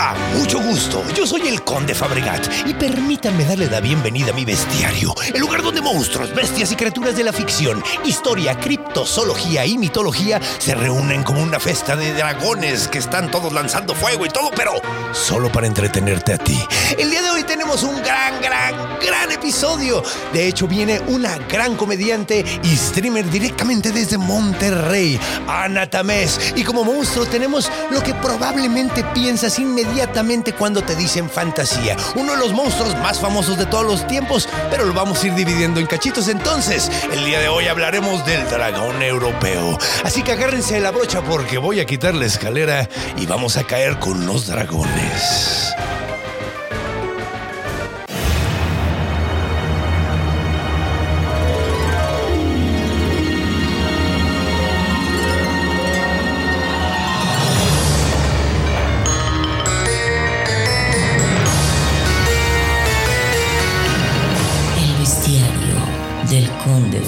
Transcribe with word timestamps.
Hola, 0.00 0.29
mucho 0.40 0.58
gusto. 0.58 1.04
Yo 1.14 1.26
soy 1.26 1.48
el 1.48 1.62
Conde 1.64 1.94
Fabregat 1.94 2.48
y 2.66 2.72
permítanme 2.72 3.44
darle 3.44 3.66
la 3.66 3.80
bienvenida 3.80 4.30
a 4.30 4.34
mi 4.34 4.46
bestiario, 4.46 5.14
el 5.34 5.38
lugar 5.38 5.62
donde 5.62 5.82
monstruos, 5.82 6.34
bestias 6.34 6.72
y 6.72 6.76
criaturas 6.76 7.14
de 7.14 7.24
la 7.24 7.32
ficción, 7.32 7.84
historia, 8.06 8.58
criptozoología 8.58 9.66
y 9.66 9.76
mitología 9.76 10.40
se 10.58 10.74
reúnen 10.74 11.24
como 11.24 11.42
una 11.42 11.60
festa 11.60 11.94
de 11.94 12.14
dragones 12.14 12.88
que 12.88 13.00
están 13.00 13.30
todos 13.30 13.52
lanzando 13.52 13.94
fuego 13.94 14.24
y 14.24 14.30
todo, 14.30 14.50
pero 14.56 14.72
solo 15.12 15.52
para 15.52 15.66
entretenerte 15.66 16.32
a 16.32 16.38
ti. 16.38 16.58
El 16.96 17.10
día 17.10 17.20
de 17.20 17.30
hoy 17.32 17.42
tenemos 17.44 17.82
un 17.82 18.00
gran, 18.02 18.40
gran, 18.40 18.74
gran 18.98 19.30
episodio. 19.30 20.02
De 20.32 20.48
hecho, 20.48 20.66
viene 20.66 21.00
una 21.08 21.36
gran 21.36 21.76
comediante 21.76 22.46
y 22.62 22.76
streamer 22.76 23.28
directamente 23.28 23.92
desde 23.92 24.16
Monterrey, 24.16 25.20
Ana 25.46 25.90
Tamés. 25.90 26.54
Y 26.56 26.64
como 26.64 26.82
monstruo 26.82 27.26
tenemos 27.26 27.70
lo 27.90 28.02
que 28.02 28.14
probablemente 28.14 29.04
piensas 29.12 29.58
inmediatamente 29.58 30.29
cuando 30.56 30.80
te 30.80 30.94
dicen 30.94 31.28
fantasía. 31.28 31.96
Uno 32.14 32.32
de 32.32 32.38
los 32.38 32.52
monstruos 32.52 32.94
más 32.98 33.18
famosos 33.18 33.58
de 33.58 33.66
todos 33.66 33.84
los 33.84 34.06
tiempos, 34.06 34.48
pero 34.70 34.84
lo 34.84 34.94
vamos 34.94 35.20
a 35.22 35.26
ir 35.26 35.34
dividiendo 35.34 35.80
en 35.80 35.86
cachitos. 35.86 36.28
Entonces, 36.28 36.88
el 37.12 37.24
día 37.24 37.40
de 37.40 37.48
hoy 37.48 37.66
hablaremos 37.66 38.24
del 38.24 38.48
dragón 38.48 39.02
europeo. 39.02 39.76
Así 40.04 40.22
que 40.22 40.30
agárrense 40.30 40.74
de 40.74 40.82
la 40.82 40.92
brocha 40.92 41.20
porque 41.22 41.58
voy 41.58 41.80
a 41.80 41.84
quitar 41.84 42.14
la 42.14 42.26
escalera 42.26 42.88
y 43.16 43.26
vamos 43.26 43.56
a 43.56 43.64
caer 43.64 43.98
con 43.98 44.24
los 44.24 44.46
dragones. 44.46 45.74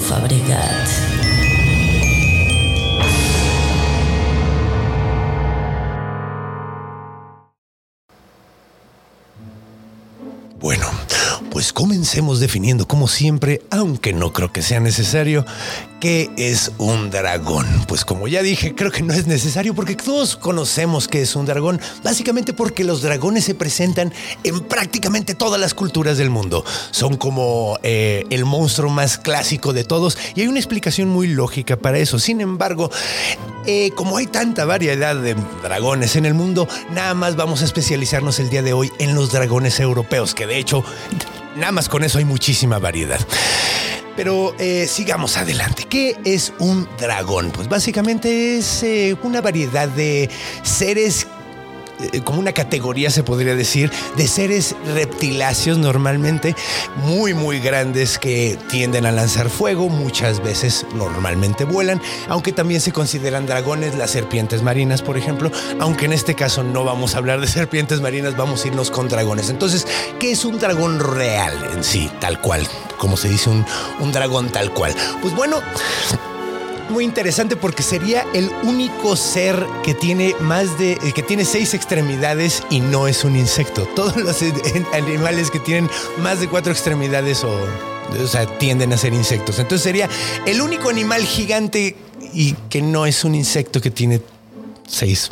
Fabregat. 0.03 0.89
Bueno, 10.59 10.85
pues 11.51 11.73
comencemos 11.73 12.39
definiendo 12.39 12.87
como 12.87 13.07
siempre, 13.07 13.61
aunque 13.69 14.13
no 14.13 14.33
creo 14.33 14.51
que 14.51 14.61
sea 14.61 14.79
necesario, 14.79 15.45
qué 16.03 16.29
es 16.35 16.69
un 16.79 17.11
dragón. 17.11 17.65
Pues 17.87 18.03
como 18.03 18.27
ya 18.27 18.43
dije, 18.43 18.75
creo 18.75 18.91
que 18.91 19.01
no 19.03 19.13
es 19.13 19.25
necesario 19.25 19.73
porque 19.73 19.95
todos 19.95 20.35
conocemos 20.35 21.07
qué 21.07 21.21
es 21.21 21.33
un 21.33 21.45
dragón, 21.45 21.79
básicamente 22.03 22.51
porque 22.51 22.83
los 22.83 23.01
dragones 23.01 23.45
se 23.45 23.55
presentan 23.55 24.11
en 24.43 24.59
prácticamente 24.59 25.33
todas 25.33 25.61
las 25.61 25.73
culturas 25.73 26.17
del 26.17 26.29
mundo. 26.29 26.65
Son 26.91 27.15
como 27.15 27.79
eh, 27.83 28.25
el 28.31 28.43
monstruo 28.43 28.91
más 28.91 29.17
clásico 29.17 29.71
de 29.71 29.85
todos 29.85 30.17
y 30.35 30.41
hay 30.41 30.47
una 30.47 30.59
explicación 30.59 31.07
muy 31.07 31.27
lógica 31.27 31.77
para 31.77 31.99
eso. 31.99 32.19
Sin 32.19 32.41
embargo, 32.41 32.91
eh, 33.65 33.91
como 33.95 34.17
hay 34.17 34.27
tanta 34.27 34.65
variedad 34.65 35.15
de 35.15 35.37
dragones 35.61 36.17
en 36.17 36.25
el 36.25 36.33
mundo, 36.33 36.67
nada 36.91 37.13
más 37.13 37.37
vamos 37.37 37.61
a 37.61 37.65
especializarnos 37.65 38.41
el 38.41 38.49
día 38.49 38.61
de 38.61 38.73
hoy 38.73 38.91
en 38.99 39.15
los 39.15 39.31
dragones 39.31 39.79
europeos, 39.79 40.35
que 40.35 40.47
de 40.47 40.57
hecho, 40.57 40.83
nada 41.55 41.71
más 41.71 41.87
con 41.87 42.03
eso 42.03 42.17
hay 42.17 42.25
muchísima 42.25 42.77
variedad. 42.77 43.25
Pero 44.15 44.55
eh, 44.59 44.85
sigamos 44.87 45.37
adelante. 45.37 45.85
¿Qué 45.89 46.17
es 46.23 46.53
un 46.59 46.87
dragón? 46.99 47.51
Pues 47.51 47.67
básicamente 47.67 48.57
es 48.57 48.83
eh, 48.83 49.17
una 49.23 49.41
variedad 49.41 49.87
de 49.87 50.29
seres 50.61 51.27
eh, 51.99 52.21
como 52.21 52.39
una 52.39 52.53
categoría 52.53 53.09
se 53.09 53.23
podría 53.23 53.55
decir 53.55 53.91
de 54.17 54.27
seres 54.27 54.75
reptiláceos 54.93 55.77
normalmente 55.77 56.55
muy 57.05 57.33
muy 57.33 57.59
grandes 57.59 58.17
que 58.17 58.57
tienden 58.69 59.05
a 59.05 59.11
lanzar 59.11 59.49
fuego 59.49 59.89
muchas 59.89 60.41
veces 60.41 60.85
normalmente 60.95 61.65
vuelan 61.65 62.01
aunque 62.29 62.51
también 62.51 62.81
se 62.81 62.91
consideran 62.91 63.45
dragones 63.45 63.95
las 63.95 64.11
serpientes 64.11 64.61
marinas 64.61 65.01
por 65.01 65.17
ejemplo 65.17 65.51
aunque 65.79 66.05
en 66.05 66.13
este 66.13 66.35
caso 66.35 66.63
no 66.63 66.83
vamos 66.83 67.15
a 67.15 67.17
hablar 67.17 67.39
de 67.39 67.47
serpientes 67.47 68.01
marinas 68.01 68.35
vamos 68.37 68.63
a 68.63 68.67
irnos 68.67 68.91
con 68.91 69.09
dragones. 69.09 69.49
Entonces 69.49 69.87
qué 70.19 70.31
es 70.31 70.45
un 70.45 70.59
dragón 70.59 70.99
real 70.99 71.53
en 71.73 71.83
sí 71.83 72.09
tal 72.19 72.39
cual 72.41 72.67
como 72.97 73.17
se 73.17 73.29
dice 73.29 73.49
un, 73.49 73.65
un 73.99 74.11
dragón 74.11 74.49
tal 74.49 74.71
cual. 74.73 74.93
Pues 75.21 75.35
bueno 75.35 75.57
muy 76.89 77.03
interesante 77.03 77.55
porque 77.55 77.83
sería 77.83 78.25
el 78.33 78.49
único 78.63 79.15
ser 79.15 79.65
que 79.83 79.93
tiene 79.93 80.35
más 80.39 80.77
de 80.77 80.97
que 81.13 81.23
tiene 81.23 81.45
seis 81.45 81.73
extremidades 81.73 82.63
y 82.69 82.79
no 82.79 83.07
es 83.07 83.23
un 83.23 83.35
insecto. 83.35 83.85
Todos 83.95 84.17
los 84.17 84.37
animales 84.93 85.51
que 85.51 85.59
tienen 85.59 85.89
más 86.19 86.39
de 86.39 86.47
cuatro 86.47 86.71
extremidades 86.71 87.43
o, 87.43 87.51
o 88.21 88.27
sea, 88.27 88.45
tienden 88.57 88.93
a 88.93 88.97
ser 88.97 89.13
insectos. 89.13 89.59
Entonces 89.59 89.83
sería 89.83 90.09
el 90.45 90.61
único 90.61 90.89
animal 90.89 91.23
gigante 91.23 91.95
y 92.33 92.53
que 92.69 92.81
no 92.81 93.05
es 93.05 93.23
un 93.23 93.35
insecto 93.35 93.81
que 93.81 93.91
tiene 93.91 94.21
seis 94.87 95.29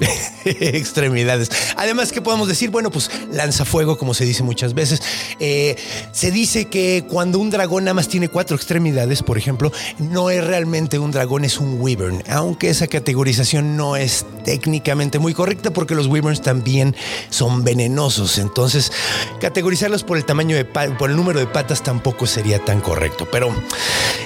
extremidades. 0.44 1.50
Además, 1.76 2.12
¿qué 2.12 2.22
podemos 2.22 2.48
decir? 2.48 2.70
Bueno, 2.70 2.90
pues 2.90 3.10
lanza 3.32 3.64
fuego, 3.64 3.98
como 3.98 4.14
se 4.14 4.24
dice 4.24 4.42
muchas 4.42 4.74
veces. 4.74 5.02
Eh, 5.38 5.76
se 6.12 6.30
dice 6.30 6.66
que 6.66 7.04
cuando 7.08 7.38
un 7.38 7.50
dragón 7.50 7.84
nada 7.84 7.94
más 7.94 8.08
tiene 8.08 8.28
cuatro 8.28 8.56
extremidades, 8.56 9.22
por 9.22 9.38
ejemplo, 9.38 9.72
no 9.98 10.30
es 10.30 10.44
realmente 10.44 10.98
un 10.98 11.10
dragón, 11.10 11.44
es 11.44 11.58
un 11.58 11.80
wyvern. 11.80 12.22
Aunque 12.28 12.70
esa 12.70 12.86
categorización 12.86 13.76
no 13.76 13.96
es 13.96 14.26
técnicamente 14.44 15.18
muy 15.18 15.34
correcta 15.34 15.70
porque 15.70 15.94
los 15.94 16.06
wyverns 16.06 16.42
también 16.42 16.96
son 17.28 17.64
venenosos. 17.64 18.38
Entonces, 18.38 18.92
categorizarlos 19.40 20.04
por 20.04 20.16
el 20.16 20.24
tamaño 20.24 20.56
de 20.56 20.64
por 20.64 21.10
el 21.10 21.16
número 21.16 21.40
de 21.40 21.46
patas 21.46 21.82
tampoco 21.82 22.26
sería 22.26 22.64
tan 22.64 22.80
correcto. 22.80 23.28
Pero 23.30 23.54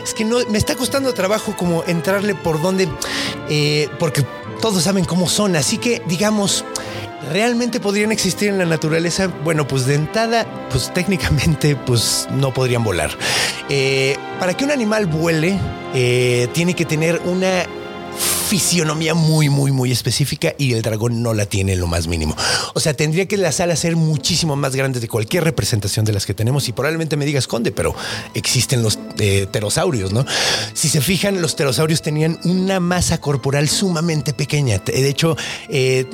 es 0.03 0.15
que 0.15 0.25
no 0.25 0.39
me 0.49 0.59
está 0.59 0.77
costando 0.77 1.13
trabajo 1.15 1.57
como 1.57 1.83
entrarle 1.87 2.35
por 2.35 2.61
dónde, 2.61 2.89
eh, 3.49 3.89
porque 3.99 4.25
todos 4.61 4.83
saben 4.83 5.05
cómo 5.05 5.29
son, 5.29 5.57
así 5.65 5.79
que 5.79 6.03
digamos, 6.05 6.63
¿realmente 7.33 7.81
podrían 7.81 8.13
existir 8.13 8.51
en 8.51 8.59
la 8.59 8.67
naturaleza? 8.67 9.29
Bueno, 9.29 9.67
pues 9.67 9.87
de 9.87 9.95
entrada, 9.95 10.47
pues 10.69 10.93
técnicamente, 10.93 11.75
pues 11.75 12.29
no 12.31 12.53
podrían 12.53 12.85
volar. 12.85 13.11
Eh, 13.71 14.19
para 14.39 14.53
que 14.53 14.67
un 14.67 14.73
animal 14.73 15.07
vuele, 15.07 15.59
eh, 15.95 16.49
tiene 16.53 16.75
que 16.75 16.85
tener 16.85 17.19
una 17.25 17.65
fisionomía 18.49 19.15
muy, 19.15 19.49
muy, 19.49 19.73
muy 19.73 19.91
específica 19.91 20.55
y 20.59 20.75
el 20.75 20.83
dragón 20.83 21.23
no 21.23 21.35
la 21.35 21.47
tiene 21.47 21.73
en 21.73 21.81
lo 21.81 21.87
más 21.87 22.07
mínimo. 22.07 22.37
O 22.75 22.81
sea, 22.81 22.95
tendría 22.95 23.27
que 23.27 23.37
las 23.37 23.61
alas 23.61 23.81
ser 23.81 23.97
muchísimo 23.97 24.55
más 24.57 24.77
grandes 24.77 25.01
de 25.01 25.09
cualquier 25.09 25.45
representación 25.45 26.05
de 26.05 26.13
las 26.13 26.27
que 26.27 26.35
tenemos 26.35 26.69
y 26.69 26.73
probablemente 26.73 27.17
me 27.17 27.25
digas, 27.25 27.47
Conde, 27.47 27.73
pero 27.73 27.95
existen 28.35 28.83
los 28.83 28.99
eh, 29.19 29.47
pterosaurios, 29.51 30.13
¿no? 30.13 30.25
Si 30.75 30.89
se 30.89 31.01
fijan, 31.01 31.41
los 31.41 31.55
pterosaurios 31.55 32.03
tenían 32.03 32.39
una 32.45 32.81
masa 32.81 33.19
corporal 33.19 33.69
sumamente 33.69 34.35
pequeña. 34.35 34.79
De 34.79 35.09
hecho, 35.09 35.37
eh, 35.69 36.07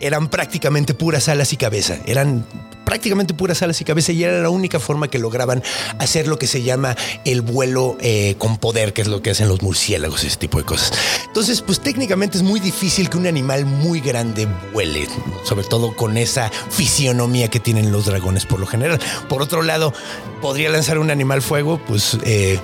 eran 0.00 0.28
prácticamente 0.28 0.94
puras 0.94 1.28
alas 1.28 1.52
y 1.52 1.56
cabeza. 1.56 1.98
Eran 2.06 2.46
prácticamente 2.84 3.34
puras 3.34 3.60
alas 3.62 3.80
y 3.82 3.84
cabeza 3.84 4.12
y 4.12 4.24
era 4.24 4.40
la 4.40 4.48
única 4.48 4.80
forma 4.80 5.08
que 5.08 5.18
lograban 5.18 5.62
hacer 5.98 6.26
lo 6.26 6.38
que 6.38 6.46
se 6.46 6.62
llama 6.62 6.96
el 7.26 7.42
vuelo 7.42 7.98
eh, 8.00 8.34
con 8.38 8.56
poder, 8.56 8.94
que 8.94 9.02
es 9.02 9.08
lo 9.08 9.20
que 9.20 9.30
hacen 9.30 9.46
los 9.46 9.60
murciélagos, 9.60 10.24
ese 10.24 10.38
tipo 10.38 10.56
de 10.56 10.64
cosas. 10.64 10.92
Entonces, 11.26 11.60
pues 11.60 11.80
técnicamente 11.80 12.38
es 12.38 12.42
muy 12.42 12.60
difícil 12.60 13.10
que 13.10 13.18
un 13.18 13.26
animal 13.26 13.66
muy 13.66 14.00
grande 14.00 14.48
vuele, 14.72 15.06
sobre 15.44 15.66
todo 15.66 15.94
con 15.94 16.16
esa 16.16 16.50
fisionomía 16.70 17.48
que 17.48 17.60
tienen 17.60 17.92
los 17.92 18.06
dragones 18.06 18.46
por 18.46 18.58
lo 18.58 18.66
general. 18.66 18.98
Por 19.28 19.42
otro 19.42 19.62
lado, 19.62 19.92
¿podría 20.40 20.70
lanzar 20.70 20.98
un 20.98 21.10
animal 21.10 21.42
fuego? 21.42 21.78
Pues... 21.86 22.16
Eh, 22.24 22.58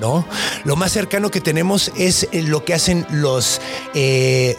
no, 0.00 0.26
lo 0.64 0.76
más 0.76 0.92
cercano 0.92 1.30
que 1.30 1.40
tenemos 1.40 1.90
es 1.96 2.28
lo 2.32 2.66
que 2.66 2.74
hacen 2.74 3.06
los 3.10 3.62
eh, 3.94 4.58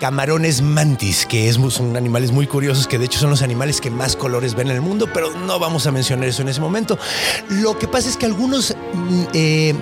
camarones 0.00 0.62
mantis, 0.62 1.26
que 1.26 1.48
es, 1.48 1.56
son 1.70 1.96
animales 1.96 2.32
muy 2.32 2.46
curiosos, 2.46 2.86
que 2.86 2.98
de 2.98 3.06
hecho 3.06 3.18
son 3.18 3.30
los 3.30 3.42
animales 3.42 3.80
que 3.80 3.90
más 3.90 4.16
colores 4.16 4.54
ven 4.54 4.68
en 4.68 4.76
el 4.76 4.82
mundo, 4.82 5.08
pero 5.12 5.30
no 5.30 5.58
vamos 5.58 5.86
a 5.86 5.92
mencionar 5.92 6.28
eso 6.28 6.42
en 6.42 6.48
ese 6.48 6.60
momento. 6.60 6.98
Lo 7.48 7.78
que 7.78 7.88
pasa 7.88 8.08
es 8.08 8.16
que 8.16 8.26
algunos... 8.26 8.76
mm, 8.94 9.22
eh, 9.32 9.74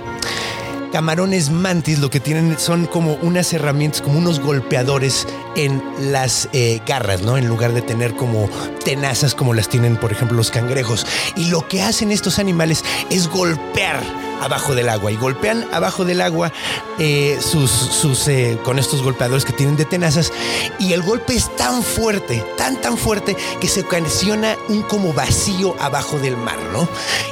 camarones 0.94 1.50
mantis 1.50 1.98
lo 1.98 2.08
que 2.08 2.20
tienen 2.20 2.56
son 2.56 2.86
como 2.86 3.14
unas 3.14 3.52
herramientas, 3.52 4.00
como 4.00 4.16
unos 4.16 4.38
golpeadores 4.38 5.26
en 5.56 5.82
las 5.98 6.48
eh, 6.52 6.80
garras, 6.86 7.20
¿no? 7.20 7.36
En 7.36 7.48
lugar 7.48 7.72
de 7.72 7.82
tener 7.82 8.14
como 8.14 8.48
tenazas 8.84 9.34
como 9.34 9.54
las 9.54 9.68
tienen, 9.68 9.96
por 9.96 10.12
ejemplo, 10.12 10.36
los 10.36 10.52
cangrejos. 10.52 11.04
Y 11.34 11.46
lo 11.46 11.66
que 11.66 11.82
hacen 11.82 12.12
estos 12.12 12.38
animales 12.38 12.84
es 13.10 13.26
golpear 13.26 13.98
abajo 14.40 14.76
del 14.76 14.88
agua 14.88 15.10
y 15.10 15.16
golpean 15.16 15.66
abajo 15.72 16.04
del 16.04 16.20
agua 16.20 16.52
eh, 17.00 17.38
sus, 17.40 17.72
sus, 17.72 18.28
eh, 18.28 18.56
con 18.62 18.78
estos 18.78 19.02
golpeadores 19.02 19.44
que 19.44 19.52
tienen 19.52 19.76
de 19.76 19.86
tenazas 19.86 20.32
y 20.78 20.92
el 20.92 21.02
golpe 21.02 21.34
es 21.34 21.54
tan 21.56 21.82
fuerte, 21.82 22.44
tan 22.56 22.80
tan 22.80 22.96
fuerte 22.96 23.36
que 23.60 23.66
se 23.66 23.80
ocasiona 23.80 24.56
un 24.68 24.82
como 24.82 25.12
vacío 25.12 25.74
abajo 25.80 26.20
del 26.20 26.36
mar, 26.36 26.58
¿no? 26.72 26.88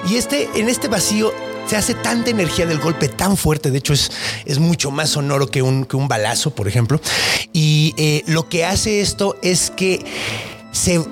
Y 0.08 0.16
este, 0.16 0.48
en 0.56 0.68
este 0.68 0.88
vacío 0.88 1.32
se 1.66 1.76
hace 1.76 1.94
tanta 1.94 2.30
energía 2.30 2.66
del 2.66 2.78
golpe 2.78 3.08
tan 3.08 3.36
fuerte, 3.36 3.70
de 3.70 3.78
hecho 3.78 3.92
es, 3.92 4.10
es 4.44 4.58
mucho 4.58 4.90
más 4.90 5.10
sonoro 5.10 5.46
que 5.46 5.62
un, 5.62 5.84
que 5.84 5.96
un 5.96 6.08
balazo, 6.08 6.54
por 6.54 6.68
ejemplo, 6.68 7.00
y 7.52 7.94
eh, 7.96 8.22
lo 8.26 8.48
que 8.48 8.64
hace 8.64 9.00
esto 9.00 9.36
es 9.42 9.70
que 9.70 10.04
se 10.72 11.02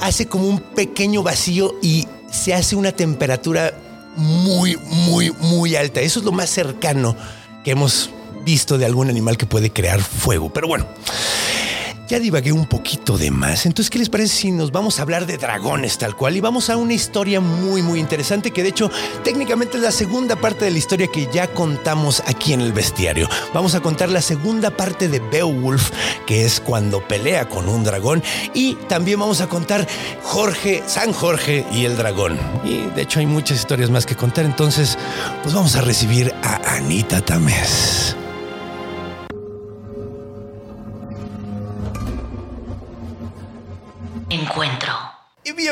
hace 0.00 0.26
como 0.26 0.48
un 0.48 0.60
pequeño 0.60 1.22
vacío 1.22 1.74
y 1.82 2.06
se 2.30 2.54
hace 2.54 2.76
una 2.76 2.92
temperatura 2.92 3.74
muy, 4.16 4.76
muy, 4.76 5.32
muy 5.40 5.76
alta. 5.76 6.00
Eso 6.00 6.20
es 6.20 6.24
lo 6.24 6.32
más 6.32 6.50
cercano 6.50 7.16
que 7.64 7.72
hemos 7.72 8.10
visto 8.44 8.78
de 8.78 8.86
algún 8.86 9.10
animal 9.10 9.36
que 9.36 9.46
puede 9.46 9.70
crear 9.70 10.00
fuego. 10.00 10.52
Pero 10.52 10.68
bueno, 10.68 10.86
ya 12.10 12.18
divagué 12.18 12.50
un 12.50 12.66
poquito 12.66 13.16
de 13.16 13.30
más. 13.30 13.66
Entonces, 13.66 13.88
¿qué 13.88 14.00
les 14.00 14.08
parece 14.08 14.34
si 14.34 14.50
nos 14.50 14.72
vamos 14.72 14.98
a 14.98 15.02
hablar 15.02 15.26
de 15.26 15.38
dragones 15.38 15.96
tal 15.96 16.16
cual? 16.16 16.36
Y 16.36 16.40
vamos 16.40 16.68
a 16.68 16.76
una 16.76 16.92
historia 16.92 17.40
muy, 17.40 17.82
muy 17.82 18.00
interesante 18.00 18.50
que 18.50 18.64
de 18.64 18.70
hecho 18.70 18.90
técnicamente 19.22 19.76
es 19.76 19.82
la 19.84 19.92
segunda 19.92 20.34
parte 20.34 20.64
de 20.64 20.72
la 20.72 20.78
historia 20.78 21.06
que 21.06 21.28
ya 21.32 21.46
contamos 21.46 22.20
aquí 22.26 22.52
en 22.52 22.62
el 22.62 22.72
bestiario. 22.72 23.28
Vamos 23.54 23.76
a 23.76 23.80
contar 23.80 24.08
la 24.08 24.22
segunda 24.22 24.70
parte 24.70 25.08
de 25.08 25.20
Beowulf, 25.20 25.92
que 26.26 26.44
es 26.44 26.58
cuando 26.58 27.00
pelea 27.06 27.48
con 27.48 27.68
un 27.68 27.84
dragón. 27.84 28.24
Y 28.54 28.74
también 28.88 29.20
vamos 29.20 29.40
a 29.40 29.48
contar 29.48 29.86
Jorge, 30.24 30.82
San 30.88 31.12
Jorge 31.12 31.64
y 31.72 31.84
el 31.84 31.96
dragón. 31.96 32.40
Y 32.64 32.86
de 32.96 33.02
hecho 33.02 33.20
hay 33.20 33.26
muchas 33.26 33.60
historias 33.60 33.88
más 33.88 34.04
que 34.04 34.16
contar. 34.16 34.44
Entonces, 34.44 34.98
pues 35.44 35.54
vamos 35.54 35.76
a 35.76 35.80
recibir 35.80 36.34
a 36.42 36.74
Anita 36.74 37.20
Tamés. 37.20 38.16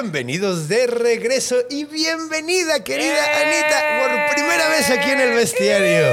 Bienvenidos 0.00 0.68
de 0.68 0.86
regreso 0.86 1.56
y 1.68 1.84
bienvenida, 1.84 2.84
querida 2.84 3.16
¡Eh! 3.16 3.42
Anita, 3.42 3.98
por 3.98 4.36
primera 4.36 4.68
vez 4.68 4.88
aquí 4.90 5.10
en 5.10 5.18
el 5.18 5.32
bestiario. 5.32 6.06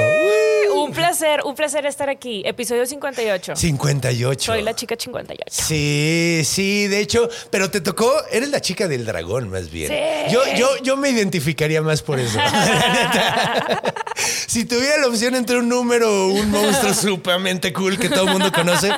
Un 0.74 0.92
placer, 1.06 1.42
un 1.46 1.56
placer 1.56 1.86
estar 1.86 2.10
aquí. 2.10 2.42
Episodio 2.46 2.86
58. 2.86 3.56
58. 3.56 4.52
Soy 4.52 4.62
la 4.64 4.76
chica 4.76 4.96
58. 4.98 5.64
Sí, 5.64 6.42
sí, 6.46 6.88
de 6.88 7.00
hecho, 7.00 7.30
pero 7.50 7.70
te 7.70 7.82
tocó, 7.82 8.12
eres 8.32 8.50
la 8.50 8.62
chica 8.62 8.88
del 8.88 9.06
dragón 9.06 9.50
más 9.50 9.70
bien. 9.70 9.90
Sí. 9.92 10.34
Yo, 10.34 10.42
yo, 10.56 10.68
yo 10.84 10.98
me 10.98 11.10
identificaría 11.10 11.82
más 11.82 12.02
por 12.02 12.20
eso. 12.20 12.40
Si 14.48 14.64
tuviera 14.64 14.98
la 15.00 15.08
opción 15.08 15.36
entre 15.36 15.58
un 15.58 15.68
número 15.68 16.10
o 16.10 16.28
un 16.28 16.50
monstruo 16.50 16.94
sumamente 17.24 17.74
cool 17.74 17.98
que 17.98 18.08
todo 18.10 18.24
el 18.26 18.32
mundo 18.32 18.52
conoce, 18.52 18.90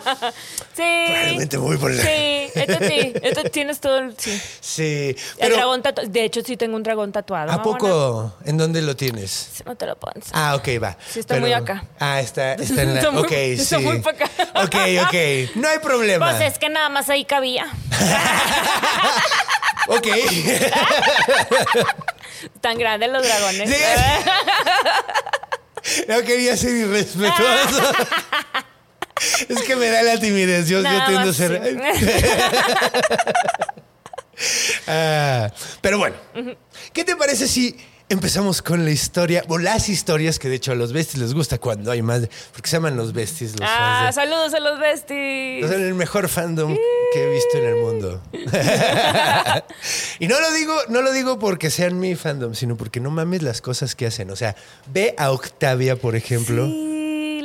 Sí. 0.76 0.84
Probablemente 1.08 1.58
muy 1.58 1.78
por 1.78 1.92
el- 1.92 2.00
Sí, 2.00 2.52
esto 2.54 2.78
sí. 2.88 3.14
Esto 3.24 3.44
tienes 3.46 3.80
todo 3.80 3.98
el. 3.98 4.16
Sí. 4.16 4.40
sí. 4.62 5.16
El 5.40 5.54
dragón 5.54 5.82
tatuado. 5.82 6.08
De 6.08 6.24
hecho, 6.24 6.42
sí 6.44 6.56
tengo 6.56 6.76
un 6.76 6.84
dragón 6.84 7.12
tatuado. 7.12 7.52
¿a 7.52 7.58
mamona. 7.58 7.78
poco? 7.80 8.36
¿En 8.46 8.58
dónde 8.58 8.84
lo 8.84 8.96
tienes? 8.96 9.64
No 9.66 9.76
te 9.76 9.88
lo 9.88 9.96
pones. 9.96 10.26
Ah, 10.34 10.56
ok, 10.56 10.68
va. 10.84 10.96
Sí, 11.12 11.22
está 11.22 11.40
muy 11.40 11.52
acá. 11.52 11.84
Ah, 12.00 12.22
está, 12.22 12.54
está 12.54 12.84
en 12.84 12.94
la. 12.94 13.00
Está 13.02 13.12
muy- 13.12 13.24
ok, 13.24 13.32
está 13.32 13.78
sí. 13.80 13.84
muy 13.84 13.98
acá. 13.98 14.30
Ok, 14.56 14.76
ok. 15.08 15.16
No 15.56 15.68
hay 15.68 15.80
problema. 15.80 16.30
Pues 16.30 16.42
es 16.54 16.60
que 16.60 16.70
nada 16.70 16.90
más 16.90 17.10
ahí 17.10 17.26
cabía. 17.26 17.66
Ok. 19.90 20.06
Tan 22.62 22.78
grandes 22.78 23.10
los 23.10 23.24
dragones. 23.24 23.70
Sí. 23.70 23.76
No 26.10 26.22
quería 26.24 26.58
ser 26.58 26.72
irrespetuoso. 26.76 27.82
Es 29.48 29.62
que 29.64 29.78
me 29.78 29.88
da 29.90 30.04
la 30.04 30.20
timidez. 30.20 30.68
Yo, 30.68 30.82
yo 30.84 31.06
tiendo 31.08 31.30
a 31.30 31.34
ser. 31.34 31.62
sí. 31.96 32.06
Ah, 34.88 35.50
pero 35.82 35.98
bueno, 35.98 36.16
¿qué 36.94 37.04
te 37.04 37.16
parece 37.16 37.48
si 37.48 37.76
empezamos 38.10 38.62
con 38.62 38.86
la 38.86 38.92
historia, 38.92 39.44
o 39.50 39.58
las 39.58 39.90
historias 39.90 40.40
que 40.40 40.48
de 40.50 40.56
hecho 40.56 40.72
a 40.72 40.76
los 40.76 40.94
besties 40.94 41.18
les 41.22 41.34
gusta 41.34 41.58
cuando 41.58 41.92
hay 41.92 42.02
más, 42.02 42.22
de- 42.22 42.30
porque 42.54 42.70
se 42.70 42.78
llaman 42.78 42.96
los 42.96 43.12
besties, 43.14 43.60
los 43.60 43.70
Ah, 43.70 44.04
fans 44.06 44.16
de- 44.16 44.22
saludos 44.22 44.54
a 44.54 44.60
los 44.60 44.80
besties. 44.80 45.70
Son 45.70 45.82
el 45.82 45.94
mejor 45.94 46.30
fandom 46.30 46.76
que 47.14 47.24
he 47.24 47.30
visto 47.34 47.58
en 47.58 47.66
el 47.66 47.76
mundo. 47.76 48.22
y 50.20 50.28
no 50.28 50.40
lo 50.40 50.52
digo, 50.54 50.74
no 50.90 51.02
lo 51.02 51.12
digo 51.12 51.40
porque 51.40 51.70
sean 51.70 52.00
mi 52.00 52.16
fandom, 52.16 52.54
sino 52.56 52.78
porque 52.78 53.00
no 53.00 53.10
mames 53.12 53.42
las 53.44 53.62
cosas 53.62 53.96
que 53.96 54.06
hacen. 54.08 54.30
O 54.32 54.36
sea, 54.36 54.56
ve 54.94 55.14
a 55.18 55.32
Octavia, 55.32 55.96
por 55.96 56.16
ejemplo. 56.16 56.66
Sí, 56.66 56.97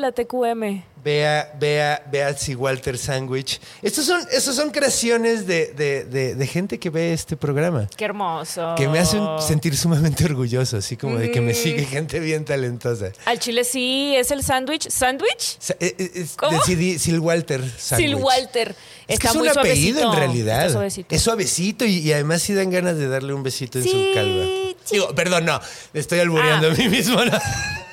la 0.02 0.12
TQM. 0.12 0.82
Ve 1.04 1.26
a, 1.26 1.52
ve 1.58 1.82
a, 1.82 2.02
ve 2.12 2.22
a 2.22 2.32
Sir 2.36 2.56
Walter 2.56 2.96
Sandwich. 2.96 3.60
Estos 3.82 4.04
son, 4.06 4.20
estos 4.30 4.54
son 4.54 4.70
creaciones 4.70 5.48
de, 5.48 5.72
de- 5.72 6.04
de- 6.04 6.34
de 6.36 6.46
gente 6.46 6.78
que 6.78 6.90
ve 6.90 7.12
este 7.12 7.36
programa. 7.36 7.88
Qué 7.96 8.04
hermoso. 8.04 8.74
Que 8.76 8.86
me 8.86 9.00
hacen 9.00 9.20
sentir 9.40 9.76
sumamente 9.76 10.24
orgulloso, 10.26 10.76
así 10.76 10.96
como 10.96 11.16
de 11.18 11.32
que 11.32 11.40
me 11.40 11.54
sigue 11.54 11.84
gente 11.86 12.20
bien 12.20 12.44
talentosa. 12.44 13.10
Al 13.24 13.40
chile 13.40 13.64
sí, 13.64 14.14
es 14.16 14.30
el 14.30 14.44
sándwich. 14.44 14.88
¿Sándwich? 14.90 15.58
Eh, 15.80 15.94
eh, 15.98 16.26
¿Cómo? 16.36 16.58
de 16.64 16.98
Sil- 17.02 17.18
Walter 17.18 17.60
Sandwich. 17.78 18.08
Sil 18.10 18.14
Walter. 18.22 18.76
Es 19.08 19.18
que 19.18 19.26
un 19.36 19.48
apellido 19.48 20.00
suavecito. 20.02 20.12
en 20.12 20.18
realidad. 20.18 20.60
Está 20.60 20.72
suavecito. 20.74 21.14
Es 21.14 21.20
suavecito 21.22 21.84
y, 21.84 21.98
y 21.98 22.12
además 22.12 22.42
sí 22.42 22.54
dan 22.54 22.70
ganas 22.70 22.96
de 22.96 23.08
darle 23.08 23.34
un 23.34 23.42
besito 23.42 23.78
en 23.78 23.84
Sí, 23.84 23.90
su 23.90 24.14
calva. 24.14 24.44
sí. 24.84 24.92
Digo, 24.92 25.12
perdón, 25.16 25.46
no, 25.46 25.60
estoy 25.94 26.20
albureando 26.20 26.68
Ah. 26.68 26.72
a 26.72 26.76
mí 26.76 26.88
mismo. 26.88 27.24
¿no? 27.24 27.32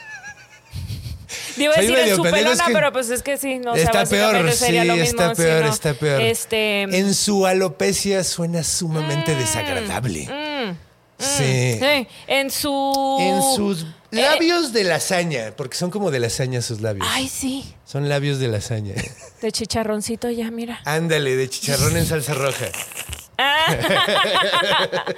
Digo 1.60 1.74
Soy 1.74 1.82
decir 1.84 1.98
medio 1.98 2.10
en 2.12 2.16
su 2.16 2.24
pendejo, 2.24 2.44
pelona, 2.46 2.64
es 2.64 2.68
que- 2.68 2.74
pero 2.74 2.92
pues 2.92 3.10
es 3.12 3.22
que 3.22 3.38
sí, 3.38 3.60
no, 3.60 3.74
o 3.74 3.76
sea, 3.76 3.84
está 3.84 4.06
peor, 4.06 4.24
básicamente 4.34 4.52
sí, 4.58 4.66
sería 4.66 4.86
lo 4.86 4.96
mismo. 4.96 5.06
está 5.22 5.36
sí, 5.36 5.42
peor, 5.44 5.64
no. 5.66 5.70
está 5.70 5.94
peor. 5.94 6.22
Este. 6.22 6.82
En 6.84 7.14
su 7.14 7.46
alopecia 7.46 8.24
suena 8.24 8.64
sumamente 8.64 9.36
desagradable. 9.36 10.28
sí. 11.20 11.78
sí, 11.80 12.08
en 12.28 12.50
su. 12.50 13.18
En 13.20 13.42
sus 13.56 13.84
Eh, 14.12 14.22
labios 14.24 14.74
de 14.74 14.84
lasaña, 14.86 15.54
porque 15.56 15.78
son 15.78 15.92
como 15.92 16.10
de 16.10 16.20
lasaña 16.20 16.64
sus 16.64 16.82
labios. 16.82 17.06
Ay, 17.12 17.28
sí. 17.30 17.76
Son 17.86 18.10
labios 18.10 18.40
de 18.40 18.48
lasaña. 18.48 18.96
De 19.42 19.52
chicharroncito 19.52 20.32
ya, 20.32 20.50
mira. 20.50 20.82
Ándale, 20.86 21.36
de 21.36 21.48
chicharrón 21.48 21.96
en 21.96 22.06
salsa 22.08 22.34
roja. 22.34 22.66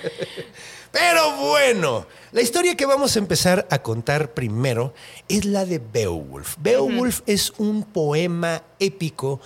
Pero 0.91 1.37
bueno, 1.37 2.05
la 2.31 2.41
historia 2.41 2.75
que 2.75 2.85
vamos 2.85 3.15
a 3.15 3.19
empezar 3.19 3.67
a 3.69 3.81
contar 3.81 4.33
primero 4.33 4.93
es 5.29 5.45
la 5.45 5.65
de 5.65 5.79
Beowulf. 5.79 6.55
Beowulf 6.59 7.21
es 7.25 7.53
un 7.57 7.83
poema 7.83 8.63
épico 8.79 9.39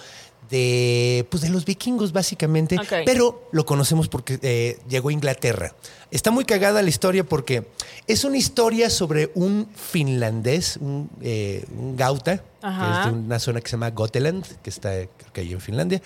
de, 0.49 1.25
pues 1.29 1.41
de 1.41 1.49
los 1.49 1.65
vikingos 1.65 2.11
básicamente, 2.11 2.77
pero 3.05 3.47
lo 3.51 3.65
conocemos 3.65 4.07
porque 4.07 4.39
eh, 4.41 4.79
llegó 4.87 5.09
a 5.09 5.13
Inglaterra. 5.13 5.75
Está 6.11 6.31
muy 6.31 6.45
cagada 6.45 6.81
la 6.81 6.89
historia 6.89 7.23
porque 7.23 7.67
es 8.07 8.23
una 8.23 8.37
historia 8.37 8.89
sobre 8.89 9.31
un 9.35 9.67
finlandés, 9.75 10.77
un, 10.77 11.09
eh, 11.21 11.65
un 11.77 11.95
gauta, 11.95 12.37
que 12.37 12.67
es 12.67 13.05
de 13.05 13.11
una 13.11 13.39
zona 13.39 13.61
que 13.61 13.69
se 13.69 13.73
llama 13.73 13.91
Gotland, 13.91 14.45
que 14.61 14.69
está 14.69 14.91
creo 14.91 15.33
que 15.33 15.41
ahí 15.41 15.53
en 15.53 15.61
Finlandia. 15.61 16.01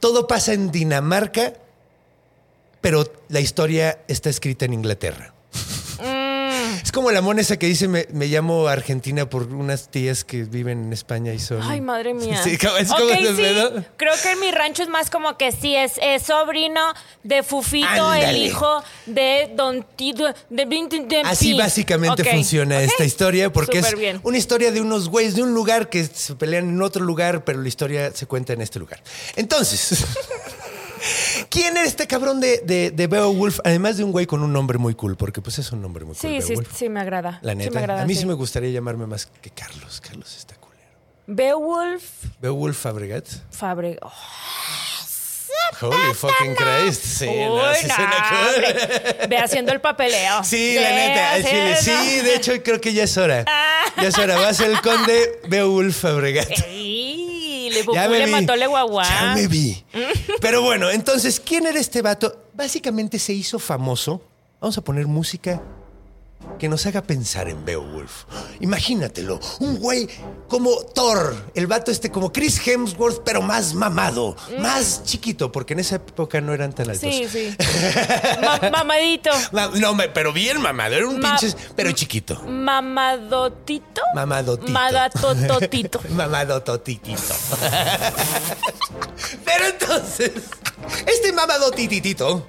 Todo 0.00 0.26
pasa 0.26 0.52
en 0.52 0.70
Dinamarca, 0.70 1.54
pero 2.86 3.04
la 3.30 3.40
historia 3.40 3.98
está 4.06 4.30
escrita 4.30 4.64
en 4.64 4.72
Inglaterra. 4.72 5.34
Es 6.84 6.92
como 6.92 7.10
la 7.10 7.20
mona 7.20 7.40
esa 7.40 7.56
que 7.58 7.66
dice 7.66 7.88
me, 7.88 8.06
me 8.12 8.26
llamo 8.26 8.68
Argentina 8.68 9.28
por 9.28 9.52
unas 9.52 9.90
tías 9.90 10.22
que 10.22 10.44
viven 10.44 10.84
en 10.84 10.92
España 10.92 11.34
y 11.34 11.40
son... 11.40 11.60
Ay, 11.62 11.80
madre 11.80 12.14
mía. 12.14 12.40
Sí, 12.44 12.50
es 12.52 12.58
como 12.60 13.06
Ok, 13.06 13.18
ese 13.18 13.34
sí. 13.34 13.84
Creo 13.96 14.12
que 14.22 14.30
en 14.30 14.38
mi 14.38 14.52
rancho 14.52 14.84
es 14.84 14.88
más 14.88 15.10
como 15.10 15.36
que 15.36 15.50
sí, 15.50 15.74
es, 15.74 15.94
es 16.00 16.22
sobrino 16.22 16.80
de 17.24 17.42
Fufito, 17.42 18.14
el 18.14 18.36
hijo 18.36 18.84
de 19.06 19.50
Don 19.56 19.84
Tito, 19.96 20.32
de 20.48 21.22
Así 21.24 21.54
básicamente 21.54 22.22
funciona 22.22 22.80
esta 22.82 23.04
historia 23.04 23.52
porque 23.52 23.80
es 23.80 23.98
bien. 23.98 24.20
una 24.22 24.38
historia 24.38 24.70
de 24.70 24.80
unos 24.80 25.08
güeyes 25.08 25.34
de 25.34 25.42
un 25.42 25.54
lugar 25.54 25.88
que 25.90 26.04
se 26.04 26.36
pelean 26.36 26.68
en 26.68 26.80
otro 26.82 27.04
lugar, 27.04 27.42
pero 27.42 27.60
la 27.60 27.66
historia 27.66 28.12
se 28.14 28.26
cuenta 28.26 28.52
en 28.52 28.60
este 28.60 28.78
lugar. 28.78 29.02
Entonces, 29.34 30.04
¿quién 31.50 31.76
era 31.76 31.86
este 31.86 32.06
cabrón 32.06 32.40
de, 32.40 32.58
de, 32.64 32.90
de 32.90 33.06
Beowulf? 33.06 33.60
Además 33.64 33.96
de 33.96 34.04
un 34.04 34.12
güey 34.12 34.26
con 34.26 34.42
un 34.42 34.52
nombre 34.52 34.78
muy 34.78 34.94
cool, 34.94 35.16
porque 35.16 35.40
pues 35.42 35.58
es 35.58 35.70
un 35.72 35.82
nombre 35.82 36.04
muy 36.04 36.14
cool. 36.14 36.30
Sí, 36.30 36.40
sí, 36.42 36.48
Beowulf. 36.50 36.76
sí, 36.76 36.88
me 36.88 37.00
agrada. 37.00 37.38
La 37.42 37.52
Sí 37.52 37.58
neta, 37.58 37.70
me 37.72 37.78
agrada, 37.80 38.02
a 38.02 38.06
mí 38.06 38.14
sí. 38.14 38.20
sí 38.20 38.26
me 38.26 38.34
gustaría 38.34 38.70
llamarme 38.70 39.06
más 39.06 39.26
que 39.26 39.50
Carlos. 39.50 40.00
Carlos 40.00 40.36
está 40.36 40.54
culero. 40.56 40.82
Beowulf 41.26 42.02
Beowulf 42.40 42.76
Fabregat. 42.78 43.26
Fabre. 43.50 43.98
oh, 44.02 44.12
Holy 45.80 46.14
fucking 46.14 46.54
Christ. 46.54 47.02
Sí, 47.04 47.26
no, 47.26 47.54
Uy, 47.56 47.60
sí 47.80 47.88
no. 47.88 49.28
Ve 49.28 49.36
haciendo 49.38 49.72
el 49.72 49.80
papeleo. 49.80 50.42
Sí, 50.44 50.74
Ve 50.76 50.80
la 50.80 50.90
neta. 50.90 51.50
chile. 51.50 51.76
Sí, 51.80 52.20
de 52.24 52.34
hecho, 52.36 52.52
creo 52.62 52.80
que 52.80 52.92
ya 52.94 53.04
es 53.04 53.16
hora. 53.18 53.44
Ya 54.00 54.08
es 54.08 54.16
hora. 54.16 54.36
Va 54.36 54.48
a 54.48 54.54
ser 54.54 54.70
el 54.70 54.80
conde 54.80 55.40
Beowulf 55.48 56.00
Fabregat. 56.02 56.48
Ey, 56.68 57.35
le, 57.70 57.80
Ya 57.80 57.84
Bubu 57.84 58.10
me 58.12 58.18
le 58.18 58.26
vi. 58.26 58.30
mató 58.32 58.56
le 58.56 58.66
guaguá. 58.66 59.04
Ya 59.04 59.34
me 59.34 59.46
vi. 59.46 59.82
Pero 60.40 60.62
bueno, 60.62 60.90
entonces, 60.90 61.40
¿quién 61.40 61.66
era 61.66 61.78
este 61.78 62.02
vato? 62.02 62.44
Básicamente 62.54 63.18
se 63.18 63.32
hizo 63.32 63.58
famoso. 63.58 64.22
Vamos 64.60 64.76
a 64.78 64.82
poner 64.82 65.06
música 65.06 65.62
que 66.58 66.68
nos 66.68 66.86
haga 66.86 67.02
pensar 67.02 67.48
en 67.48 67.64
Beowulf. 67.64 68.24
Imagínatelo, 68.60 69.40
un 69.60 69.78
güey 69.78 70.08
como 70.48 70.70
Thor, 70.94 71.36
el 71.54 71.66
vato 71.66 71.90
este 71.90 72.10
como 72.10 72.32
Chris 72.32 72.66
Hemsworth, 72.66 73.22
pero 73.24 73.42
más 73.42 73.74
mamado, 73.74 74.36
más 74.58 75.02
chiquito, 75.04 75.52
porque 75.52 75.74
en 75.74 75.80
esa 75.80 75.96
época 75.96 76.40
no 76.40 76.52
eran 76.54 76.72
tan 76.72 76.90
altos. 76.90 77.08
Mm. 77.08 77.12
Sí, 77.12 77.28
sí. 77.28 77.56
Ma- 78.40 78.70
mamadito. 78.70 79.30
Ma- 79.52 79.70
No, 79.74 79.96
pero 80.14 80.32
bien 80.32 80.60
mamado, 80.60 80.94
era 80.94 81.06
un 81.06 81.20
Ma- 81.20 81.36
pinche, 81.38 81.56
pero 81.74 81.92
chiquito. 81.92 82.40
Mamadotito. 82.46 84.00
Mamadotito. 84.14 84.72
Madatototito. 84.72 86.00
Mamadototitito. 86.10 87.34
Pero 89.44 89.66
entonces, 89.66 90.30
este 91.06 91.32
mamadotititito 91.32 92.46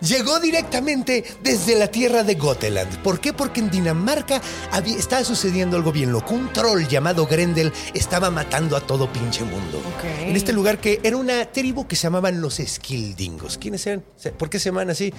llegó 0.00 0.40
directamente 0.40 1.24
desde 1.42 1.76
la 1.76 1.88
tierra 1.88 2.22
de 2.22 2.34
Goteland. 2.34 2.98
¿Por 3.02 3.20
qué? 3.20 3.32
Porque 3.32 3.60
en 3.60 3.70
Dinamarca 3.70 4.40
había- 4.70 4.96
estaba 4.96 5.24
sucediendo 5.24 5.76
algo 5.76 5.92
bien 5.92 6.12
loco. 6.12 6.34
Un 6.34 6.52
troll 6.52 6.86
llamado 6.86 7.26
Grendel 7.26 7.72
estaba 7.94 8.30
matando 8.30 8.76
a 8.76 8.80
todo 8.80 9.12
pinche 9.12 9.44
mundo. 9.44 9.78
Ok. 9.96 10.04
En 10.28 10.36
este 10.36 10.52
lugar 10.52 10.78
que 10.80 11.00
era 11.02 11.16
una 11.16 11.44
tribu 11.46 11.86
que 11.86 11.96
se 11.96 12.04
llamaban 12.04 12.40
los 12.40 12.56
Skildingos. 12.64 13.58
¿Quiénes 13.58 13.86
eran? 13.86 14.04
¿Por 14.38 14.50
qué 14.50 14.58
se 14.58 14.66
llaman 14.70 14.90
así? 14.90 15.12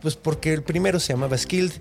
Pues 0.00 0.14
porque 0.16 0.52
el 0.52 0.62
primero 0.62 1.00
se 1.00 1.12
llamaba 1.12 1.36
Skild. 1.36 1.72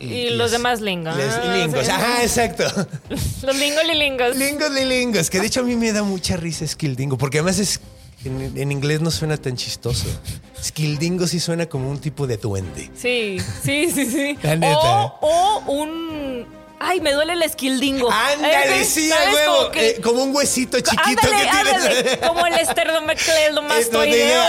Y 0.00 0.30
los 0.30 0.50
demás 0.50 0.80
lingos. 0.80 1.14
Ah, 1.16 1.54
lingos. 1.54 1.84
sí. 1.84 1.90
Ajá, 1.90 2.22
exacto. 2.22 2.64
Los 3.42 3.56
lingos 3.56 3.84
lilingos. 3.86 4.36
Lingos 4.36 4.70
lilingos, 4.72 5.30
que 5.30 5.38
de 5.38 5.46
hecho 5.46 5.60
a 5.60 5.62
mí 5.62 5.76
me 5.76 5.92
da 5.92 6.02
mucha 6.02 6.36
risa 6.36 6.66
Skildingo, 6.66 7.18
porque 7.18 7.38
además 7.38 7.58
es 7.58 7.78
en, 8.24 8.52
en 8.56 8.72
inglés 8.72 9.00
no 9.00 9.10
suena 9.10 9.36
tan 9.36 9.56
chistoso. 9.56 10.06
Skildingo 10.62 11.26
sí 11.26 11.40
suena 11.40 11.66
como 11.66 11.90
un 11.90 11.98
tipo 12.00 12.26
de 12.26 12.36
duende. 12.36 12.90
Sí, 12.96 13.38
sí, 13.62 13.90
sí, 13.92 14.06
sí. 14.06 14.38
La 14.42 14.56
neta. 14.56 14.78
O, 14.78 15.18
o 15.66 15.72
un. 15.72 16.62
Ay, 16.84 17.00
me 17.00 17.12
duele 17.12 17.34
el 17.34 17.42
esquildingo. 17.44 18.10
Ándale, 18.10 18.80
Eh, 18.80 18.84
sí, 18.84 19.08
a 19.12 19.32
huevo. 19.32 19.56
Como, 19.56 19.70
que- 19.70 19.88
Eh, 19.90 20.00
como 20.02 20.22
un 20.24 20.34
huesito 20.34 20.80
chiquito 20.80 21.00
ándale, 21.04 21.36
que 21.36 21.50
tienes. 21.50 21.74
ándale, 21.74 22.18
Como 22.28 22.46
el 22.46 22.54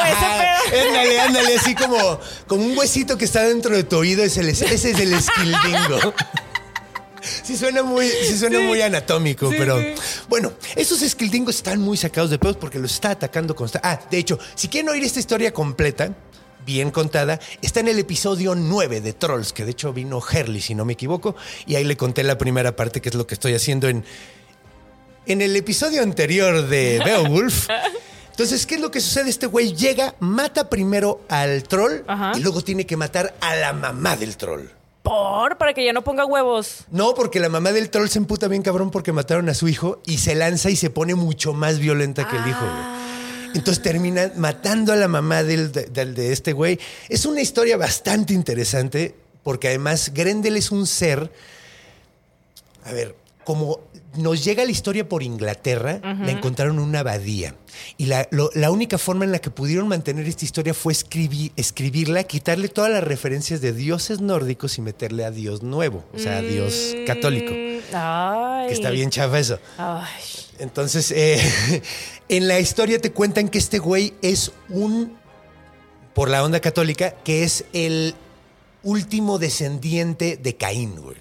Eh, 0.10 0.14
ajá, 0.14 0.60
pedo. 0.72 0.88
Ándale, 0.88 1.20
ándale, 1.28 1.56
así 1.58 1.76
como, 1.76 2.20
como 2.48 2.66
un 2.66 2.76
huesito 2.76 3.18
que 3.20 3.26
está 3.26 3.44
dentro 3.44 3.76
de 3.76 3.84
tu 3.84 3.98
oído, 3.98 4.24
es 4.24 4.36
el- 4.38 4.50
ese 4.50 4.74
es 4.74 4.84
el 4.86 5.22
Skildingo. 5.22 6.14
Sí 7.44 7.58
suena 7.58 7.84
muy, 7.84 8.08
sí 8.08 8.38
suena 8.38 8.60
muy 8.60 8.82
anatómico, 8.82 9.50
Sí, 9.50 9.56
pero 9.58 9.80
bueno, 10.30 10.54
esos 10.76 11.02
esquildingos 11.02 11.56
están 11.56 11.80
muy 11.80 11.98
sacados 11.98 12.30
de 12.30 12.38
pedos 12.40 12.58
porque 12.58 12.80
los 12.80 12.92
está 12.94 13.12
atacando 13.12 13.56
constantemente. 13.56 14.04
Ah, 14.06 14.10
de 14.10 14.18
hecho, 14.18 14.40
si 14.56 14.68
quieren 14.68 14.90
oír 14.90 15.04
esta 15.04 15.20
historia 15.20 15.54
completa, 15.54 16.14
bien 16.66 16.92
contada, 16.92 17.40
está 17.62 17.80
en 17.82 17.88
el 17.90 18.00
episodio 18.00 18.56
9 18.56 19.02
de 19.02 19.14
Trolls, 19.14 19.54
que 19.54 19.66
de 19.66 19.72
hecho 19.72 19.94
vino 19.94 20.22
Herley, 20.26 20.62
si 20.62 20.76
no 20.76 20.86
me 20.86 20.94
equivoco, 20.94 21.36
y 21.66 21.76
ahí 21.76 21.84
le 21.84 21.98
conté 21.98 22.24
la 22.24 22.38
primera 22.38 22.76
parte, 22.76 23.02
que 23.02 23.10
es 23.10 23.16
lo 23.16 23.28
que 23.28 23.34
estoy 23.34 23.54
haciendo 23.54 23.88
en, 23.90 24.06
en 25.26 25.42
el 25.42 25.56
episodio 25.56 26.02
anterior 26.04 26.68
de 26.68 27.02
Beowulf. 27.04 27.68
Entonces, 28.32 28.66
¿qué 28.66 28.76
es 28.76 28.82
lo 28.82 28.90
que 28.90 29.00
sucede? 29.00 29.30
Este 29.30 29.46
güey 29.46 29.76
llega, 29.76 30.16
mata 30.20 30.70
primero 30.70 31.22
al 31.30 31.64
troll 31.64 32.02
Ajá. 32.08 32.32
y 32.36 32.40
luego 32.40 32.62
tiene 32.64 32.86
que 32.86 32.98
matar 32.98 33.36
a 33.42 33.56
la 33.56 33.74
mamá 33.74 34.16
del 34.16 34.38
troll. 34.38 34.64
Por, 35.04 35.58
para 35.58 35.74
que 35.74 35.84
ya 35.86 35.92
no 35.94 36.04
ponga 36.04 36.26
huevos. 36.26 36.86
No, 36.90 37.14
porque 37.14 37.40
la 37.42 37.50
mamá 37.50 37.72
del 37.74 37.90
troll 37.90 38.08
se 38.08 38.20
emputa 38.20 38.48
bien 38.48 38.62
cabrón 38.64 38.90
porque 38.90 39.12
mataron 39.12 39.50
a 39.50 39.54
su 39.54 39.68
hijo 39.68 40.02
y 40.06 40.18
se 40.20 40.34
lanza 40.34 40.70
y 40.70 40.76
se 40.78 40.90
pone 40.90 41.14
mucho 41.14 41.54
más 41.54 41.78
violenta 41.80 42.28
que 42.28 42.38
el 42.38 42.48
hijo. 42.48 42.62
güey. 42.66 43.04
Entonces 43.56 43.84
termina 43.84 44.32
matando 44.38 44.94
a 44.94 44.96
la 44.96 45.08
mamá 45.08 45.44
del, 45.44 45.72
del- 45.72 46.16
de 46.16 46.32
este 46.32 46.54
güey. 46.54 46.80
Es 47.10 47.26
una 47.26 47.42
historia 47.42 47.76
bastante 47.78 48.34
interesante 48.34 49.16
porque 49.44 49.68
además 49.68 50.12
Grendel 50.14 50.56
es 50.58 50.72
un 50.72 50.88
ser, 50.88 51.30
a 52.86 52.92
ver, 52.94 53.16
como 53.44 53.82
nos 54.16 54.44
llega 54.44 54.64
la 54.66 54.72
historia 54.72 55.08
por 55.10 55.24
Inglaterra, 55.24 56.00
la 56.04 56.32
encontraron 56.32 56.78
en 56.78 56.84
una 56.84 57.00
abadía. 57.00 57.56
Y 57.98 58.06
la, 58.06 58.28
lo- 58.32 58.52
la 58.54 58.70
única 58.72 58.98
forma 58.98 59.26
en 59.26 59.32
la 59.32 59.40
que 59.40 59.50
pudieron 59.50 59.88
mantener 59.88 60.28
esta 60.28 60.46
historia 60.46 60.74
fue 60.74 60.94
escribir, 60.94 61.52
escribirla, 61.56 62.24
quitarle 62.24 62.70
todas 62.70 62.92
las 62.92 63.04
referencias 63.04 63.62
de 63.62 63.74
dioses 63.74 64.22
nórdicos 64.22 64.78
y 64.78 64.82
meterle 64.82 65.26
a 65.26 65.32
Dios 65.32 65.64
nuevo, 65.64 66.04
o 66.14 66.20
sea, 66.20 66.38
a 66.38 66.42
Dios 66.42 66.96
católico. 67.08 67.52
Mm, 67.52 67.96
Ay. 67.96 68.68
Que 68.68 68.74
está 68.74 68.90
bien 68.92 69.10
chafa 69.10 69.40
eso. 69.40 69.60
Ay. 69.78 70.06
Entonces, 70.60 71.12
eh, 71.12 71.42
en 72.30 72.48
la 72.48 72.60
historia 72.60 73.00
te 73.00 73.12
cuentan 73.12 73.50
que 73.50 73.58
este 73.58 73.80
güey 73.80 74.14
es 74.22 74.52
un, 74.70 75.18
por 76.14 76.30
la 76.30 76.44
onda 76.44 76.60
católica, 76.60 77.12
que 77.24 77.44
es 77.44 77.66
el 77.74 78.14
último 78.84 79.40
descendiente 79.40 80.38
de 80.38 80.56
Caín, 80.56 80.96
güey. 81.02 81.18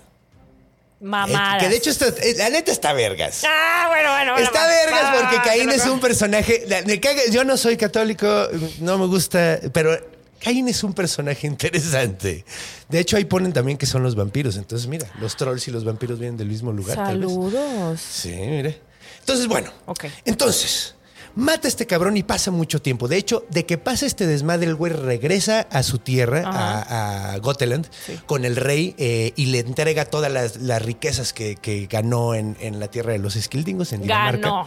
Mamadas. 1.03 1.63
Eh, 1.63 1.67
Que 1.67 1.69
de 1.71 1.77
hecho, 1.77 1.91
eh, 1.91 2.35
la 2.39 2.49
neta 2.51 2.71
está 2.73 2.93
vergas. 2.93 3.43
Ah, 3.47 3.87
bueno, 3.89 4.11
bueno. 4.13 4.33
bueno, 4.33 4.47
Está 4.47 4.67
vergas 4.67 5.03
Va, 5.05 5.21
porque 5.21 5.37
Caín 5.49 5.71
es 5.71 5.85
un 5.87 6.01
personaje. 6.01 6.65
la- 6.69 6.83
me 6.83 7.01
caga- 7.01 7.29
yo 7.31 7.45
no 7.45 7.57
soy 7.57 7.77
católico, 7.77 8.49
no 8.81 8.99
me 8.99 9.07
gusta, 9.07 9.59
pero 9.73 9.99
Caín 10.41 10.69
es 10.69 10.83
un 10.85 10.93
personaje 10.95 11.47
interesante. 11.47 12.45
De 12.89 12.99
hecho, 13.01 13.17
ahí 13.17 13.25
ponen 13.25 13.53
también 13.53 13.79
que 13.79 13.87
son 13.87 14.03
los 14.03 14.15
vampiros. 14.15 14.57
Entonces, 14.57 14.87
mira, 14.89 15.07
los 15.21 15.37
trolls 15.37 15.67
y 15.69 15.71
los 15.71 15.85
vampiros 15.85 16.19
vienen 16.19 16.37
del 16.37 16.49
mismo 16.49 16.73
lugar. 16.73 16.97
tal 16.97 17.19
vez. 17.19 17.29
Saludos. 17.29 18.01
Sí, 18.01 18.31
mire. 18.31 18.81
Entonces, 19.21 19.47
bueno. 19.47 19.71
Ok. 19.87 20.05
Entonces, 20.25 20.95
mata 21.35 21.67
a 21.67 21.69
este 21.69 21.87
cabrón 21.87 22.17
y 22.17 22.23
pasa 22.23 22.51
mucho 22.51 22.81
tiempo. 22.83 23.09
De 23.09 23.17
hecho, 23.17 23.45
de 23.51 23.65
que 23.67 23.79
pasa 23.79 24.07
este 24.07 24.27
desmadre, 24.27 24.67
el 24.67 24.75
güey 24.75 24.93
regresa 24.93 25.67
a 25.71 25.83
su 25.83 25.99
tierra, 25.99 26.43
a, 26.47 27.33
a 27.35 27.39
Goteland, 27.39 27.87
con 28.27 28.45
el 28.45 28.57
rey 28.57 28.95
eh, 28.99 29.33
y 29.37 29.47
le 29.47 29.61
entrega 29.61 30.05
todas 30.05 30.31
las, 30.33 30.57
las 30.57 30.83
riquezas 30.83 31.33
que, 31.33 31.57
que 31.57 31.87
ganó 31.91 32.35
en, 32.35 32.57
en 32.61 32.81
la 32.81 32.89
tierra 32.89 33.13
de 33.13 33.19
los 33.19 33.37
Esquildingos, 33.37 33.93
en 33.93 34.03
Dinamarca. 34.03 34.41
Ganó. 34.49 34.67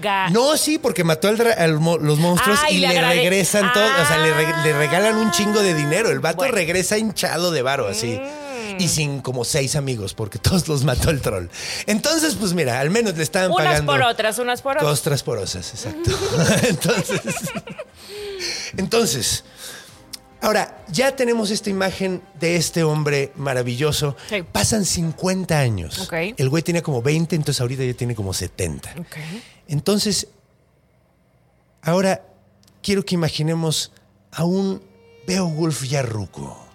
Ga- 0.00 0.30
No, 0.30 0.56
sí, 0.56 0.78
porque 0.78 1.02
mató 1.04 1.28
al 1.28 1.40
al 1.40 1.72
los 1.72 2.18
monstruos 2.18 2.60
y 2.70 2.78
le 2.78 3.00
regresan 3.02 3.72
todo, 3.72 3.84
o 3.84 4.06
sea, 4.06 4.18
le, 4.18 4.32
re- 4.32 4.62
le 4.64 4.72
regalan 4.72 5.16
un 5.16 5.30
chingo 5.32 5.60
de 5.62 5.74
dinero. 5.74 6.10
El 6.10 6.20
vato 6.20 6.38
Bueno. 6.38 6.54
regresa 6.54 6.96
hinchado 6.98 7.50
de 7.50 7.62
varo, 7.62 7.88
así. 7.88 8.20
Mm. 8.20 8.49
Y 8.78 8.88
sin 8.88 9.20
como 9.20 9.44
seis 9.44 9.76
amigos, 9.76 10.14
porque 10.14 10.38
todos 10.40 10.68
los 10.68 10.84
mató 10.84 11.10
el 11.10 11.20
troll. 11.20 11.46
Entonces, 11.86 12.34
pues 12.34 12.52
mira, 12.52 12.80
al 12.80 12.90
menos 12.90 13.16
le 13.16 13.22
estaban 13.22 13.50
unas 13.50 13.66
pagando. 13.66 13.92
por 13.92 14.02
otras, 14.02 14.38
unas 14.38 14.62
por 14.62 14.76
otras. 14.76 14.88
Costras 14.90 15.22
porosas, 15.22 15.70
exacto. 15.70 16.10
entonces, 16.68 17.20
entonces, 18.76 19.44
ahora 20.40 20.84
ya 20.88 21.14
tenemos 21.16 21.50
esta 21.50 21.70
imagen 21.70 22.22
de 22.38 22.56
este 22.56 22.82
hombre 22.82 23.32
maravilloso. 23.36 24.16
Sí. 24.28 24.42
Pasan 24.42 24.84
50 24.84 25.58
años. 25.58 26.08
El 26.12 26.48
güey 26.48 26.62
tenía 26.62 26.82
como 26.82 27.02
20, 27.02 27.36
entonces 27.36 27.60
ahorita 27.60 27.84
ya 27.84 27.94
tiene 27.94 28.14
como 28.14 28.32
70. 28.32 28.94
Ok. 28.98 29.16
Entonces, 29.68 30.28
ahora 31.82 32.22
quiero 32.82 33.04
que 33.04 33.14
imaginemos 33.14 33.92
a 34.32 34.44
un 34.44 34.82
Beowulf 35.26 35.84
ya 35.84 36.02
ruco. 36.02 36.56
Ah, 36.58 36.69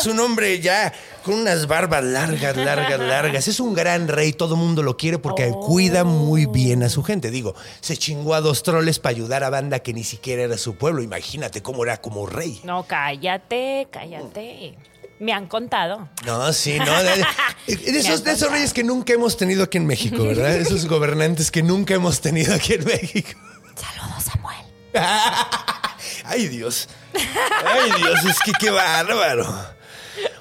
es 0.00 0.06
un 0.06 0.20
hombre 0.20 0.60
ya 0.60 0.92
con 1.24 1.34
unas 1.34 1.66
barbas 1.66 2.04
largas, 2.04 2.56
largas, 2.56 3.00
largas. 3.00 3.48
Es 3.48 3.60
un 3.60 3.74
gran 3.74 4.08
rey, 4.08 4.32
todo 4.32 4.54
el 4.54 4.60
mundo 4.60 4.82
lo 4.82 4.96
quiere 4.96 5.18
porque 5.18 5.50
cuida 5.50 6.04
muy 6.04 6.46
bien 6.46 6.82
a 6.82 6.88
su 6.88 7.02
gente. 7.02 7.30
Digo, 7.30 7.54
se 7.80 7.96
chingó 7.96 8.34
a 8.34 8.40
dos 8.40 8.62
troles 8.62 8.98
para 8.98 9.10
ayudar 9.14 9.44
a 9.44 9.50
banda 9.50 9.80
que 9.80 9.92
ni 9.92 10.04
siquiera 10.04 10.42
era 10.42 10.58
su 10.58 10.76
pueblo. 10.76 11.02
Imagínate 11.02 11.62
cómo 11.62 11.84
era 11.84 12.00
como 12.00 12.26
rey. 12.26 12.60
No, 12.64 12.84
cállate, 12.84 13.88
cállate. 13.90 14.74
Me 15.20 15.32
han 15.32 15.46
contado. 15.46 16.08
No, 16.24 16.52
sí, 16.52 16.78
no. 16.78 17.02
De, 17.02 17.24
de 17.66 17.98
esos, 17.98 18.22
de 18.22 18.32
esos 18.32 18.50
reyes 18.52 18.72
que 18.72 18.84
nunca 18.84 19.12
hemos 19.12 19.36
tenido 19.36 19.64
aquí 19.64 19.78
en 19.78 19.86
México, 19.86 20.22
¿verdad? 20.22 20.54
Esos 20.56 20.86
gobernantes 20.86 21.50
que 21.50 21.62
nunca 21.62 21.94
hemos 21.94 22.20
tenido 22.20 22.54
aquí 22.54 22.74
en 22.74 22.84
México. 22.84 23.30
Saludos, 23.74 24.24
Samuel. 24.24 24.58
Ay, 26.24 26.46
Dios. 26.46 26.88
Ay, 27.14 27.90
Dios, 27.96 28.24
es 28.26 28.38
que 28.44 28.52
qué 28.60 28.70
bárbaro. 28.70 29.77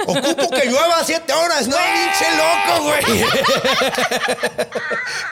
Ocupo 0.06 0.50
que 0.50 0.66
llueva 0.66 1.04
siete 1.04 1.34
horas, 1.34 1.68
no, 1.68 1.76
pinche 1.76 2.26
loco, 2.38 2.84
güey. 2.84 3.04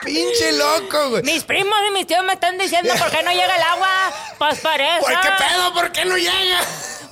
pinche 0.04 0.52
loco, 0.52 1.10
güey. 1.10 1.22
Mis 1.22 1.44
primos 1.44 1.74
y 1.88 1.92
mis 1.92 2.06
tíos 2.06 2.24
me 2.24 2.34
están 2.34 2.58
diciendo 2.58 2.92
por 2.98 3.10
qué 3.10 3.22
no 3.22 3.30
llega 3.30 3.56
el 3.56 3.62
agua. 3.62 3.88
Pues 4.38 4.60
por 4.60 4.80
eso. 4.80 5.00
¿Por 5.00 5.20
qué 5.20 5.28
pedo? 5.38 5.72
¿Por 5.72 5.92
qué 5.92 6.04
no 6.04 6.16
llega? 6.16 6.60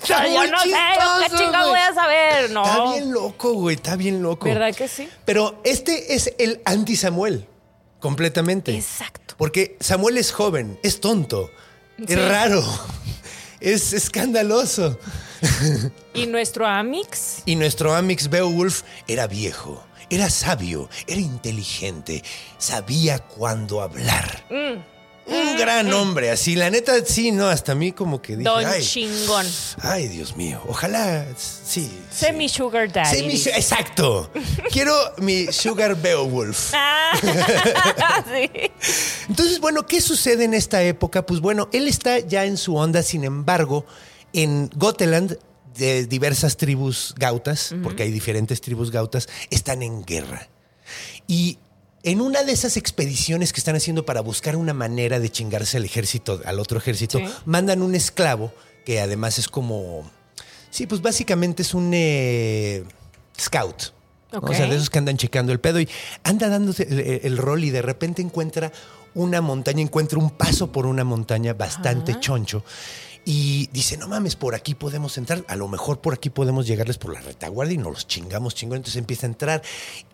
Está 0.03 0.27
yo 0.29 0.47
no 0.47 0.61
sé, 0.61 0.69
yo 0.69 1.21
qué 1.31 1.37
chingado 1.39 1.71
voy 1.71 1.79
a 1.79 1.95
saber. 1.95 2.51
No. 2.51 2.63
Está 2.65 2.93
bien 2.93 3.13
loco, 3.13 3.53
güey, 3.55 3.77
está 3.77 3.97
bien 3.97 4.23
loco. 4.23 4.45
¿Verdad 4.47 4.75
que 4.75 4.87
sí? 4.87 5.09
Pero 5.25 5.61
este 5.65 6.15
es 6.15 6.35
el 6.39 6.61
anti-Samuel. 6.67 7.49
Completamente. 8.01 8.77
Exacto. 8.77 9.35
Porque 9.39 9.79
Samuel 9.81 10.19
es 10.19 10.31
joven, 10.31 10.79
es 10.83 11.01
tonto, 11.01 11.51
Sí. 11.97 12.05
es 12.13 12.29
raro, 12.29 12.63
es 13.61 13.95
escandaloso. 13.95 14.99
¿Y 16.15 16.27
nuestro 16.27 16.67
Amix? 16.67 17.43
Y 17.45 17.57
nuestro 17.57 17.95
Amix 17.95 18.31
Beowulf 18.31 18.83
era 19.09 19.27
viejo, 19.27 19.85
era 20.11 20.31
sabio, 20.31 20.89
era 21.07 21.21
inteligente, 21.21 22.23
sabía 22.59 23.19
cuándo 23.19 23.81
hablar. 23.81 24.45
Mm. 24.49 24.95
Un 25.27 25.57
gran 25.57 25.91
hombre, 25.95 26.31
así, 26.31 26.55
la 26.55 26.69
neta, 26.69 26.93
sí, 27.05 27.33
no, 27.33 27.49
hasta 27.49 27.73
a 27.73 27.75
mí 27.75 27.93
como 27.93 28.21
que 28.21 28.37
dije, 28.37 28.49
Don 28.49 28.65
ay, 28.65 28.83
Chingón. 28.83 29.47
ay, 29.81 30.07
Dios 30.09 30.37
mío, 30.37 30.61
ojalá, 30.69 31.25
sí. 31.37 31.91
Sé 32.11 32.27
sí. 32.27 32.33
mi 32.35 32.49
Sugar 32.49 32.93
Daddy. 32.93 33.43
Exacto. 33.57 34.31
Quiero 34.71 34.95
mi 35.19 35.47
Sugar 35.51 35.97
Beowulf. 35.97 36.73
Ah, 37.17 38.25
sí. 38.27 38.51
Entonces, 39.29 39.61
bueno, 39.61 39.87
¿qué 39.87 40.01
sucede 40.01 40.45
en 40.45 40.53
esta 40.53 40.83
época? 40.83 41.25
Pues 41.25 41.41
bueno, 41.41 41.69
él 41.73 41.87
está 41.87 42.19
ya 42.19 42.45
en 42.45 42.57
su 42.57 42.75
onda, 42.77 43.03
sin 43.05 43.23
embargo, 43.25 43.87
en 44.33 44.69
Goteland, 44.75 45.39
de 45.77 46.07
diversas 46.07 46.57
tribus 46.57 47.15
gautas, 47.19 47.75
porque 47.83 48.03
hay 48.05 48.11
diferentes 48.11 48.61
tribus 48.61 48.91
gautas, 48.91 49.29
están 49.51 49.83
en 49.83 50.05
guerra. 50.05 50.49
Y 51.27 51.59
en 52.03 52.21
una 52.21 52.43
de 52.43 52.53
esas 52.53 52.77
expediciones 52.77 53.53
que 53.53 53.61
están 53.61 53.77
haciendo 53.77 54.05
para 54.05 54.21
buscar 54.21 54.57
una 54.57 54.75
manera 54.75 55.19
de 55.21 55.31
chingarse 55.31 55.79
al 55.79 55.85
ejército, 55.85 56.41
al 56.45 56.61
otro 56.61 56.79
ejército, 56.79 57.19
Sí. 57.19 57.25
mandan 57.47 57.83
un 57.83 57.95
esclavo, 57.95 58.53
que 58.85 59.01
además 59.01 59.39
es 59.39 59.49
como. 59.49 60.09
Sí, 60.71 60.87
pues 60.87 61.01
básicamente 61.01 61.63
es 61.63 61.73
un 61.73 61.91
eh, 61.95 62.85
scout. 63.41 63.93
¿no? 64.33 64.41
O 64.41 64.53
sea, 64.53 64.67
de 64.67 64.75
esos 64.75 64.91
que 64.91 64.99
andan 64.99 65.17
checando 65.17 65.53
el 65.53 65.61
pedo 65.61 65.81
y 65.81 65.89
anda 66.25 66.49
dándose 66.49 66.83
el, 66.83 67.21
el 67.25 67.39
rol 67.39 67.63
y 67.65 67.71
de 67.71 67.83
repente 67.83 68.21
encuentra 68.21 68.73
una 69.15 69.41
montaña, 69.41 69.81
encuentra 69.81 70.19
un 70.19 70.31
paso 70.31 70.73
por 70.73 70.87
una 70.87 71.05
montaña 71.05 71.55
bastante 71.55 72.19
choncho. 72.19 72.65
Y 73.27 73.69
dice, 73.73 73.97
no 73.97 74.07
mames, 74.07 74.37
por 74.37 74.55
aquí 74.55 74.75
podemos 74.75 75.17
entrar. 75.17 75.45
A 75.49 75.57
lo 75.57 75.67
mejor 75.67 76.01
por 76.01 76.13
aquí 76.13 76.29
podemos 76.29 76.67
llegarles 76.67 76.99
por 76.99 77.15
la 77.15 77.21
retaguardia 77.21 77.75
y 77.75 77.79
nos 77.79 77.93
los 77.93 78.07
chingamos 78.07 78.55
chingón. 78.55 78.77
Entonces 78.77 78.99
empieza 78.99 79.27
a 79.27 79.31
entrar. 79.31 79.63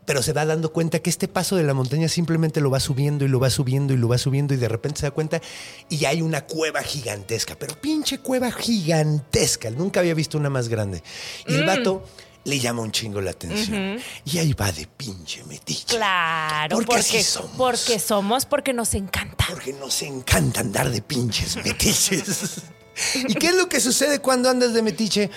Pero 0.04 0.22
se 0.22 0.32
va 0.32 0.44
dando 0.46 0.72
cuenta 0.72 1.00
que 1.00 1.10
este 1.10 1.26
paso 1.26 1.56
de 1.56 1.64
la 1.64 1.74
montaña 1.74 2.08
simplemente 2.08 2.60
lo 2.60 2.70
va 2.70 2.78
subiendo 2.78 3.24
y 3.24 3.28
lo 3.28 3.40
va 3.40 3.50
subiendo 3.50 3.92
y 3.94 3.96
lo 3.96 4.08
va 4.08 4.16
subiendo. 4.18 4.54
Y 4.54 4.58
de 4.58 4.68
repente 4.68 5.00
se 5.00 5.06
da 5.06 5.10
cuenta 5.10 5.40
y 5.88 6.04
hay 6.04 6.22
una 6.22 6.46
cueva 6.46 6.82
gigantesca. 6.82 7.56
Pero 7.58 7.74
pinche 7.80 8.18
cueva 8.18 8.52
gigantesca. 8.52 9.70
Nunca 9.70 10.00
había 10.00 10.14
visto 10.14 10.38
una 10.38 10.50
más 10.50 10.68
grande. 10.68 11.02
Y 11.48 11.54
el 11.54 11.66
vato 11.66 12.04
le 12.44 12.58
llama 12.60 12.82
un 12.82 12.92
chingo 12.92 13.20
la 13.20 13.32
atención. 13.32 13.98
Y 14.24 14.38
ahí 14.38 14.52
va 14.52 14.70
de 14.70 14.86
pinche 14.86 15.42
metiche. 15.44 15.96
Claro, 15.96 16.76
Porque 16.76 16.86
porque, 16.86 17.00
así 17.00 17.22
somos. 17.24 17.50
porque 17.56 17.98
somos, 17.98 18.46
porque 18.46 18.72
nos 18.72 18.94
encanta. 18.94 19.46
Porque 19.48 19.72
nos 19.72 20.00
encanta 20.02 20.60
andar 20.60 20.90
de 20.90 21.02
pinches 21.02 21.56
metiches. 21.56 22.62
¿Y 23.14 23.34
qué 23.34 23.48
es 23.48 23.54
lo 23.56 23.68
que 23.68 23.80
sucede 23.80 24.18
cuando 24.20 24.48
andas 24.50 24.72
de 24.74 24.82
metiche? 24.82 25.30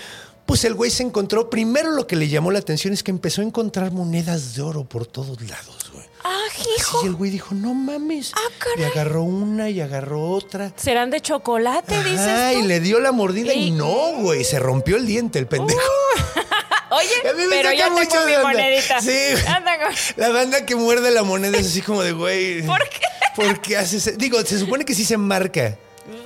Pues 0.45 0.65
el 0.65 0.73
güey 0.73 0.91
se 0.91 1.03
encontró, 1.03 1.49
primero 1.49 1.91
lo 1.91 2.05
que 2.05 2.15
le 2.17 2.27
llamó 2.27 2.51
la 2.51 2.59
atención 2.59 2.93
es 2.93 3.01
que 3.01 3.11
empezó 3.11 3.41
a 3.41 3.45
encontrar 3.45 3.91
monedas 3.91 4.55
de 4.55 4.61
oro 4.61 4.83
por 4.83 5.05
todos 5.05 5.39
lados, 5.41 5.89
güey. 5.93 6.05
Ah, 6.25 6.37
hijo. 6.77 6.99
Y 7.03 7.07
el 7.07 7.13
güey 7.15 7.31
dijo, 7.31 7.55
no 7.55 7.73
mames. 7.73 8.31
Ah, 8.35 8.39
caray. 8.59 8.81
Y 8.81 8.83
agarró 8.91 9.23
una 9.23 9.69
y 9.69 9.79
agarró 9.79 10.29
otra. 10.31 10.73
¿Serán 10.75 11.09
de 11.11 11.21
chocolate, 11.21 11.95
dices 12.03 12.53
tú? 12.53 12.59
y 12.59 12.63
le 12.63 12.79
dio 12.81 12.99
la 12.99 13.11
mordida 13.13 13.53
y 13.53 13.67
Y- 13.67 13.71
no, 13.71 14.13
güey, 14.19 14.43
se 14.43 14.59
rompió 14.59 14.97
el 14.97 15.05
diente 15.07 15.39
el 15.39 15.47
pendejo. 15.47 15.79
Oye, 16.91 17.29
A 17.29 17.33
mí 17.33 17.43
me 17.47 17.55
pero 17.55 17.71
yo 17.71 17.89
mucho 17.91 18.07
tengo 18.09 18.25
mi 18.27 18.33
onda. 18.35 18.43
monedita. 18.49 19.01
Sí. 19.01 19.17
Anda 19.47 19.71
con- 19.79 19.95
La 20.17 20.29
banda 20.29 20.65
que 20.65 20.75
muerde 20.75 21.09
la 21.11 21.23
moneda 21.23 21.57
es 21.57 21.67
así 21.67 21.81
como 21.81 22.03
de, 22.03 22.11
güey. 22.11 22.61
¿Por 22.65 22.79
qué? 22.89 22.99
¿Por 23.35 23.61
qué 23.61 23.77
haces? 23.77 24.17
Digo, 24.17 24.39
se 24.45 24.59
supone 24.59 24.85
que 24.85 24.93
sí 24.93 25.03
se 25.05 25.17
marca 25.17 25.77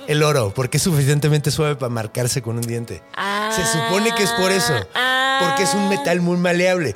el 0.06 0.22
oro, 0.22 0.52
porque 0.54 0.78
es 0.78 0.82
suficientemente 0.82 1.50
suave 1.50 1.76
para 1.76 1.90
marcarse 1.90 2.42
con 2.42 2.56
un 2.56 2.62
diente. 2.62 3.02
Ah. 3.16 3.50
se 3.54 3.64
supone 3.64 4.12
que 4.14 4.22
es 4.22 4.30
por 4.32 4.50
eso. 4.50 4.74
Ah. 4.94 5.40
Porque 5.42 5.62
es 5.62 5.74
un 5.74 5.88
metal 5.88 6.20
muy 6.20 6.36
maleable. 6.36 6.94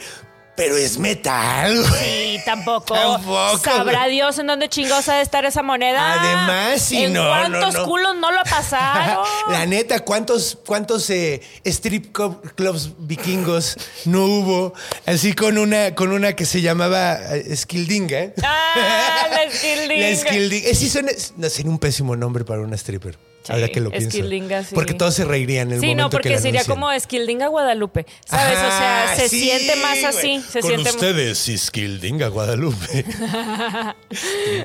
Pero 0.54 0.76
es 0.76 0.98
metal, 0.98 1.82
güey. 1.88 2.34
Y 2.36 2.44
tampoco. 2.44 2.92
Tampoco, 2.94 3.58
¿Sabrá 3.58 4.00
güey. 4.02 4.12
Dios 4.12 4.38
en 4.38 4.48
dónde 4.48 4.68
chingados 4.68 5.08
ha 5.08 5.14
de 5.14 5.22
estar 5.22 5.46
esa 5.46 5.62
moneda? 5.62 6.20
Además, 6.20 6.82
sí, 6.82 7.04
¿En 7.04 7.14
no, 7.14 7.26
cuántos 7.26 7.72
no, 7.74 7.80
no. 7.80 7.86
culos 7.86 8.16
no 8.16 8.30
lo 8.30 8.42
pasaron? 8.44 9.24
La 9.50 9.64
neta, 9.64 10.00
¿cuántos, 10.00 10.58
cuántos 10.66 11.08
eh, 11.08 11.40
strip 11.64 12.12
club- 12.14 12.54
clubs 12.54 12.90
vikingos 12.98 13.78
no 14.04 14.26
hubo? 14.26 14.74
Así 15.06 15.32
con 15.32 15.56
una, 15.56 15.94
con 15.94 16.12
una 16.12 16.34
que 16.36 16.44
se 16.44 16.60
llamaba 16.60 17.14
eh, 17.34 17.56
Skildinga. 17.56 18.32
Ah, 18.44 19.28
la 19.30 19.50
Skildinga. 19.56 20.08
La 20.10 20.16
Skildinga. 20.16 20.68
Eh, 20.68 20.74
sí, 20.74 20.90
suena, 20.90 21.12
no, 21.38 21.48
sería 21.48 21.70
un 21.70 21.78
pésimo 21.78 22.14
nombre 22.14 22.44
para 22.44 22.60
una 22.60 22.76
stripper. 22.76 23.16
Sí, 23.42 23.52
ahora 23.52 23.68
que 23.68 23.80
lo 23.80 23.90
pienso. 23.90 24.10
Skildinga, 24.10 24.62
sí. 24.64 24.74
Porque 24.74 24.94
todos 24.94 25.14
se 25.14 25.24
reirían 25.24 25.68
en 25.68 25.74
el 25.74 25.80
Sí, 25.80 25.86
momento 25.86 26.02
no, 26.04 26.10
porque 26.10 26.28
que 26.28 26.34
la 26.36 26.40
sería 26.40 26.60
anuncian. 26.60 26.80
como 26.80 27.00
Skildinga 27.00 27.48
Guadalupe. 27.48 28.06
¿Sabes? 28.24 28.58
o 28.58 28.70
sea, 28.78 29.14
se 29.16 29.28
sí, 29.28 29.40
siente 29.40 29.76
más 29.76 30.04
así. 30.04 30.40
Se 30.48 30.60
Con 30.60 30.70
siente 30.70 30.90
ustedes, 30.90 31.50
Skildinga 31.66 32.28
Guadalupe. 32.28 33.04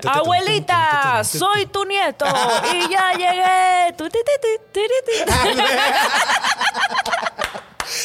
Abuelita, 0.05 1.23
soy 1.23 1.65
tu 1.65 1.85
nieto 1.85 2.25
y 2.73 2.91
ya 2.91 3.13
llegué. 3.13 3.95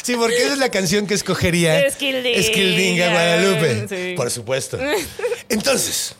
Sí, 0.01 0.15
porque 0.15 0.37
esa 0.37 0.53
es 0.53 0.59
la 0.59 0.69
canción 0.69 1.05
que 1.07 1.13
escogería. 1.13 1.89
Skildinga. 1.91 2.41
Skildinga 2.43 3.09
Guadalupe. 3.09 3.87
Sí. 3.89 4.13
Por 4.15 4.31
supuesto. 4.31 4.77
Entonces, 5.49 6.15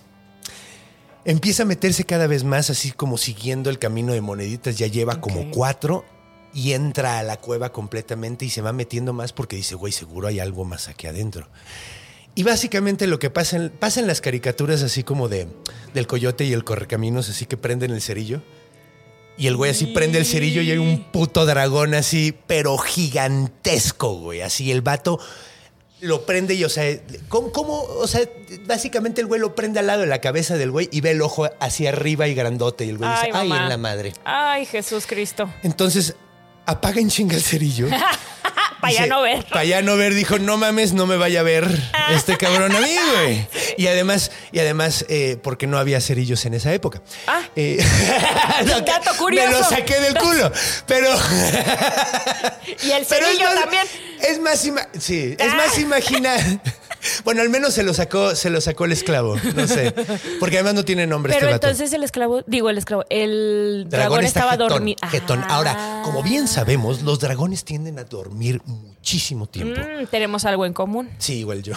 empieza 1.26 1.64
a 1.64 1.66
meterse 1.66 2.06
cada 2.06 2.28
vez 2.28 2.44
más, 2.44 2.70
así 2.70 2.92
como 2.92 3.18
siguiendo 3.18 3.70
el 3.70 3.80
camino 3.80 4.14
de 4.14 4.22
moneditas. 4.22 4.78
Ya 4.78 4.88
lleva 4.88 5.22
como 5.22 5.50
cuatro 5.52 6.06
y 6.54 6.74
entra 6.74 7.20
a 7.20 7.24
la 7.24 7.38
cueva 7.38 7.72
completamente 7.72 8.46
y 8.46 8.50
se 8.50 8.62
va 8.62 8.74
metiendo 8.74 9.14
más 9.14 9.34
porque 9.34 9.56
dice, 9.56 9.76
güey, 9.76 9.92
seguro 9.92 10.28
hay 10.28 10.40
algo 10.40 10.66
más 10.66 10.88
aquí 10.88 11.08
adentro. 11.08 11.48
Y 12.36 12.44
básicamente 12.44 13.08
lo 13.08 13.20
que 13.20 13.30
pasa 13.30 13.58
en, 13.58 13.70
pasa 13.70 14.00
en 14.00 14.08
las 14.08 14.22
caricaturas 14.22 14.82
así 14.82 15.04
como 15.04 15.30
de 15.30 15.48
del 15.94 16.08
coyote 16.08 16.46
y 16.46 16.54
el 16.54 16.64
correcaminos, 16.64 17.30
así 17.30 17.46
que 17.46 17.58
prenden 17.58 17.92
el 17.92 18.02
cerillo. 18.02 18.42
Y 19.38 19.48
el 19.48 19.56
güey 19.56 19.72
así 19.72 19.88
prende 19.88 20.20
el 20.20 20.26
cerillo 20.26 20.62
y 20.62 20.72
hay 20.72 20.78
un 20.78 21.12
puto 21.12 21.46
dragón 21.46 21.96
así, 21.96 22.38
pero 22.46 22.78
gigantesco, 22.78 24.20
güey. 24.20 24.42
Así 24.42 24.72
el 24.72 24.82
vato 24.82 25.20
lo 26.04 26.26
prende 26.26 26.54
y, 26.54 26.64
o 26.64 26.70
sea, 26.70 26.98
¿cómo, 27.30 27.52
cómo? 27.52 27.82
O 27.82 28.08
sea, 28.08 28.22
básicamente 28.66 29.22
el 29.22 29.28
güey 29.28 29.40
lo 29.40 29.56
prende 29.56 29.80
al 29.80 29.88
lado 29.88 30.02
de 30.02 30.08
la 30.08 30.22
cabeza 30.22 30.58
del 30.58 30.70
güey 30.72 30.90
y 30.92 31.02
ve 31.02 31.12
el 31.12 31.22
ojo 31.22 31.50
hacia 31.60 31.90
arriba 31.90 32.28
y 32.28 32.36
grandote. 32.36 32.86
Y 32.86 32.90
el 32.90 32.98
güey 32.98 33.10
Ay, 33.10 33.28
dice, 33.28 33.38
ay, 33.38 33.52
en 33.52 33.70
la 33.70 33.78
madre. 33.78 34.14
Ay, 34.26 34.66
Jesús 34.66 35.06
Cristo. 35.08 35.50
Entonces, 35.64 36.16
apaga 36.66 37.00
en 37.00 37.10
chinga 37.10 37.36
el 37.36 37.42
cerillo. 37.44 37.88
Para 38.82 38.94
ya 38.96 39.06
no 39.06 39.22
ver. 39.22 39.46
Para 39.46 39.64
ya 39.64 39.82
no 39.82 39.96
ver, 39.96 40.14
dijo, 40.14 40.40
no 40.40 40.58
mames, 40.58 40.92
no 40.92 41.06
me 41.06 41.16
vaya 41.16 41.40
a 41.40 41.44
ver 41.44 41.66
este 42.14 42.36
cabrón 42.36 42.76
a 42.76 42.82
mí, 42.82 42.96
güey. 43.16 43.48
Y 43.78 43.88
además, 43.88 44.30
y 44.52 44.60
además, 44.60 45.04
eh, 45.10 45.38
porque 45.42 45.66
no 45.68 45.80
había 45.80 46.00
cerillos 46.02 46.46
en 46.46 46.54
esa 46.54 46.72
época. 46.74 47.02
Ah. 47.26 47.42
Eh, 47.56 47.84
Dato 48.86 49.12
curioso. 49.18 49.48
Me 49.50 49.54
lo 49.58 49.64
saqué 49.64 50.00
del 50.02 50.14
culo. 50.16 50.52
Pero. 50.86 51.08
Y 52.84 52.92
el 52.92 53.06
pero 53.06 53.26
cerillo 53.26 53.46
más- 53.46 53.62
también. 53.62 53.88
Es 54.28 54.40
más, 54.40 54.66
ima- 54.66 54.88
sí, 55.00 55.36
es 55.38 55.52
Ah. 55.52 55.56
más 55.56 55.78
imagina. 55.80 56.36
Bueno, 57.26 57.42
al 57.42 57.50
menos 57.50 57.74
se 57.74 57.84
lo 57.84 57.94
sacó, 57.94 58.34
se 58.34 58.50
lo 58.50 58.62
sacó 58.62 58.86
el 58.86 58.94
esclavo. 58.94 59.36
No 59.56 59.68
sé. 59.68 59.94
Porque 60.40 60.56
además 60.60 60.74
no 60.76 60.86
tiene 60.86 61.06
nombre 61.06 61.34
Pero 61.34 61.48
este 61.48 61.54
vato. 61.56 61.68
entonces 61.68 61.92
el 61.92 62.02
esclavo, 62.02 62.44
digo 62.48 62.70
el 62.70 62.78
esclavo, 62.78 63.04
el 63.10 63.88
dragón, 63.90 64.24
estaba 64.24 64.56
dormido. 64.56 65.00
Ahora, 65.50 66.00
como 66.06 66.24
bien 66.24 66.48
sabemos, 66.48 67.02
los 67.02 67.20
dragones 67.20 67.66
tienden 67.66 68.00
a 68.00 68.06
dormir 68.06 68.62
muchísimo 68.66 69.48
tiempo. 69.48 69.82
Mm, 69.82 70.06
tenemos 70.08 70.46
algo 70.46 70.66
en 70.66 70.72
común. 70.72 71.10
Sí, 71.18 71.40
igual 71.40 71.62
yo. 71.62 71.74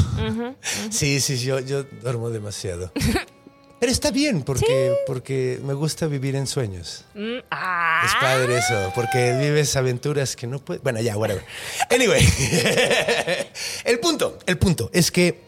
Sí, 0.90 1.20
sí, 1.20 1.38
yo, 1.38 1.58
yo 1.58 1.82
duermo 1.82 2.30
demasiado. 2.30 2.92
Pero 3.78 3.92
está 3.92 4.10
bien 4.10 4.42
porque, 4.42 4.94
porque 5.06 5.60
me 5.62 5.74
gusta 5.74 6.06
vivir 6.06 6.34
en 6.34 6.46
sueños. 6.46 7.04
Mm, 7.14 7.38
ah. 7.50 8.02
Es 8.06 8.14
padre 8.14 8.58
eso, 8.58 8.92
porque 8.94 9.36
vives 9.38 9.76
aventuras 9.76 10.34
que 10.34 10.46
no 10.46 10.58
puedes. 10.58 10.82
Bueno, 10.82 11.00
ya, 11.00 11.16
whatever. 11.16 11.44
Anyway, 11.90 12.26
el 13.84 13.98
punto, 14.00 14.38
el 14.46 14.56
punto 14.56 14.88
es 14.94 15.10
que 15.10 15.40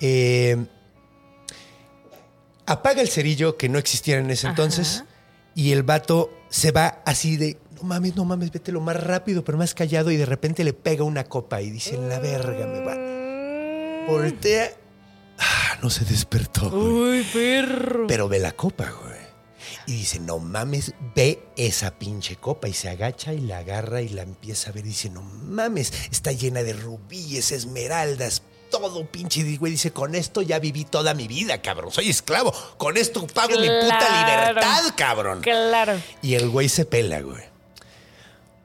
eh, 0.00 0.56
apaga 2.64 3.02
el 3.02 3.08
cerillo 3.08 3.58
que 3.58 3.68
no 3.68 3.78
existiera 3.78 4.20
en 4.20 4.30
ese 4.30 4.46
entonces 4.46 5.04
y 5.54 5.72
el 5.72 5.82
vato 5.82 6.30
se 6.48 6.72
va 6.72 7.02
así 7.04 7.36
de. 7.36 7.58
No 7.76 7.82
mames, 7.82 8.16
no 8.16 8.24
mames, 8.24 8.50
vete 8.50 8.72
lo 8.72 8.80
más 8.80 8.96
rápido, 8.96 9.44
pero 9.44 9.58
más 9.58 9.74
callado 9.74 10.10
y 10.10 10.16
de 10.16 10.24
repente 10.24 10.64
le 10.64 10.72
pega 10.72 11.04
una 11.04 11.24
copa 11.24 11.60
y 11.60 11.70
dice, 11.70 11.96
en 11.96 12.08
la 12.08 12.18
verga 12.18 12.66
me 12.66 12.80
va. 12.80 14.06
Voltea. 14.10 14.81
Ah, 15.42 15.78
no 15.82 15.90
se 15.90 16.04
despertó. 16.04 16.70
güey. 16.70 16.82
Uy, 17.20 17.22
perro. 17.32 18.06
Pero 18.06 18.28
ve 18.28 18.38
la 18.38 18.52
copa, 18.52 18.90
güey. 19.02 19.12
Y 19.86 19.92
dice, 19.96 20.20
no 20.20 20.38
mames, 20.38 20.94
ve 21.16 21.42
esa 21.56 21.98
pinche 21.98 22.36
copa. 22.36 22.68
Y 22.68 22.72
se 22.72 22.88
agacha 22.88 23.32
y 23.32 23.40
la 23.40 23.58
agarra 23.58 24.00
y 24.00 24.08
la 24.08 24.22
empieza 24.22 24.70
a 24.70 24.72
ver. 24.72 24.84
Y 24.86 24.90
dice, 24.90 25.10
no 25.10 25.22
mames, 25.22 25.92
está 26.10 26.30
llena 26.32 26.62
de 26.62 26.72
rubíes, 26.72 27.50
esmeraldas, 27.50 28.42
todo, 28.70 29.04
pinche 29.06 29.40
y 29.40 29.56
güey. 29.56 29.72
Dice, 29.72 29.92
con 29.92 30.14
esto 30.14 30.40
ya 30.42 30.58
viví 30.58 30.84
toda 30.84 31.14
mi 31.14 31.26
vida, 31.26 31.60
cabrón. 31.60 31.90
Soy 31.90 32.08
esclavo. 32.10 32.52
Con 32.78 32.96
esto 32.96 33.26
pago 33.26 33.58
mi 33.58 33.66
puta 33.68 34.26
libertad, 34.26 34.82
cabrón. 34.96 35.40
Claro. 35.40 36.00
Y 36.22 36.34
el 36.34 36.48
güey 36.48 36.68
se 36.68 36.84
pela, 36.84 37.20
güey. 37.20 37.51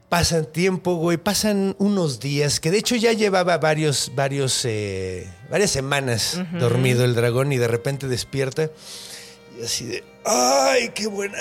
Pasan 0.10 0.46
tiempo, 0.46 0.96
güey, 0.96 1.17
pasan 1.17 1.76
unos 1.80 2.22
días, 2.22 2.62
que 2.62 2.72
de 2.72 2.78
hecho 2.78 2.96
ya 2.96 3.12
llevaba 3.12 3.58
varios, 3.58 4.13
varios, 4.15 4.63
eh, 4.63 5.28
varias 5.50 5.72
semanas 5.72 6.39
dormido 6.58 7.04
el 7.04 7.13
dragón 7.13 7.52
y 7.52 7.58
de 7.58 7.67
repente 7.67 8.08
despierta 8.08 8.70
y 9.60 9.65
así 9.65 9.86
de, 9.86 10.04
¡ay, 10.24 10.91
qué 10.96 11.08
buena! 11.08 11.38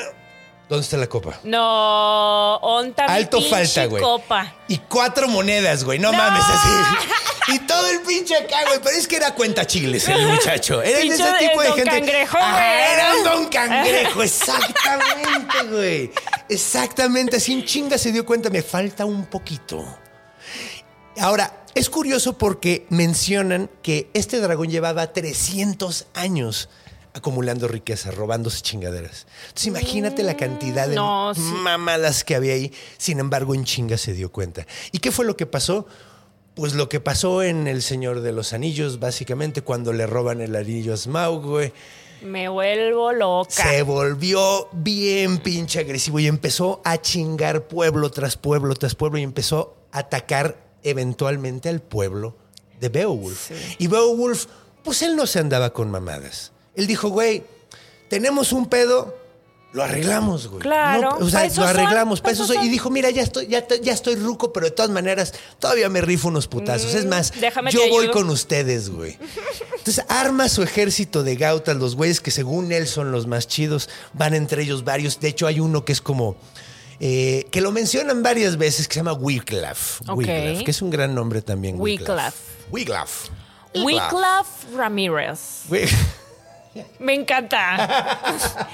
¿Dónde 0.69 0.83
está 0.83 0.97
la 0.97 1.07
copa? 1.07 1.39
No, 1.45 2.57
onta 2.57 3.05
Alto 3.05 3.41
falta, 3.41 3.87
güey. 3.87 4.03
copa. 4.03 4.53
Y 4.67 4.79
cuatro 4.79 5.29
monedas, 5.29 5.85
güey, 5.85 5.99
no, 6.01 6.13
mames, 6.13 6.43
así. 6.45 7.07
Y 7.49 7.61
todo 7.61 7.89
el 7.89 8.01
pinche 8.01 8.35
acá, 8.35 8.65
güey, 8.67 8.81
pero 8.83 8.97
es 8.97 9.07
que 9.07 9.15
era 9.15 9.33
cuenta 9.33 9.65
chiles 9.65 10.09
el 10.09 10.27
muchacho. 10.27 10.83
Era 10.83 10.97
de 10.99 11.03
Pinche 11.03 11.23
ese 11.23 11.33
tipo 11.49 11.61
de 11.63 11.69
don 11.69 11.77
gente. 11.77 11.91
cangrejo, 11.93 12.39
era 12.39 13.15
un 13.15 13.23
don 13.25 13.49
cangrejo, 13.51 14.23
exactamente, 14.25 15.63
güey. 15.71 16.11
Exactamente, 16.49 17.37
así 17.37 17.53
en 17.53 17.65
chinga 17.65 17.99
se 17.99 18.11
dio 18.11 18.27
cuenta, 18.27 18.51
me 18.51 18.63
falta 18.63 19.05
un 19.05 19.27
poquito. 19.27 19.85
Ahora, 21.21 21.63
es 21.77 21.89
curioso 21.89 22.37
porque 22.37 22.87
mencionan 22.91 23.71
que 23.81 24.11
este 24.13 24.41
dragón 24.41 24.69
llevaba 24.69 25.13
300 25.13 26.07
años 26.15 26.69
acumulando 27.17 27.67
riqueza, 27.67 28.11
robándose 28.11 28.61
chingaderas. 28.61 29.27
Entonces 29.49 29.67
imagínate 29.69 30.23
la 30.23 30.37
cantidad 30.37 30.87
de 30.87 30.95
no, 30.95 31.35
sí. 31.35 31.41
mamadas 31.41 32.25
que 32.25 32.35
había 32.35 32.53
ahí. 32.53 32.73
Sin 32.99 33.19
embargo, 33.19 33.55
en 33.55 33.65
chinga 33.65 33.97
se 33.97 34.13
dio 34.13 34.31
cuenta. 34.31 34.67
¿Y 34.93 34.99
qué 34.99 35.11
fue 35.11 35.25
lo 35.25 35.37
que 35.37 35.47
pasó? 35.47 35.87
Pues 36.55 36.75
lo 36.75 36.89
que 36.89 37.01
pasó 37.01 37.43
en 37.43 37.67
El 37.69 37.83
Señor 37.83 38.21
de 38.21 38.33
los 38.33 38.53
Anillos, 38.53 39.01
básicamente, 39.01 39.63
cuando 39.63 39.93
le 39.93 40.07
roban 40.07 40.41
el 40.41 40.55
anillo 40.57 40.93
a 40.93 40.97
Smaug, 40.97 41.43
güey. 41.43 41.73
Me 42.23 42.49
vuelvo 42.49 43.13
loca. 43.13 43.51
Se 43.51 43.83
volvió 43.83 44.69
bien 44.73 45.39
pinche 45.39 45.81
agresivo 45.81 46.19
y 46.19 46.27
empezó 46.27 46.81
a 46.85 46.99
chingar 47.01 47.67
pueblo 47.67 48.11
tras 48.11 48.37
pueblo 48.37 48.75
tras 48.75 48.95
pueblo 48.95 49.19
y 49.19 49.23
empezó 49.23 49.77
a 49.91 50.01
atacar 50.01 50.57
eventualmente 50.83 51.69
al 51.69 51.81
pueblo 51.81 52.37
de 52.81 52.89
Beowulf. 52.89 53.51
Y 53.79 53.87
Beowulf, 53.87 54.47
pues 54.83 55.03
él 55.03 55.17
no 55.17 55.27
se 55.27 55.41
andaba 55.41 55.73
con 55.73 55.91
mamadas. 55.91 56.53
Él 56.77 56.87
dijo, 56.87 57.09
güey, 57.09 57.43
tenemos 58.09 58.53
un 58.53 58.67
pedo, 58.69 59.17
lo 59.73 59.83
arreglamos, 59.83 60.47
güey. 60.49 60.61
Claro, 60.63 61.17
No, 61.19 61.27
o 61.27 61.29
sea, 61.29 61.49
lo 61.49 61.65
arreglamos, 61.65 62.23
soy. 62.35 62.59
Y 62.63 62.69
dijo, 62.69 62.89
mira, 62.91 63.11
ya 63.11 63.23
estoy, 63.23 63.47
ya, 63.49 63.67
ya 63.83 63.93
estoy 63.93 64.15
ruco, 64.17 64.53
pero 64.53 64.67
de 64.67 64.71
todas 64.73 64.91
maneras, 64.91 65.35
todavía 65.59 65.89
me 65.89 66.01
rifo 66.01 66.29
unos 66.29 66.47
putazos. 66.47 66.95
es 66.95 67.05
más, 67.07 67.33
Mm, 67.37 67.41
déjame 67.41 67.71
yo 67.73 67.81
voy 67.91 68.05
ayudo. 68.05 68.13
con 68.13 68.31
ustedes, 68.31 68.89
güey. 68.91 69.19
Entonces 69.79 70.05
arma 70.09 70.49
su 70.49 70.63
ejército 70.63 71.23
de 71.23 71.37
gautas, 71.37 71.77
los 71.77 71.95
güeyes 71.97 72.21
que 72.21 72.31
según 72.31 72.73
él 72.73 72.87
son 72.87 73.13
los 73.13 73.27
más 73.27 73.47
chidos. 73.49 73.89
Van 74.15 74.35
entre 74.35 74.63
ellos 74.63 74.85
varios. 74.85 75.21
De 75.21 75.29
hecho, 75.29 75.47
hay 75.47 75.61
uno 75.61 75.85
que 75.85 75.93
es 75.93 76.01
como. 76.01 76.37
eh, 76.99 77.47
que 77.51 77.61
lo 77.61 77.73
mencionan 77.73 78.23
varias 78.23 78.57
veces, 78.57 78.89
que 78.89 78.95
se 78.95 79.01
llama 79.01 79.13
Wiglaf. 79.13 80.01
Ok. 80.09 80.17
Wiglaf, 80.17 80.63
que 80.63 80.71
es 80.71 80.81
un 80.81 80.89
gran 80.89 81.15
nombre 81.15 81.43
también. 81.43 81.79
Wiglaf. 81.79 82.35
Wiglaf. 82.71 83.29
Wycliffe 83.75 84.75
Ramírez. 84.75 85.39
Wi- 85.69 85.87
Me 86.99 87.15
encanta. 87.15 88.19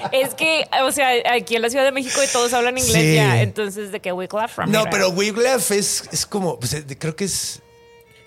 es 0.11 0.33
que, 0.35 0.67
o 0.83 0.91
sea, 0.91 1.09
aquí 1.33 1.55
en 1.55 1.61
la 1.61 1.69
Ciudad 1.69 1.85
de 1.85 1.91
México 1.91 2.19
todos 2.31 2.53
hablan 2.53 2.77
inglés 2.77 2.93
Sí. 2.93 3.15
ya. 3.15 3.41
Entonces, 3.41 3.91
de 3.91 3.99
que 3.99 4.11
Wycliffe 4.11 4.53
Ramírez. 4.61 4.83
No, 4.83 4.89
pero 4.89 5.09
Wiglaf 5.09 5.71
es, 5.71 6.03
es 6.11 6.25
como. 6.25 6.59
pues, 6.59 6.73
eh, 6.73 6.85
creo 6.99 7.15
que 7.15 7.25
es 7.25 7.61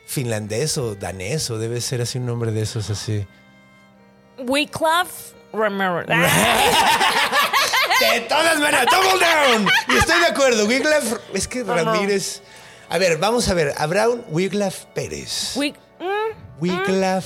finlandés 0.07 0.79
o 0.79 0.95
danés, 0.95 1.51
o 1.51 1.59
debe 1.59 1.81
ser 1.81 2.01
así 2.03 2.19
un 2.19 2.27
nombre 2.27 2.53
de 2.53 2.63
esos 2.63 2.91
así. 2.91 3.27
Wycliffe 4.39 5.35
Ramírez. 5.53 6.07
De 7.99 8.21
todas 8.21 8.59
maneras, 8.59 8.87
double 8.91 9.25
down. 9.25 9.69
Y 9.89 9.97
estoy 9.97 10.21
de 10.21 10.27
acuerdo. 10.27 10.67
Wiglaf, 10.67 11.15
es 11.33 11.49
que 11.49 11.65
Ramírez. 11.65 12.43
A 12.91 12.99
ver, 12.99 13.17
vamos 13.17 13.49
a 13.49 13.55
ver. 13.55 13.73
Habrá 13.79 14.09
un 14.11 14.23
Wiglaf 14.29 14.85
Pérez. 14.95 15.57
Wiglaf. 16.61 17.25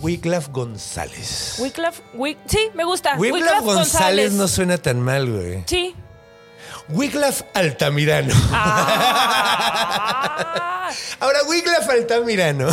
Wiglaf 0.00 0.48
González. 0.48 1.56
Wic- 1.58 2.38
sí, 2.46 2.70
me 2.74 2.84
gusta. 2.84 3.16
Wiglaf 3.16 3.62
González 3.62 4.32
no 4.32 4.48
suena 4.48 4.78
tan 4.78 5.00
mal, 5.00 5.30
güey. 5.30 5.62
Sí. 5.66 5.94
Wiglaf 6.88 7.42
Altamirano. 7.54 8.34
Ah. 8.52 10.90
Ahora, 11.20 11.38
Wiglaf 11.48 11.88
Altamirano. 11.88 12.68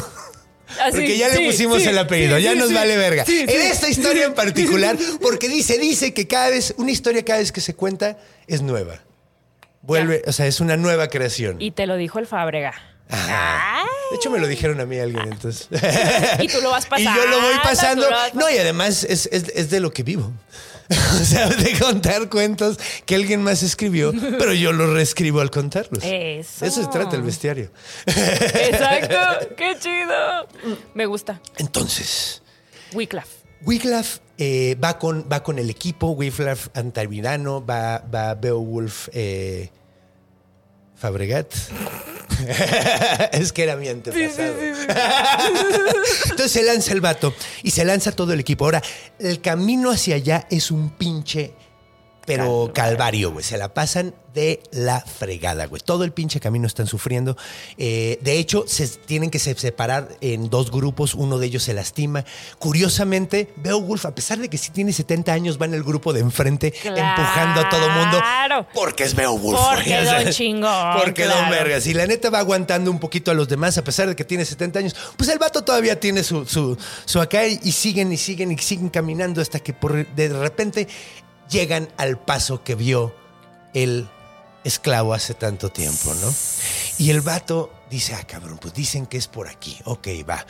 Así, 0.82 0.92
Porque 0.92 1.18
ya 1.18 1.30
le 1.30 1.48
pusimos 1.48 1.82
sí, 1.82 1.88
el 1.90 1.98
apellido, 1.98 2.38
sí, 2.38 2.44
ya 2.44 2.54
nos 2.54 2.72
vale 2.72 2.96
verga. 2.96 3.26
En 3.28 3.62
esta 3.62 3.90
historia 3.90 4.26
en 4.26 4.34
particular, 4.36 4.96
porque 5.22 5.50
dice, 5.50 5.80
dice 5.80 6.14
que 6.14 6.28
cada 6.28 6.50
vez, 6.50 6.76
una 6.78 6.92
historia 6.92 7.26
cada 7.26 7.40
vez 7.40 7.52
que 7.52 7.60
se 7.60 7.74
cuenta 7.76 8.18
es 8.48 8.62
nueva. 8.62 9.00
Vuelve, 9.82 10.22
o 10.28 10.32
sea, 10.32 10.46
es 10.46 10.60
una 10.60 10.78
nueva 10.78 11.08
creación. 11.08 11.60
Y 11.60 11.72
te 11.72 11.88
lo 11.88 11.96
dijo 11.96 12.20
el 12.20 12.28
Fábrega. 12.28 12.74
Ajá. 13.10 13.84
De 14.12 14.16
hecho, 14.18 14.30
me 14.32 14.40
lo 14.40 14.48
dijeron 14.48 14.80
a 14.80 14.86
mí 14.86 14.98
alguien, 15.00 15.32
entonces. 15.32 15.68
Y 16.40 16.48
tú 16.48 16.62
lo 16.62 16.72
vas 16.72 16.86
Y 16.88 16.90
pasando. 16.90 17.22
yo 17.22 17.28
lo 17.28 17.42
voy 17.42 17.56
pasando. 17.64 18.04
tú 18.06 18.10
lo 18.12 18.16
vas 18.16 18.34
No, 18.36 18.50
y 18.50 18.58
además 18.58 19.04
es, 19.04 19.28
es- 19.32 19.50
es 19.56 19.70
de 19.70 19.80
lo 19.80 19.92
que 19.92 20.04
vivo. 20.04 20.32
O 20.90 21.24
sea, 21.24 21.48
de 21.50 21.78
contar 21.78 22.30
cuentos 22.30 22.80
que 23.06 23.14
alguien 23.14 23.44
más 23.44 23.62
escribió, 23.62 24.12
pero 24.40 24.54
yo 24.54 24.72
los 24.72 24.90
reescribo 24.92 25.40
al 25.40 25.52
contarlos. 25.52 26.04
Eso. 26.04 26.62
De 26.62 26.68
eso 26.68 26.82
se 26.84 26.88
trata 26.90 27.16
el 27.16 27.22
bestiario. 27.22 27.70
Exacto. 28.08 29.16
Qué 29.56 29.76
chido. 29.80 30.48
Me 30.96 31.06
gusta. 31.06 31.40
Entonces, 31.58 32.42
Wycliffe. 32.94 33.28
Wiglaf 33.62 34.20
eh, 34.38 34.78
va, 34.84 34.98
con, 34.98 35.28
va 35.32 35.44
con 35.44 35.60
el 35.60 35.70
equipo, 35.70 36.12
Wiglaf 36.12 36.70
Antavirano, 36.74 37.64
va, 37.66 38.00
va 38.14 38.34
Beowulf 38.36 39.10
eh, 39.12 39.70
Fabregat. 41.00 41.54
es 43.32 43.54
que 43.54 43.64
era 43.64 43.76
mi 43.76 43.88
antepasado. 43.88 44.54
Entonces 46.24 46.52
se 46.52 46.64
lanza 46.64 46.94
el 46.94 47.02
vato 47.02 47.34
y 47.64 47.72
se 47.72 47.86
lanza 47.86 48.12
todo 48.12 48.34
el 48.34 48.40
equipo. 48.42 48.66
Ahora, 48.66 48.82
el 49.18 49.42
camino 49.42 49.92
hacia 49.92 50.16
allá 50.16 50.46
es 50.50 50.72
un 50.72 50.90
pinche, 50.90 51.54
pero 52.38 52.72
calvario, 52.74 53.32
güey. 53.32 53.44
Se 53.44 53.58
la 53.58 53.74
pasan 53.74 54.14
de 54.34 54.62
la 54.72 55.02
fregada, 55.02 55.66
güey. 55.66 55.82
Todo 55.84 56.04
el 56.04 56.12
pinche 56.12 56.40
camino 56.40 56.68
están 56.68 56.86
sufriendo. 56.86 57.36
Eh, 57.78 58.20
de 58.22 58.38
hecho, 58.38 58.64
se 58.68 58.88
tienen 58.88 59.32
que 59.32 59.40
se- 59.40 59.56
separar 59.58 60.10
en 60.22 60.50
dos 60.52 60.70
grupos. 60.72 61.16
Uno 61.16 61.40
de 61.40 61.48
ellos 61.48 61.64
se 61.64 61.74
lastima. 61.74 62.24
Curiosamente, 62.60 63.52
Beowulf, 63.58 64.06
a 64.06 64.14
pesar 64.14 64.38
de 64.38 64.48
que 64.48 64.58
sí 64.60 64.70
tiene 64.70 64.94
70 64.94 65.34
años, 65.34 65.60
va 65.60 65.66
en 65.66 65.74
el 65.74 65.84
grupo 65.84 66.14
de 66.14 66.20
enfrente 66.20 66.72
Claro. 66.72 66.98
empujando 66.98 67.62
a 67.62 67.70
todo 67.70 67.90
mundo. 67.90 68.22
Porque 68.76 69.04
es 69.06 69.16
Beowulf. 69.16 69.60
Porque 69.74 69.90
güey. 70.04 70.24
Don 70.24 70.32
chingón, 70.34 70.98
Porque 71.04 71.24
don 71.26 71.34
claro. 71.34 71.52
vergas. 71.52 71.88
Y 71.88 71.96
la 71.96 72.06
neta 72.06 72.30
va 72.30 72.40
aguantando 72.40 72.92
un 72.92 73.00
poquito 73.00 73.32
a 73.32 73.34
los 73.34 73.48
demás, 73.48 73.78
a 73.80 73.84
pesar 73.84 74.08
de 74.08 74.16
que 74.16 74.24
tiene 74.24 74.46
70 74.46 74.78
años. 74.80 74.96
Pues 75.18 75.28
el 75.30 75.40
vato 75.40 75.64
todavía 75.64 76.00
tiene 76.00 76.24
su, 76.24 76.46
su, 76.46 76.78
su 77.06 77.20
acá 77.20 77.48
y, 77.48 77.60
y 77.64 77.72
siguen 77.72 78.12
y 78.14 78.18
siguen 78.18 78.52
y 78.52 78.58
siguen 78.60 78.90
caminando 78.90 79.42
hasta 79.42 79.60
que 79.60 79.74
por, 79.74 80.06
de 80.16 80.30
repente 80.30 80.88
llegan 81.50 81.90
al 81.98 82.20
paso 82.20 82.64
que 82.64 82.76
vio 82.76 83.14
el 83.74 84.08
esclavo 84.64 85.14
hace 85.14 85.34
tanto 85.34 85.70
tiempo, 85.70 86.14
¿no? 86.16 86.34
Y 86.98 87.10
el 87.10 87.22
vato 87.22 87.72
dice, 87.90 88.14
ah, 88.16 88.24
cabrón, 88.26 88.58
pues 88.62 88.74
dicen 88.74 89.06
que 89.06 89.18
es 89.18 89.28
por 89.28 89.48
aquí. 89.48 89.78
Ok, 89.86 90.08
va. 90.28 90.46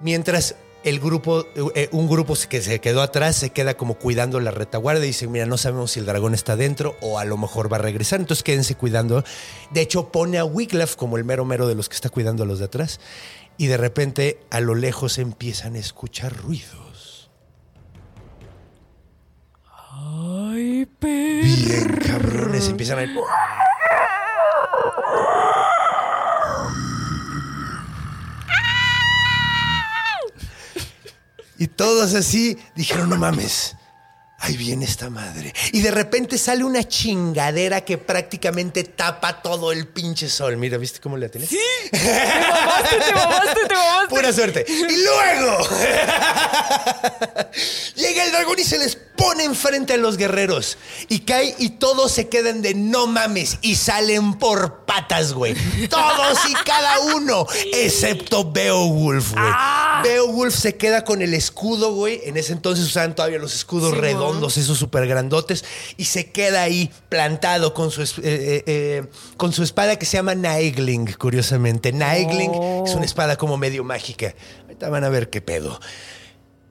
Mientras 0.00 0.56
el 0.84 0.98
grupo, 0.98 1.46
eh, 1.74 1.88
un 1.92 2.08
grupo 2.08 2.34
que 2.48 2.60
se 2.60 2.80
quedó 2.80 3.02
atrás 3.02 3.36
se 3.36 3.50
queda 3.50 3.76
como 3.76 3.94
cuidando 3.94 4.40
la 4.40 4.50
retaguardia 4.50 5.04
y 5.04 5.08
dice, 5.08 5.28
mira, 5.28 5.46
no 5.46 5.56
sabemos 5.56 5.92
si 5.92 6.00
el 6.00 6.06
dragón 6.06 6.34
está 6.34 6.56
dentro 6.56 6.96
o 7.00 7.18
a 7.18 7.24
lo 7.24 7.36
mejor 7.36 7.72
va 7.72 7.76
a 7.76 7.80
regresar, 7.80 8.20
entonces 8.20 8.42
quédense 8.42 8.74
cuidando. 8.74 9.24
De 9.70 9.80
hecho, 9.80 10.10
pone 10.10 10.38
a 10.38 10.44
Wiglaf 10.44 10.96
como 10.96 11.16
el 11.16 11.24
mero 11.24 11.44
mero 11.44 11.68
de 11.68 11.74
los 11.74 11.88
que 11.88 11.94
está 11.94 12.08
cuidando 12.08 12.42
a 12.42 12.46
los 12.46 12.58
de 12.58 12.64
atrás 12.64 13.00
y 13.58 13.66
de 13.66 13.76
repente 13.76 14.40
a 14.50 14.60
lo 14.60 14.74
lejos 14.74 15.18
empiezan 15.18 15.76
a 15.76 15.78
escuchar 15.78 16.36
ruidos. 16.36 16.91
Ay. 20.52 20.86
Bien 21.00 21.98
cabrones, 22.06 22.68
empiezan 22.68 22.98
a... 22.98 23.04
Y 31.58 31.66
todos 31.68 32.14
así 32.14 32.58
dijeron, 32.74 33.08
no 33.08 33.16
mames, 33.16 33.76
ahí 34.42 34.56
viene 34.56 34.84
esta 34.84 35.08
madre. 35.08 35.54
Y 35.72 35.80
de 35.82 35.90
repente 35.92 36.36
sale 36.36 36.64
una 36.64 36.86
chingadera 36.86 37.82
que 37.82 37.96
prácticamente 37.96 38.82
tapa 38.82 39.40
todo 39.40 39.70
el 39.70 39.86
pinche 39.86 40.28
sol. 40.28 40.56
Mira, 40.56 40.78
¿viste 40.78 40.98
cómo 40.98 41.16
la 41.16 41.28
tenés? 41.28 41.48
Sí. 41.48 41.58
Te 41.92 41.98
mamaste, 41.98 42.96
te 42.96 43.14
mamaste, 43.14 43.60
te 43.68 43.74
mamaste. 43.74 44.08
Pura 44.14 44.32
suerte. 44.32 44.64
Y 44.68 45.04
luego 45.04 45.58
llega 47.94 48.24
el 48.24 48.32
dragón 48.32 48.58
y 48.58 48.64
se 48.64 48.78
les 48.78 48.96
pone 49.22 49.44
enfrente 49.44 49.92
a 49.92 49.96
los 49.96 50.16
guerreros 50.16 50.78
y 51.08 51.20
cae 51.20 51.54
y 51.58 51.70
todos 51.70 52.10
se 52.10 52.28
quedan 52.28 52.60
de 52.62 52.74
no 52.74 53.06
mames 53.06 53.58
y 53.62 53.76
salen 53.76 54.34
por 54.34 54.84
patas, 54.84 55.32
güey. 55.32 55.54
Todos 55.88 56.38
y 56.48 56.54
cada 56.64 56.98
uno, 57.00 57.46
excepto 57.72 58.50
Beowulf, 58.50 59.32
güey. 59.32 59.52
Beowulf 60.02 60.54
se 60.54 60.76
queda 60.76 61.04
con 61.04 61.22
el 61.22 61.34
escudo, 61.34 61.94
güey. 61.94 62.20
En 62.24 62.36
ese 62.36 62.52
entonces 62.52 62.86
usaban 62.86 63.14
todavía 63.14 63.38
los 63.38 63.54
escudos 63.54 63.92
Sí, 63.92 64.00
redondos, 64.00 64.31
esos 64.40 64.78
súper 64.78 65.06
grandotes, 65.06 65.64
y 65.96 66.04
se 66.04 66.30
queda 66.30 66.62
ahí 66.62 66.90
plantado 67.08 67.74
con 67.74 67.90
su, 67.90 68.02
eh, 68.02 68.06
eh, 68.22 68.62
eh, 68.66 69.04
con 69.36 69.52
su 69.52 69.62
espada 69.62 69.96
que 69.96 70.06
se 70.06 70.16
llama 70.16 70.34
Naegling, 70.34 71.12
curiosamente. 71.14 71.92
Naegling 71.92 72.50
Oh. 72.54 72.84
es 72.86 72.94
una 72.94 73.04
espada 73.04 73.36
como 73.36 73.56
medio 73.56 73.84
mágica. 73.84 74.34
Ahorita 74.62 74.88
van 74.88 75.04
a 75.04 75.08
ver 75.08 75.30
qué 75.30 75.40
pedo. 75.40 75.78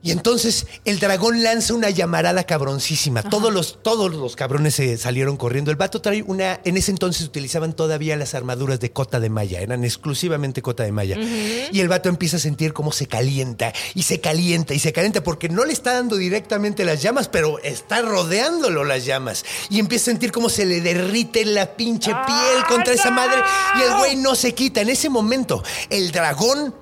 Y 0.03 0.11
entonces 0.11 0.65
el 0.85 0.99
dragón 0.99 1.43
lanza 1.43 1.73
una 1.73 1.89
llamarada 1.89 2.43
cabroncísima. 2.43 3.21
Todos 3.23 3.53
los, 3.53 3.83
todos 3.83 4.13
los 4.13 4.35
cabrones 4.35 4.75
se 4.75 4.97
salieron 4.97 5.37
corriendo. 5.37 5.69
El 5.69 5.77
vato 5.77 6.01
trae 6.01 6.23
una. 6.23 6.59
En 6.63 6.77
ese 6.77 6.91
entonces 6.91 7.27
utilizaban 7.27 7.73
todavía 7.73 8.15
las 8.15 8.33
armaduras 8.33 8.79
de 8.79 8.91
cota 8.91 9.19
de 9.19 9.29
malla. 9.29 9.59
Eran 9.59 9.83
exclusivamente 9.83 10.61
cota 10.61 10.83
de 10.83 10.91
malla. 10.91 11.17
Y 11.17 11.79
el 11.79 11.87
vato 11.87 12.09
empieza 12.09 12.37
a 12.37 12.39
sentir 12.39 12.73
cómo 12.73 12.91
se 12.91 13.07
calienta 13.07 13.73
y 13.93 14.03
se 14.03 14.19
calienta 14.19 14.73
y 14.73 14.79
se 14.79 14.91
calienta 14.91 15.23
porque 15.23 15.49
no 15.49 15.65
le 15.65 15.73
está 15.73 15.93
dando 15.93 16.15
directamente 16.15 16.83
las 16.83 17.01
llamas, 17.01 17.27
pero 17.27 17.59
está 17.59 18.01
rodeándolo 18.01 18.83
las 18.83 19.05
llamas. 19.05 19.45
Y 19.69 19.79
empieza 19.79 20.03
a 20.03 20.13
sentir 20.13 20.31
cómo 20.31 20.49
se 20.49 20.65
le 20.65 20.81
derrite 20.81 21.45
la 21.45 21.75
pinche 21.75 22.11
piel 22.11 22.65
contra 22.67 22.93
esa 22.93 23.11
madre. 23.11 23.41
Y 23.77 23.81
el 23.83 23.97
güey 23.99 24.15
no 24.15 24.35
se 24.35 24.53
quita. 24.53 24.81
En 24.81 24.89
ese 24.89 25.09
momento, 25.09 25.63
el 25.89 26.11
dragón 26.11 26.80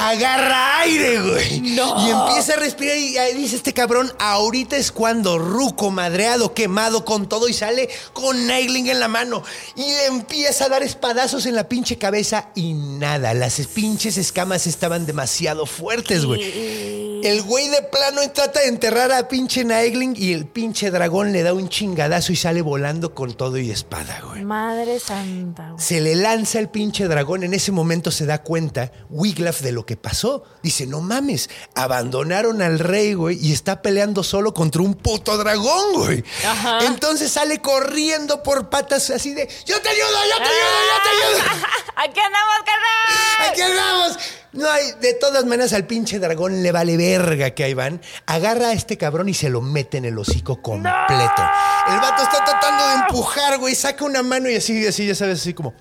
agarra 0.00 0.80
aire, 0.80 1.20
güey. 1.20 1.58
Y 1.68 2.10
empieza 2.10 2.54
a 2.54 2.56
respirar 2.56 2.96
y 2.96 3.16
ahí 3.18 3.34
dice 3.34 3.56
este 3.56 3.72
cabrón, 3.72 4.12
ahorita 4.18 4.76
es 4.76 4.92
cuando 4.92 5.38
Ruco, 5.38 5.90
madreado, 5.90 6.54
quemado 6.54 7.04
con 7.04 7.28
todo 7.28 7.48
y 7.48 7.52
sale 7.52 7.88
con 8.12 8.46
Naigling 8.46 8.88
en 8.88 9.00
la 9.00 9.08
mano 9.08 9.42
y 9.76 9.82
le 9.82 10.06
empieza 10.06 10.66
a 10.66 10.68
dar 10.68 10.82
espadazos 10.82 11.46
en 11.46 11.54
la 11.54 11.68
pinche 11.68 11.98
cabeza 11.98 12.48
y 12.54 12.74
nada, 12.74 13.34
las 13.34 13.58
es- 13.58 13.66
pinches 13.68 14.16
escamas 14.18 14.66
estaban 14.66 15.06
demasiado 15.06 15.66
fuertes, 15.66 16.24
güey. 16.24 17.20
El 17.24 17.42
güey 17.42 17.68
de 17.68 17.82
plano 17.82 18.20
trata 18.34 18.60
de 18.60 18.66
enterrar 18.66 19.12
a 19.12 19.28
pinche 19.28 19.64
Naigling 19.64 20.14
y 20.16 20.32
el 20.32 20.46
pinche 20.46 20.90
dragón 20.90 21.32
le 21.32 21.42
da 21.44 21.54
un 21.54 21.68
chingadazo 21.68 22.32
y 22.32 22.36
sale 22.36 22.62
volando 22.62 23.14
con 23.14 23.32
todo 23.34 23.58
y 23.58 23.70
espada, 23.70 24.20
güey. 24.26 24.44
Madre 24.44 24.98
santa, 24.98 25.70
güey. 25.70 25.82
Se 25.84 26.00
le 26.00 26.16
lanza 26.16 26.58
el 26.58 26.68
pinche 26.68 27.06
dragón. 27.06 27.44
En 27.44 27.54
ese 27.54 27.70
momento 27.70 28.10
se 28.10 28.26
da 28.26 28.42
cuenta 28.42 28.90
Wiglaf 29.12 29.60
de 29.60 29.72
lo 29.72 29.86
que 29.86 29.96
pasó. 29.96 30.42
Dice, 30.62 30.86
no 30.86 31.00
mames, 31.00 31.50
abandonaron 31.74 32.62
al 32.62 32.78
rey, 32.78 33.14
güey, 33.14 33.38
y 33.40 33.52
está 33.52 33.82
peleando 33.82 34.24
solo 34.24 34.54
contra 34.54 34.82
un 34.82 34.94
puto 34.94 35.36
dragón, 35.36 35.92
güey. 35.94 36.24
Ajá. 36.44 36.78
Entonces 36.86 37.30
sale 37.30 37.60
corriendo 37.60 38.42
por 38.42 38.70
patas 38.70 39.10
así 39.10 39.34
de, 39.34 39.48
yo 39.66 39.80
te 39.80 39.88
ayudo, 39.88 40.08
yo 40.30 40.36
te 40.38 40.44
ayudo, 40.44 40.78
yo 40.88 41.02
te 41.02 41.08
ayudo. 41.08 41.66
Aquí 41.96 42.20
andamos, 42.20 42.56
carnal. 42.64 43.50
Aquí 43.50 43.60
andamos. 43.60 44.18
No 44.52 44.70
hay, 44.70 44.92
de 45.00 45.14
todas 45.14 45.46
maneras 45.46 45.72
al 45.72 45.86
pinche 45.86 46.18
dragón 46.18 46.62
le 46.62 46.72
vale 46.72 46.96
verga 46.96 47.50
que 47.52 47.64
ahí 47.64 47.74
van. 47.74 48.02
Agarra 48.26 48.68
a 48.68 48.72
este 48.72 48.98
cabrón 48.98 49.28
y 49.28 49.34
se 49.34 49.48
lo 49.48 49.62
mete 49.62 49.98
en 49.98 50.04
el 50.04 50.18
hocico 50.18 50.60
completo. 50.60 51.42
El 51.88 52.00
vato 52.00 52.22
está 52.22 52.44
tratando 52.44 52.86
de 52.88 52.94
empujar, 52.94 53.58
güey. 53.58 53.74
Saca 53.74 54.04
una 54.04 54.22
mano 54.22 54.50
y 54.50 54.56
así, 54.56 54.86
así, 54.86 55.06
ya 55.06 55.14
sabes, 55.14 55.40
así 55.40 55.54
como. 55.54 55.74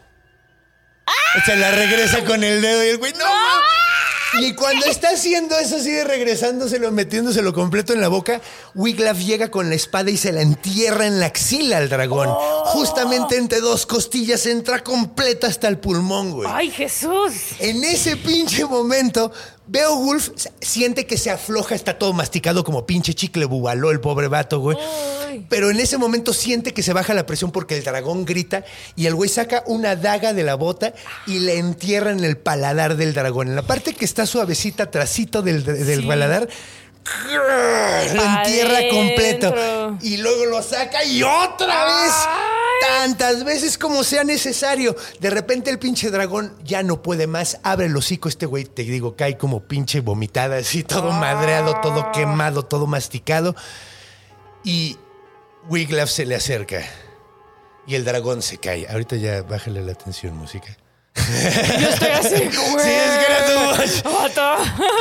Se 1.46 1.56
la 1.56 1.72
regresa 1.72 2.24
con 2.26 2.44
el 2.44 2.62
dedo 2.62 2.84
y 2.84 2.90
el 2.90 2.98
güey, 2.98 3.14
no, 3.14 3.26
mames". 3.26 3.82
Y 4.40 4.54
cuando 4.54 4.86
está 4.86 5.10
haciendo 5.10 5.58
eso 5.58 5.76
así 5.76 5.92
de 5.92 6.06
regresándoselo, 6.06 6.90
metiéndoselo 6.92 7.54
completo 7.54 7.92
en 7.92 8.00
la 8.00 8.08
boca, 8.08 8.40
Wiglaf 8.76 9.18
llega 9.18 9.52
con 9.52 9.70
la 9.70 9.76
espada 9.76 10.10
y 10.10 10.16
se 10.16 10.32
la 10.32 10.42
entierra 10.42 11.06
en 11.06 11.20
la 11.20 11.26
axila 11.26 11.78
al 11.78 11.90
dragón. 11.90 12.30
Justamente 12.68 13.36
entre 13.36 13.60
dos 13.60 13.86
costillas 13.86 14.46
entra 14.46 14.84
completa 14.84 15.48
hasta 15.48 15.68
el 15.68 15.80
pulmón, 15.80 16.32
güey. 16.32 16.50
Ay, 16.50 16.72
Jesús. 16.72 17.34
En 17.60 17.84
ese 17.84 18.16
pinche 18.16 18.64
momento, 18.64 19.34
Beowulf 19.72 20.32
siente 20.60 21.06
que 21.08 21.18
se 21.18 21.32
afloja, 21.32 21.76
está 21.76 21.98
todo 21.98 22.12
masticado 22.12 22.66
como 22.66 22.86
pinche 22.86 23.14
chicle 23.14 23.46
bubaló 23.46 23.92
el 23.92 24.02
pobre 24.02 24.28
vato, 24.28 24.60
güey. 24.60 24.78
Ay. 25.30 25.46
Pero 25.48 25.70
en 25.72 25.80
ese 25.80 25.98
momento 25.98 26.34
siente 26.34 26.74
que 26.74 26.84
se 26.84 26.92
baja 26.92 27.14
la 27.14 27.26
presión 27.26 27.52
porque 27.52 27.78
el 27.78 27.84
dragón 27.86 28.26
grita 28.26 28.66
y 28.98 29.06
el 29.06 29.16
güey 29.16 29.30
saca 29.30 29.64
una 29.68 29.96
daga 29.96 30.34
de 30.34 30.44
la 30.44 30.56
bota 30.56 30.94
y 31.26 31.40
le 31.40 31.58
entierra 31.58 32.12
en 32.12 32.22
el 32.26 32.36
paladar 32.38 32.98
del 32.98 33.14
dragón. 33.14 33.48
En 33.48 33.56
la 33.56 33.62
parte 33.62 33.94
que 33.94 34.04
está 34.04 34.26
suavecita, 34.26 34.92
trasito 34.92 35.42
del, 35.42 35.64
del 35.64 36.02
Sí. 36.02 36.06
paladar. 36.06 36.50
Lo 38.14 38.24
entierra 38.24 38.80
completo. 38.90 39.98
Y 40.02 40.18
luego 40.18 40.46
lo 40.48 40.62
saca 40.62 41.04
y 41.06 41.24
otra 41.24 41.86
vez. 41.86 42.12
Tantas 42.82 43.44
veces 43.44 43.78
como 43.78 44.04
sea 44.04 44.24
necesario. 44.24 44.96
De 45.20 45.30
repente 45.30 45.70
el 45.70 45.80
pinche 45.80 46.10
dragón 46.10 46.58
ya 46.64 46.84
no 46.84 47.02
puede 47.02 47.28
más. 47.28 47.60
Abre 47.64 47.86
el 47.86 47.96
hocico. 47.96 48.28
Este 48.28 48.46
güey, 48.46 48.66
te 48.66 48.84
digo, 48.84 49.16
cae 49.16 49.38
como 49.38 49.68
pinche 49.68 50.02
vomitada, 50.02 50.58
así, 50.58 50.84
todo 50.84 51.12
madreado, 51.12 51.80
todo 51.82 52.12
quemado, 52.12 52.64
todo 52.64 52.88
masticado. 52.88 53.56
Y 54.64 54.98
Wiglaf 55.70 56.10
se 56.10 56.26
le 56.26 56.36
acerca. 56.36 56.82
Y 57.86 57.96
el 57.96 58.06
dragón 58.06 58.42
se 58.42 58.58
cae. 58.58 58.88
Ahorita 58.90 59.16
ya 59.16 59.42
bájale 59.44 59.82
la 59.82 59.92
atención, 59.92 60.36
música. 60.36 60.78
Yo 61.16 61.90
estoy 61.90 62.10
así. 62.10 62.36
Sí, 62.52 62.90
es 62.90 63.18
que 63.18 63.26
era. 63.26 64.58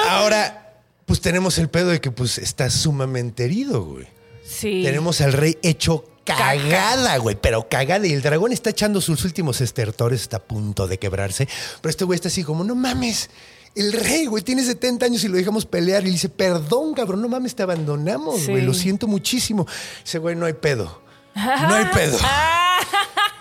Ahora, 0.08 0.74
pues 1.06 1.20
tenemos 1.20 1.58
el 1.58 1.68
pedo 1.68 1.88
de 1.88 2.00
que 2.00 2.10
pues 2.10 2.38
está 2.38 2.68
sumamente 2.70 3.44
herido, 3.44 3.84
güey. 3.84 4.06
Sí. 4.44 4.82
Tenemos 4.84 5.20
al 5.20 5.32
rey 5.32 5.58
hecho 5.62 6.04
cagada, 6.24 7.16
güey, 7.18 7.36
pero 7.40 7.68
cagada. 7.68 8.06
Y 8.06 8.12
el 8.12 8.22
dragón 8.22 8.52
está 8.52 8.70
echando 8.70 9.00
sus 9.00 9.24
últimos 9.24 9.60
estertores, 9.60 10.22
está 10.22 10.38
a 10.38 10.42
punto 10.42 10.86
de 10.86 10.98
quebrarse. 10.98 11.48
Pero 11.80 11.90
este 11.90 12.04
güey 12.04 12.16
está 12.16 12.28
así 12.28 12.42
como, 12.44 12.64
no 12.64 12.74
mames. 12.74 13.30
El 13.74 13.92
rey, 13.92 14.26
güey, 14.26 14.42
tiene 14.42 14.64
70 14.64 15.06
años 15.06 15.22
y 15.24 15.28
lo 15.28 15.36
dejamos 15.36 15.64
pelear. 15.64 16.02
Y 16.02 16.06
le 16.06 16.12
dice, 16.12 16.28
perdón, 16.28 16.92
cabrón, 16.94 17.22
no 17.22 17.28
mames, 17.28 17.54
te 17.54 17.62
abandonamos, 17.62 18.40
Sí. 18.40 18.50
güey. 18.50 18.62
Lo 18.62 18.74
siento 18.74 19.06
muchísimo. 19.06 19.66
Dice, 20.04 20.18
güey, 20.18 20.34
no 20.36 20.46
hay 20.46 20.54
pedo. 20.54 21.02
No 21.34 21.74
hay 21.74 21.84
pedo. 21.86 22.18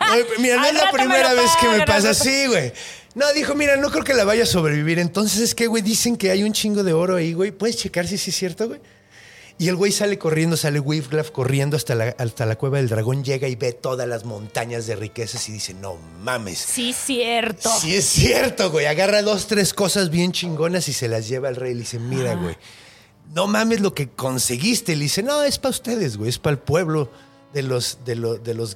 No 0.10 0.16
hay 0.16 0.24
pe- 0.24 0.40
mira, 0.42 0.56
no 0.58 0.66
es 0.66 0.74
la 0.74 0.90
primera 0.92 1.34
vez 1.34 1.52
que 1.62 1.68
me 1.68 1.86
pasa 1.86 2.12
así, 2.12 2.48
güey. 2.48 2.74
No, 3.14 3.32
dijo, 3.34 3.54
mira, 3.54 3.76
no 3.78 3.92
creo 3.92 4.04
que 4.04 4.16
la 4.16 4.24
vaya 4.24 4.42
a 4.42 4.46
sobrevivir. 4.48 4.98
Entonces 4.98 5.40
es 5.40 5.54
que, 5.54 5.68
güey, 5.68 5.84
dicen 5.84 6.18
que 6.18 6.32
hay 6.32 6.42
un 6.42 6.52
chingo 6.52 6.84
de 6.84 6.94
oro 6.94 7.18
ahí, 7.18 7.34
güey. 7.34 7.52
¿Puedes 7.52 7.78
checar 7.78 8.08
si 8.08 8.18
sí 8.18 8.32
es 8.32 8.36
cierto, 8.36 8.68
güey? 8.70 8.80
Y 9.60 9.68
el 9.68 9.76
güey 9.76 9.92
sale 9.92 10.18
corriendo, 10.18 10.56
sale 10.56 10.80
Wiglaf 10.80 11.32
corriendo 11.32 11.76
hasta 11.76 11.94
la, 11.94 12.16
hasta 12.18 12.46
la 12.46 12.56
cueva 12.58 12.78
del 12.78 12.88
dragón, 12.88 13.24
llega 13.26 13.48
y 13.50 13.56
ve 13.56 13.74
todas 13.74 14.08
las 14.08 14.24
montañas 14.24 14.88
de 14.88 14.96
riquezas 14.96 15.48
y 15.50 15.52
dice, 15.52 15.74
no 15.74 15.98
mames. 16.24 16.58
Sí, 16.60 16.94
cierto. 16.94 17.70
Sí 17.82 17.94
es 17.94 18.06
cierto, 18.06 18.72
güey. 18.72 18.86
Agarra 18.86 19.22
dos, 19.22 19.48
tres 19.48 19.74
cosas 19.74 20.10
bien 20.10 20.32
chingonas 20.32 20.88
y 20.88 20.94
se 20.94 21.10
las 21.10 21.28
lleva 21.28 21.50
al 21.50 21.58
rey 21.58 21.72
y 21.72 21.74
le 21.74 21.80
dice, 21.82 22.00
mira, 22.00 22.36
güey, 22.36 22.56
no 23.36 23.48
mames 23.48 23.82
lo 23.82 23.94
que 23.94 24.08
conseguiste. 24.08 24.96
Le 24.96 25.04
dice, 25.04 25.24
no, 25.24 25.44
es 25.44 25.60
para 25.60 25.72
ustedes, 25.72 26.16
güey, 26.16 26.30
es 26.30 26.40
para 26.40 26.54
el 26.54 26.60
pueblo 26.60 27.12
de 27.54 27.62
los, 27.64 28.00
de 28.06 28.16
los, 28.16 28.42
de 28.42 28.54
los 28.54 28.76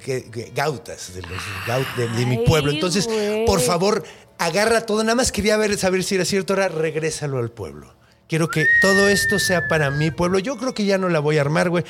gautas, 0.54 1.14
de 1.14 1.22
los 1.22 1.40
gaut- 1.66 1.94
de, 1.96 2.08
de 2.08 2.26
mi 2.26 2.44
pueblo. 2.44 2.70
Entonces, 2.70 3.08
por 3.46 3.60
favor, 3.60 4.04
agarra 4.36 4.84
todo. 4.84 5.02
Nada 5.02 5.14
más 5.14 5.32
quería 5.32 5.56
ver, 5.56 5.78
saber 5.78 6.04
si 6.04 6.16
era 6.16 6.26
cierto, 6.26 6.52
ahora 6.52 6.68
regrésalo 6.68 7.38
al 7.38 7.50
pueblo. 7.50 7.94
Quiero 8.34 8.50
que 8.50 8.66
todo 8.80 9.08
esto 9.08 9.38
sea 9.38 9.68
para 9.68 9.92
mi 9.92 10.10
pueblo. 10.10 10.40
Yo 10.40 10.56
creo 10.56 10.74
que 10.74 10.84
ya 10.84 10.98
no 10.98 11.08
la 11.08 11.20
voy 11.20 11.38
a 11.38 11.42
armar, 11.42 11.70
güey. 11.70 11.84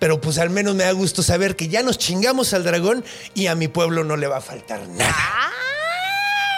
Pero 0.00 0.20
pues 0.20 0.36
al 0.38 0.50
menos 0.50 0.74
me 0.74 0.82
da 0.82 0.90
gusto 0.90 1.22
saber 1.22 1.54
que 1.54 1.68
ya 1.68 1.84
nos 1.84 1.96
chingamos 1.96 2.54
al 2.54 2.64
dragón 2.64 3.04
y 3.34 3.46
a 3.46 3.54
mi 3.54 3.68
pueblo 3.68 4.02
no 4.02 4.16
le 4.16 4.26
va 4.26 4.38
a 4.38 4.40
faltar 4.40 4.80
nada. 4.88 5.14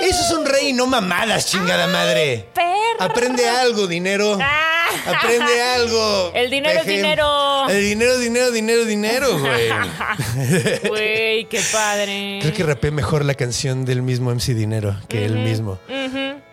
Eso 0.01 0.19
es 0.19 0.31
un 0.31 0.47
rey, 0.47 0.73
no 0.73 0.87
mamadas, 0.87 1.45
chingada 1.45 1.88
madre. 1.88 2.49
perro. 2.55 2.71
Aprende 3.01 3.47
algo, 3.47 3.87
dinero. 3.87 4.38
Ah. 4.41 4.88
Aprende 5.07 5.61
algo. 5.62 6.33
El 6.35 6.49
dinero 6.49 6.79
es 6.81 6.87
peje. 6.87 6.97
dinero. 6.97 7.69
El 7.69 7.83
dinero, 7.83 8.17
dinero, 8.19 8.51
dinero, 8.51 8.85
dinero, 8.87 9.38
güey. 9.38 9.69
Güey, 10.88 11.45
qué 11.51 11.61
padre. 11.71 12.38
Creo 12.41 12.55
que 12.55 12.62
rapé 12.62 12.93
mejor 12.93 13.27
la 13.27 13.35
canción 13.35 13.85
del 13.85 14.01
mismo 14.01 14.35
MC 14.35 14.55
Dinero 14.55 14.97
que 15.07 15.27
él 15.27 15.35
mismo. 15.35 15.79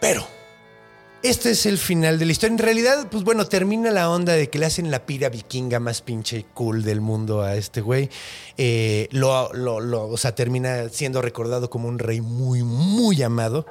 Pero 0.01 0.27
este 1.29 1.51
es 1.51 1.65
el 1.65 1.77
final 1.77 2.17
de 2.19 2.25
la 2.25 2.31
historia. 2.31 2.53
En 2.53 2.57
realidad, 2.59 3.07
pues 3.09 3.23
bueno, 3.23 3.45
termina 3.47 3.91
la 3.91 4.09
onda 4.09 4.33
de 4.33 4.49
que 4.49 4.59
le 4.59 4.65
hacen 4.65 4.91
la 4.91 5.05
pira 5.05 5.29
vikinga 5.29 5.79
más 5.79 6.01
pinche 6.01 6.45
cool 6.53 6.83
del 6.83 7.01
mundo 7.01 7.41
a 7.41 7.55
este 7.55 7.81
güey. 7.81 8.09
Eh, 8.57 9.07
lo, 9.11 9.51
lo- 9.53 9.79
lo- 9.79 10.07
o 10.07 10.17
sea, 10.17 10.35
termina 10.35 10.89
siendo 10.89 11.21
recordado 11.21 11.69
como 11.69 11.87
un 11.87 11.99
rey 11.99 12.21
muy, 12.21 12.63
muy 12.63 13.21
amado. 13.23 13.65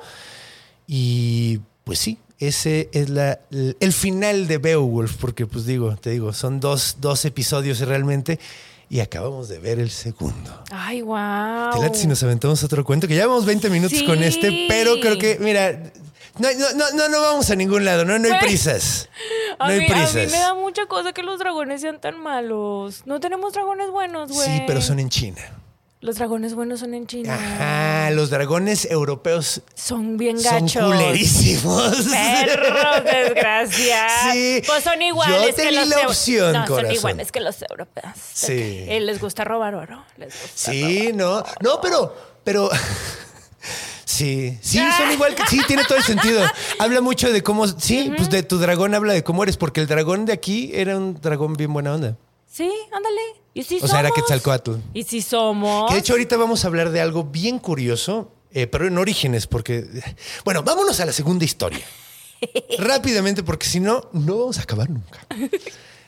Y 0.86 1.60
pues 1.84 1.98
sí, 1.98 2.18
ese 2.38 2.88
es 2.92 3.08
la, 3.10 3.40
el, 3.50 3.92
final 3.92 4.46
de 4.46 4.58
Beowulf, 4.58 5.16
porque 5.16 5.46
pues 5.46 5.64
digo, 5.66 5.96
te 5.96 6.10
digo, 6.10 6.32
son 6.32 6.60
dos, 6.60 6.96
dos 7.00 7.24
episodios 7.24 7.80
realmente 7.80 8.38
y 8.90 9.00
acabamos 9.00 9.48
de 9.48 9.58
ver 9.58 9.78
el 9.78 9.90
segundo. 9.90 10.62
Ay, 10.70 11.00
wow. 11.02 11.70
¿Te 11.72 11.80
late 11.80 11.98
si 11.98 12.06
nos 12.06 12.22
aventamos 12.22 12.62
otro 12.62 12.84
cuento? 12.84 13.08
Que 13.08 13.14
ya 13.14 13.22
llevamos 13.22 13.46
20 13.46 13.70
minutos 13.70 13.98
Sí. 13.98 14.04
con 14.04 14.22
este, 14.22 14.66
pero 14.68 14.94
creo 15.00 15.18
que, 15.18 15.38
mira, 15.40 15.90
no, 16.38 16.48
no, 16.74 16.90
no, 16.92 17.08
no 17.08 17.20
vamos 17.20 17.50
a 17.50 17.56
ningún 17.56 17.84
lado, 17.84 18.04
no, 18.04 18.18
no 18.18 18.32
hay 18.32 18.40
prisas. 18.40 19.08
No 19.58 19.66
A 19.66 19.68
hay 19.68 19.78
mí, 19.80 19.86
a 19.86 19.88
mí 19.88 19.94
prisas. 20.02 20.32
me 20.32 20.38
da 20.38 20.54
mucha 20.54 20.86
cosa 20.86 21.12
que 21.12 21.22
los 21.22 21.38
dragones 21.38 21.80
sean 21.80 22.00
tan 22.00 22.18
malos. 22.18 23.02
No 23.06 23.20
tenemos 23.20 23.52
dragones 23.52 23.88
buenos, 23.90 24.32
güey. 24.32 24.46
Sí, 24.48 24.62
pero 24.66 24.80
son 24.82 24.98
en 24.98 25.08
China. 25.10 25.40
Los 26.00 26.16
dragones 26.16 26.54
buenos 26.54 26.80
son 26.80 26.92
en 26.92 27.06
China. 27.06 27.34
Ajá, 27.34 28.10
los 28.10 28.30
dragones 28.30 28.84
europeos 28.90 29.62
Son 29.74 30.16
bien 30.16 30.38
son 30.40 30.66
gachos. 30.66 30.84
culerísimos. 30.84 31.96
Perros, 32.10 33.04
desgraciados. 33.04 34.32
Sí. 34.32 34.62
Pues 34.66 34.82
son 34.84 35.00
iguales 35.00 35.50
Yo 35.50 35.62
que 35.62 35.68
di 35.70 35.76
los 35.76 35.88
la 35.88 36.08
opción, 36.08 36.52
No, 36.52 36.64
corazón. 36.66 36.86
son 36.86 36.92
iguales 36.96 37.32
que 37.32 37.40
los 37.40 37.62
europeos. 37.62 38.12
Sí. 38.34 38.84
Eh, 38.88 38.98
les 39.00 39.20
gusta 39.20 39.44
robar 39.44 39.76
oro. 39.76 40.04
Les 40.16 40.34
gusta 40.42 40.72
Sí, 40.72 41.12
no. 41.14 41.44
No, 41.60 41.80
pero, 41.80 42.14
pero. 42.42 42.68
Sí, 44.04 44.58
sí, 44.60 44.78
son 44.96 45.10
igual 45.12 45.34
que. 45.34 45.46
Sí, 45.46 45.60
tiene 45.66 45.84
todo 45.84 45.98
el 45.98 46.04
sentido. 46.04 46.44
Habla 46.78 47.00
mucho 47.00 47.32
de 47.32 47.42
cómo. 47.42 47.66
Sí, 47.66 48.12
pues 48.16 48.30
de 48.30 48.42
tu 48.42 48.58
dragón 48.58 48.94
habla 48.94 49.12
de 49.12 49.24
cómo 49.24 49.42
eres, 49.42 49.56
porque 49.56 49.80
el 49.80 49.86
dragón 49.86 50.26
de 50.26 50.32
aquí 50.32 50.70
era 50.74 50.96
un 50.96 51.20
dragón 51.20 51.54
bien 51.54 51.72
buena 51.72 51.94
onda. 51.94 52.16
Sí, 52.46 52.70
ándale. 52.92 53.20
¿Y 53.54 53.62
si 53.62 53.76
O 53.80 53.88
sea, 53.88 54.00
era 54.00 54.10
somos? 54.10 54.22
Quetzalcóatl. 54.22 54.72
¿Y 54.92 55.04
si 55.04 55.22
somos? 55.22 55.88
Que 55.88 55.94
de 55.94 56.00
hecho 56.00 56.12
ahorita 56.12 56.36
vamos 56.36 56.64
a 56.64 56.68
hablar 56.68 56.90
de 56.90 57.00
algo 57.00 57.24
bien 57.24 57.58
curioso, 57.58 58.32
eh, 58.52 58.66
pero 58.66 58.86
en 58.86 58.98
orígenes, 58.98 59.46
porque... 59.46 59.86
Bueno, 60.44 60.62
vámonos 60.62 61.00
a 61.00 61.06
la 61.06 61.12
segunda 61.12 61.44
historia. 61.44 61.84
Rápidamente, 62.78 63.42
porque 63.42 63.66
si 63.66 63.80
no, 63.80 64.08
no 64.12 64.38
vamos 64.38 64.58
a 64.58 64.62
acabar 64.62 64.90
nunca. 64.90 65.26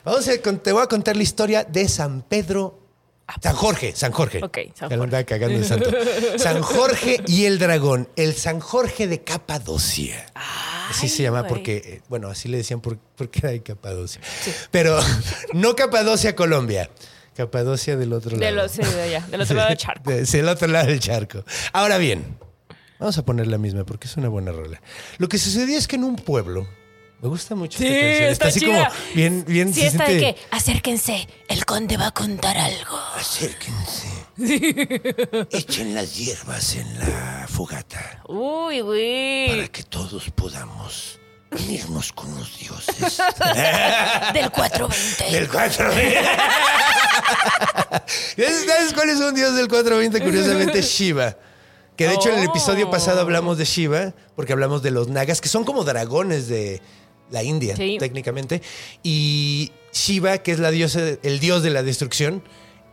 Vamos 0.03 0.27
a, 0.27 0.37
te 0.37 0.71
voy 0.71 0.83
a 0.83 0.87
contar 0.87 1.15
la 1.15 1.23
historia 1.23 1.63
de 1.63 1.87
San 1.87 2.21
Pedro... 2.21 2.86
San 3.41 3.55
Jorge, 3.55 3.93
San 3.95 4.11
Jorge. 4.11 4.39
Ok, 4.43 4.57
San 4.73 4.89
lo 4.89 4.97
Jorge. 4.97 5.03
andaba 5.03 5.23
cagando 5.25 5.59
de 5.59 5.65
santo. 5.65 5.89
San 6.37 6.61
Jorge 6.61 7.21
y 7.27 7.45
el 7.45 7.59
dragón. 7.59 8.07
El 8.15 8.33
San 8.33 8.59
Jorge 8.59 9.07
de 9.07 9.21
Capadocia. 9.23 10.25
Así 10.89 11.09
se 11.09 11.23
llama 11.23 11.41
güey. 11.41 11.49
porque, 11.49 11.77
eh, 11.77 12.01
bueno, 12.07 12.29
así 12.29 12.47
le 12.47 12.57
decían 12.57 12.79
por- 12.79 12.97
porque 13.15 13.39
era 13.39 13.49
de 13.51 13.61
Capadocia. 13.61 14.21
Pero 14.71 14.97
no 15.53 15.75
Capadocia, 15.75 16.35
Colombia. 16.35 16.89
Capadocia 17.35 17.97
del 17.97 18.13
otro 18.13 18.31
lado. 18.31 18.45
De 18.45 18.51
los, 18.51 18.71
sí, 18.71 18.81
de 18.81 19.01
allá, 19.01 19.27
del 19.29 19.41
otro 19.41 19.55
lado 19.55 19.69
del 19.69 19.77
charco. 19.77 20.09
De- 20.09 20.23
del 20.23 20.47
otro 20.47 20.67
lado 20.69 20.87
del 20.87 20.99
charco. 20.99 21.43
Ahora 21.73 21.97
bien, 21.97 22.37
vamos 22.99 23.17
a 23.17 23.25
poner 23.25 23.47
la 23.47 23.57
misma 23.57 23.83
porque 23.85 24.07
es 24.07 24.15
una 24.17 24.29
buena 24.29 24.51
rola. 24.53 24.81
Lo 25.17 25.27
que 25.27 25.37
sucedió 25.37 25.77
es 25.77 25.87
que 25.87 25.97
en 25.97 26.05
un 26.05 26.15
pueblo, 26.15 26.67
me 27.21 27.29
gusta 27.29 27.55
mucho 27.55 27.77
Sí, 27.79 27.85
esta 27.87 27.99
canción. 27.99 28.31
está 28.31 28.47
así 28.47 28.59
chida. 28.59 28.89
como 28.89 29.15
bien, 29.15 29.43
bien. 29.47 29.73
Sí, 29.73 29.81
se 29.81 29.87
está 29.87 30.05
de 30.05 30.19
que, 30.19 30.35
acérquense, 30.51 31.27
el 31.47 31.65
conde 31.65 31.97
va 31.97 32.07
a 32.07 32.11
contar 32.11 32.57
algo. 32.57 32.97
Acérquense. 33.15 34.07
Echen 35.51 35.95
las 35.95 36.15
hierbas 36.15 36.75
en 36.75 36.99
la 36.99 37.47
fogata 37.49 38.21
Uy, 38.27 38.75
para 38.75 38.83
güey. 38.85 39.67
que 39.69 39.81
todos 39.83 40.29
podamos 40.35 41.17
unirnos 41.51 42.13
con 42.13 42.35
los 42.37 42.59
dioses. 42.59 43.17
Del 44.33 44.51
420. 44.51 45.31
Del 45.31 45.47
420. 45.49 46.29
¿Sabes 48.67 48.93
cuál 48.93 49.09
es 49.09 49.19
un 49.19 49.33
dios 49.33 49.55
del 49.55 49.67
420? 49.67 50.21
Curiosamente, 50.23 50.81
Shiva. 50.81 51.35
Que 51.95 52.07
de 52.07 52.13
hecho 52.13 52.29
en 52.29 52.37
el 52.39 52.45
episodio 52.45 52.91
pasado 52.91 53.21
hablamos 53.21 53.57
de 53.57 53.65
Shiva, 53.65 54.13
porque 54.35 54.53
hablamos 54.53 54.83
de 54.83 54.91
los 54.91 55.07
nagas, 55.07 55.41
que 55.41 55.49
son 55.49 55.63
como 55.63 55.83
dragones 55.83 56.47
de 56.47 56.79
la 57.31 57.43
India, 57.43 57.75
Sí. 57.75 57.97
técnicamente. 57.99 58.61
Y 59.03 59.71
Shiva, 59.93 60.37
que 60.39 60.51
es 60.51 60.59
la 60.59 60.71
diosa, 60.71 61.01
el 61.23 61.39
dios 61.39 61.63
de 61.63 61.69
la 61.71 61.83
destrucción, 61.83 62.43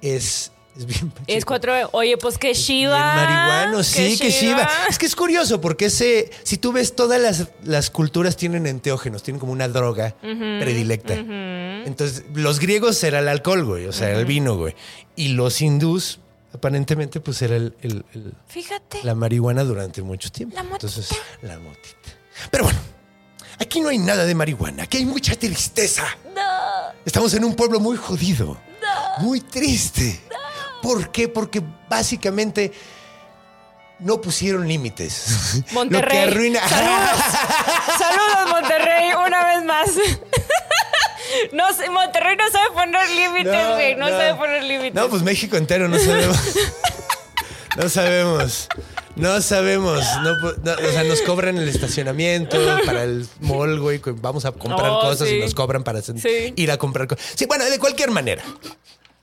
es, 0.03 0.53
es 0.77 0.87
bien. 0.87 1.13
Es 1.27 1.45
cuatro. 1.45 1.73
Oye, 1.93 2.17
pues 2.17 2.37
que 2.39 2.53
Shiva. 2.55 3.15
Marihuano, 3.15 3.83
sí, 3.85 4.19
que 4.19 4.31
Shiva. 4.31 4.69
Es 4.89 4.99
que 4.99 5.07
es 5.07 5.15
curioso 5.17 5.61
porque 5.61 5.87
ese, 5.87 6.31
si 6.43 6.57
tú 6.59 6.73
ves 6.73 6.95
todas 6.97 7.21
las, 7.21 7.49
las 7.65 7.91
culturas 7.91 8.37
tienen 8.37 8.67
enteógenos, 8.67 9.23
tienen 9.23 9.39
como 9.41 9.53
una 9.53 9.69
droga 9.69 10.17
predilecta. 10.21 11.15
Entonces, 11.15 12.25
los 12.35 12.61
griegos 12.61 13.03
era 13.05 13.19
el 13.19 13.29
alcohol, 13.29 13.65
güey, 13.65 13.87
o 13.87 13.93
sea, 13.93 14.11
el 14.19 14.25
vino, 14.25 14.57
güey. 14.57 14.75
Y 15.17 15.29
los 15.29 15.61
hindús, 15.61 16.19
aparentemente, 16.55 17.21
pues 17.21 17.43
era 17.43 17.57
el- 17.57 17.75
el- 17.83 18.05
el, 18.15 18.33
Fíjate. 18.49 19.01
la 19.05 19.15
marihuana 19.15 19.65
durante 19.65 20.01
mucho 20.03 20.31
tiempo. 20.33 20.57
La 20.57 20.63
motita. 20.63 20.87
Entonces, 20.87 21.17
la 21.43 21.59
motita. 21.59 22.11
Pero 22.51 22.65
bueno, 22.65 22.79
aquí 23.59 23.81
no 23.81 23.89
hay 23.89 23.99
nada 23.99 24.25
de 24.25 24.35
marihuana, 24.35 24.85
aquí 24.85 24.99
hay 24.99 25.07
mucha 25.07 25.35
tristeza. 25.37 26.05
Estamos 27.05 27.35
en 27.35 27.45
un 27.45 27.55
pueblo 27.55 27.81
muy 27.81 27.97
jodido, 27.97 28.59
muy 29.19 29.41
triste. 29.41 30.21
¿Por 30.83 31.11
qué? 31.11 31.29
Porque 31.29 31.63
básicamente 31.89 32.73
no 34.01 34.21
pusieron 34.21 34.67
límites. 34.69 35.63
Monterrey. 35.73 36.03
Lo 36.03 36.09
que 36.09 36.33
arruina. 36.33 36.69
Saludos. 36.69 37.25
Saludos, 37.99 38.51
Monterrey, 38.51 39.11
una 39.27 39.45
vez 39.47 39.65
más. 39.65 39.89
No 41.53 41.73
sé, 41.73 41.91
Monterrey 41.91 42.37
no 42.37 42.49
sabe 42.49 42.71
poner 42.75 43.11
límites, 43.11 43.69
güey. 43.71 43.97
No, 43.97 44.09
sabe 44.09 44.35
poner 44.35 44.63
límites. 44.63 44.95
No, 44.95 45.09
pues 45.09 45.23
México 45.23 45.57
entero 45.57 45.89
no 45.89 45.99
sabemos. 45.99 46.39
No 47.77 47.89
sabemos. 47.89 48.69
No 49.17 49.41
sabemos. 49.41 50.05
No, 50.23 50.33
no, 50.41 50.73
o 50.73 50.93
sea, 50.93 51.05
nos 51.05 51.21
cobran 51.23 51.57
el 51.59 51.69
estacionamiento 51.69 52.57
para 52.85 53.05
el 53.05 53.27
mall, 53.41 53.79
güey. 53.81 54.01
Vamos 54.05 54.45
a 54.45 54.53
comprar 54.53 54.91
Oh, 54.91 55.01
cosas 55.01 55.29
sí. 55.29 55.37
y 55.37 55.41
nos 55.41 55.55
cobran 55.55 55.85
para 55.85 56.03
Sí. 56.03 56.53
ir 56.57 56.71
a 56.71 56.77
comprar 56.79 57.07
cosas. 57.07 57.25
Sí, 57.37 57.47
bueno, 57.47 57.65
de 57.65 57.79
cualquier 57.79 58.11
manera. 58.11 58.43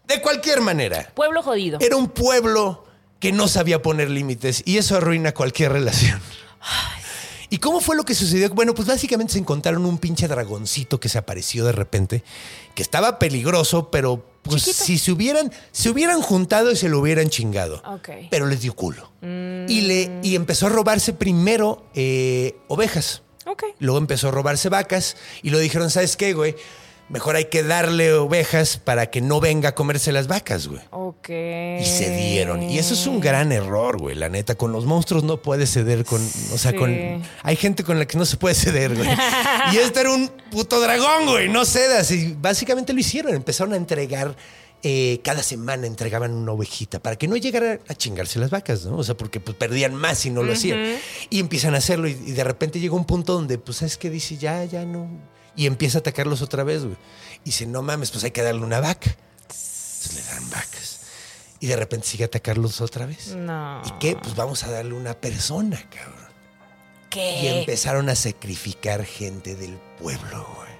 De 0.08 0.22
cualquier 0.22 0.62
manera. 0.62 1.12
Pueblo 1.14 1.44
jodido. 1.44 1.78
Era 1.82 1.96
un 1.98 2.08
pueblo 2.10 2.86
que 3.20 3.32
no 3.32 3.48
sabía 3.48 3.82
poner 3.82 4.10
límites 4.10 4.64
y 4.66 4.78
eso 4.78 4.98
arruina 4.98 5.34
cualquier 5.34 5.74
relación. 5.74 6.20
¿Y 7.52 7.58
cómo 7.58 7.82
fue 7.82 7.98
lo 7.98 8.06
que 8.06 8.16
sucedió? 8.16 8.50
Bueno, 8.52 8.74
pues 8.74 8.88
básicamente 8.88 9.34
se 9.34 9.40
encontraron 9.40 9.86
un 9.86 9.98
pinche 9.98 10.30
dragoncito 10.30 11.02
que 11.02 11.10
se 11.10 11.18
apareció 11.18 11.66
de 11.66 11.74
repente, 11.74 12.24
que 12.74 12.82
estaba 12.82 13.20
peligroso, 13.20 13.92
pero 13.92 14.26
pues 14.42 14.64
Chiquito. 14.64 14.86
si 14.86 14.98
se 14.98 15.12
hubieran, 15.12 15.52
se 15.74 15.90
hubieran 15.90 16.22
juntado 16.22 16.72
y 16.72 16.78
se 16.78 16.88
lo 16.88 17.00
hubieran 17.00 17.30
chingado. 17.30 17.84
Ok. 17.86 18.10
Pero 18.30 18.46
les 18.46 18.62
dio 18.62 18.74
culo. 18.74 19.12
Y, 19.22 19.82
le, 19.82 20.20
y 20.24 20.36
empezó 20.36 20.68
a 20.68 20.70
robarse 20.70 21.12
primero 21.12 21.86
eh, 21.94 22.56
ovejas. 22.70 23.22
Ok. 23.46 23.64
Luego 23.80 23.98
empezó 23.98 24.30
a 24.30 24.32
robarse 24.32 24.70
vacas 24.70 25.18
y 25.44 25.50
lo 25.50 25.60
dijeron, 25.60 25.92
¿sabes 25.92 26.16
qué, 26.16 26.32
güey? 26.34 26.56
Mejor 27.12 27.36
hay 27.36 27.46
que 27.46 27.62
darle 27.62 28.14
ovejas 28.14 28.78
para 28.78 29.10
que 29.12 29.20
no 29.22 29.40
venga 29.42 29.70
a 29.70 29.76
comerse 29.76 30.12
las 30.14 30.28
vacas, 30.28 30.68
güey. 30.68 30.82
Ok. 30.92 31.28
Y 31.30 31.84
cedieron. 31.86 32.64
Y 32.64 32.78
eso 32.80 32.94
es 32.94 33.06
un 33.06 33.20
gran 33.20 33.52
error, 33.52 33.98
güey. 34.00 34.16
La 34.16 34.30
neta, 34.30 34.56
con 34.56 34.72
los 34.72 34.86
monstruos 34.86 35.24
no 35.24 35.42
puedes 35.42 35.72
ceder 35.74 36.06
con. 36.06 36.22
O 36.54 36.58
sea, 36.58 36.72
Sí. 36.72 36.78
con. 36.78 37.22
Hay 37.44 37.56
gente 37.58 37.84
con 37.84 38.00
la 38.00 38.06
que 38.06 38.18
no 38.18 38.26
se 38.26 38.38
puede 38.38 38.56
ceder, 38.56 38.96
güey. 38.96 39.10
y 39.74 39.78
este 39.78 40.00
era 40.00 40.12
un 40.12 40.30
puto 40.52 40.80
dragón, 40.80 41.26
güey. 41.28 41.50
No 41.50 41.66
cedas. 41.66 42.10
Y 42.12 42.34
básicamente 42.40 42.94
lo 42.94 43.00
hicieron. 43.00 43.34
Empezaron 43.36 43.74
a 43.74 43.78
entregar. 43.78 44.36
eh, 44.84 45.20
cada 45.24 45.44
semana 45.44 45.86
entregaban 45.86 46.34
una 46.34 46.54
ovejita 46.54 47.00
para 47.00 47.16
que 47.16 47.28
no 47.28 47.36
llegara 47.38 47.78
a 47.88 47.94
chingarse 47.94 48.40
las 48.40 48.50
vacas, 48.50 48.84
¿no? 48.84 48.98
O 48.98 49.04
sea, 49.04 49.16
porque 49.16 49.40
pues, 49.40 49.56
perdían 49.56 49.94
más 49.94 50.18
si 50.18 50.32
no 50.32 50.42
lo 50.42 50.54
hacían. 50.54 50.98
Y 51.30 51.40
empiezan 51.40 51.76
a 51.76 51.78
hacerlo 51.78 52.08
y, 52.08 52.14
y 52.14 52.32
de 52.32 52.44
repente 52.44 52.80
llega 52.80 52.96
un 52.96 53.06
punto 53.06 53.34
donde, 53.34 53.60
pues, 53.60 53.78
¿sabes 53.78 53.96
qué? 53.98 54.10
Dice, 54.10 54.38
ya, 54.38 54.66
ya 54.66 54.84
no. 54.84 55.08
Y 55.56 55.66
empieza 55.66 55.98
a 55.98 56.02
atacarlos 56.02 56.42
otra 56.42 56.64
vez, 56.64 56.84
güey. 56.84 56.98
Y 57.44 57.46
dice, 57.46 57.66
no 57.66 57.82
mames, 57.82 58.12
pues 58.12 58.24
hay 58.24 58.32
que 58.32 58.42
darle 58.42 58.62
una 58.62 58.80
vaca. 58.80 59.16
Entonces 59.42 60.14
le 60.16 60.22
dan 60.34 60.50
vacas. 60.50 61.02
Y 61.60 61.68
de 61.68 61.76
repente 61.76 62.08
sigue 62.08 62.24
a 62.24 62.28
atacarlos 62.28 62.82
otra 62.82 63.06
vez. 63.06 63.36
No. 63.36 63.82
¿Y 63.86 63.92
qué? 64.00 64.16
Pues 64.16 64.36
vamos 64.36 64.64
a 64.64 64.72
darle 64.72 64.94
una 64.94 65.14
persona, 65.14 65.78
cabrón. 65.90 66.32
Y 67.08 67.10
¿Qué? 67.10 67.60
empezaron 67.60 68.10
a 68.10 68.16
sacrificar 68.16 69.04
gente 69.04 69.56
del 69.56 69.78
pueblo, 70.00 70.48
güey. 70.56 70.71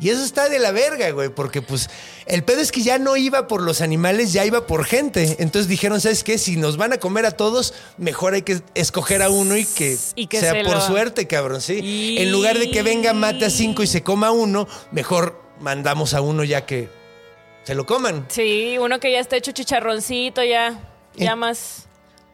Y 0.00 0.10
eso 0.10 0.24
está 0.24 0.48
de 0.48 0.58
la 0.58 0.72
verga, 0.72 1.10
güey, 1.10 1.28
porque 1.28 1.62
pues 1.62 1.88
el 2.26 2.42
pedo 2.42 2.60
es 2.60 2.72
que 2.72 2.82
ya 2.82 2.98
no 2.98 3.16
iba 3.16 3.46
por 3.46 3.62
los 3.62 3.80
animales, 3.80 4.32
ya 4.32 4.44
iba 4.44 4.66
por 4.66 4.84
gente. 4.84 5.36
Entonces 5.38 5.68
dijeron, 5.68 6.00
¿sabes 6.00 6.24
qué? 6.24 6.36
Si 6.36 6.56
nos 6.56 6.76
van 6.76 6.92
a 6.92 6.98
comer 6.98 7.26
a 7.26 7.30
todos, 7.30 7.74
mejor 7.96 8.34
hay 8.34 8.42
que 8.42 8.60
escoger 8.74 9.22
a 9.22 9.30
uno 9.30 9.56
y 9.56 9.64
que, 9.64 9.96
Y 10.16 10.26
que 10.26 10.40
sea 10.40 10.52
se 10.52 10.64
por 10.64 10.74
lo- 10.74 10.80
suerte, 10.80 11.26
cabrón, 11.28 11.60
sí. 11.60 11.78
Y- 11.80 12.18
En 12.18 12.32
lugar 12.32 12.58
de 12.58 12.70
que 12.72 12.82
venga, 12.82 13.12
mate 13.12 13.44
a 13.44 13.50
cinco 13.50 13.82
y 13.84 13.86
se 13.86 14.02
coma 14.02 14.32
uno, 14.32 14.66
mejor 14.90 15.40
mandamos 15.60 16.12
a 16.14 16.20
uno 16.20 16.42
ya 16.42 16.66
que 16.66 16.88
se 17.62 17.74
lo 17.76 17.86
coman. 17.86 18.26
Sí, 18.28 18.76
uno 18.78 18.98
que 18.98 19.12
ya 19.12 19.20
está 19.20 19.36
hecho 19.36 19.52
chicharroncito, 19.52 20.42
ya. 20.42 20.80
Ya 21.14 21.36
más. 21.36 21.84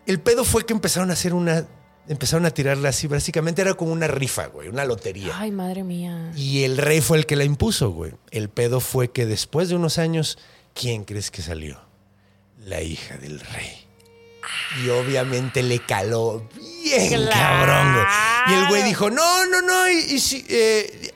El 0.06 0.18
pedo 0.18 0.44
fue 0.46 0.64
que 0.64 0.72
empezaron 0.72 1.10
a 1.10 1.12
hacer 1.12 1.34
una. 1.34 1.66
Empezaron 2.08 2.44
a 2.46 2.50
tirarla 2.50 2.88
así. 2.88 3.06
Básicamente 3.06 3.62
era 3.62 3.74
como 3.74 3.92
una 3.92 4.08
rifa, 4.08 4.46
güey, 4.46 4.68
una 4.68 4.84
lotería. 4.84 5.32
Ay, 5.38 5.50
madre 5.52 5.84
mía. 5.84 6.32
Y 6.34 6.64
el 6.64 6.76
rey 6.76 7.00
fue 7.00 7.18
el 7.18 7.26
que 7.26 7.36
la 7.36 7.44
impuso, 7.44 7.90
güey. 7.90 8.12
El 8.30 8.48
pedo 8.48 8.80
fue 8.80 9.10
que 9.12 9.26
después 9.26 9.68
de 9.68 9.76
unos 9.76 9.98
años, 9.98 10.38
¿quién 10.74 11.04
crees 11.04 11.30
que 11.30 11.42
salió? 11.42 11.80
La 12.64 12.82
hija 12.82 13.16
del 13.18 13.38
rey. 13.40 13.86
Y 14.84 14.88
obviamente 14.88 15.62
le 15.62 15.78
caló 15.84 16.48
bien 16.82 17.08
Claro. 17.08 17.30
cabrón, 17.30 17.92
güey. 17.94 18.06
Y 18.48 18.52
el 18.62 18.68
güey 18.68 18.82
dijo, 18.82 19.10
no, 19.10 19.46
no, 19.46 19.60
no, 19.62 19.88
y, 19.88 19.98
y 20.14 20.18
si, 20.20 20.44
eh, 20.48 21.12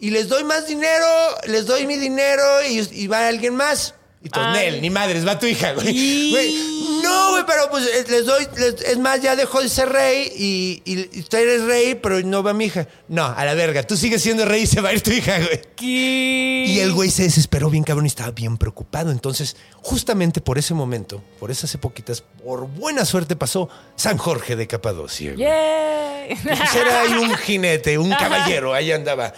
y 0.00 0.10
les 0.10 0.28
doy 0.28 0.44
más 0.44 0.66
dinero, 0.66 1.06
les 1.46 1.66
doy 1.66 1.86
mi 1.86 1.96
dinero 1.96 2.42
y, 2.68 2.80
y 2.92 3.06
va 3.06 3.28
alguien 3.28 3.54
más. 3.56 3.94
Y 4.22 4.28
todos, 4.30 4.48
Ay. 4.48 4.72
Nel, 4.72 4.82
ni 4.82 4.90
madres, 4.90 5.26
va 5.26 5.38
tu 5.38 5.46
hija, 5.46 5.72
güey. 5.74 5.88
Y- 5.96 6.30
Güey, 6.32 6.78
No, 7.02 7.30
güey, 7.30 7.44
pero 7.46 7.70
pues 7.70 7.86
eh, 7.86 8.04
les 8.08 8.26
doy, 8.26 8.46
les- 8.56 8.80
es 8.82 8.98
más, 8.98 9.22
ya 9.22 9.36
dejó 9.36 9.62
de 9.62 9.68
ser 9.68 9.88
rey 9.88 10.32
y, 10.36 11.20
usted 11.20 11.38
eres 11.38 11.62
rey, 11.64 11.94
pero 11.94 12.20
no 12.22 12.42
va 12.42 12.52
mi 12.52 12.64
hija. 12.64 12.88
No, 13.06 13.24
a 13.24 13.44
la 13.44 13.54
verga, 13.54 13.84
tú 13.84 13.96
sigues 13.96 14.20
siendo 14.20 14.44
rey 14.44 14.62
y 14.62 14.66
se 14.66 14.80
va 14.80 14.88
a 14.88 14.92
ir 14.92 15.00
tu 15.00 15.12
hija, 15.12 15.38
güey. 15.38 15.60
Y 15.80 16.80
el 16.80 16.92
güey 16.92 17.10
se 17.10 17.22
desesperó 17.22 17.70
bien 17.70 17.84
cabrón 17.84 18.06
y 18.06 18.08
estaba 18.08 18.32
bien 18.32 18.58
preocupado. 18.58 19.12
Entonces, 19.12 19.56
justamente 19.80 20.40
por 20.40 20.58
ese 20.58 20.74
momento, 20.74 21.22
por 21.38 21.52
esas 21.52 21.72
epoquitas, 21.74 22.22
por 22.44 22.66
buena 22.66 23.04
suerte 23.04 23.36
pasó 23.36 23.68
San 23.94 24.18
Jorge 24.18 24.56
de 24.56 24.66
Capadocia. 24.66 25.34
güey. 25.34 25.46
Pues 26.42 26.74
era 26.74 27.00
ahí 27.02 27.12
un 27.12 27.34
jinete, 27.36 27.96
un 27.96 28.10
caballero, 28.10 28.74
ahí 28.74 28.90
andaba. 28.90 29.32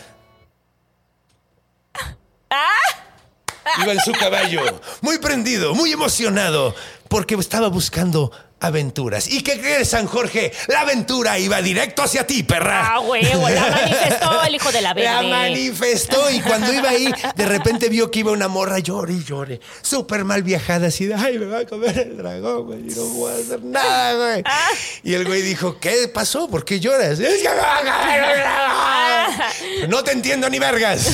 Iba 3.83 3.93
en 3.93 4.01
su 4.01 4.13
caballo, 4.13 4.81
muy 5.01 5.19
prendido, 5.19 5.75
muy 5.75 5.93
emocionado, 5.93 6.75
porque 7.09 7.35
estaba 7.35 7.69
buscando 7.69 8.31
aventuras. 8.63 9.27
¿Y 9.29 9.43
qué 9.43 9.59
crees, 9.59 9.89
San 9.89 10.07
Jorge? 10.07 10.53
La 10.69 10.81
aventura 10.83 11.39
iba 11.39 11.63
directo 11.63 12.03
hacia 12.03 12.27
ti, 12.27 12.43
perra. 12.43 12.93
Ah, 12.95 13.01
huevo, 13.01 13.49
la 13.49 13.71
manifestó 13.71 14.43
el 14.43 14.55
hijo 14.55 14.71
de 14.71 14.81
la 14.83 14.89
La 14.91 14.95
verde. 15.23 15.31
manifestó 15.31 16.31
y 16.31 16.41
cuando 16.41 16.71
iba 16.71 16.91
ahí, 16.91 17.11
de 17.37 17.47
repente 17.47 17.89
vio 17.89 18.11
que 18.11 18.19
iba 18.19 18.33
una 18.33 18.49
morra, 18.49 18.79
llore 18.79 19.15
y 19.15 19.25
llore, 19.25 19.61
súper 19.81 20.25
mal 20.25 20.43
viajada, 20.43 20.89
así 20.89 21.07
de, 21.07 21.15
ay, 21.15 21.39
me 21.39 21.47
va 21.47 21.61
a 21.61 21.65
comer 21.67 21.97
el 21.99 22.19
dragón, 22.19 22.67
güey, 22.67 22.81
y 22.81 22.95
no 22.95 23.03
voy 23.05 23.33
a 23.33 23.37
hacer 23.37 23.63
nada, 23.65 24.15
güey. 24.15 24.43
Ah. 24.45 24.69
Y 25.05 25.15
el 25.15 25.25
güey 25.27 25.41
dijo, 25.41 25.79
¿qué 25.81 26.09
pasó? 26.13 26.49
¿Por 26.49 26.65
qué 26.67 26.81
lloras? 26.81 27.19
Es 27.19 27.43
que 27.43 27.49
me 27.49 27.55
va 27.57 27.77
a 27.79 27.81
comer 27.81 28.23
el 28.31 28.41
dragón. 28.41 29.91
No 29.91 30.05
te 30.05 30.13
entiendo 30.13 30.51
ni 30.51 30.59
vergas. 30.59 31.01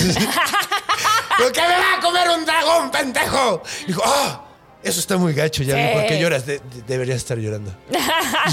¿Por 1.39 1.53
qué 1.53 1.61
me 1.62 1.68
va 1.68 1.95
a 1.99 2.01
comer 2.01 2.28
un 2.30 2.45
dragón, 2.45 2.91
pendejo? 2.91 3.62
Dijo, 3.87 4.03
ah. 4.05 4.43
Eso 4.82 5.01
está 5.01 5.16
muy 5.16 5.32
gacho, 5.32 5.64
ya 5.64 5.74
Sí. 5.74 5.95
por 5.95 6.07
qué 6.07 6.20
lloras. 6.20 6.47
De- 6.47 6.59
de- 6.61 6.82
deberías 6.87 7.16
estar 7.16 7.37
llorando. 7.39 7.74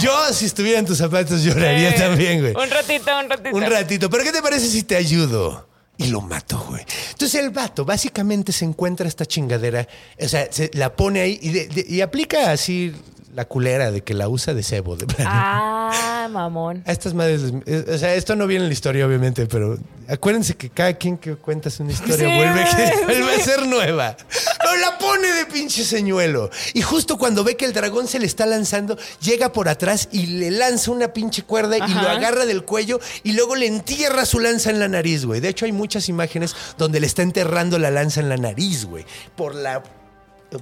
Yo, 0.01 0.33
si 0.33 0.45
estuviera 0.45 0.79
en 0.79 0.85
tus 0.85 0.97
zapatos, 0.97 1.43
lloraría 1.43 1.93
también, 1.95 2.41
güey. 2.41 2.53
Un 2.55 2.71
ratito, 2.71 3.11
un 3.19 3.29
ratito. 3.29 3.55
Un 3.55 3.63
ratito. 3.65 4.09
¿Pero 4.09 4.23
qué 4.23 4.31
te 4.31 4.41
parece 4.41 4.67
si 4.67 4.81
te 4.83 4.95
ayudo? 4.95 5.67
Y 5.97 6.07
lo 6.07 6.21
mato, 6.21 6.57
güey. 6.69 6.83
Entonces 7.11 7.39
el 7.39 7.51
vato 7.51 7.85
básicamente 7.85 8.51
se 8.51 8.65
encuentra 8.65 9.07
esta 9.07 9.27
chingadera, 9.27 9.87
o 10.19 10.27
sea, 10.27 10.47
se 10.51 10.71
la 10.73 10.95
pone 10.95 11.21
ahí 11.21 11.37
y, 11.39 11.49
de- 11.49 11.67
de- 11.67 11.85
y 11.87 12.01
aplica 12.01 12.51
así 12.51 12.91
la 13.33 13.45
culera 13.45 13.91
de 13.91 14.01
que 14.01 14.13
la 14.13 14.29
usa 14.29 14.53
de 14.53 14.63
cebo. 14.63 14.95
De 14.95 15.07
plano. 15.07 15.29
Ah, 15.33 16.27
mamón. 16.31 16.83
A 16.85 16.91
estas 16.91 17.13
madres, 17.13 17.41
eh, 17.65 17.85
o 17.93 17.97
sea, 17.97 18.13
esto 18.15 18.35
no 18.35 18.47
viene 18.47 18.65
en 18.65 18.69
la 18.69 18.73
historia, 18.73 19.05
obviamente, 19.07 19.45
pero 19.47 19.77
acuérdense 20.07 20.55
que 20.55 20.69
cada 20.69 20.93
quien 20.93 21.17
que 21.17 21.35
cuentas 21.35 21.79
una 21.79 21.91
historia 21.91 22.17
Sí, 22.17 22.23
vuelve, 22.35 22.63
güey. 22.63 23.05
vuelve 23.05 23.35
a 23.35 23.39
ser 23.39 23.65
nueva. 23.65 24.15
Pero 24.59 24.75
la 24.77 24.97
pone 24.97 25.27
de 25.27 25.45
pinche 25.45 25.83
señuelo. 25.83 26.49
Y 26.73 26.81
justo 26.81 27.17
cuando 27.17 27.43
ve 27.43 27.57
que 27.57 27.65
el 27.65 27.73
dragón 27.73 28.07
se 28.07 28.19
le 28.19 28.25
está 28.25 28.45
lanzando, 28.45 28.97
llega 29.21 29.51
por 29.51 29.67
atrás 29.67 30.09
y 30.11 30.27
le 30.27 30.51
lanza 30.51 30.91
una 30.91 31.13
pinche 31.13 31.43
cuerda 31.43 31.77
y 31.77 31.93
lo 31.93 32.09
agarra 32.09 32.45
del 32.45 32.63
cuello 32.63 32.99
y 33.23 33.33
luego 33.33 33.55
le 33.55 33.65
entierra 33.67 34.25
su 34.25 34.39
lanza 34.39 34.69
en 34.69 34.79
la 34.79 34.87
nariz, 34.87 35.25
güey. 35.25 35.39
De 35.41 35.49
hecho, 35.49 35.65
hay 35.65 35.71
muchas 35.71 36.07
imágenes 36.07 36.55
donde 36.77 36.99
le 36.99 37.07
está 37.07 37.23
enterrando 37.23 37.79
la 37.79 37.89
lanza 37.89 38.19
en 38.19 38.29
la 38.29 38.37
nariz, 38.37 38.85
güey. 38.85 39.05
Por 39.35 39.55
la. 39.55 39.81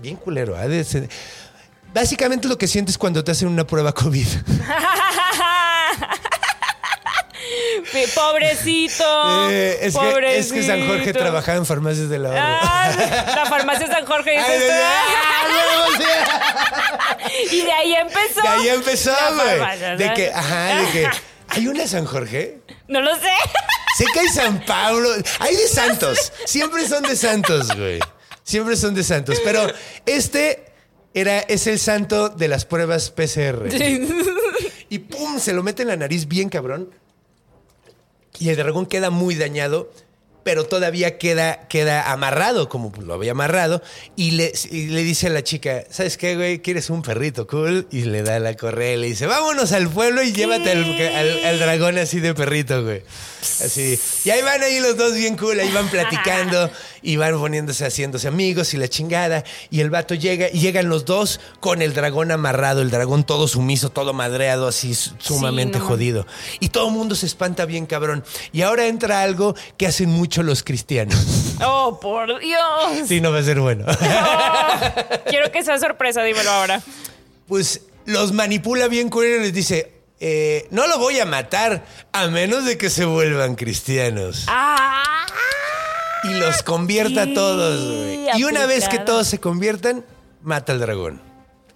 Bien 0.01 0.15
culero, 0.15 0.55
¿ah? 0.55 0.67
Básicamente 1.94 2.48
lo 2.48 2.58
que 2.58 2.68
sientes 2.68 2.98
cuando 2.98 3.24
te 3.24 3.32
hacen 3.32 3.48
una 3.48 3.66
prueba 3.66 3.92
COVID. 3.94 4.28
Pobrecito. 8.16 9.50
Eh, 9.50 9.80
es, 9.82 9.94
que, 9.94 10.00
pobrecito. 10.00 10.39
es 10.39 10.54
que 10.54 10.64
San 10.64 10.88
Jorge 10.88 11.14
trabajaba 11.14 11.58
en 11.58 11.66
farmacias 11.66 12.10
de 12.10 12.20
la 12.20 12.30
Ahorro. 12.30 12.60
Ah, 12.64 13.34
la 13.36 13.46
farmacia 13.48 13.88
San 13.88 14.06
Jorge 14.06 14.38
Ay, 14.38 14.62
ay, 14.62 14.70
ay, 17.20 17.48
Y 17.52 17.62
de 17.64 17.72
ahí 17.72 17.96
empezó. 17.96 18.42
De 18.42 18.48
ahí 18.48 18.70
empezó, 18.70 19.14
güey. 19.36 19.98
De 19.98 20.08
¿no? 20.08 20.14
que, 20.14 20.32
ajá, 20.34 20.76
de 20.76 20.92
que. 20.92 21.10
¿Hay 21.50 21.68
una 21.68 21.86
San 21.88 22.06
Jorge? 22.06 22.60
No 22.88 23.02
lo 23.02 23.14
sé. 23.16 23.34
Sé 23.98 24.06
que 24.14 24.20
hay 24.22 24.30
San 24.30 24.64
Pablo. 24.66 25.10
Hay 25.39 25.56
de 25.56 25.68
santos. 25.68 26.32
Siempre 26.46 26.88
son 26.88 27.04
de 27.04 27.16
santos, 27.16 27.76
güey. 27.76 28.00
Siempre 28.44 28.78
son 28.78 28.96
de 28.96 29.04
santos. 29.04 29.39
Pero 29.44 29.68
este 30.06 30.70
era, 31.14 31.39
es 31.39 31.68
el 31.68 31.80
santo 31.80 32.30
de 32.30 32.47
las 32.47 32.66
pruebas 32.66 33.12
PCR. 33.12 33.70
Y 34.89 34.99
pum, 34.99 35.39
se 35.39 35.53
lo 35.53 35.64
mete 35.64 35.84
en 35.84 35.88
la 35.88 35.95
nariz 35.95 36.28
bien 36.28 36.49
cabrón. 36.49 36.89
Y 38.39 38.49
el 38.49 38.57
dragón 38.57 38.86
queda 38.86 39.09
muy 39.09 39.36
dañado, 39.36 39.89
pero 40.44 40.66
todavía 40.66 41.18
queda, 41.18 41.68
queda 41.68 42.12
amarrado, 42.12 42.70
como 42.70 42.92
lo 43.00 43.14
había 43.14 43.32
amarrado. 43.32 43.82
Y 44.16 44.32
le, 44.32 44.52
y 44.72 44.88
le 44.88 45.04
dice 45.04 45.28
a 45.28 45.30
la 45.30 45.44
chica, 45.44 45.84
¿sabes 45.89 46.18
qué, 46.18 46.36
güey? 46.36 46.60
¿Quieres 46.60 46.89
un 46.89 47.02
perrito 47.02 47.46
cool? 47.48 47.88
Y 47.92 48.02
le 48.04 48.24
da 48.24 48.39
la 48.39 48.56
correa 48.56 48.94
y 48.94 48.98
le 48.98 49.08
dice, 49.08 49.26
vámonos 49.28 49.72
al 49.72 49.89
pueblo 49.89 50.24
y 50.24 50.32
llévate 50.34 50.72
al, 50.72 50.84
al- 51.16 51.46
al 51.46 51.60
dragón 51.60 51.98
así 51.98 52.20
de 52.20 52.34
perrito, 52.34 52.84
güey. 52.84 53.04
Así. 53.64 54.00
Y 54.24 54.30
ahí 54.30 54.42
van 54.44 54.62
ahí 54.62 54.80
los 54.80 54.98
dos 54.98 55.14
bien 55.16 55.36
cool, 55.36 55.60
ahí 55.60 55.72
van 55.72 55.89
platicando 55.89 56.70
y 57.02 57.16
van 57.16 57.38
poniéndose, 57.39 57.86
haciéndose 57.86 58.28
amigos 58.28 58.74
y 58.74 58.78
la 58.78 58.88
chingada. 58.88 59.44
Y 59.72 59.82
el 59.82 59.89
vato 59.89 60.14
llega 60.14 60.48
y 60.52 60.60
llegan 60.60 60.89
los 60.89 61.06
dos 61.06 61.39
con 61.60 61.82
el 61.82 61.94
dragón 61.94 62.32
amarrado, 62.32 62.82
el 62.82 62.92
dragón 62.92 63.24
todo 63.24 63.48
sumiso, 63.48 63.89
todo 63.89 64.14
madreado, 64.14 64.68
así 64.68 64.94
su- 64.94 65.16
sumamente 65.18 65.80
no. 65.80 65.86
jodido. 65.86 66.28
Y 66.60 66.70
todo 66.70 66.88
el 66.88 66.94
mundo 66.94 67.16
se 67.16 67.26
espanta 67.26 67.66
bien 67.66 67.86
cabrón. 67.88 68.24
Y 68.54 68.62
ahora 68.62 68.86
entra 68.88 69.22
algo 69.24 69.56
que 69.78 69.88
hacen 69.88 70.10
mucho 70.10 70.30
los 70.38 70.63
cristianos. 70.63 71.17
Oh, 71.63 71.99
por 71.99 72.39
Dios. 72.39 73.07
Sí, 73.07 73.21
no 73.21 73.32
va 73.32 73.38
a 73.38 73.43
ser 73.43 73.59
bueno. 73.59 73.86
Oh, 74.01 75.19
quiero 75.27 75.51
que 75.51 75.63
sea 75.63 75.77
sorpresa, 75.77 76.23
dímelo 76.23 76.49
ahora. 76.49 76.82
Pues 77.47 77.82
los 78.05 78.32
manipula 78.32 78.88
bien 78.88 79.09
con 79.09 79.23
él 79.25 79.36
y 79.36 79.39
les 79.41 79.53
dice, 79.53 79.93
eh, 80.19 80.67
no 80.71 80.88
lo 80.88 80.97
voy 80.97 81.19
a 81.19 81.25
matar 81.25 81.86
a 82.13 82.27
menos 82.29 82.65
de 82.65 82.79
que 82.79 82.89
se 82.89 83.05
vuelvan 83.05 83.55
cristianos. 83.55 84.45
Ah. 84.47 85.03
Y 86.23 86.34
los 86.34 86.63
convierta 86.63 87.23
a 87.23 87.34
todos, 87.34 87.88
güey. 87.88 88.27
Y 88.39 88.43
una 88.43 88.65
vez 88.65 88.88
que 88.88 88.97
todos 88.97 89.27
se 89.27 89.39
conviertan, 89.39 90.03
mata 90.41 90.71
al 90.71 90.79
dragón. 90.79 91.21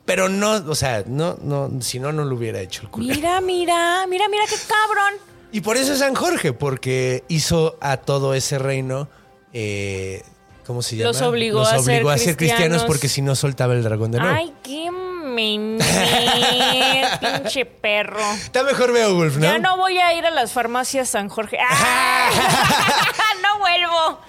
Pero 0.05 0.29
no, 0.29 0.51
o 0.67 0.75
sea, 0.75 1.03
no, 1.07 1.37
no, 1.41 1.81
si 1.81 1.99
no, 1.99 2.11
no 2.11 2.23
lo 2.25 2.35
hubiera 2.35 2.59
hecho 2.59 2.83
el 2.83 2.89
culo. 2.89 3.07
Mira, 3.07 3.41
mira, 3.41 4.05
mira, 4.07 4.29
mira 4.29 4.43
qué 4.47 4.55
cabrón. 4.67 5.34
Y 5.55 5.61
por 5.61 5.77
eso 5.77 5.93
es 5.93 5.99
San 5.99 6.15
Jorge, 6.15 6.51
porque 6.51 7.23
hizo 7.29 7.77
a 7.79 7.95
todo 7.95 8.33
ese 8.33 8.59
reino, 8.59 9.07
eh, 9.53 10.21
¿cómo 10.65 10.81
se 10.81 10.97
llama? 10.97 11.13
Los 11.13 11.21
obligó 11.21 11.61
a 11.61 11.79
ser 11.79 11.79
obligó 11.79 12.09
a 12.09 12.17
ser 12.17 12.35
cristianos 12.35 12.57
cristianos. 12.57 12.83
porque 12.83 13.07
si 13.07 13.21
no 13.21 13.35
soltaba 13.35 13.73
el 13.73 13.81
dragón 13.81 14.11
de 14.11 14.19
nuevo. 14.19 14.35
Ay, 14.35 14.53
qué 14.61 14.91
pinche 17.21 17.65
perro. 17.65 18.19
Está 18.33 18.63
mejor 18.63 18.91
Beowulf, 18.91 19.37
¿no? 19.37 19.43
Ya 19.43 19.57
no 19.57 19.77
voy 19.77 19.97
a 19.97 20.13
ir 20.13 20.25
a 20.25 20.31
las 20.31 20.51
farmacias 20.51 21.07
San 21.07 21.29
Jorge. 21.29 21.57
¡Ah! 21.57 22.29
no 23.41 23.59
vuelvo. 23.59 24.19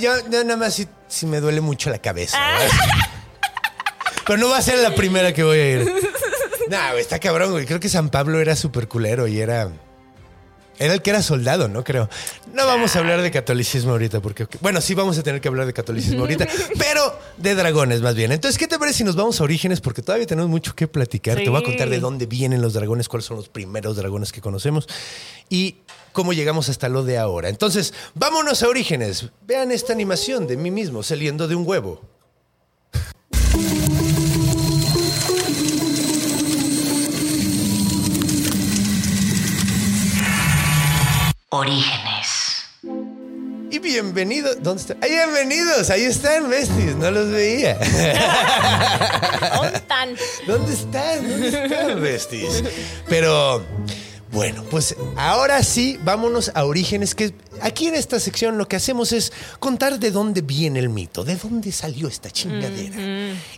Yo, 0.00 0.12
yo 0.30 0.44
nada 0.44 0.56
más 0.56 0.74
si, 0.74 0.86
si 1.08 1.26
me 1.26 1.40
duele 1.40 1.62
mucho 1.62 1.90
la 1.90 1.98
cabeza. 1.98 2.38
Ah. 2.40 2.60
Pero 4.24 4.38
no 4.38 4.50
va 4.50 4.58
a 4.58 4.62
ser 4.62 4.78
la 4.78 4.94
primera 4.94 5.32
que 5.32 5.42
voy 5.42 5.58
a 5.58 5.68
ir. 5.68 5.92
Nah, 6.68 6.90
güey, 6.90 7.00
está 7.00 7.18
cabrón, 7.18 7.50
güey. 7.50 7.66
Creo 7.66 7.80
que 7.80 7.88
San 7.88 8.08
Pablo 8.08 8.40
era 8.40 8.54
súper 8.54 8.86
culero 8.86 9.26
y 9.26 9.40
era. 9.40 9.68
Era 10.78 10.94
el 10.94 11.02
que 11.02 11.10
era 11.10 11.22
soldado, 11.22 11.68
¿no? 11.68 11.84
Creo. 11.84 12.08
No 12.52 12.66
vamos 12.66 12.96
a 12.96 12.98
hablar 12.98 13.22
de 13.22 13.30
catolicismo 13.30 13.92
ahorita, 13.92 14.20
porque. 14.20 14.46
Bueno, 14.60 14.80
sí 14.80 14.94
vamos 14.94 15.18
a 15.18 15.22
tener 15.22 15.40
que 15.40 15.48
hablar 15.48 15.66
de 15.66 15.72
catolicismo 15.72 16.20
ahorita, 16.20 16.46
pero 16.78 17.18
de 17.36 17.54
dragones 17.54 18.00
más 18.02 18.14
bien. 18.14 18.32
Entonces, 18.32 18.58
¿qué 18.58 18.66
te 18.66 18.78
parece 18.78 18.98
si 18.98 19.04
nos 19.04 19.16
vamos 19.16 19.40
a 19.40 19.44
orígenes? 19.44 19.80
Porque 19.80 20.02
todavía 20.02 20.26
tenemos 20.26 20.50
mucho 20.50 20.74
que 20.74 20.86
platicar. 20.86 21.36
Te 21.36 21.48
voy 21.48 21.60
a 21.60 21.64
contar 21.64 21.88
de 21.88 22.00
dónde 22.00 22.26
vienen 22.26 22.60
los 22.60 22.74
dragones, 22.74 23.08
cuáles 23.08 23.26
son 23.26 23.36
los 23.36 23.48
primeros 23.48 23.96
dragones 23.96 24.32
que 24.32 24.40
conocemos 24.40 24.86
y 25.48 25.76
cómo 26.12 26.32
llegamos 26.32 26.68
hasta 26.68 26.88
lo 26.88 27.04
de 27.04 27.18
ahora. 27.18 27.48
Entonces, 27.48 27.94
vámonos 28.14 28.62
a 28.62 28.68
orígenes. 28.68 29.30
Vean 29.46 29.70
esta 29.70 29.92
animación 29.92 30.46
de 30.46 30.56
mí 30.56 30.70
mismo 30.70 31.02
saliendo 31.02 31.48
de 31.48 31.54
un 31.54 31.66
huevo. 31.66 32.15
Orígenes. 41.50 42.64
Y 43.70 43.78
bienvenidos. 43.78 44.56
¿Dónde 44.62 44.80
están? 44.80 44.98
¡Ay, 45.00 45.10
bienvenidos! 45.10 45.90
Ahí 45.90 46.02
están, 46.02 46.50
besties. 46.50 46.96
No 46.96 47.08
los 47.12 47.30
veía. 47.30 47.74
¿Dónde 49.54 49.76
están? 49.78 50.16
¿Dónde 50.48 50.72
están? 50.74 51.28
¿Dónde 51.30 51.48
están, 51.48 52.02
besties? 52.02 52.64
Pero, 53.08 53.64
bueno, 54.32 54.64
pues 54.70 54.96
ahora 55.16 55.62
sí, 55.62 56.00
vámonos 56.02 56.50
a 56.52 56.64
orígenes, 56.64 57.14
que 57.14 57.32
aquí 57.60 57.86
en 57.86 57.94
esta 57.94 58.18
sección 58.18 58.58
lo 58.58 58.66
que 58.66 58.74
hacemos 58.74 59.12
es 59.12 59.32
contar 59.60 60.00
de 60.00 60.10
dónde 60.10 60.40
viene 60.40 60.80
el 60.80 60.88
mito, 60.88 61.22
de 61.24 61.36
dónde 61.36 61.70
salió 61.70 62.08
esta 62.08 62.28
chingadera. 62.28 62.96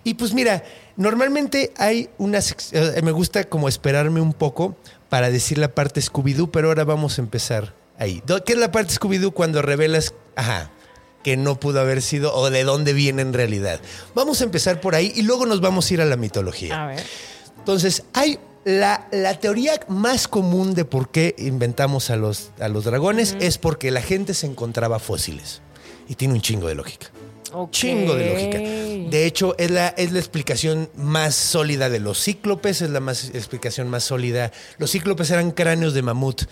Y 0.05 0.13
pues 0.13 0.35
mira, 0.35 0.63
normalmente 0.97 1.73
hay 1.79 2.11
una... 2.19 2.39
sec- 2.41 2.69
eh, 2.73 3.01
me 3.01 3.13
gusta 3.13 3.45
como 3.45 3.67
esperarme 3.67 4.21
un 4.21 4.35
poco 4.35 4.77
para 5.09 5.31
decir 5.31 5.59
la 5.59 5.75
parte 5.75 6.01
Scooby-Doo, 6.01 6.51
pero 6.51 6.69
ahora 6.69 6.85
vamos 6.85 7.19
a 7.19 7.23
empezar 7.23 7.75
ahí. 7.99 8.23
¿Qué 8.45 8.53
es 8.53 8.59
la 8.59 8.73
parte 8.73 8.95
Scooby-Doo 8.95 9.33
cuando 9.33 9.63
revelas... 9.63 10.15
Ajá. 10.37 10.71
que 11.23 11.37
no 11.37 11.59
pudo 11.59 11.81
haber 11.81 12.01
sido 12.01 12.33
o 12.35 12.49
de 12.49 12.63
dónde 12.65 12.93
viene 12.93 13.23
en 13.23 13.33
realidad. 13.33 13.81
Vamos 14.15 14.41
a 14.41 14.45
empezar 14.45 14.81
por 14.81 14.95
ahí 14.95 15.13
y 15.17 15.23
luego 15.23 15.47
nos 15.47 15.61
vamos 15.61 15.91
a 15.91 15.95
ir 15.95 16.01
a 16.01 16.05
la 16.05 16.17
mitología. 16.17 16.85
A 16.85 16.87
ver. 16.87 17.03
Entonces, 17.59 18.05
hay 18.13 18.39
la, 18.65 19.09
la 19.11 19.39
teoría 19.39 19.81
más 19.89 20.29
común 20.29 20.75
de 20.75 20.85
por 20.85 21.11
qué 21.11 21.35
inventamos 21.39 22.11
a 22.11 22.17
los, 22.17 22.51
a 22.61 22.69
los 22.69 22.85
dragones 22.85 23.37
es 23.41 23.59
porque 23.59 23.91
la 23.91 24.01
gente 24.01 24.33
se 24.33 24.47
encontraba 24.47 24.99
fósiles. 25.01 25.61
Y 26.09 26.15
tiene 26.15 26.35
un 26.35 26.41
chingo 26.41 26.69
de 26.69 26.75
lógica. 26.77 27.09
Chingo 27.71 28.15
de 28.15 28.31
lógica. 28.31 28.59
De 29.11 29.27
hecho, 29.27 29.57
es 29.59 29.71
la, 29.71 29.89
es 29.89 30.13
la 30.13 30.19
explicación 30.19 30.91
más 30.97 31.35
sólida 31.35 31.89
de 31.89 32.01
los 32.01 32.23
cíclopes, 32.23 32.83
es 32.83 32.91
la 32.91 33.01
más, 33.01 33.31
explicación 33.35 33.89
más 33.89 34.05
sólida. 34.05 34.53
Los 34.79 34.93
cíclopes 34.93 35.31
eran 35.31 35.51
cráneos 35.51 35.95
de 35.95 36.03
mamut. 36.03 36.43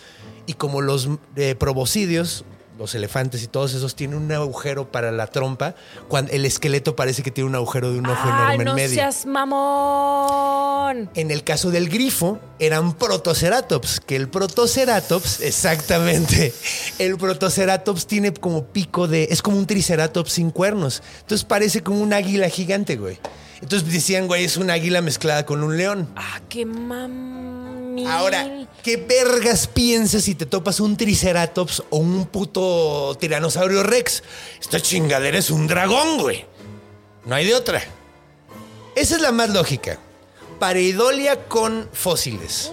Y 0.47 0.55
como 0.55 0.81
los 0.81 1.09
eh, 1.37 1.55
proboscidios, 1.59 2.45
los 2.79 2.95
elefantes 2.95 3.43
y 3.43 3.47
todos 3.47 3.75
esos 3.75 3.95
tienen 3.95 4.19
un 4.19 4.31
agujero 4.33 4.91
para 4.91 5.13
la 5.13 5.27
trompa, 5.27 5.75
cuando 6.09 6.33
el 6.33 6.45
esqueleto 6.45 6.97
parece 6.97 7.23
que 7.23 7.31
tiene 7.31 7.49
un 7.49 7.55
agujero 7.55 7.93
de 7.93 7.99
un 7.99 8.07
ojo 8.07 8.21
Ay, 8.25 8.57
enorme 8.57 8.65
no 8.65 8.71
en 8.73 8.77
medio. 8.77 8.95
seas 8.95 9.27
mamón. 9.27 11.11
En 11.15 11.31
el 11.31 11.43
caso 11.45 11.71
del 11.71 11.89
grifo, 11.89 12.39
eran 12.59 12.95
protoceratops, 12.95 14.01
que 14.01 14.17
el 14.17 14.29
protoceratops, 14.29 15.41
exactamente, 15.41 16.53
el 16.99 17.17
protoceratops 17.17 18.07
tiene 18.07 18.33
como 18.33 18.65
pico 18.67 19.09
de, 19.09 19.29
es 19.31 19.43
como 19.43 19.57
un 19.59 19.67
triceratops 19.67 20.33
sin 20.33 20.51
cuernos. 20.51 21.03
Entonces 21.21 21.45
parece 21.45 21.83
como 21.83 22.01
un 22.01 22.13
águila 22.13 22.49
gigante, 22.49 22.97
güey. 22.97 23.19
Entonces 23.63 23.91
decían, 23.91 24.27
güey, 24.27 24.45
es 24.45 24.59
una 24.59 24.75
águila 24.75 25.01
mezclada 25.01 25.47
con 25.47 25.63
un 25.63 25.77
león. 25.79 26.09
Ah, 26.15 26.41
qué 26.49 26.67
Ahora, 28.09 28.67
¿qué 28.83 28.97
vergas 28.97 29.67
piensas 29.67 30.25
si 30.25 30.35
te 30.35 30.47
topas 30.47 30.81
un 30.81 30.97
triceratops 30.97 31.83
o 31.91 31.97
un 31.99 32.27
puto 32.27 33.17
tiranosaurio 33.19 33.83
rex? 33.83 34.23
Esta 34.61 34.81
chingadera 34.81 35.39
es 35.39 35.51
un 35.51 35.67
dragón, 35.67 36.19
güey. 36.19 36.45
No 37.25 37.35
hay 37.35 37.47
de 37.47 37.55
otra. 37.55 37.83
Esa 38.95 39.17
es 39.17 39.21
la 39.23 39.33
más 39.33 39.51
lógica. 39.51 39.99
Pareidolia 40.59 41.45
con 41.49 41.89
fósiles. 41.93 42.73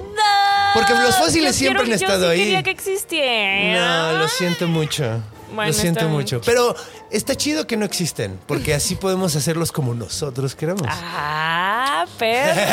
Porque 0.74 0.94
los 0.94 1.16
fósiles 1.18 1.56
siempre 1.56 1.84
quiero- 1.84 1.96
han 1.98 2.02
estado 2.04 2.26
yo 2.28 2.34
sí 2.34 2.40
ahí. 2.40 2.44
quería 2.46 2.64
que 2.64 2.72
existiera. 2.72 4.12
No, 4.14 4.20
lo 4.20 4.28
siento 4.28 4.68
mucho. 4.68 5.22
Bueno, 5.54 5.68
lo 5.72 5.74
siento 5.78 6.00
bien. 6.02 6.12
mucho. 6.14 6.42
Pero 6.46 6.76
está 7.12 7.36
chido 7.36 7.68
que 7.68 7.78
no 7.78 7.86
existen, 7.86 8.40
porque 8.48 8.74
así 8.74 8.96
podemos 8.96 9.36
hacerlos 9.36 9.72
como 9.72 9.94
nosotros 9.94 10.56
queramos. 10.56 10.88
Ah, 10.88 11.73
perro. 12.18 12.62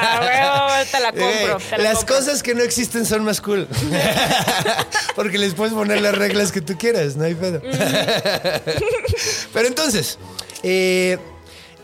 Ah, 0.00 0.20
huevo, 0.20 0.90
te 0.90 1.00
la 1.00 1.12
compro. 1.12 1.58
Eh, 1.58 1.70
te 1.70 1.78
la 1.78 1.84
las 1.84 1.98
compro. 1.98 2.16
cosas 2.16 2.42
que 2.42 2.54
no 2.54 2.62
existen 2.62 3.04
son 3.06 3.24
más 3.24 3.40
cool. 3.40 3.66
Porque 5.16 5.38
les 5.38 5.54
puedes 5.54 5.74
poner 5.74 6.00
las 6.00 6.14
reglas 6.14 6.52
que 6.52 6.60
tú 6.60 6.76
quieras, 6.78 7.16
no 7.16 7.24
hay 7.24 7.34
pedo. 7.34 7.60
Pero 9.52 9.68
entonces, 9.68 10.18
eh, 10.62 11.18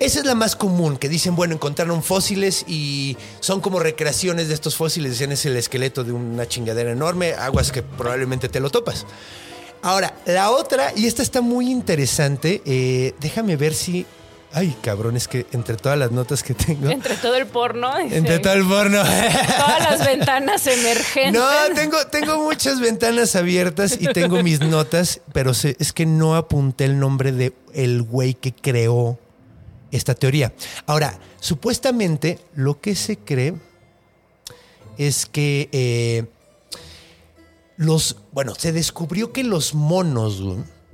esa 0.00 0.20
es 0.20 0.26
la 0.26 0.34
más 0.34 0.56
común, 0.56 0.96
que 0.96 1.08
dicen, 1.08 1.36
bueno, 1.36 1.54
encontraron 1.54 2.02
fósiles 2.02 2.64
y 2.66 3.16
son 3.40 3.60
como 3.60 3.78
recreaciones 3.80 4.48
de 4.48 4.54
estos 4.54 4.76
fósiles. 4.76 5.12
Decían, 5.12 5.32
es 5.32 5.44
el 5.46 5.56
esqueleto 5.56 6.04
de 6.04 6.12
una 6.12 6.46
chingadera 6.46 6.90
enorme, 6.90 7.32
aguas 7.34 7.72
que 7.72 7.82
probablemente 7.82 8.48
te 8.48 8.60
lo 8.60 8.70
topas. 8.70 9.06
Ahora, 9.82 10.14
la 10.26 10.50
otra, 10.50 10.92
y 10.96 11.06
esta 11.06 11.22
está 11.22 11.40
muy 11.42 11.70
interesante, 11.70 12.62
eh, 12.64 13.14
déjame 13.20 13.56
ver 13.56 13.74
si... 13.74 14.06
Ay, 14.56 14.76
cabrón, 14.82 15.16
es 15.16 15.26
que 15.26 15.46
entre 15.52 15.76
todas 15.76 15.98
las 15.98 16.12
notas 16.12 16.44
que 16.44 16.54
tengo... 16.54 16.88
Entre 16.88 17.16
todo 17.16 17.34
el 17.34 17.46
porno. 17.46 17.90
dice, 17.98 18.16
Entre 18.18 18.38
todo 18.38 18.52
el 18.52 18.64
porno. 18.64 19.02
Todas 19.02 19.80
las 19.90 20.06
ventanas 20.06 20.64
emergentes. 20.68 21.32
No, 21.40 21.48
tengo, 21.74 22.06
tengo 22.06 22.38
muchas 22.44 22.78
ventanas 22.78 23.34
abiertas 23.34 23.98
y 24.00 24.06
tengo 24.12 24.42
mis 24.44 24.60
notas, 24.60 25.20
pero 25.32 25.54
se- 25.54 25.76
es 25.80 25.92
que 25.92 26.06
no 26.06 26.36
apunté 26.36 26.84
el 26.84 27.00
nombre 27.00 27.32
de 27.32 27.52
el 27.72 28.02
güey 28.02 28.34
que 28.34 28.52
creó 28.54 29.18
esta 29.90 30.14
teoría. 30.14 30.52
Ahora, 30.86 31.18
supuestamente 31.40 32.38
lo 32.54 32.80
que 32.80 32.94
se 32.94 33.16
cree 33.18 33.54
es 34.98 35.26
que 35.26 35.68
eh, 35.72 36.26
los, 37.76 38.18
bueno, 38.30 38.54
se 38.56 38.72
descubrió 38.72 39.32
que 39.32 39.42
los 39.42 39.74
monos, 39.74 40.40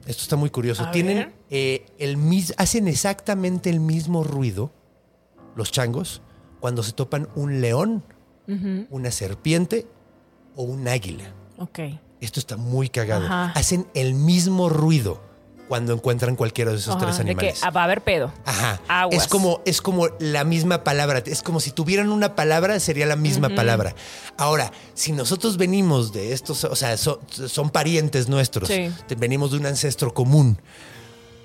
esto 0.06 0.22
está 0.22 0.36
muy 0.36 0.48
curioso, 0.48 0.84
A 0.84 0.90
tienen 0.90 1.16
ver. 1.18 1.39
Eh, 1.50 1.86
el 1.98 2.16
mis, 2.16 2.54
hacen 2.56 2.88
exactamente 2.88 3.70
el 3.70 3.80
mismo 3.80 4.22
ruido, 4.24 4.70
los 5.56 5.72
changos, 5.72 6.22
cuando 6.60 6.82
se 6.82 6.92
topan 6.92 7.28
un 7.34 7.60
león, 7.60 8.02
una 8.90 9.10
serpiente 9.12 9.86
o 10.56 10.64
un 10.64 10.88
águila. 10.88 11.32
Ok. 11.58 11.78
Esto 12.20 12.40
está 12.40 12.56
muy 12.56 12.88
cagado. 12.88 13.24
Ajá. 13.26 13.52
Hacen 13.54 13.86
el 13.94 14.14
mismo 14.14 14.68
ruido 14.68 15.22
cuando 15.68 15.92
encuentran 15.92 16.34
cualquiera 16.34 16.72
de 16.72 16.78
esos 16.78 16.96
Ajá, 16.96 17.04
tres 17.06 17.18
de 17.18 17.24
que 17.26 17.30
animales. 17.30 17.62
va 17.74 17.80
a 17.82 17.84
haber 17.84 18.02
pedo. 18.02 18.32
Ajá. 18.44 18.80
Aguas. 18.88 19.22
Es 19.22 19.28
como, 19.28 19.60
es 19.64 19.80
como 19.80 20.08
la 20.18 20.42
misma 20.42 20.82
palabra. 20.82 21.22
Es 21.24 21.42
como 21.42 21.60
si 21.60 21.70
tuvieran 21.70 22.10
una 22.10 22.34
palabra, 22.34 22.80
sería 22.80 23.06
la 23.06 23.14
misma 23.14 23.50
palabra. 23.50 23.94
Ahora, 24.36 24.72
si 24.94 25.12
nosotros 25.12 25.56
venimos 25.56 26.12
de 26.12 26.32
estos, 26.32 26.64
o 26.64 26.74
sea, 26.74 26.96
so- 26.96 27.20
son 27.46 27.70
parientes 27.70 28.28
nuestros, 28.28 28.68
Sí. 28.68 28.90
venimos 29.16 29.52
de 29.52 29.58
un 29.58 29.66
ancestro 29.66 30.12
común. 30.12 30.58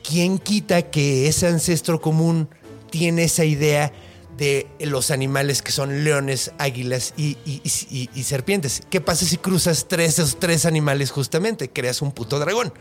¿Quién 0.08 0.38
quita 0.40 0.84
que 0.84 1.28
ese 1.28 1.48
ancestro 1.48 2.00
común 2.02 2.50
tiene 2.92 3.24
esa 3.24 3.46
idea 3.46 3.92
de 4.38 4.68
los 4.80 5.12
animales 5.12 5.62
que 5.62 5.72
son 5.72 6.04
leones, 6.04 6.52
águilas 6.58 7.14
y, 7.18 7.38
y- 7.46 7.62
y- 7.90 8.10
y 8.14 8.24
serpientes? 8.24 8.82
¿Qué 8.90 9.02
pasa 9.02 9.26
si 9.26 9.38
cruzas 9.38 9.86
tres, 9.88 10.20
esos 10.20 10.38
tres 10.40 10.66
animales 10.66 11.12
justamente? 11.12 11.70
Creas 11.70 12.02
un 12.02 12.12
puto 12.12 12.38
dragón. 12.40 12.74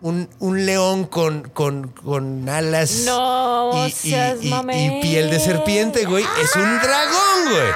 Un, 0.00 0.28
un 0.40 0.66
león 0.66 1.04
con, 1.04 1.42
con, 1.50 1.86
con 1.88 2.48
alas 2.48 3.02
No 3.04 3.86
y, 3.86 3.90
seas 3.92 4.38
piel 4.40 5.30
de 5.30 5.38
serpiente, 5.38 6.04
güey. 6.06 6.24
Es 6.42 6.56
un 6.56 6.80
dragón, 6.80 7.50
güey. 7.50 7.68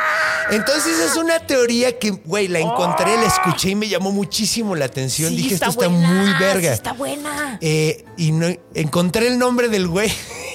Entonces 0.50 0.98
es 1.00 1.16
una 1.16 1.40
teoría 1.40 1.98
que, 1.98 2.10
güey, 2.10 2.48
la 2.48 2.60
encontré, 2.60 3.16
la 3.16 3.26
escuché 3.26 3.70
y 3.70 3.74
me 3.74 3.88
llamó 3.88 4.12
muchísimo 4.12 4.74
la 4.76 4.84
atención. 4.84 5.30
Sí, 5.30 5.36
Dije, 5.36 5.54
esto 5.54 5.70
está 5.70 5.88
muy 5.88 6.26
sí 6.26 6.32
verga. 6.38 6.72
está 6.72 6.92
buena. 6.92 7.58
Eh, 7.60 8.04
y 8.16 8.32
no, 8.32 8.46
encontré 8.74 9.26
el 9.28 9.38
nombre 9.38 9.68
del 9.68 9.88
güey 9.88 10.12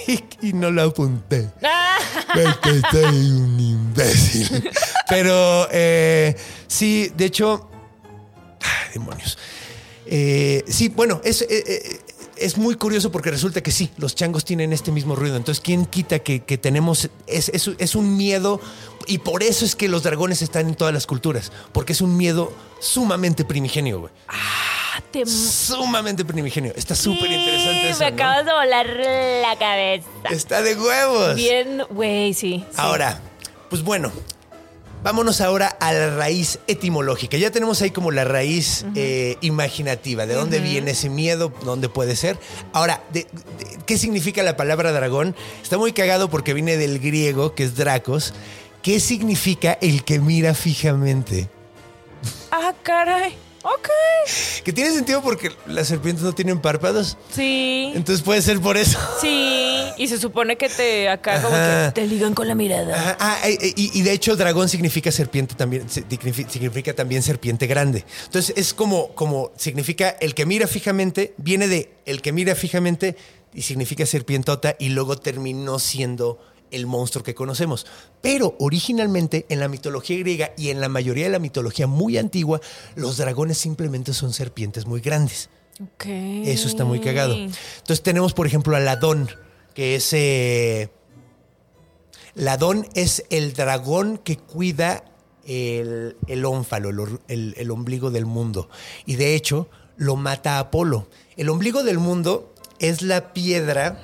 y, 0.41 0.53
no 0.53 0.71
lo 0.71 0.83
apunté. 0.83 1.49
Ah, 1.63 1.97
Porque 2.33 2.81
soy 2.91 3.31
un 3.31 3.59
imbécil. 3.59 4.69
Pero 5.09 5.67
eh, 5.71 6.35
sí, 6.67 7.11
de 7.15 7.25
hecho. 7.25 7.69
ay, 8.61 8.93
demonios. 8.93 9.37
Eh, 10.05 10.63
sí, 10.67 10.89
bueno, 10.89 11.21
es, 11.23 11.41
eh, 11.41 12.00
es 12.41 12.57
muy 12.57 12.75
curioso 12.75 13.11
porque 13.11 13.31
resulta 13.31 13.61
que 13.61 13.71
sí, 13.71 13.89
los 13.97 14.15
changos 14.15 14.43
tienen 14.45 14.73
este 14.73 14.91
mismo 14.91 15.15
ruido. 15.15 15.37
Entonces, 15.37 15.61
¿quién 15.63 15.85
quita 15.85 16.19
que, 16.19 16.43
que 16.43 16.57
tenemos? 16.57 17.09
Es, 17.27 17.49
es- 17.49 17.71
es 17.77 17.95
un 17.95 18.17
miedo. 18.17 18.59
Y 19.07 19.17
por 19.19 19.41
eso 19.43 19.65
es 19.65 19.75
que 19.75 19.87
los 19.87 20.03
dragones 20.03 20.41
están 20.41 20.67
en 20.69 20.75
todas 20.75 20.93
las 20.93 21.07
culturas. 21.07 21.51
Porque 21.71 21.93
es 21.93 22.01
un 22.01 22.17
miedo 22.17 22.53
sumamente 22.79 23.45
primigenio, 23.45 23.99
güey. 23.99 24.13
te 25.11 25.25
Sumamente 25.25 26.23
primigenio. 26.25 26.73
Está 26.75 26.95
súper 26.95 27.31
interesante 27.31 27.81
Sí, 27.81 27.87
eso. 27.87 27.99
Me 28.03 28.11
¿no? 28.11 28.15
acabas 28.15 28.45
de 28.45 28.51
volar 28.53 28.87
la 29.41 29.55
cabeza. 29.57 30.07
Está 30.29 30.61
de 30.61 30.75
huevos. 30.75 31.35
Bien, 31.35 31.83
güey, 31.89 32.33
sí. 32.33 32.63
sí. 32.69 32.75
Ahora, 32.77 33.19
pues 33.69 33.81
bueno, 33.83 34.11
vámonos 35.03 35.41
ahora 35.41 35.67
a 35.79 35.93
la 35.93 36.15
raíz 36.15 36.59
etimológica. 36.67 37.37
Ya 37.37 37.51
tenemos 37.51 37.81
ahí 37.81 37.91
como 37.91 38.11
la 38.11 38.23
raíz 38.23 38.85
eh, 38.95 39.37
imaginativa, 39.41 40.25
de 40.25 40.33
dónde 40.33 40.59
viene 40.59 40.91
ese 40.91 41.09
miedo, 41.09 41.51
dónde 41.63 41.89
puede 41.89 42.15
ser. 42.15 42.37
Ahora, 42.73 43.03
de- 43.11 43.21
de- 43.23 43.77
¿qué 43.85 43.97
significa 43.97 44.43
la 44.43 44.55
palabra 44.57 44.91
dragón? 44.91 45.35
Está 45.61 45.77
muy 45.77 45.91
cagado 45.93 46.29
porque 46.29 46.53
viene 46.53 46.77
del 46.77 46.99
griego, 46.99 47.55
que 47.55 47.63
es 47.63 47.75
dracos. 47.75 48.33
¿Qué 48.81 48.99
significa 48.99 49.77
el 49.81 50.03
que 50.03 50.19
mira 50.19 50.53
fijamente? 50.55 51.49
Ah, 52.51 52.73
caray. 52.83 53.35
Ok. 53.63 53.89
Que 54.63 54.73
tiene 54.73 54.91
sentido 54.91 55.21
porque 55.21 55.51
las 55.67 55.87
serpientes 55.87 56.23
no 56.23 56.33
tienen 56.33 56.59
párpados. 56.59 57.17
Sí. 57.31 57.91
Entonces 57.95 58.23
puede 58.23 58.41
ser 58.41 58.59
por 58.59 58.77
eso. 58.77 58.97
Sí. 59.19 59.89
Y 59.97 60.07
se 60.07 60.17
supone 60.17 60.57
que 60.57 60.69
te 60.69 61.09
acá 61.09 61.41
como 61.41 61.55
que 61.55 61.91
te 61.93 62.07
ligan 62.07 62.33
con 62.33 62.47
la 62.47 62.55
mirada. 62.55 63.17
Ah, 63.19 63.37
eh, 63.45 63.57
eh, 63.61 63.73
y, 63.75 63.99
y 63.99 64.01
de 64.01 64.13
hecho 64.13 64.35
dragón 64.35 64.69
significa 64.69 65.11
serpiente 65.11 65.55
también, 65.55 65.87
significa 65.89 66.93
también 66.93 67.21
serpiente 67.21 67.67
grande. 67.67 68.05
Entonces 68.25 68.53
es 68.57 68.73
como, 68.73 69.09
como 69.13 69.51
significa 69.57 70.09
el 70.09 70.33
que 70.33 70.45
mira 70.45 70.67
fijamente, 70.67 71.33
viene 71.37 71.67
de 71.67 71.91
el 72.05 72.21
que 72.21 72.31
mira 72.31 72.55
fijamente 72.55 73.15
y 73.53 73.63
significa 73.63 74.05
serpientota 74.05 74.75
y 74.79 74.89
luego 74.89 75.17
terminó 75.17 75.77
siendo 75.77 76.39
el 76.71 76.85
monstruo 76.87 77.23
que 77.23 77.35
conocemos. 77.35 77.85
Pero 78.21 78.55
originalmente 78.59 79.45
en 79.49 79.59
la 79.59 79.67
mitología 79.67 80.17
griega 80.19 80.51
y 80.57 80.69
en 80.69 80.81
la 80.81 80.89
mayoría 80.89 81.25
de 81.25 81.31
la 81.31 81.39
mitología 81.39 81.87
muy 81.87 82.17
antigua, 82.17 82.61
los 82.95 83.17
dragones 83.17 83.57
simplemente 83.57 84.13
son 84.13 84.33
serpientes 84.33 84.85
muy 84.85 85.01
grandes. 85.01 85.49
Ok. 85.95 86.05
Eso 86.45 86.67
está 86.67 86.85
muy 86.85 86.99
cagado. 86.99 87.33
Entonces 87.35 88.01
tenemos, 88.03 88.33
por 88.33 88.45
ejemplo, 88.47 88.75
a 88.75 88.79
Ladón, 88.79 89.29
que 89.73 89.95
es... 89.95 90.11
eh, 90.13 90.89
Ladón 92.33 92.87
es 92.93 93.25
el 93.29 93.53
dragón 93.53 94.17
que 94.17 94.37
cuida 94.37 95.03
el, 95.45 96.15
el 96.27 96.45
ónfalo, 96.45 96.89
el, 96.89 96.99
or- 96.99 97.21
el- 97.27 97.55
el 97.57 97.71
ombligo 97.71 98.09
del 98.11 98.25
mundo. 98.25 98.69
Y 99.05 99.15
de 99.15 99.35
hecho, 99.35 99.69
lo 99.97 100.15
mata 100.15 100.59
Apolo. 100.59 101.07
El 101.35 101.49
ombligo 101.49 101.83
del 101.83 101.97
mundo 101.97 102.53
es 102.79 103.01
la 103.01 103.33
piedra. 103.33 104.01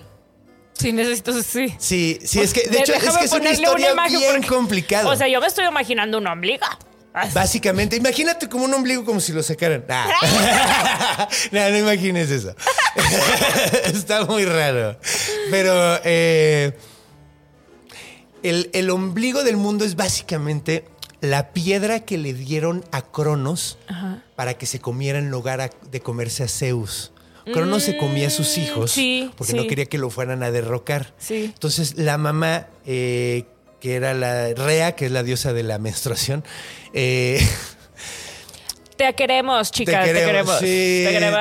Sí, 0.77 0.93
necesito, 0.93 1.41
sí. 1.41 1.73
Sí, 1.79 2.19
sí, 2.23 2.39
es 2.39 2.53
que 2.53 2.67
de 2.69 2.79
hecho 2.79 2.93
es 2.93 3.17
que 3.17 3.25
es 3.25 3.31
una 3.31 3.49
historia 3.51 3.93
bien 4.07 4.21
porque- 4.35 4.47
complicada. 4.47 5.09
O 5.09 5.15
sea, 5.15 5.27
yo 5.27 5.41
me 5.41 5.47
estoy 5.47 5.65
imaginando 5.65 6.17
un 6.19 6.27
ombligo. 6.27 6.65
Básicamente, 7.33 7.95
imagínate 7.95 8.47
como 8.47 8.65
un 8.65 8.73
ombligo 8.75 9.03
como 9.03 9.19
si 9.19 9.33
lo 9.33 9.41
sacaran. 9.41 9.83
Ah. 9.89 11.27
no, 11.51 11.69
no 11.69 11.77
imagines 11.77 12.29
eso. 12.29 12.55
Está 13.85 14.25
muy 14.25 14.45
raro. 14.45 14.99
Pero 15.49 15.99
eh, 16.03 16.77
el, 18.43 18.69
el 18.73 18.89
ombligo 18.91 19.43
del 19.43 19.57
mundo 19.57 19.83
es 19.83 19.95
básicamente 19.95 20.85
la 21.21 21.49
piedra 21.53 22.01
que 22.01 22.19
le 22.19 22.33
dieron 22.33 22.85
a 22.91 23.01
Cronos 23.01 23.79
para 24.35 24.53
que 24.55 24.67
se 24.67 24.79
comiera 24.79 25.17
en 25.17 25.31
lugar 25.31 25.59
a- 25.61 25.71
de 25.89 25.99
comerse 26.01 26.43
a 26.43 26.47
Zeus. 26.47 27.11
Cronos 27.53 27.83
se 27.83 27.97
comía 27.97 28.27
a 28.27 28.29
sus 28.29 28.57
hijos 28.57 28.91
Mm, 28.91 28.93
sí, 28.93 29.31
porque 29.37 29.51
sí. 29.51 29.57
no 29.57 29.67
quería 29.67 29.85
que 29.85 29.97
lo 29.97 30.09
fueran 30.09 30.43
a 30.43 30.51
derrocar. 30.51 31.13
Sí. 31.17 31.45
Entonces 31.53 31.97
la 31.97 32.17
mamá, 32.17 32.67
eh, 32.85 33.45
que 33.79 33.95
era 33.95 34.13
la 34.13 34.53
Rea, 34.53 34.95
que 34.95 35.05
es 35.05 35.11
la 35.11 35.23
diosa 35.23 35.53
de 35.53 35.63
la 35.63 35.77
menstruación, 35.79 36.43
eh, 36.93 37.39
Te 38.97 39.13
queremos, 39.13 39.71
chicas, 39.71 40.05
te 40.05 40.11
queremos, 40.13 40.25
queremos. 40.31 40.59
sí. 40.59 41.03
Te 41.05 41.11
queremos. 41.11 41.39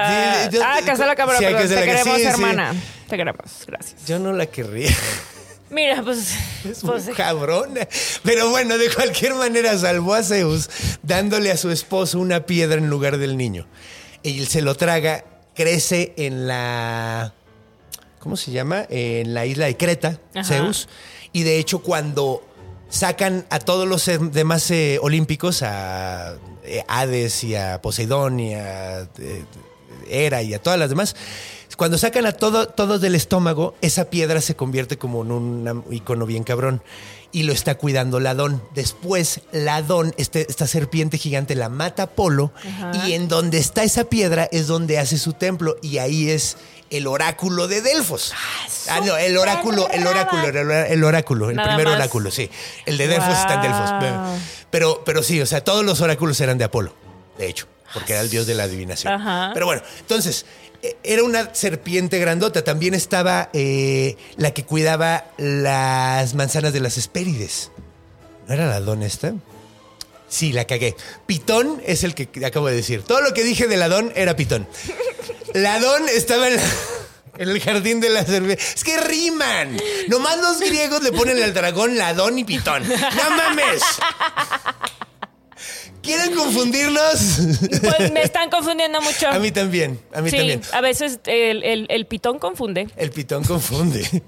Sí, 0.50 0.56
yo- 0.56 0.62
ah, 0.62 0.78
casa 0.84 1.06
la 1.06 1.16
cámara, 1.16 1.38
perdón. 1.38 1.62
que 1.62 1.68
Te 1.74 1.84
queremos, 1.84 2.20
hermana. 2.20 2.74
Te 3.08 3.16
queremos, 3.16 3.50
gracias. 3.66 4.04
yo 4.06 4.18
no 4.18 4.32
la 4.34 4.44
querría. 4.46 4.94
Mira, 5.70 6.02
pues. 6.02 6.32
Es 6.68 6.80
pues 6.82 7.06
muy 7.06 7.14
cabrona. 7.14 7.88
Pero 8.22 8.50
bueno, 8.50 8.76
de 8.78 8.88
cualquier 8.90 9.34
manera 9.34 9.76
salvó 9.78 10.14
a 10.14 10.22
Zeus 10.22 10.68
dándole 11.02 11.50
a 11.50 11.56
su 11.56 11.70
esposo 11.70 12.20
una 12.20 12.44
piedra 12.46 12.76
en 12.76 12.88
lugar 12.90 13.16
del 13.18 13.36
niño. 13.36 13.66
Y 14.22 14.38
él 14.38 14.48
se 14.48 14.60
lo 14.60 14.74
traga, 14.76 15.24
crece 15.56 16.14
en 16.16 16.46
la... 16.46 17.34
¿Cómo 18.20 18.36
se 18.36 18.52
llama? 18.52 18.86
En 18.88 19.34
la 19.34 19.46
isla 19.46 19.66
de 19.66 19.76
Creta, 19.76 20.20
Ajá. 20.34 20.44
Zeus. 20.44 20.88
Y 21.32 21.42
de 21.42 21.58
hecho 21.58 21.80
cuando 21.80 22.42
sacan 22.88 23.46
a 23.50 23.58
todos 23.58 23.88
los 23.88 24.06
eh, 24.08 24.18
demás 24.18 24.70
eh, 24.70 24.98
olímpicos, 25.00 25.62
a 25.62 26.36
eh, 26.64 26.82
Hades 26.88 27.44
y 27.44 27.54
a 27.54 27.80
Poseidón 27.82 28.40
y 28.40 28.54
a 28.54 29.02
eh, 29.18 29.44
Hera 30.08 30.42
y 30.42 30.54
a 30.54 30.62
todas 30.62 30.78
las 30.78 30.88
demás, 30.88 31.16
cuando 31.76 31.98
sacan 31.98 32.26
a 32.26 32.32
todo, 32.32 32.68
todos 32.68 33.00
del 33.00 33.14
estómago, 33.14 33.74
esa 33.82 34.08
piedra 34.08 34.40
se 34.40 34.56
convierte 34.56 34.96
como 34.96 35.22
en 35.22 35.30
un 35.30 35.84
icono 35.90 36.26
bien 36.26 36.42
cabrón. 36.42 36.82
Y 37.36 37.42
lo 37.42 37.52
está 37.52 37.74
cuidando 37.74 38.18
Ladón. 38.18 38.62
Después, 38.74 39.42
Ladón, 39.52 40.14
este, 40.16 40.46
esta 40.48 40.66
serpiente 40.66 41.18
gigante, 41.18 41.54
la 41.54 41.68
mata 41.68 42.04
Apolo. 42.04 42.50
Y 43.04 43.12
en 43.12 43.28
donde 43.28 43.58
está 43.58 43.82
esa 43.82 44.04
piedra 44.04 44.48
es 44.52 44.68
donde 44.68 44.98
hace 44.98 45.18
su 45.18 45.34
templo. 45.34 45.76
Y 45.82 45.98
ahí 45.98 46.30
es 46.30 46.56
el 46.88 47.06
oráculo 47.06 47.68
de 47.68 47.82
Delfos. 47.82 48.32
Ah, 48.88 49.00
no, 49.04 49.18
el 49.18 49.36
oráculo, 49.36 49.86
el 49.90 50.06
oráculo, 50.06 50.44
el, 50.48 51.04
oráculo, 51.04 51.50
el 51.50 51.56
primer 51.56 51.84
más. 51.84 51.96
oráculo, 51.96 52.30
sí. 52.30 52.50
El 52.86 52.96
de 52.96 53.06
Delfos 53.06 53.36
está 53.36 53.56
en 53.56 53.60
Delfos. 53.60 53.90
Pero, 54.70 55.02
pero 55.04 55.22
sí, 55.22 55.38
o 55.38 55.44
sea, 55.44 55.62
todos 55.62 55.84
los 55.84 56.00
oráculos 56.00 56.40
eran 56.40 56.56
de 56.56 56.64
Apolo, 56.64 56.94
de 57.36 57.50
hecho, 57.50 57.66
porque 57.92 58.14
era 58.14 58.22
el 58.22 58.30
dios 58.30 58.46
de 58.46 58.54
la 58.54 58.62
adivinación. 58.62 59.12
Ajá. 59.12 59.50
Pero 59.52 59.66
bueno, 59.66 59.82
entonces, 60.00 60.46
era 61.02 61.22
una 61.22 61.54
serpiente 61.54 62.18
grandota. 62.18 62.62
También 62.64 62.94
estaba 62.94 63.50
eh, 63.52 64.16
la 64.36 64.52
que 64.52 64.64
cuidaba 64.64 65.24
las 65.38 66.34
manzanas 66.34 66.72
de 66.72 66.80
las 66.80 66.96
Hespérides. 66.98 67.70
¿No 68.48 68.54
era 68.54 68.66
la 68.66 68.80
don 68.80 69.02
esta? 69.02 69.34
Sí, 70.28 70.52
la 70.52 70.64
cagué. 70.64 70.96
Pitón 71.26 71.80
es 71.86 72.02
el 72.04 72.14
que 72.14 72.44
acabo 72.44 72.66
de 72.68 72.74
decir. 72.76 73.02
Todo 73.02 73.20
lo 73.20 73.32
que 73.32 73.44
dije 73.44 73.66
de 73.68 73.76
Ladón 73.76 74.12
era 74.16 74.34
Pitón. 74.36 74.66
Ladón 75.54 76.02
estaba 76.08 76.48
en, 76.48 76.56
la- 76.56 76.62
el 77.38 77.60
jardín 77.60 78.00
de 78.00 78.10
las 78.10 78.26
serpientes. 78.26 78.74
Es 78.74 78.84
que 78.84 78.96
riman. 78.98 79.76
Nomás 80.08 80.38
los 80.38 80.58
griegos 80.60 81.02
le 81.02 81.12
ponen 81.12 81.42
al 81.42 81.54
dragón 81.54 81.96
Ladón 81.96 82.38
y 82.38 82.44
Pitón. 82.44 82.82
¡No 82.88 83.30
mames! 83.36 83.82
¿Quieren 86.02 86.34
confundirlos? 86.34 87.38
Pues 87.98 88.12
me 88.12 88.22
están 88.22 88.48
confundiendo 88.50 89.00
mucho. 89.00 89.28
A 89.30 89.38
mí 89.40 89.50
también, 89.50 90.00
a 90.14 90.20
mí 90.20 90.30
sí, 90.30 90.36
también. 90.36 90.60
a 90.72 90.80
veces 90.80 91.18
el, 91.26 91.62
el- 91.64 91.86
el 91.88 92.06
pitón 92.06 92.38
confunde. 92.38 92.88
El 92.96 93.10
pitón 93.10 93.42
confunde. 93.44 94.02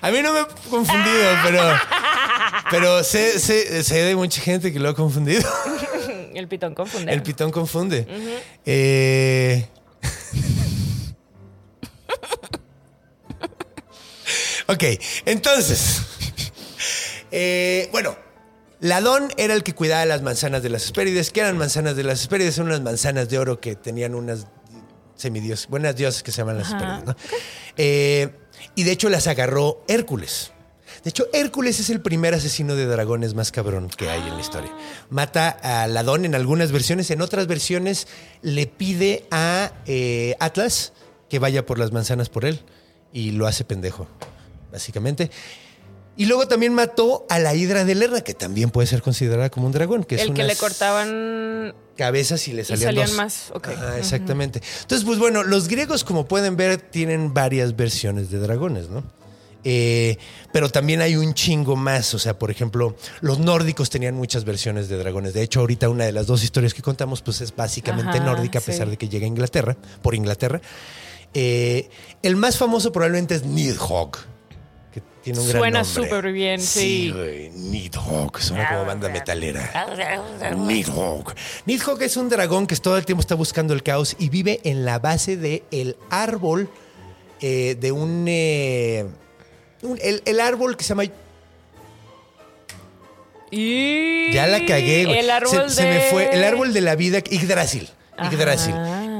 A 0.00 0.10
mí 0.10 0.22
no 0.22 0.32
me 0.32 0.40
he 0.40 0.46
confundido, 0.70 1.30
pero, 1.44 1.62
pero 2.70 3.04
sé, 3.04 3.38
sé- 3.38 3.84
sé 3.84 4.02
de 4.02 4.16
mucha 4.16 4.40
gente 4.40 4.72
que 4.72 4.78
lo 4.80 4.88
ha 4.88 4.94
confundido. 4.94 5.42
El 6.34 6.48
pitón 6.48 6.74
confunde. 6.74 7.12
El 7.12 7.22
pitón 7.22 7.50
confunde. 7.50 8.06
Eh, 8.64 9.66
ok, 14.66 14.84
entonces. 15.26 16.00
eh, 17.30 17.88
bueno, 17.92 18.16
Ladón 18.80 19.28
era 19.36 19.54
el 19.54 19.62
que 19.62 19.74
cuidaba 19.74 20.04
las 20.06 20.22
manzanas 20.22 20.62
de 20.62 20.68
las 20.68 20.84
Hespérides. 20.84 21.30
¿Qué 21.30 21.40
eran 21.40 21.58
manzanas 21.58 21.96
de 21.96 22.04
las 22.04 22.20
Hespérides? 22.20 22.56
Eran 22.58 22.68
unas 22.68 22.82
manzanas 22.82 23.28
de 23.28 23.38
oro 23.38 23.60
que 23.60 23.74
tenían 23.74 24.14
unas 24.14 24.46
semidios, 25.16 25.66
buenas 25.68 25.96
diosas 25.96 26.22
que 26.22 26.30
se 26.30 26.38
llaman 26.38 26.58
las 26.58 26.68
Hespérides. 26.68 27.04
¿no? 27.04 27.16
Eh, 27.76 28.30
y 28.74 28.84
de 28.84 28.92
hecho 28.92 29.08
las 29.08 29.26
agarró 29.26 29.84
Hércules. 29.88 30.52
De 31.02 31.10
hecho, 31.10 31.26
Hércules 31.32 31.78
es 31.80 31.90
el 31.90 32.00
primer 32.00 32.34
asesino 32.34 32.74
de 32.74 32.86
dragones 32.86 33.34
más 33.34 33.52
cabrón 33.52 33.88
que 33.88 34.10
hay 34.10 34.20
en 34.20 34.34
la 34.34 34.40
historia. 34.40 34.74
Mata 35.10 35.48
a 35.48 35.86
Ladón 35.86 36.24
en 36.24 36.34
algunas 36.34 36.72
versiones, 36.72 37.10
en 37.10 37.20
otras 37.20 37.46
versiones 37.46 38.08
le 38.42 38.66
pide 38.66 39.26
a 39.30 39.72
eh, 39.86 40.34
Atlas 40.40 40.92
que 41.28 41.38
vaya 41.38 41.64
por 41.66 41.78
las 41.78 41.92
manzanas 41.92 42.28
por 42.28 42.44
él 42.44 42.62
y 43.12 43.30
lo 43.32 43.46
hace 43.46 43.64
pendejo, 43.64 44.08
básicamente. 44.72 45.30
Y 46.18 46.26
luego 46.26 46.48
también 46.48 46.74
mató 46.74 47.24
a 47.30 47.38
la 47.38 47.54
Hidra 47.54 47.84
de 47.84 47.94
Lerna, 47.94 48.22
que 48.22 48.34
también 48.34 48.70
puede 48.70 48.88
ser 48.88 49.02
considerada 49.02 49.50
como 49.50 49.66
un 49.66 49.72
dragón. 49.72 50.02
Que 50.02 50.16
es 50.16 50.22
el 50.22 50.34
que 50.34 50.42
le 50.42 50.56
cortaban. 50.56 51.76
cabezas 51.96 52.48
y 52.48 52.54
le 52.54 52.64
salían, 52.64 52.88
salían 52.88 53.06
dos. 53.06 53.16
más, 53.16 53.52
ok. 53.54 53.68
Ajá, 53.68 53.98
exactamente. 53.98 54.60
Entonces, 54.82 55.06
pues 55.06 55.20
bueno, 55.20 55.44
los 55.44 55.68
griegos, 55.68 56.02
como 56.02 56.26
pueden 56.26 56.56
ver, 56.56 56.78
tienen 56.80 57.32
varias 57.32 57.76
versiones 57.76 58.30
de 58.32 58.40
dragones, 58.40 58.88
¿no? 58.88 59.04
Eh, 59.62 60.18
pero 60.52 60.68
también 60.70 61.02
hay 61.02 61.14
un 61.14 61.34
chingo 61.34 61.76
más. 61.76 62.12
O 62.14 62.18
sea, 62.18 62.36
por 62.36 62.50
ejemplo, 62.50 62.96
los 63.20 63.38
nórdicos 63.38 63.88
tenían 63.88 64.16
muchas 64.16 64.44
versiones 64.44 64.88
de 64.88 64.98
dragones. 64.98 65.34
De 65.34 65.42
hecho, 65.42 65.60
ahorita 65.60 65.88
una 65.88 66.04
de 66.04 66.10
las 66.10 66.26
dos 66.26 66.42
historias 66.42 66.74
que 66.74 66.82
contamos, 66.82 67.22
pues 67.22 67.40
es 67.42 67.54
básicamente 67.54 68.18
Ajá, 68.18 68.26
nórdica, 68.26 68.58
a 68.58 68.62
pesar 68.62 68.88
sí. 68.88 68.90
de 68.90 68.96
que 68.96 69.08
llega 69.08 69.24
a 69.24 69.28
Inglaterra, 69.28 69.76
por 70.02 70.16
Inglaterra. 70.16 70.60
Eh, 71.32 71.88
el 72.24 72.34
más 72.34 72.56
famoso 72.56 72.90
probablemente 72.90 73.36
es 73.36 73.44
Nidhogg, 73.44 74.18
tiene 75.32 75.40
un 75.40 75.48
gran 75.48 75.60
Suena 75.60 75.82
nombre. 75.82 76.04
súper 76.04 76.32
bien, 76.32 76.60
sí. 76.60 77.10
güey, 77.14 77.50
Nidhogg, 77.50 78.40
suena 78.40 78.68
como 78.68 78.84
banda 78.84 79.08
metalera. 79.08 79.86
Nidhogg. 80.56 81.34
Nidhogg 81.66 82.02
es 82.02 82.16
un 82.16 82.28
dragón 82.28 82.66
que 82.66 82.76
todo 82.76 82.96
el 82.96 83.04
tiempo 83.04 83.20
está 83.20 83.34
buscando 83.34 83.74
el 83.74 83.82
caos 83.82 84.16
y 84.18 84.28
vive 84.28 84.60
en 84.64 84.84
la 84.84 84.98
base 84.98 85.36
del 85.36 85.62
el 85.70 85.96
árbol 86.10 86.68
eh, 87.40 87.76
de 87.78 87.92
un, 87.92 88.24
eh, 88.28 89.06
un- 89.82 89.98
el, 90.02 90.22
el 90.24 90.40
árbol 90.40 90.76
que 90.76 90.84
se 90.84 90.88
llama. 90.90 91.04
Y 93.50 94.32
Ya 94.32 94.46
la 94.46 94.64
cagué, 94.66 95.06
güey. 95.06 95.18
El 95.18 95.30
árbol 95.30 95.70
se, 95.70 95.76
se 95.76 95.82
me 95.84 95.94
de- 95.94 96.00
fue. 96.10 96.30
El 96.34 96.44
árbol 96.44 96.72
de 96.72 96.80
la 96.82 96.96
vida, 96.96 97.18
Yggdrasil. 97.20 97.88
Ajá. 98.16 98.30
Yggdrasil. 98.30 98.74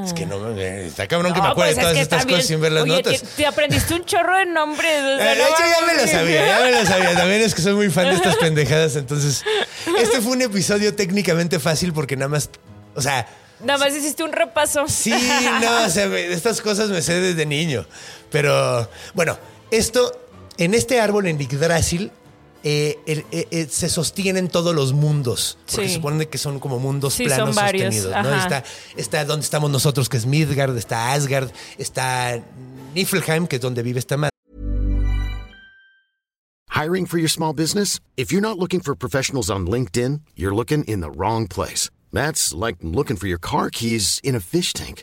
Es 0.08 0.14
que 0.14 0.26
no, 0.26 0.56
eh, 0.58 0.86
está 0.86 1.06
cabrón 1.06 1.32
que 1.32 1.40
me 1.40 1.48
acuerde 1.48 1.74
pues 1.74 1.76
es 1.78 1.82
todas 1.82 1.94
que 1.94 2.00
estas 2.02 2.18
también- 2.20 2.38
cosas 2.38 2.48
sin 2.48 2.60
ver 2.60 2.72
las 2.72 2.82
oye, 2.84 2.92
notas. 2.96 3.20
Te, 3.20 3.26
te 3.36 3.46
aprendiste 3.46 3.94
un 3.94 4.04
chorro 4.04 4.36
de 4.36 4.46
nombres. 4.46 5.02
o 5.02 5.16
sea, 5.18 5.32
Eh, 5.32 5.38
no 5.38 5.44
de 5.44 5.50
hecho, 5.50 5.62
ya 5.80 5.86
me 5.86 5.94
lo 6.02 6.08
sabía, 6.08 6.46
ya 6.46 6.60
me 6.64 6.70
lo 6.72 6.86
sabía. 6.86 7.14
También 7.16 7.40
es 7.42 7.54
que 7.54 7.62
soy 7.62 7.74
muy 7.74 7.90
fan 7.90 8.04
de 8.06 8.14
estas 8.14 8.36
pendejadas. 8.40 8.96
Entonces, 8.96 9.44
este 9.98 10.20
fue 10.20 10.32
un 10.32 10.42
episodio 10.42 10.94
técnicamente 10.94 11.58
fácil 11.58 11.92
porque 11.92 12.16
nada 12.16 12.28
más. 12.28 12.50
O 12.94 13.02
sea, 13.02 13.26
Nada 13.60 13.84
más 13.86 13.92
hiciste 13.96 14.22
un 14.22 14.30
repaso. 14.32 14.86
Sí, 14.86 15.10
no, 15.60 15.84
o 15.84 15.88
sea, 15.90 16.06
estas 16.18 16.60
cosas 16.60 16.90
me 16.90 17.02
sé 17.02 17.20
desde 17.20 17.44
niño. 17.44 17.86
Pero 18.30 18.88
bueno, 19.14 19.36
esto, 19.72 20.12
en 20.58 20.74
este 20.74 21.00
árbol 21.00 21.26
en 21.26 21.38
Yggdrasil, 21.38 22.12
eh, 22.64 22.98
eh, 23.06 23.24
eh, 23.50 23.66
se 23.70 23.88
sostienen 23.88 24.48
todos 24.48 24.74
los 24.74 24.92
mundos. 24.92 25.58
Porque 25.66 25.82
Sí. 25.82 25.88
se 25.88 25.94
supone 25.96 26.28
que 26.28 26.38
son 26.38 26.58
como 26.60 26.78
mundos 26.78 27.14
Sí, 27.14 27.24
planos 27.24 27.54
sostenidos. 27.54 28.10
¿no? 28.10 28.34
Está, 28.34 28.64
está 28.96 29.24
donde 29.24 29.44
estamos 29.44 29.70
nosotros, 29.70 30.08
que 30.08 30.16
es 30.16 30.26
Midgard, 30.26 30.76
está 30.76 31.12
Asgard, 31.12 31.50
está 31.78 32.42
Niflheim, 32.94 33.46
que 33.46 33.56
es 33.56 33.62
donde 33.62 33.82
vive 33.82 33.98
esta 34.00 34.16
madre. 34.16 34.30
Hiring 36.70 37.06
for 37.06 37.18
your 37.18 37.28
small 37.30 37.52
business? 37.52 37.98
If 38.16 38.30
you're 38.30 38.40
not 38.40 38.58
looking 38.58 38.80
for 38.80 38.94
professionals 38.94 39.50
on 39.50 39.66
LinkedIn, 39.66 40.20
you're 40.36 40.54
looking 40.54 40.84
in 40.84 41.00
the 41.00 41.10
wrong 41.10 41.48
place. 41.48 41.90
That's 42.12 42.54
like 42.54 42.76
looking 42.82 43.16
for 43.16 43.26
your 43.26 43.38
car 43.40 43.68
keys 43.70 44.20
in 44.22 44.34
a 44.36 44.40
fish 44.40 44.72
tank. 44.72 45.02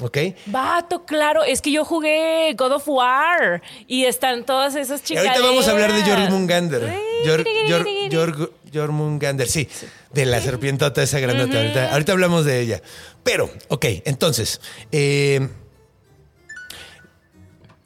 ¿ok? 0.00 0.18
Vato, 0.46 1.04
claro, 1.04 1.44
es 1.44 1.60
que 1.60 1.72
yo 1.72 1.84
jugué 1.84 2.54
God 2.56 2.72
of 2.72 2.88
War 2.88 3.62
y 3.86 4.04
están 4.04 4.44
todas 4.44 4.74
esas 4.74 5.02
chicas. 5.02 5.26
ahorita 5.26 5.46
vamos 5.46 5.68
a 5.68 5.72
hablar 5.72 5.92
de 5.92 6.02
Jormungandr. 6.02 6.92
Jor, 7.24 7.44
Jor, 7.68 7.86
Jor, 8.12 8.52
Jormungandr, 8.72 9.46
sí, 9.46 9.68
de 10.12 10.26
la 10.26 10.40
serpientota 10.40 11.02
esa 11.02 11.20
grandota. 11.20 11.58
ahorita, 11.58 11.92
ahorita 11.92 12.12
hablamos 12.12 12.44
de 12.44 12.60
ella. 12.60 12.82
Pero, 13.22 13.50
ok, 13.68 13.84
entonces, 14.04 14.60
eh, 14.90 15.48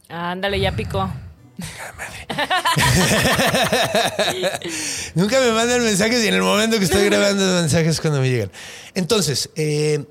Ándale, 0.08 0.60
ya 0.60 0.74
picó. 0.76 1.10
nunca 5.14 5.40
me 5.40 5.52
mandan 5.52 5.82
mensajes 5.82 6.22
y 6.22 6.28
en 6.28 6.34
el 6.34 6.42
momento 6.42 6.78
que 6.78 6.84
estoy 6.84 7.04
grabando 7.06 7.42
mensajes 7.60 7.88
es 7.88 8.00
cuando 8.00 8.20
me 8.20 8.28
llegan. 8.28 8.50
Entonces, 8.94 9.50
eh, 9.56 10.04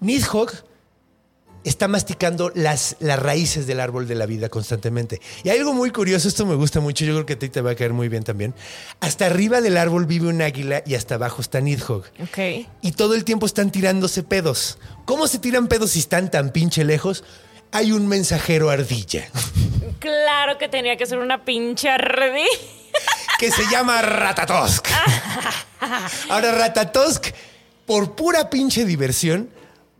Nidhogg 0.00 0.50
está 1.64 1.88
masticando 1.88 2.50
las, 2.54 2.96
las 3.00 3.18
raíces 3.18 3.66
del 3.66 3.80
árbol 3.80 4.08
de 4.08 4.14
la 4.14 4.26
vida 4.26 4.48
constantemente. 4.48 5.20
Y 5.44 5.50
hay 5.50 5.58
algo 5.58 5.72
muy 5.74 5.90
curioso, 5.90 6.28
esto 6.28 6.46
me 6.46 6.54
gusta 6.54 6.80
mucho, 6.80 7.04
yo 7.04 7.12
creo 7.14 7.26
que 7.26 7.34
a 7.34 7.38
ti 7.38 7.48
te 7.48 7.60
va 7.60 7.72
a 7.72 7.74
caer 7.74 7.92
muy 7.92 8.08
bien 8.08 8.22
también. 8.24 8.54
Hasta 9.00 9.26
arriba 9.26 9.60
del 9.60 9.76
árbol 9.76 10.06
vive 10.06 10.28
un 10.28 10.40
águila 10.42 10.82
y 10.86 10.94
hasta 10.94 11.16
abajo 11.16 11.42
está 11.42 11.60
Nidhogg. 11.60 12.04
Ok. 12.22 12.66
y 12.82 12.92
todo 12.92 13.14
el 13.14 13.24
tiempo 13.24 13.46
están 13.46 13.70
tirándose 13.70 14.22
pedos. 14.22 14.78
¿Cómo 15.04 15.26
se 15.28 15.38
tiran 15.38 15.66
pedos 15.68 15.90
si 15.92 15.98
están 15.98 16.30
tan 16.30 16.50
pinche 16.50 16.84
lejos? 16.84 17.24
Hay 17.72 17.92
un 17.92 18.08
mensajero 18.08 18.68
ardilla 18.70 19.28
Claro 20.00 20.58
que 20.58 20.68
tenía 20.68 20.96
que 20.96 21.06
ser 21.06 21.18
una 21.18 21.44
pinche 21.44 21.88
ardilla. 21.88 22.46
que 23.38 23.50
se 23.50 23.62
llama 23.70 24.00
Ratatosk. 24.02 24.88
Ahora 26.30 26.52
Ratatosk, 26.52 27.26
por 27.86 28.14
pura 28.14 28.50
pinche 28.50 28.84
diversión, 28.84 29.50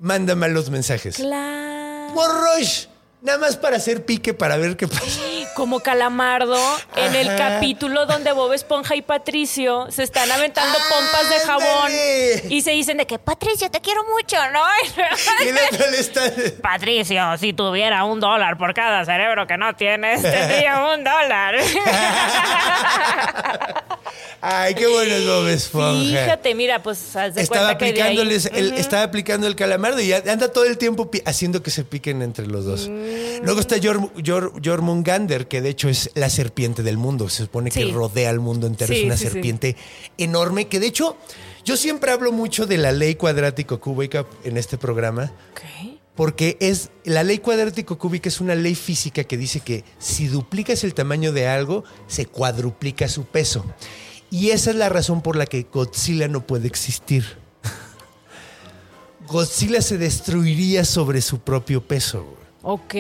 manda 0.01 0.35
malos 0.35 0.71
mensajes. 0.71 1.17
Claro. 1.17 2.15
Por 2.15 2.29
Rush, 2.29 2.87
nada 3.23 3.39
más 3.39 3.57
para 3.57 3.77
hacer 3.77 4.05
pique 4.05 4.35
para 4.35 4.57
ver 4.57 4.77
qué 4.77 4.89
pasa. 4.89 5.21
Como 5.55 5.81
Calamardo 5.81 6.57
en 6.97 7.15
el 7.15 7.37
capítulo 7.37 8.07
donde 8.07 8.33
Bob 8.33 8.53
Esponja 8.53 8.95
y 8.97 9.03
Patricio 9.03 9.87
se 9.91 10.03
están 10.05 10.31
aventando 10.31 10.79
pompas 10.89 11.29
de 11.29 11.39
jabón 11.41 11.93
y 12.49 12.63
se 12.63 12.71
dicen 12.71 12.97
de 12.97 13.07
que 13.07 13.19
Patricio 13.19 13.71
te 13.71 13.81
quiero 13.81 14.03
mucho, 14.05 14.37
¿no? 14.53 14.61
Y 15.45 15.49
el 15.49 15.57
otro 15.73 15.91
le 15.91 15.99
está... 16.01 16.23
Patricio, 16.63 17.37
si 17.39 17.53
tuviera 17.53 18.05
un 18.05 18.21
dólar 18.21 18.57
por 18.59 18.73
cada 18.75 19.05
cerebro 19.05 19.47
que 19.47 19.57
no 19.59 19.75
tienes, 19.75 20.23
tendría 20.23 20.85
un 20.95 21.05
dólar. 21.05 21.57
Ay, 24.43 24.75
qué 24.75 24.87
bueno 24.87 25.15
es 25.15 25.27
Bob 25.27 25.49
Esponja. 25.49 26.23
Fíjate, 26.23 26.55
mira, 26.55 26.83
pues 26.83 27.15
haz 27.15 27.35
de 27.35 27.43
Estaba 27.43 27.77
cuenta 27.77 27.79
que 27.79 27.93
de 27.93 28.03
ahí- 28.03 28.19
aplicándoles, 28.19 28.47
Ujú. 28.47 28.81
estaba 28.81 29.03
aplicando 29.03 29.47
el 29.47 29.55
calamardo 29.55 30.01
y 30.01 30.13
anda 30.13 30.51
todo 30.51 30.65
el 30.65 30.79
tiempo 30.79 31.11
haciendo 31.27 31.63
que 31.63 31.71
se 31.71 31.85
piquen 31.85 32.23
entre 32.23 32.47
los 32.47 32.65
dos. 32.65 32.89
Mm. 32.89 33.45
Luego 33.45 33.61
está 33.61 33.77
Jor, 33.83 34.11
Jor- 34.25 34.53
Que 35.49 35.61
de 35.61 35.71
hecho 35.71 35.89
es 35.89 36.11
la 36.15 36.31
serpiente 36.31 36.83
del 36.83 36.97
mundo. 36.97 37.29
Se 37.29 37.45
supone 37.45 37.71
que 37.71 37.85
rodea 37.87 38.31
al 38.31 38.41
mundo 38.41 38.67
entero. 38.67 38.93
es 38.93 39.05
una 39.05 39.17
sí, 39.17 39.25
serpiente 39.25 39.77
enorme 40.19 40.69
que 40.69 40.81
de 40.81 40.87
hecho 40.87 41.17
yo 41.65 41.77
siempre 41.77 42.11
hablo 42.11 42.33
mucho 42.33 42.67
de 42.67 42.79
la 42.79 42.93
ley 42.93 43.15
cuadrático 43.15 43.81
cúbica 43.81 44.27
en 44.45 44.57
este 44.57 44.79
programa. 44.79 45.33
Porque 46.15 46.57
es 46.61 46.91
la 47.05 47.23
ley 47.23 47.39
cuadrático 47.39 47.97
cúbica 47.97 48.29
es 48.29 48.41
una 48.41 48.55
ley 48.55 48.75
física 48.75 49.25
que 49.25 49.37
dice 49.37 49.61
que 49.61 49.85
si 49.99 50.27
duplicas 50.27 50.85
el 50.85 50.93
tamaño 50.93 51.33
de 51.33 51.47
algo, 51.47 51.85
se 52.09 52.27
cuadruplica 52.27 53.09
su 53.09 53.25
peso. 53.25 53.65
Y 54.31 54.51
esa 54.51 54.71
es 54.71 54.77
la 54.77 54.89
razón 54.89 55.23
por 55.23 55.37
la 55.37 55.47
que 55.47 55.67
Godzilla 55.73 56.29
no 56.29 56.47
puede 56.47 56.67
existir. 56.67 57.25
Godzilla 59.29 59.81
se 59.81 59.99
destruiría 59.99 60.85
sobre 60.85 61.21
su 61.21 61.41
propio 61.41 61.83
peso. 61.83 62.40
Ok. 62.63 62.93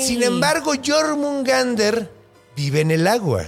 Sin 0.00 0.22
embargo, 0.22 0.72
Jormungandr 0.84 2.10
vive 2.56 2.80
en 2.80 2.90
el 2.90 3.06
agua. 3.06 3.44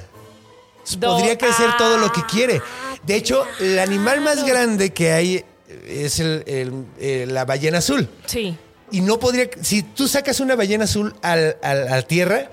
Podría 1.00 1.38
crecer 1.38 1.70
todo 1.78 1.98
lo 1.98 2.10
que 2.12 2.20
Ah, 2.22 2.26
quiere. 2.30 2.62
De 3.04 3.14
hecho, 3.14 3.44
el 3.60 3.78
animal 3.78 4.20
más 4.20 4.44
grande 4.44 4.92
que 4.92 5.12
hay 5.12 5.44
es 5.86 6.18
el- 6.20 6.42
el- 6.46 6.84
eh, 6.98 7.26
la 7.28 7.44
ballena 7.44 7.78
azul. 7.78 8.08
Sí. 8.26 8.56
Y 8.90 9.00
no 9.00 9.18
podría. 9.18 9.48
Si 9.62 9.82
tú 9.82 10.06
sacas 10.08 10.40
una 10.40 10.54
ballena 10.54 10.84
azul 10.84 11.14
al- 11.22 11.56
al- 11.62 11.88
a 11.88 11.96
la 11.96 12.02
tierra, 12.02 12.48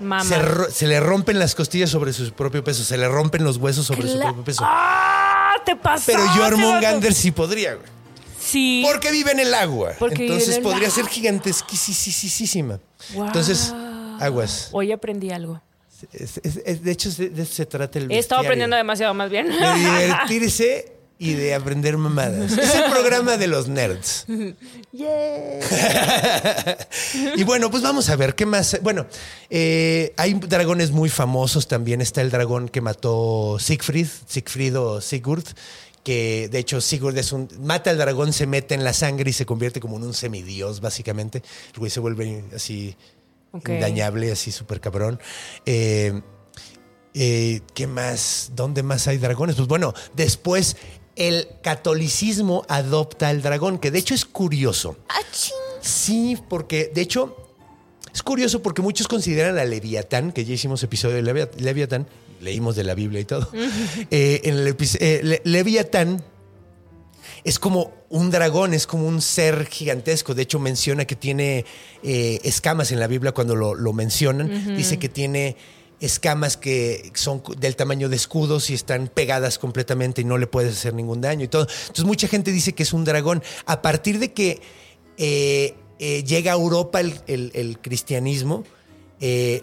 se, 0.72 0.86
le 0.86 0.98
rompen 1.00 1.38
las 1.38 1.54
costillas 1.54 1.90
sobre 1.90 2.12
su 2.12 2.32
propio 2.32 2.64
peso, 2.64 2.82
se 2.84 2.96
le 2.96 3.08
rompen 3.08 3.44
los 3.44 3.58
huesos 3.58 3.86
sobre 3.86 4.08
su 4.08 4.18
propio 4.18 4.44
peso. 4.44 4.62
¡Ah! 4.66 5.54
Te 5.66 5.76
pasó. 5.76 6.04
Pero 6.06 6.26
Jormungandr 6.28 7.12
sí 7.12 7.30
podría, 7.32 7.74
güey. 7.74 7.86
Sí. 8.50 8.82
Porque 8.86 9.10
vive 9.10 9.32
en 9.32 9.40
el 9.40 9.54
agua. 9.54 9.92
Porque 9.98 10.26
Entonces 10.26 10.56
el 10.56 10.62
podría 10.62 10.90
ser 10.90 11.06
gigantesquísima. 11.06 12.80
Guau. 13.14 13.26
Entonces, 13.28 13.72
aguas. 14.20 14.68
Hoy 14.72 14.92
aprendí 14.92 15.30
algo. 15.30 15.60
Es- 16.12 16.40
es- 16.42 16.60
es- 16.64 16.82
de 16.82 16.92
hecho, 16.92 17.10
de 17.10 17.42
eso 17.42 17.54
se 17.54 17.66
trata 17.66 17.98
el 17.98 18.10
He 18.10 18.18
estado 18.18 18.40
aprendiendo 18.40 18.76
demasiado 18.76 19.12
más 19.14 19.30
bien. 19.30 19.48
De 19.48 19.74
divertirse 19.74 20.92
y 21.18 21.34
de 21.34 21.54
aprender 21.54 21.98
mamadas. 21.98 22.52
Es 22.56 22.74
el 22.74 22.90
programa 22.90 23.36
de 23.36 23.46
los 23.46 23.68
nerds. 23.68 24.24
y 27.36 27.44
bueno, 27.44 27.70
pues 27.70 27.82
vamos 27.82 28.08
a 28.08 28.16
ver 28.16 28.34
qué 28.34 28.46
más. 28.46 28.78
Bueno, 28.82 29.06
eh, 29.50 30.12
hay 30.16 30.34
dragones 30.34 30.90
muy 30.90 31.08
famosos 31.08 31.68
también. 31.68 32.00
Está 32.00 32.20
el 32.22 32.30
dragón 32.30 32.68
que 32.68 32.80
mató 32.80 33.58
Siegfried, 33.60 34.08
Siegfried 34.26 34.78
o 34.78 35.00
Sigurd. 35.00 35.44
Que 36.02 36.48
de 36.50 36.58
hecho 36.58 36.80
Sigurd 36.80 37.16
es 37.18 37.32
un. 37.32 37.48
Mata 37.60 37.90
al 37.90 37.98
dragón, 37.98 38.32
se 38.32 38.46
mete 38.46 38.74
en 38.74 38.84
la 38.84 38.92
sangre 38.94 39.30
y 39.30 39.32
se 39.34 39.44
convierte 39.44 39.80
como 39.80 39.96
en 39.96 40.04
un 40.04 40.14
semidios, 40.14 40.80
básicamente. 40.80 41.42
El 41.74 41.78
güey 41.78 41.90
se 41.90 42.00
vuelve 42.00 42.42
así 42.54 42.96
Ok. 43.52 43.68
indañable, 43.68 44.32
así 44.32 44.50
súper 44.50 44.80
cabrón. 44.80 45.20
Eh, 45.66 46.20
eh, 47.14 47.60
¿Qué 47.74 47.86
más? 47.86 48.52
¿Dónde 48.54 48.82
más 48.82 49.08
hay 49.08 49.18
dragones? 49.18 49.56
Pues 49.56 49.68
bueno, 49.68 49.92
después 50.14 50.76
el 51.16 51.48
catolicismo 51.62 52.64
adopta 52.68 53.28
al 53.28 53.42
dragón, 53.42 53.78
que 53.78 53.90
de 53.90 53.98
hecho 53.98 54.14
es 54.14 54.24
curioso. 54.24 54.96
Sí, 55.82 56.38
porque 56.48 56.90
de 56.94 57.00
hecho 57.02 57.36
es 58.14 58.22
curioso 58.22 58.62
porque 58.62 58.80
muchos 58.80 59.06
consideran 59.08 59.58
a 59.58 59.64
Leviatán, 59.64 60.32
que 60.32 60.44
ya 60.44 60.54
hicimos 60.54 60.82
episodio 60.82 61.16
de 61.16 61.22
Levia- 61.22 61.50
Leviatán, 61.58 62.06
leímos 62.40 62.74
de 62.76 62.84
la 62.84 62.94
Biblia 62.94 63.20
y 63.20 63.24
todo. 63.24 63.48
Eh, 64.10 64.40
en 64.44 64.54
el 64.58 64.76
eh, 64.98 65.20
Le- 65.22 65.42
Leviatán 65.44 66.22
es 67.44 67.58
como 67.58 67.92
un 68.08 68.30
dragón, 68.30 68.74
es 68.74 68.86
como 68.86 69.06
un 69.06 69.20
ser 69.22 69.66
gigantesco. 69.66 70.34
De 70.34 70.42
hecho, 70.42 70.58
menciona 70.58 71.04
que 71.04 71.16
tiene 71.16 71.64
eh, 72.02 72.40
escamas 72.44 72.92
en 72.92 73.00
la 73.00 73.06
Biblia 73.06 73.32
cuando 73.32 73.54
lo, 73.56 73.74
lo 73.74 73.92
mencionan. 73.92 74.76
Dice 74.76 74.98
que 74.98 75.08
tiene 75.08 75.56
escamas 76.00 76.56
que 76.56 77.12
son 77.14 77.42
del 77.58 77.76
tamaño 77.76 78.08
de 78.08 78.16
escudos 78.16 78.70
y 78.70 78.74
están 78.74 79.08
pegadas 79.08 79.58
completamente 79.58 80.22
y 80.22 80.24
no 80.24 80.38
le 80.38 80.46
puedes 80.46 80.72
hacer 80.76 80.94
ningún 80.94 81.20
daño 81.20 81.44
y 81.44 81.48
todo. 81.48 81.66
Entonces, 81.82 82.04
mucha 82.04 82.26
gente 82.26 82.52
dice 82.52 82.72
que 82.72 82.82
es 82.82 82.92
un 82.92 83.04
dragón. 83.04 83.42
A 83.66 83.80
partir 83.82 84.18
de 84.18 84.32
que 84.32 84.60
eh, 85.18 85.74
eh, 85.98 86.24
llega 86.24 86.52
a 86.52 86.54
Europa 86.56 87.00
el, 87.00 87.20
el- 87.26 87.50
el 87.54 87.78
cristianismo, 87.78 88.64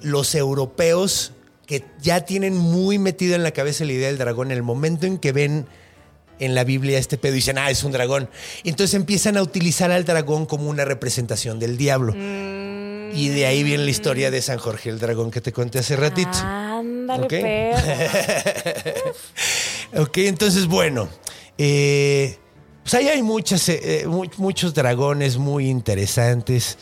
los 0.03 0.35
europeos 0.35 1.31
que 1.67 1.83
ya 2.01 2.21
tienen 2.21 2.57
muy 2.57 2.97
metida 2.97 3.35
en 3.35 3.43
la 3.43 3.51
cabeza 3.51 3.85
la 3.85 3.91
idea 3.93 4.07
del 4.07 4.17
dragón, 4.17 4.47
en 4.51 4.57
el 4.57 4.63
momento 4.63 5.05
en 5.05 5.19
que 5.19 5.31
ven 5.33 5.67
en 6.39 6.55
la 6.55 6.63
Biblia 6.63 6.97
este 6.97 7.17
pedo 7.17 7.33
y 7.33 7.37
dicen, 7.37 7.57
ah, 7.57 7.69
es 7.69 7.83
un 7.83 7.91
dragón. 7.91 8.29
Entonces 8.63 8.93
empiezan 8.95 9.37
a 9.37 9.41
utilizar 9.43 9.91
al 9.91 10.05
dragón 10.05 10.45
como 10.45 10.69
una 10.69 10.85
representación 10.85 11.59
del 11.59 11.77
diablo. 11.77 12.13
Y 13.13 13.29
de 13.29 13.45
ahí 13.45 13.63
viene 13.63 13.83
la 13.85 13.89
historia 13.91 14.31
de 14.31 14.41
San 14.41 14.57
Jorge 14.59 14.89
el 14.89 14.99
dragón 14.99 15.29
que 15.31 15.41
te 15.41 15.51
conté 15.51 15.79
hace 15.79 15.95
ratito. 15.95 16.29
Ándale, 16.43 17.23
Ok. 17.23 17.29
perro. 17.29 19.13
Ok, 20.03 20.17
entonces, 20.19 20.67
bueno. 20.67 21.07
eh, 21.57 22.37
pues 22.83 22.93
ahí 22.93 23.07
hay 23.07 23.23
muchas, 23.23 23.67
eh, 23.69 23.79
eh, 24.01 24.07
mu- 24.07 24.29
muchos 24.37 24.73
dragones 24.73 25.37
muy 25.37 25.69
interesantes. 25.69 26.77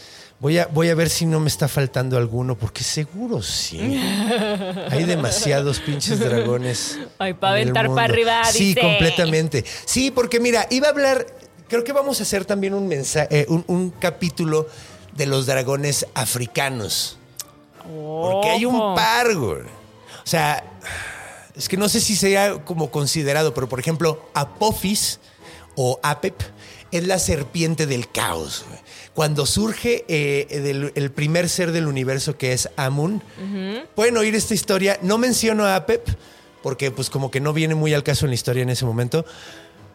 Voy 0.46 0.60
a, 0.60 0.68
voy 0.68 0.90
a 0.90 0.94
ver 0.96 1.10
si 1.10 1.26
no 1.26 1.40
me 1.40 1.48
está 1.48 1.68
faltando 1.68 2.18
alguno, 2.20 2.56
porque 2.56 2.84
seguro 2.84 3.42
sí. 3.42 3.80
Hay 4.92 5.04
demasiados 5.06 5.80
pinches 5.80 6.20
dragones. 6.20 7.00
Ay, 7.18 7.34
pa' 7.34 7.48
en 7.48 7.54
el 7.56 7.62
aventar 7.64 7.86
pa' 7.86 7.90
mundo. 7.90 8.02
arriba, 8.02 8.44
Sí, 8.52 8.66
dice. 8.76 8.80
completamente. 8.82 9.66
Sí, 9.86 10.12
porque 10.12 10.40
mira, 10.40 10.68
iba 10.70 10.86
a 10.86 10.92
hablar. 10.92 11.26
Creo 11.68 11.84
que 11.84 11.94
vamos 11.94 12.20
a 12.20 12.24
hacer 12.24 12.46
también 12.46 12.76
un 12.76 12.88
mensaje, 12.88 13.48
un, 13.50 13.64
un 13.66 13.90
capítulo 13.90 14.68
de 15.16 15.26
los 15.26 15.48
dragones 15.48 16.06
africanos. 16.14 17.18
Porque 17.84 18.50
hay 18.50 18.66
un 18.66 18.94
par, 18.94 19.34
güey. 19.36 19.62
O 19.64 20.28
sea, 20.28 20.64
es 21.56 21.68
que 21.68 21.76
no 21.76 21.90
sé 21.90 22.00
si 22.02 22.16
sería 22.16 22.64
como 22.66 22.92
considerado, 22.92 23.56
pero 23.56 23.68
por 23.68 23.80
ejemplo, 23.80 24.30
Apophis 24.36 25.20
o 25.76 26.00
Apep 26.04 26.40
es 26.92 27.08
la 27.08 27.18
serpiente 27.18 27.88
del 27.88 28.12
caos. 28.12 28.64
güey. 28.70 28.85
Cuando 29.16 29.46
surge 29.48 30.06
eh, 30.08 30.60
del- 30.62 30.92
el 30.94 31.10
primer 31.12 31.50
ser 31.50 31.72
del 31.72 31.88
universo 31.88 32.38
que 32.38 32.52
es 32.54 32.70
Amun, 32.76 33.24
pueden 33.96 34.18
oír 34.18 34.36
esta 34.36 34.54
historia. 34.54 35.00
No 35.02 35.18
menciono 35.18 35.66
a 35.66 35.76
Apep, 35.78 36.08
porque 36.62 36.92
pues 36.92 37.10
como 37.10 37.32
que 37.32 37.40
no 37.40 37.54
viene 37.54 37.74
muy 37.76 37.94
al 37.94 38.04
caso 38.04 38.26
en 38.26 38.32
la 38.32 38.36
historia 38.36 38.62
en 38.64 38.70
ese 38.70 38.86
momento. 38.86 39.26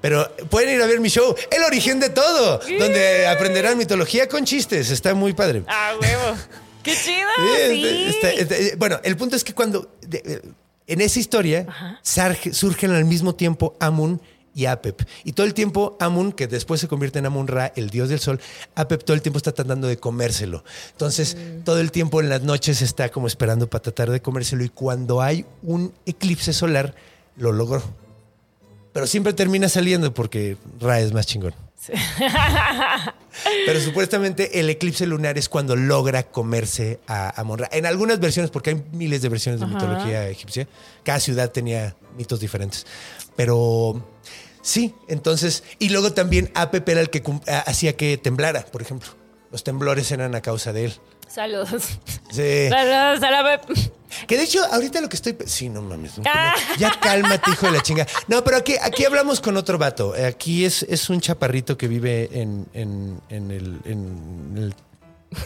Pero 0.00 0.34
pueden 0.48 0.74
ir 0.74 0.80
a 0.82 0.86
ver 0.86 0.98
mi 1.00 1.10
show, 1.10 1.34
El 1.50 1.62
origen 1.64 2.00
de 2.00 2.08
todo, 2.08 2.58
donde 2.78 3.26
aprenderán 3.26 3.76
mitología 3.76 4.26
con 4.26 4.46
chistes. 4.46 4.90
Está 4.90 5.12
muy 5.14 5.34
padre. 5.34 5.62
Ah, 5.68 5.92
huevo. 6.00 6.38
¡Qué 6.82 6.92
chido! 6.96 7.28
Sí, 7.68 7.82
Sí. 7.82 8.04
está- 8.08 8.30
está- 8.32 8.56
eh, 8.56 8.74
bueno, 8.78 8.98
el 9.04 9.14
punto 9.18 9.36
es 9.36 9.44
que 9.44 9.52
cuando 9.52 9.94
de- 10.00 10.22
eh, 10.24 10.40
en 10.86 11.02
esa 11.02 11.20
historia 11.20 11.66
surgen 12.52 12.92
al 12.92 13.04
mismo 13.04 13.34
tiempo 13.34 13.76
Amun 13.80 14.22
y 14.54 14.66
Apep. 14.66 15.02
Y 15.24 15.32
todo 15.32 15.46
el 15.46 15.54
tiempo 15.54 15.96
Amun, 16.00 16.32
que 16.32 16.46
después 16.46 16.80
se 16.80 16.88
convierte 16.88 17.18
en 17.18 17.26
Amun 17.26 17.46
Ra, 17.46 17.72
el 17.76 17.90
dios 17.90 18.08
del 18.08 18.20
sol, 18.20 18.40
Apep 18.74 19.04
todo 19.04 19.14
el 19.14 19.22
tiempo 19.22 19.38
está 19.38 19.52
tratando 19.52 19.88
de 19.88 19.98
comérselo. 19.98 20.64
Entonces, 20.92 21.36
todo 21.64 21.80
el 21.80 21.92
tiempo 21.92 22.20
en 22.20 22.28
las 22.28 22.42
noches 22.42 22.82
está 22.82 23.08
como 23.10 23.26
esperando 23.26 23.68
para 23.68 23.82
tratar 23.82 24.10
de 24.10 24.20
comérselo. 24.20 24.64
Y 24.64 24.68
cuando 24.68 25.22
hay 25.22 25.44
un 25.62 25.92
eclipse 26.06 26.52
solar, 26.52 26.94
lo 27.36 27.52
logró. 27.52 27.82
Pero 28.92 29.06
siempre 29.06 29.32
termina 29.32 29.68
saliendo 29.68 30.12
porque 30.12 30.56
Ra 30.80 31.00
es 31.00 31.12
más 31.12 31.26
chingón. 31.26 31.54
Pero 33.66 33.80
supuestamente 33.80 34.60
el 34.60 34.68
eclipse 34.68 35.06
lunar 35.06 35.38
es 35.38 35.48
cuando 35.48 35.76
logra 35.76 36.24
comerse 36.24 37.00
a 37.06 37.40
Amon 37.40 37.60
Ra. 37.60 37.68
En 37.72 37.86
algunas 37.86 38.20
versiones, 38.20 38.50
porque 38.50 38.70
hay 38.70 38.84
miles 38.92 39.22
de 39.22 39.28
versiones 39.28 39.60
de 39.60 39.66
mitología 39.66 40.28
egipcia, 40.28 40.68
cada 41.04 41.20
ciudad 41.20 41.50
tenía 41.50 41.96
mitos 42.16 42.40
diferentes. 42.40 42.86
Pero 43.36 44.04
sí, 44.62 44.94
entonces, 45.08 45.62
y 45.78 45.88
luego 45.90 46.12
también 46.12 46.50
Apep 46.54 46.88
era 46.88 47.00
el 47.00 47.10
que 47.10 47.22
hacía 47.66 47.96
que 47.96 48.16
temblara, 48.18 48.64
por 48.66 48.82
ejemplo. 48.82 49.08
Los 49.50 49.64
temblores 49.64 50.10
eran 50.12 50.34
a 50.34 50.40
causa 50.42 50.72
de 50.72 50.84
él. 50.86 50.94
Saludos. 51.28 51.82
Sí. 52.30 52.68
Saludos 52.68 53.22
a 53.22 53.30
la 53.30 53.60
Que 54.26 54.36
de 54.36 54.42
hecho, 54.44 54.64
ahorita 54.72 55.00
lo 55.00 55.08
que 55.08 55.16
estoy. 55.16 55.36
Sí, 55.46 55.68
no 55.68 55.82
mames. 55.82 56.18
no, 56.18 56.24
Ah. 56.26 56.54
Ya 56.78 56.92
cálmate, 57.00 57.50
hijo 57.52 57.66
de 57.66 57.72
la 57.72 57.82
chinga. 57.82 58.06
No, 58.28 58.42
pero 58.44 58.56
aquí, 58.56 58.74
aquí 58.80 59.04
hablamos 59.04 59.40
con 59.40 59.56
otro 59.56 59.78
vato. 59.78 60.14
Eh, 60.16 60.26
Aquí 60.26 60.64
es, 60.64 60.82
es 60.84 61.08
un 61.10 61.20
chaparrito 61.20 61.76
que 61.76 61.88
vive 61.88 62.28
en, 62.32 62.66
en, 62.74 63.20
en 63.28 63.50
el. 63.50 63.80
en 63.84 64.54
el- 64.56 64.74
Es 65.32 65.38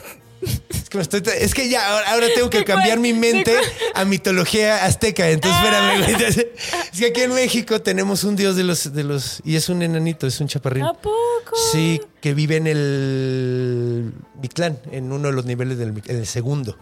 que, 0.99 1.17
estoy 1.17 1.23
es 1.39 1.55
que 1.55 1.69
ya 1.69 1.91
ahora, 1.93 2.13
ahora 2.13 2.27
tengo 2.35 2.51
que 2.51 2.65
cambiar 2.65 2.99
mi 2.99 3.13
¿De 3.13 3.19
mente 3.19 3.57
a 3.95 4.05
mitología 4.05 4.85
azteca. 4.85 5.29
Entonces, 5.31 5.61
Ah. 5.63 5.65
espérame. 5.99 6.09
Entonces, 6.21 6.47
Es 6.93 7.01
que 7.01 7.07
aquí 7.07 7.21
en 7.23 7.35
México 7.35 7.81
tenemos 7.83 8.25
un 8.25 8.37
dios 8.37 8.57
de 8.57 8.65
los, 8.65 8.93
de 8.93 9.05
los. 9.05 9.41
Y 9.45 9.57
es 9.57 9.69
un 9.69 9.83
enanito, 9.83 10.27
es 10.27 10.41
un 10.41 10.49
chaparrín. 10.49 10.85
¿A 10.85 10.93
poco? 10.95 11.57
Sí, 11.73 12.01
que 12.21 12.35
vive 12.35 12.57
en 12.57 12.67
el 12.67 14.13
Mictlán, 14.41 14.79
en 14.93 15.13
uno 15.13 15.29
de 15.29 15.35
los 15.35 15.45
niveles 15.45 15.79
del 15.79 15.91
en 16.07 16.17
el 16.17 16.27
segundo, 16.27 16.77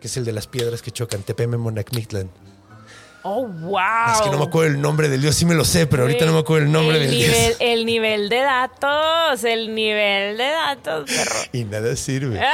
que 0.00 0.06
es 0.08 0.16
el 0.16 0.24
de 0.24 0.32
las 0.32 0.46
piedras 0.46 0.82
que 0.82 0.90
chocan, 0.90 1.22
Tepeme 1.22 1.56
Monac 1.56 1.92
Mictlán. 1.94 2.30
Oh, 3.28 3.44
wow. 3.44 3.80
Es 4.14 4.20
que 4.20 4.30
no 4.30 4.38
me 4.38 4.44
acuerdo 4.44 4.70
el 4.72 4.80
nombre 4.80 5.08
del 5.08 5.20
dios, 5.20 5.34
sí 5.34 5.44
me 5.46 5.56
lo 5.56 5.64
sé, 5.64 5.88
pero 5.88 6.04
ahorita 6.04 6.26
no 6.26 6.32
me 6.32 6.38
acuerdo 6.38 6.64
el 6.66 6.70
nombre 6.70 6.96
el 6.98 7.02
del 7.08 7.10
nivel, 7.18 7.30
dios. 7.44 7.56
El 7.58 7.84
nivel 7.84 8.28
de 8.28 8.36
datos, 8.38 9.42
el 9.42 9.74
nivel 9.74 10.36
de 10.36 10.44
datos, 10.44 11.10
perro. 11.10 11.34
Y 11.52 11.64
nada 11.64 11.96
sirve. 11.96 12.40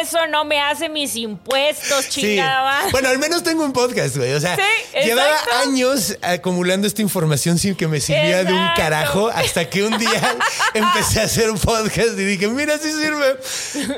Eso 0.00 0.26
no 0.28 0.44
me 0.46 0.60
hace 0.60 0.88
mis 0.88 1.14
impuestos, 1.16 2.06
Sí. 2.06 2.22
chingada. 2.22 2.88
Bueno, 2.90 3.10
al 3.10 3.18
menos 3.18 3.42
tengo 3.42 3.64
un 3.64 3.72
podcast, 3.74 4.16
güey. 4.16 4.32
O 4.32 4.40
sea, 4.40 4.56
Sí, 4.56 4.62
llevaba 5.04 5.36
años 5.62 6.16
acumulando 6.22 6.86
esta 6.86 7.02
información 7.02 7.58
sin 7.58 7.74
que 7.74 7.86
me 7.86 8.00
sirviera 8.00 8.44
de 8.44 8.52
un 8.54 8.68
carajo 8.76 9.28
hasta 9.28 9.68
que 9.68 9.82
un 9.82 9.98
día 9.98 10.36
empecé 10.74 11.20
a 11.20 11.24
hacer 11.24 11.50
un 11.50 11.58
podcast 11.58 12.18
y 12.18 12.24
dije, 12.24 12.48
mira, 12.48 12.78
sí 12.78 12.90
sirve. 12.92 13.36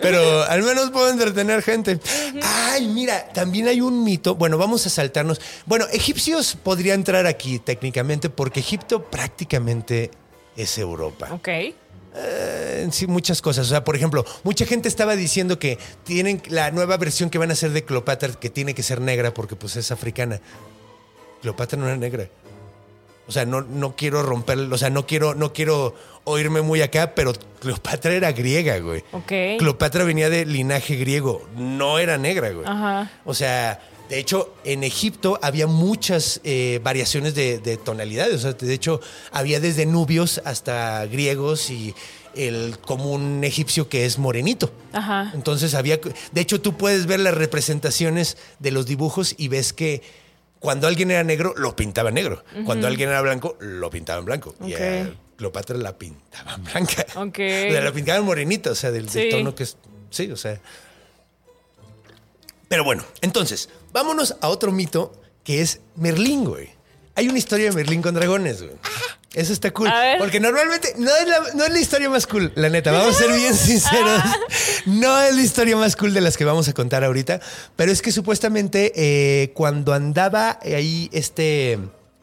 Pero 0.02 0.42
al 0.44 0.62
menos 0.62 0.90
puedo 0.90 1.08
entretener 1.08 1.62
gente. 1.62 2.00
Ay, 2.42 2.88
mira, 2.88 3.28
también 3.32 3.68
hay 3.68 3.80
un 3.80 4.02
mito. 4.02 4.36
Bueno, 4.40 4.56
vamos 4.56 4.86
a 4.86 4.88
saltarnos. 4.88 5.38
Bueno, 5.66 5.84
egipcios 5.92 6.56
podría 6.56 6.94
entrar 6.94 7.26
aquí 7.26 7.58
técnicamente 7.58 8.30
porque 8.30 8.60
Egipto 8.60 9.04
prácticamente 9.04 10.10
es 10.56 10.78
Europa. 10.78 11.28
Ok. 11.30 11.48
Eh, 12.14 12.88
sí, 12.90 13.06
muchas 13.06 13.42
cosas. 13.42 13.66
O 13.66 13.68
sea, 13.68 13.84
por 13.84 13.96
ejemplo, 13.96 14.24
mucha 14.42 14.64
gente 14.64 14.88
estaba 14.88 15.14
diciendo 15.14 15.58
que 15.58 15.78
tienen 16.04 16.40
la 16.48 16.70
nueva 16.70 16.96
versión 16.96 17.28
que 17.28 17.36
van 17.36 17.50
a 17.50 17.52
hacer 17.52 17.72
de 17.72 17.84
Cleopatra 17.84 18.32
que 18.32 18.48
tiene 18.48 18.72
que 18.72 18.82
ser 18.82 19.02
negra 19.02 19.34
porque 19.34 19.56
pues 19.56 19.76
es 19.76 19.90
africana. 19.90 20.40
Cleopatra 21.42 21.78
no 21.78 21.86
era 21.86 21.98
negra. 21.98 22.26
O 23.26 23.32
sea, 23.32 23.44
no, 23.44 23.60
no 23.60 23.94
quiero 23.94 24.22
romper, 24.22 24.58
o 24.58 24.78
sea, 24.78 24.88
no 24.88 25.06
quiero, 25.06 25.34
no 25.34 25.52
quiero 25.52 25.94
oírme 26.24 26.62
muy 26.62 26.80
acá, 26.80 27.14
pero 27.14 27.34
Cleopatra 27.60 28.14
era 28.14 28.32
griega, 28.32 28.78
güey. 28.78 29.04
Ok. 29.12 29.58
Cleopatra 29.58 30.02
venía 30.04 30.30
de 30.30 30.46
linaje 30.46 30.96
griego, 30.96 31.46
no 31.56 31.98
era 31.98 32.16
negra, 32.16 32.48
güey. 32.52 32.66
Ajá. 32.66 33.10
O 33.26 33.34
sea, 33.34 33.78
de 34.10 34.18
hecho, 34.18 34.52
en 34.64 34.82
Egipto 34.82 35.38
había 35.40 35.68
muchas 35.68 36.40
eh, 36.42 36.80
variaciones 36.82 37.36
de, 37.36 37.60
de 37.60 37.76
tonalidades. 37.76 38.34
O 38.34 38.38
sea, 38.40 38.52
de 38.54 38.74
hecho, 38.74 39.00
había 39.30 39.60
desde 39.60 39.86
nubios 39.86 40.42
hasta 40.44 41.06
griegos 41.06 41.70
y 41.70 41.94
el 42.34 42.76
común 42.80 43.44
egipcio 43.44 43.88
que 43.88 44.04
es 44.06 44.18
morenito. 44.18 44.72
Ajá. 44.92 45.30
Entonces 45.32 45.74
había, 45.74 46.00
de 46.32 46.40
hecho, 46.40 46.60
tú 46.60 46.76
puedes 46.76 47.06
ver 47.06 47.20
las 47.20 47.34
representaciones 47.34 48.36
de 48.58 48.72
los 48.72 48.84
dibujos 48.86 49.36
y 49.38 49.46
ves 49.46 49.72
que 49.72 50.02
cuando 50.58 50.88
alguien 50.88 51.12
era 51.12 51.22
negro, 51.22 51.54
lo 51.56 51.76
pintaban 51.76 52.14
negro. 52.14 52.44
Cuando 52.66 52.88
alguien 52.88 53.10
era 53.10 53.22
blanco, 53.22 53.56
lo 53.60 53.90
pintaban 53.90 54.24
blanco. 54.24 54.56
Y 54.66 54.74
a 54.74 55.14
Cleopatra 55.36 55.78
la 55.78 55.96
pintaban 55.96 56.64
blanca. 56.64 57.06
Ok. 57.14 57.38
O 57.70 57.72
sea, 57.72 57.80
la 57.80 57.92
pintaban 57.92 58.24
morenita, 58.24 58.72
o 58.72 58.74
sea, 58.74 58.90
del, 58.90 59.06
del 59.06 59.30
tono 59.30 59.54
que 59.54 59.62
es. 59.62 59.76
Sí, 60.10 60.30
o 60.32 60.36
sea. 60.36 60.60
Pero 62.68 62.84
bueno, 62.84 63.04
entonces, 63.20 63.68
vámonos 63.92 64.36
a 64.40 64.48
otro 64.48 64.72
mito 64.72 65.12
que 65.44 65.62
es 65.62 65.80
Merlín, 65.96 66.44
güey. 66.44 66.70
Hay 67.14 67.28
una 67.28 67.38
historia 67.38 67.66
de 67.66 67.72
Merlín 67.72 68.02
con 68.02 68.14
dragones, 68.14 68.62
güey. 68.62 68.74
Eso 69.34 69.52
está 69.52 69.70
cool. 69.70 69.88
Porque 70.18 70.40
normalmente 70.40 70.94
no 70.96 71.10
es, 71.14 71.28
la, 71.28 71.40
no 71.54 71.64
es 71.64 71.72
la 71.72 71.78
historia 71.78 72.10
más 72.10 72.26
cool, 72.26 72.52
la 72.56 72.68
neta. 72.68 72.90
Vamos 72.90 73.14
a 73.14 73.18
ser 73.18 73.32
bien 73.32 73.54
sinceros. 73.56 74.22
No 74.86 75.20
es 75.20 75.34
la 75.34 75.42
historia 75.42 75.76
más 75.76 75.94
cool 75.94 76.12
de 76.14 76.20
las 76.20 76.36
que 76.36 76.44
vamos 76.44 76.68
a 76.68 76.72
contar 76.72 77.04
ahorita. 77.04 77.40
Pero 77.76 77.92
es 77.92 78.02
que 78.02 78.10
supuestamente 78.10 78.92
eh, 78.96 79.52
cuando 79.54 79.92
andaba 79.92 80.58
ahí 80.62 81.08
este 81.12 81.78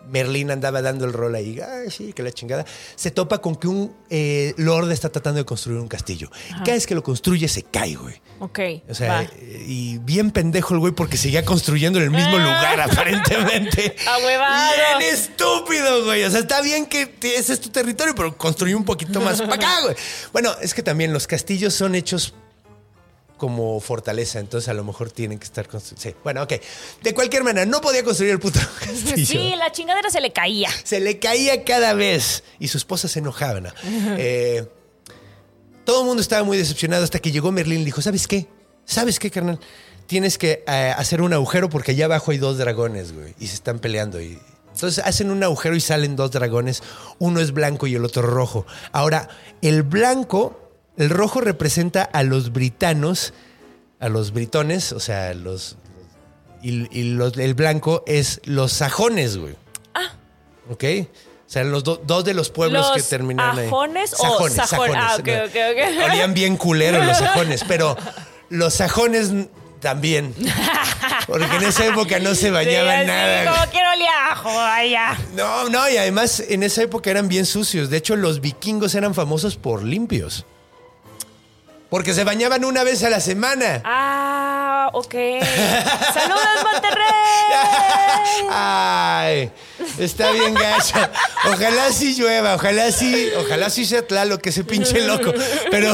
Merlín 0.10 0.52
andaba 0.52 0.82
dando 0.82 1.06
el 1.06 1.14
rol 1.14 1.36
ahí, 1.36 1.60
ay, 1.60 1.92
sí, 1.92 2.14
que 2.14 2.24
la 2.24 2.32
chingada, 2.32 2.66
se 2.96 3.12
topa 3.12 3.40
con 3.40 3.56
que 3.56 3.68
un 3.68 3.96
eh, 4.10 4.54
lord 4.58 4.92
está 4.92 5.10
tratando 5.10 5.40
de 5.40 5.46
construir 5.46 5.80
un 5.80 5.88
castillo. 5.88 6.30
Cada 6.60 6.74
vez 6.74 6.88
que 6.88 6.96
lo 6.96 7.04
construye 7.04 7.48
se 7.48 7.64
cae, 7.64 7.96
güey. 7.96 8.22
Ok. 8.40 8.60
O 8.90 8.94
sea, 8.94 9.14
va. 9.14 9.24
eh, 9.24 9.66
y 9.68 9.98
bien 10.00 10.32
pendejo 10.32 10.74
el 10.74 10.80
güey 10.80 10.94
porque 10.94 11.18
seguía 11.18 11.44
construyendo 11.44 12.00
en 12.00 12.06
el 12.06 12.12
mismo 12.12 12.38
lugar, 12.38 12.80
aparentemente. 12.82 13.96
Ahuevado. 14.08 14.74
Bien 15.00 15.14
estúpido, 15.14 16.06
güey. 16.06 16.24
O 16.24 16.30
sea, 16.32 16.40
está 16.40 16.62
bien 16.62 16.86
que 16.86 17.14
ese 17.22 17.54
es 17.54 17.62
tu 17.62 17.70
territorio, 17.70 18.14
pero 18.16 18.38
construyó 18.38 18.78
un 18.78 18.86
poquito 18.86 19.22
más 19.22 19.42
para 19.42 19.56
acá, 19.56 19.82
güey. 19.84 19.96
Bueno, 20.32 20.52
es 20.62 20.74
que 20.74 20.84
también 20.84 21.14
los 21.14 21.28
castillos 21.28 21.74
son 21.74 21.96
hechos 21.96 22.34
como 23.38 23.80
fortaleza, 23.80 24.40
entonces 24.40 24.68
a 24.70 24.74
lo 24.74 24.84
mejor 24.84 25.12
tienen 25.12 25.40
que 25.40 25.46
estar 25.46 25.68
construidos. 25.68 26.04
Sí, 26.04 26.16
bueno, 26.24 26.44
ok. 26.44 26.54
De 27.04 27.14
cualquier 27.14 27.44
manera, 27.44 27.66
no 27.66 27.82
podía 27.82 28.04
construir 28.04 28.32
el 28.32 28.40
puto 28.40 28.60
castillo. 28.80 29.26
Sí, 29.26 29.54
la 29.58 29.72
chingadera 29.72 30.10
se 30.10 30.22
le 30.22 30.34
caía. 30.34 30.70
Se 30.84 31.00
le 31.00 31.20
caía 31.20 31.64
cada 31.64 31.94
vez 31.94 32.44
y 32.60 32.68
su 32.68 32.78
esposa 32.78 33.08
se 33.08 33.20
enojaba. 33.20 33.62
¿no? 33.62 33.70
Eh, 34.20 34.66
todo 35.86 36.02
el 36.02 36.08
mundo 36.08 36.22
estaba 36.22 36.44
muy 36.44 36.58
decepcionado 36.58 37.04
hasta 37.04 37.20
que 37.20 37.32
llegó 37.32 37.52
Merlín 37.52 37.82
y 37.82 37.86
dijo, 37.86 38.02
¿sabes 38.02 38.28
qué? 38.28 38.48
¿Sabes 38.84 39.20
qué, 39.20 39.32
carnal? 39.32 39.60
Tienes 40.08 40.38
que 40.38 40.64
eh, 40.68 40.94
hacer 40.98 41.22
un 41.22 41.34
agujero 41.34 41.70
porque 41.70 41.92
allá 41.92 42.06
abajo 42.06 42.32
hay 42.32 42.38
dos 42.38 42.58
dragones, 42.58 43.14
güey, 43.14 43.36
y 43.40 43.48
se 43.48 43.56
están 43.56 43.80
peleando. 43.80 44.20
Y... 44.20 44.40
Entonces 44.74 45.04
hacen 45.06 45.32
un 45.32 45.44
agujero 45.44 45.76
y 45.76 45.80
salen 45.80 46.16
dos 46.16 46.32
dragones. 46.32 46.84
Uno 47.20 47.40
es 47.40 47.52
blanco 47.52 47.88
y 47.88 47.96
el 47.96 48.06
otro 48.06 48.22
rojo. 48.22 48.66
Ahora, 48.92 49.30
el 49.62 49.84
blanco, 49.84 50.67
el 50.98 51.10
rojo 51.10 51.42
representa 51.42 52.04
a 52.04 52.24
los 52.24 52.52
britanos, 52.52 53.34
a 54.00 54.10
los 54.10 54.32
britones, 54.34 54.92
o 54.92 55.00
sea, 55.00 55.34
los... 55.34 55.78
Y, 56.62 56.88
y 56.98 57.04
los- 57.14 57.38
el 57.38 57.54
blanco 57.54 58.04
es 58.08 58.42
los 58.46 58.72
sajones, 58.74 59.38
güey. 59.38 59.56
¿Ok? 60.70 60.84
O 61.46 61.50
sea, 61.50 61.64
los 61.64 61.84
do- 61.86 62.02
dos 62.06 62.26
de 62.26 62.34
los 62.34 62.50
pueblos 62.50 62.88
¿Los 62.88 62.98
que 62.98 63.04
terminaron 63.04 63.58
ahí. 63.60 63.68
ajones 63.68 64.14
o 64.20 64.50
sajón? 64.50 64.92
Ah, 64.96 65.16
ok, 65.18 65.28
ok, 65.46 65.56
ok. 65.72 66.04
Olían 66.10 66.34
bien 66.34 66.58
culeros 66.58 67.06
los 67.06 67.18
sajones, 67.18 67.64
pero 67.66 67.96
los 68.50 68.74
sajones 68.74 69.32
también. 69.80 70.34
Porque 71.26 71.46
en 71.46 71.64
esa 71.64 71.86
época 71.86 72.20
no 72.20 72.36
se 72.36 72.52
bañaban 72.52 73.02
Sí, 73.02 73.08
nada. 73.08 73.54
Como 73.54 73.72
quiero 73.72 73.90
oleajo, 73.94 74.54
vaya. 74.56 75.18
No, 75.36 75.70
no, 75.70 75.90
y 75.90 75.96
además 75.96 76.42
en 76.42 76.64
esa 76.64 76.82
época 76.82 77.12
eran 77.12 77.30
bien 77.30 77.46
sucios. 77.46 77.90
De 77.90 77.96
hecho, 77.98 78.18
los 78.18 78.42
vikingos 78.42 78.94
eran 78.96 79.14
famosos 79.16 79.56
por 79.56 79.84
limpios. 79.84 80.46
Porque 81.90 82.14
se 82.14 82.24
bañaban 82.24 82.66
una 82.66 82.84
vez 82.84 83.04
a 83.04 83.10
la 83.10 83.20
semana. 83.20 83.82
Ah, 83.86 84.90
ok. 84.94 85.14
¡Saludos, 86.14 86.64
Monterrey! 86.72 87.04
Ay, 88.52 89.52
Está 89.98 90.32
bien 90.32 90.54
gacho. 90.54 90.96
Ojalá 91.46 91.92
sí 91.92 92.16
llueva, 92.16 92.56
ojalá 92.56 92.92
sí, 92.92 93.30
ojalá 93.38 93.70
sí 93.70 93.86
sea 93.86 94.06
Tlaloc, 94.06 94.42
que 94.42 94.50
ese 94.50 94.64
pinche 94.64 95.02
loco. 95.02 95.34
Pero 95.72 95.94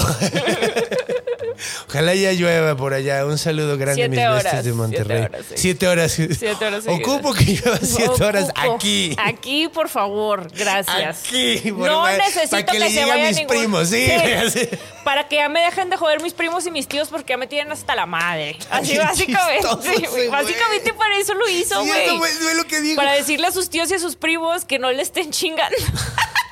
ojalá 1.87 2.15
ya 2.15 2.31
llueva 2.33 2.75
por 2.75 2.93
allá. 2.93 3.25
Un 3.25 3.37
saludo 3.37 3.77
grande 3.77 4.03
a 4.03 4.07
mis 4.09 4.19
horas, 4.19 4.33
bestias 4.43 4.55
de 4.55 4.61
siete 4.71 4.77
Monterrey. 4.77 5.21
horas, 5.23 5.41
sí. 5.49 5.53
Siete 5.57 5.87
horas. 5.87 6.11
Siete 6.11 6.65
horas. 6.65 6.83
Ocupo 6.87 7.33
que 7.33 7.43
llueva 7.45 7.79
siete 7.81 8.23
horas 8.23 8.49
aquí. 8.55 9.15
Aquí, 9.23 9.67
por 9.67 9.89
favor. 9.89 10.51
Gracias. 10.53 11.23
Aquí, 11.27 11.71
por 11.71 11.87
no 11.87 12.07
necesito 12.07 12.49
para 12.51 12.63
que 12.65 12.79
le 12.79 12.89
se 12.91 13.01
a 13.03 13.15
mis 13.15 13.37
ningún- 13.37 13.47
primos, 13.47 13.89
sí. 13.89 14.07
Sí. 14.53 14.67
Para 15.03 15.27
que 15.27 15.35
ya 15.37 15.49
me 15.49 15.61
dejen 15.61 15.89
de 15.89 15.97
joder 15.97 16.21
mis 16.21 16.33
primos 16.33 16.65
y 16.65 16.71
mis 16.71 16.87
tíos 16.87 17.09
porque 17.09 17.33
ya 17.33 17.37
me 17.37 17.47
tienen 17.47 17.71
hasta 17.71 17.95
la 17.95 18.05
madre. 18.05 18.57
Así 18.69 18.97
básicamente. 18.97 19.67
chistoso 19.67 19.81
sí, 19.83 20.27
básicamente 20.29 20.93
para 20.93 21.17
eso 21.17 21.33
lo 21.33 21.47
hizo, 21.49 21.81
Sí, 21.83 21.87
güey. 21.89 22.05
eso 22.05 22.17
fue- 22.17 22.29
fue 22.29 22.55
lo 22.55 22.65
que 22.65 22.81
dijo. 22.81 22.95
para 22.95 23.13
decirle 23.13 23.47
a 23.47 23.51
sus 23.51 23.69
tíos 23.69 23.89
y 23.91 23.95
a 23.95 23.99
sus 23.99 24.15
primos 24.15 24.65
que 24.65 24.79
no 24.79 24.91
le 24.91 25.01
estén 25.01 25.31
chingando. 25.31 25.75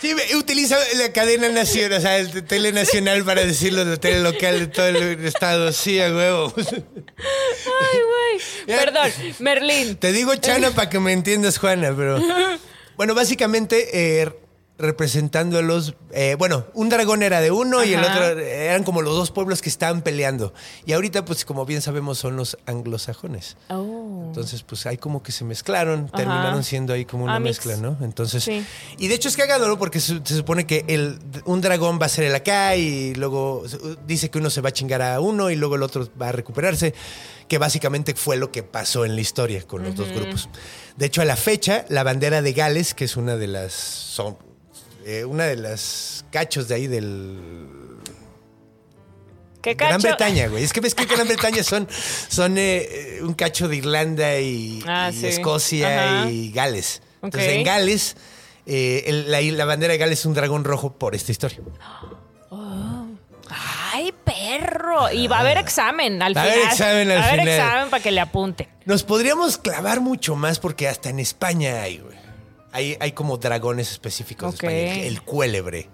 Sí, 0.00 0.14
utiliza 0.36 0.78
la 0.96 1.12
cadena 1.12 1.48
nacional, 1.48 1.98
o 1.98 2.00
sea, 2.00 2.18
el 2.18 2.44
tele 2.44 2.72
nacional 2.72 3.24
para 3.24 3.44
decirlo 3.44 3.84
de 3.84 3.96
tele 3.96 4.20
local 4.20 4.60
de 4.60 4.66
todo 4.68 4.86
el 4.86 5.24
estado. 5.24 5.72
Sí, 5.72 6.00
a 6.00 6.14
huevo. 6.14 6.54
Ay, 6.56 7.98
güey. 8.06 8.78
Perdón, 8.78 9.10
Merlín. 9.40 9.96
Te 9.96 10.12
digo 10.12 10.34
Chana 10.36 10.70
para 10.74 10.88
que 10.88 11.00
me 11.00 11.12
entiendas, 11.12 11.58
Juana, 11.58 11.92
pero. 11.96 12.20
Bueno, 12.96 13.14
básicamente, 13.14 14.20
eh, 14.22 14.32
representándolos. 14.78 15.94
eh, 16.12 16.36
bueno, 16.38 16.64
un 16.74 16.88
dragón 16.88 17.22
era 17.22 17.40
de 17.40 17.50
uno 17.50 17.84
y 17.84 17.92
el 17.94 18.00
otro 18.02 18.24
eran 18.38 18.84
como 18.84 19.02
los 19.02 19.14
dos 19.14 19.30
pueblos 19.30 19.60
que 19.62 19.68
estaban 19.68 20.02
peleando. 20.02 20.52
Y 20.86 20.92
ahorita, 20.92 21.24
pues, 21.24 21.44
como 21.44 21.66
bien 21.66 21.82
sabemos, 21.82 22.18
son 22.18 22.36
los 22.36 22.56
anglosajones. 22.66 23.56
Oh. 23.68 24.24
Entonces, 24.28 24.62
pues 24.62 24.86
ahí 24.86 24.96
como 24.96 25.22
que 25.22 25.32
se 25.32 25.44
mezclaron, 25.44 26.04
Ajá. 26.08 26.16
terminaron 26.16 26.64
siendo 26.64 26.92
ahí 26.92 27.04
como 27.04 27.24
una 27.24 27.36
Ah, 27.36 27.40
mix. 27.40 27.64
mezcla, 27.66 27.76
¿no? 27.76 27.98
Entonces, 28.04 28.44
Sí. 28.44 28.64
y 28.98 29.08
de 29.08 29.14
hecho 29.14 29.28
es 29.28 29.36
cagado, 29.36 29.68
¿no? 29.68 29.78
Porque 29.78 30.00
se, 30.00 30.20
se 30.24 30.36
supone 30.36 30.66
que 30.66 30.84
el, 30.88 31.18
un 31.44 31.60
dragón 31.60 31.98
va 32.00 32.06
a 32.06 32.08
ser 32.08 32.24
el 32.24 32.34
acá 32.34 32.76
y 32.76 33.14
luego 33.14 33.64
dice 34.06 34.30
que 34.30 34.38
uno 34.38 34.50
se 34.50 34.60
va 34.60 34.70
a 34.70 34.72
chingar 34.72 35.02
a 35.02 35.20
uno 35.20 35.50
y 35.50 35.56
luego 35.56 35.74
el 35.76 35.82
otro 35.82 36.08
va 36.20 36.28
a 36.28 36.32
recuperarse, 36.32 36.94
que 37.48 37.58
básicamente 37.58 38.14
fue 38.14 38.36
lo 38.36 38.50
que 38.52 38.62
pasó 38.62 39.04
en 39.04 39.14
la 39.14 39.20
historia 39.20 39.62
con 39.66 39.82
los 39.82 39.94
dos 39.96 40.08
grupos. 40.10 40.48
De 40.96 41.06
hecho, 41.06 41.22
a 41.22 41.24
la 41.24 41.36
fecha, 41.36 41.84
la 41.88 42.02
bandera 42.02 42.42
de 42.42 42.52
Gales, 42.52 42.94
que 42.94 43.04
es 43.04 43.16
una 43.16 43.36
de 43.36 43.46
las, 43.46 43.72
son, 43.72 44.36
eh, 45.08 45.24
una 45.24 45.44
de 45.44 45.56
las 45.56 46.24
cachos 46.30 46.68
de 46.68 46.74
ahí 46.74 46.86
del 46.86 47.38
¿Qué 49.62 49.74
cacho? 49.76 49.88
Gran 49.88 50.00
Bretaña, 50.02 50.46
güey. 50.48 50.62
Es 50.62 50.72
que 50.72 50.80
ves 50.80 50.94
que 50.94 51.04
Gran 51.06 51.26
Bretaña 51.28 51.62
son, 51.64 51.88
son 52.28 52.58
eh, 52.58 52.76
eh, 53.18 53.18
un 53.22 53.34
cacho 53.34 53.68
de 53.68 53.76
Irlanda 53.76 54.38
y, 54.38 54.82
Ah, 54.86 55.10
y 55.12 55.16
sí. 55.16 55.26
Escocia 55.26 56.20
Ajá. 56.20 56.30
y 56.30 56.52
Gales. 56.52 57.02
Entonces, 57.22 57.52
en 57.54 57.64
Gales, 57.64 58.16
eh, 58.66 59.04
el- 59.06 59.30
la, 59.30 59.40
la 59.40 59.64
bandera 59.64 59.92
de 59.92 59.98
Gales 59.98 60.20
es 60.20 60.26
un 60.26 60.34
dragón 60.34 60.62
rojo 60.64 60.92
por 60.92 61.14
esta 61.14 61.32
historia. 61.32 61.58
Ay, 63.92 64.12
perro. 64.24 65.10
Y 65.10 65.26
va 65.26 65.38
a 65.38 65.40
haber 65.40 65.56
examen 65.58 66.22
al 66.22 66.36
Va 66.36 66.42
a 66.42 66.44
final. 66.44 66.58
haber 66.60 66.70
examen 66.72 67.10
al 67.10 67.18
Va 67.18 67.22
a 67.24 67.28
haber 67.28 67.40
final. 67.40 67.54
examen 67.60 67.90
para 67.90 68.02
que 68.02 68.10
le 68.12 68.20
apunten. 68.20 68.68
Nos 68.84 69.02
podríamos 69.04 69.56
clavar 69.58 70.00
mucho 70.00 70.36
más 70.36 70.58
porque 70.60 70.86
hasta 70.86 71.08
en 71.08 71.18
España 71.18 71.80
hay, 71.82 71.98
güey. 71.98 72.16
Hay, 72.72 72.96
hay 73.00 73.12
como 73.12 73.36
dragones 73.38 73.90
específicos 73.90 74.54
Ok. 74.54 74.60
de 74.62 74.84
España. 74.86 75.02
El, 75.02 75.08
el 75.14 75.22
cuélebre. 75.22 75.88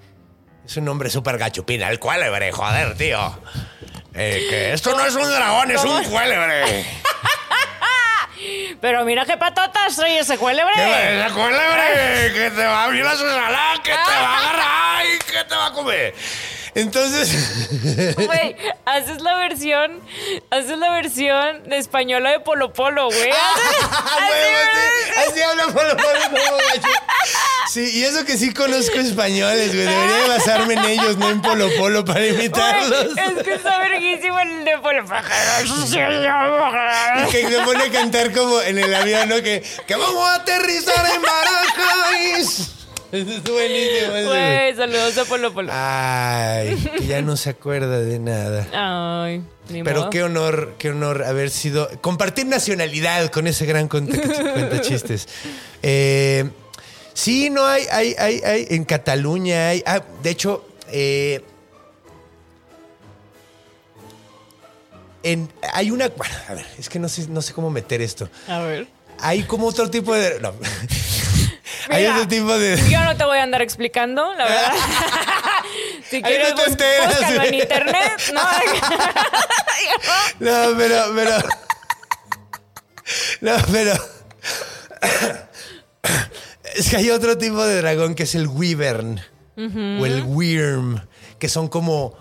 Es 0.67 0.77
un 0.77 0.85
nombre 0.87 1.11
súper 1.11 1.39
gachupina. 1.39 1.89
El 1.91 1.99
cuélebre, 1.99 2.51
joder, 2.53 2.97
tío. 2.97 3.39
Eh, 4.15 4.47
que 4.49 4.73
esto 4.73 4.97
no 4.97 5.05
es 5.05 5.15
un 5.15 5.29
dragón, 5.31 5.71
es 5.71 5.85
un 5.85 6.03
cuélebre. 6.05 6.87
Pero 8.81 9.05
mira 9.05 9.25
qué 9.25 9.37
patotas 9.37 9.95
soy 9.95 10.13
ese 10.13 10.37
cuélebre. 10.37 10.73
¿Qué 10.75 10.83
va, 10.87 11.03
esa 11.27 11.35
cuélebre? 11.35 12.33
Que 12.35 12.51
te 12.51 12.65
va 12.65 12.83
a 12.83 12.85
abrir 12.85 13.05
la 13.05 13.13
ensalada, 13.13 13.75
que 13.83 13.91
te 13.91 13.97
va 13.97 14.35
a 14.35 14.39
agarrar 14.39 15.07
y 15.07 15.19
que 15.19 15.45
te 15.45 15.55
va 15.55 15.67
a 15.67 15.73
comer. 15.73 16.15
Entonces, 16.75 18.15
Güey, 18.17 18.57
haces 18.85 19.21
la 19.21 19.37
versión, 19.37 20.01
haces 20.51 20.77
la 20.79 20.91
versión 20.91 21.69
de 21.69 21.79
española 21.79 22.33
de 22.33 22.41
Polo 22.41 22.73
Polo, 22.73 23.07
güey. 23.07 23.31
Ah, 23.33 23.55
así 25.29 25.41
habla 25.41 25.67
Polo 25.67 25.97
Polo. 25.97 26.59
Sí, 27.69 27.91
y 27.93 28.05
eso 28.05 28.25
que 28.25 28.37
sí 28.37 28.53
conozco 28.53 28.99
españoles, 28.99 29.73
güey. 29.75 29.87
Debería 29.87 30.17
de 30.17 30.29
basarme 30.29 30.75
en 30.75 30.85
ellos, 30.85 31.17
no 31.17 31.31
en 31.31 31.41
Polo 31.43 31.69
Polo 31.79 32.05
para 32.05 32.27
imitarlos. 32.27 33.17
es 33.17 33.43
que 33.45 33.55
está 33.55 33.79
verguísimo 33.79 34.39
el 34.41 34.65
de 34.65 34.79
Polo 34.79 35.05
Polo. 35.05 35.23
Que 37.31 37.49
se 37.49 37.59
pone 37.61 37.85
a 37.85 37.91
cantar 37.91 38.33
como 38.33 38.61
en 38.63 38.79
el 38.79 38.95
avión, 38.95 39.29
¿no? 39.29 39.37
Que, 39.37 39.63
que 39.87 39.95
vamos 39.95 40.29
a 40.29 40.35
aterrizar 40.37 41.07
en 41.15 41.23
Maracay. 41.23 42.45
Eso 43.15 43.31
es 43.31 43.43
buenísimo. 43.45 43.57
ese, 43.97 44.11
güey. 44.11 44.25
Güey, 44.27 44.75
saludos 44.77 45.19
a 45.19 45.25
Polo 45.25 45.53
Polo. 45.55 45.71
Ay, 45.73 46.77
que 46.99 47.07
ya 47.07 47.23
no 47.23 47.37
se 47.37 47.51
acuerda 47.51 48.01
de 48.01 48.19
nada. 48.19 48.67
Ay, 49.25 49.43
ni 49.69 49.83
Pero 49.83 50.01
modo. 50.01 50.11
qué 50.11 50.23
honor, 50.23 50.75
qué 50.79 50.91
honor 50.91 51.23
haber 51.25 51.51
sido. 51.51 51.89
Compartir 52.01 52.47
nacionalidad 52.47 53.31
con 53.31 53.47
ese 53.47 53.67
gran 53.67 53.89
cuenta, 53.89 54.21
cuenta 54.53 54.81
chistes. 54.81 55.29
Eh, 55.83 56.49
sí, 57.13 57.51
no 57.51 57.65
hay, 57.67 57.85
hay, 57.93 58.15
hay, 58.19 58.41
hay. 58.45 58.67
En 58.71 58.85
Cataluña 58.85 59.69
hay. 59.69 59.83
ah, 59.87 60.03
de 60.23 60.31
hecho, 60.31 60.67
eh, 60.91 61.41
en- 65.23 65.51
hay 65.73 65.91
una. 65.91 66.09
Bueno, 66.09 66.35
a 66.49 66.55
ver, 66.55 66.67
es 66.79 66.89
que 66.89 66.99
no 66.99 67.09
sé, 67.09 67.29
no 67.29 67.43
sé 67.43 67.53
cómo 67.53 67.71
meter 67.71 68.03
esto. 68.03 68.29
A 68.49 68.61
ver. 68.61 68.87
Hay 69.21 69.45
como 69.45 69.67
otro 69.69 69.89
tipo 69.91 70.15
de. 70.15 70.41
No. 70.41 70.53
Hay 71.91 72.07
otro 72.07 72.29
tipo 72.29 72.57
de. 72.59 72.77
Yo 72.91 73.05
no 73.05 73.17
te 73.17 73.25
voy 73.25 73.39
a 73.39 73.43
andar 73.43 73.63
explicando, 73.63 74.35
la 74.35 74.45
verdad. 74.45 74.73
si 76.11 76.17
Ahí 76.17 76.23
quieres, 76.23 76.55
no 76.55 76.65
búscalo 76.65 77.43
en 77.45 77.55
internet. 77.55 78.13
No, 78.33 78.43
No, 80.41 80.79
pero, 80.79 81.05
pero. 81.15 81.37
No, 83.41 83.57
pero. 83.71 83.93
Es 86.75 86.91
que 86.91 86.97
hay 86.97 87.11
otro 87.11 87.39
tipo 87.39 87.65
de 87.65 87.77
dragón 87.77 88.15
que 88.15 88.25
es 88.25 88.35
el 88.35 88.49
Wyvern. 88.49 89.21
O 89.57 90.07
el 90.07 90.23
Wyrm. 90.27 91.07
Que 91.39 91.49
son 91.49 91.69
como. 91.69 92.17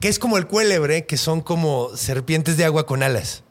Que 0.00 0.08
es 0.08 0.18
como 0.18 0.36
el 0.36 0.46
cuélebre, 0.46 1.06
que 1.06 1.16
son 1.16 1.42
como 1.42 1.96
serpientes 1.96 2.56
de 2.56 2.64
agua 2.64 2.86
con 2.86 3.02
alas. 3.02 3.44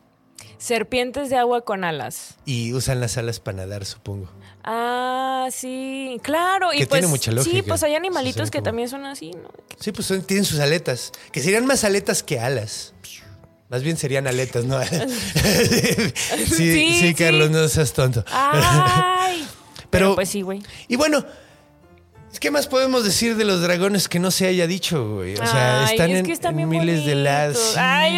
Serpientes 0.58 1.30
de 1.30 1.38
agua 1.38 1.62
con 1.62 1.84
alas. 1.84 2.36
Y 2.46 2.74
usan 2.74 3.00
las 3.00 3.18
alas 3.18 3.40
para 3.40 3.58
nadar, 3.58 3.86
supongo. 3.86 4.30
Ah, 4.64 5.48
sí, 5.52 6.20
claro. 6.22 6.74
Y 6.74 6.78
Que 6.80 6.88
pues, 6.88 7.00
tiene 7.02 7.08
mucha 7.12 7.32
Sí, 7.32 7.36
lógica. 7.36 7.64
pues 7.68 7.84
hay 7.84 7.96
animalitos 7.96 8.52
que 8.52 8.60
como- 8.60 8.66
también 8.66 8.90
son 8.90 9.06
así, 9.06 9.32
¿no? 9.32 9.50
Sí, 9.80 9.92
pues 9.92 10.08
son- 10.08 10.22
tienen 10.24 10.46
sus 10.46 10.60
aletas. 10.60 11.12
Que 11.32 11.42
serían 11.42 11.66
más 11.66 11.84
aletas 11.84 12.22
que 12.24 12.40
alas. 12.40 12.94
Más 13.70 13.84
bien 13.84 13.96
serían 13.98 14.28
aletas, 14.28 14.66
¿no? 14.66 14.80
sí, 14.84 16.46
sí, 16.46 17.00
Sí, 17.00 17.14
Carlos, 17.16 17.48
sí. 17.48 17.54
no 17.54 17.68
seas 17.68 17.94
tonto. 17.94 18.24
Ay. 18.32 19.48
Pero- 19.90 19.90
Pero 19.90 20.16
pues 20.16 20.30
sí, 20.30 20.42
güey. 20.42 20.62
Y 20.88 20.96
bueno, 20.96 21.26
¿qué 22.40 22.52
más 22.52 22.68
podemos 22.68 23.04
decir 23.04 23.36
de 23.36 23.44
los 23.46 23.62
dragones 23.62 24.08
que 24.08 24.20
no 24.20 24.32
se 24.32 24.48
haya 24.48 24.68
dicho, 24.68 25.16
güey? 25.16 25.34
O 25.36 25.46
sea, 25.46 25.86
Ay, 25.86 25.92
están 25.96 26.12
es 26.12 26.40
en, 26.46 26.70
miles 26.70 27.06
de 27.06 27.16
lados. 27.16 27.58
Sí, 27.74 27.80
Ay. 27.80 28.18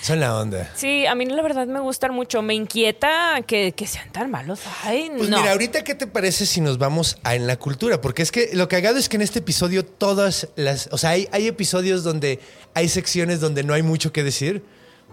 Son 0.00 0.20
la 0.20 0.38
onda. 0.38 0.70
Sí, 0.74 1.06
a 1.06 1.14
mí 1.14 1.26
la 1.26 1.42
verdad 1.42 1.66
me 1.66 1.80
gustan 1.80 2.14
mucho. 2.14 2.42
Me 2.42 2.54
inquieta 2.54 3.40
que, 3.46 3.72
que 3.72 3.86
sean 3.86 4.10
tan 4.12 4.30
malos. 4.30 4.60
Ay, 4.84 5.10
Pues 5.16 5.28
no. 5.28 5.38
mira, 5.38 5.52
ahorita, 5.52 5.84
¿qué 5.84 5.94
te 5.94 6.06
parece 6.06 6.46
si 6.46 6.60
nos 6.60 6.78
vamos 6.78 7.18
a 7.24 7.34
en 7.34 7.46
la 7.46 7.58
cultura? 7.58 8.00
Porque 8.00 8.22
es 8.22 8.32
que 8.32 8.50
lo 8.54 8.68
cagado 8.68 8.98
es 8.98 9.08
que 9.08 9.16
en 9.16 9.22
este 9.22 9.40
episodio 9.40 9.84
todas 9.84 10.48
las... 10.56 10.88
O 10.92 10.98
sea, 10.98 11.10
hay, 11.10 11.28
hay 11.32 11.46
episodios 11.48 12.02
donde 12.04 12.40
hay 12.74 12.88
secciones 12.88 13.40
donde 13.40 13.62
no 13.64 13.74
hay 13.74 13.82
mucho 13.82 14.12
que 14.12 14.22
decir. 14.22 14.64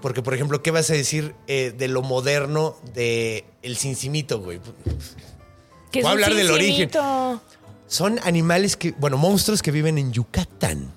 Porque, 0.01 0.21
por 0.21 0.33
ejemplo, 0.33 0.63
¿qué 0.63 0.71
vas 0.71 0.89
a 0.89 0.93
decir 0.93 1.35
eh, 1.47 1.73
de 1.77 1.87
lo 1.89 2.01
moderno 2.01 2.77
de 2.93 3.43
el 3.61 3.75
cincimito, 3.77 4.39
güey? 4.39 4.61
Que 5.91 5.99
es 5.99 6.03
voy 6.03 6.09
a 6.09 6.13
hablar 6.13 6.33
del 6.35 6.51
origen. 6.51 6.89
Son 7.87 8.19
animales 8.23 8.77
que, 8.77 8.91
bueno, 8.99 9.17
monstruos 9.17 9.61
que 9.63 9.71
viven 9.71 9.97
en 9.97 10.13
Yucatán, 10.13 10.93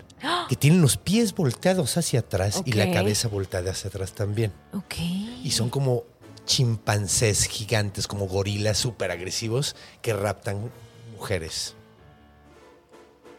que 0.49 0.57
tienen 0.57 0.83
los 0.83 0.97
pies 0.97 1.35
volteados 1.35 1.97
hacia 1.97 2.21
atrás 2.21 2.63
y 2.65 2.73
la 2.73 2.91
cabeza 2.91 3.29
volteada 3.29 3.73
hacia 3.73 3.89
atrás 3.89 4.13
también. 4.13 4.53
Ok. 4.73 4.97
Y 5.43 5.51
son 5.51 5.71
como 5.71 6.05
chimpancés 6.45 7.45
gigantes, 7.47 8.07
como 8.07 8.27
gorilas 8.27 8.79
súper 8.79 9.11
agresivos 9.11 9.77
que 10.01 10.13
raptan 10.13 10.71
mujeres. 11.13 11.75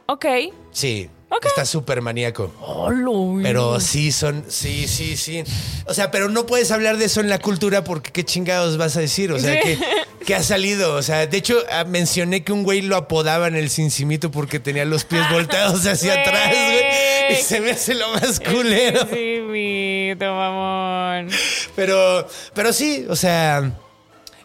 Ok. 0.08 0.26
Sí, 0.72 1.10
Ok. 1.36 1.46
está 1.48 1.66
súper 1.66 2.02
maníaco. 2.02 2.52
Hola, 2.62 3.42
Pero 3.44 3.80
sí 3.80 4.12
son, 4.12 4.46
sí, 4.48 4.88
sí, 4.88 5.18
sí. 5.18 5.44
O 5.86 5.94
sea, 5.94 6.12
pero 6.12 6.30
no 6.30 6.46
puedes 6.46 6.72
hablar 6.72 6.98
de 6.98 7.06
eso 7.06 7.22
en 7.22 7.30
la 7.30 7.40
cultura 7.40 7.84
porque 7.84 8.12
qué 8.12 8.24
chingados 8.24 8.78
vas 8.78 8.96
a 8.98 9.00
decir. 9.00 9.32
O 9.32 9.40
sea, 9.40 9.54
Sí. 9.54 9.60
que, 9.78 9.80
que 10.26 10.36
ha 10.36 10.44
salido. 10.44 10.96
O 10.96 11.02
sea, 11.02 11.26
de 11.28 11.38
hecho, 11.38 11.58
ah, 11.72 11.84
mencioné 11.86 12.44
que 12.44 12.52
un 12.52 12.64
güey 12.64 12.82
lo 12.82 12.96
apodaban 12.96 13.56
el 13.56 13.70
cincimito 13.70 14.32
porque 14.32 14.60
tenía 14.60 14.86
los 14.86 15.06
pies 15.06 15.24
volteados 15.32 15.86
hacia 15.86 16.22
atrás, 16.22 16.50
güey. 16.50 17.34
Y 17.34 17.36
se 17.42 17.62
me 17.62 17.72
hace 17.72 17.96
lo 17.96 18.10
más 18.14 18.40
culero. 18.40 19.02
Sí, 19.12 19.40
mi 19.48 20.10
bonito, 20.14 20.26
mamón. 20.34 21.30
Pero, 21.76 22.28
pero 22.54 22.72
sí, 22.74 23.06
o 23.10 23.16
sea, 23.16 23.72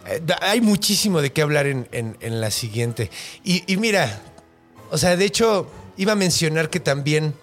eh, 0.07 0.21
hay 0.41 0.61
muchísimo 0.61 1.21
de 1.21 1.33
qué 1.33 1.43
hablar 1.43 1.67
en, 1.67 1.87
en- 1.93 2.17
en 2.21 2.41
la 2.41 2.51
siguiente. 2.51 3.11
Y, 3.45 3.63
y 3.71 3.77
mira, 3.77 4.21
o 4.91 4.97
sea, 4.97 5.17
de 5.17 5.25
hecho, 5.25 5.69
iba 5.99 6.13
a 6.13 6.17
mencionar 6.17 6.71
que 6.71 6.81
también. 6.81 7.35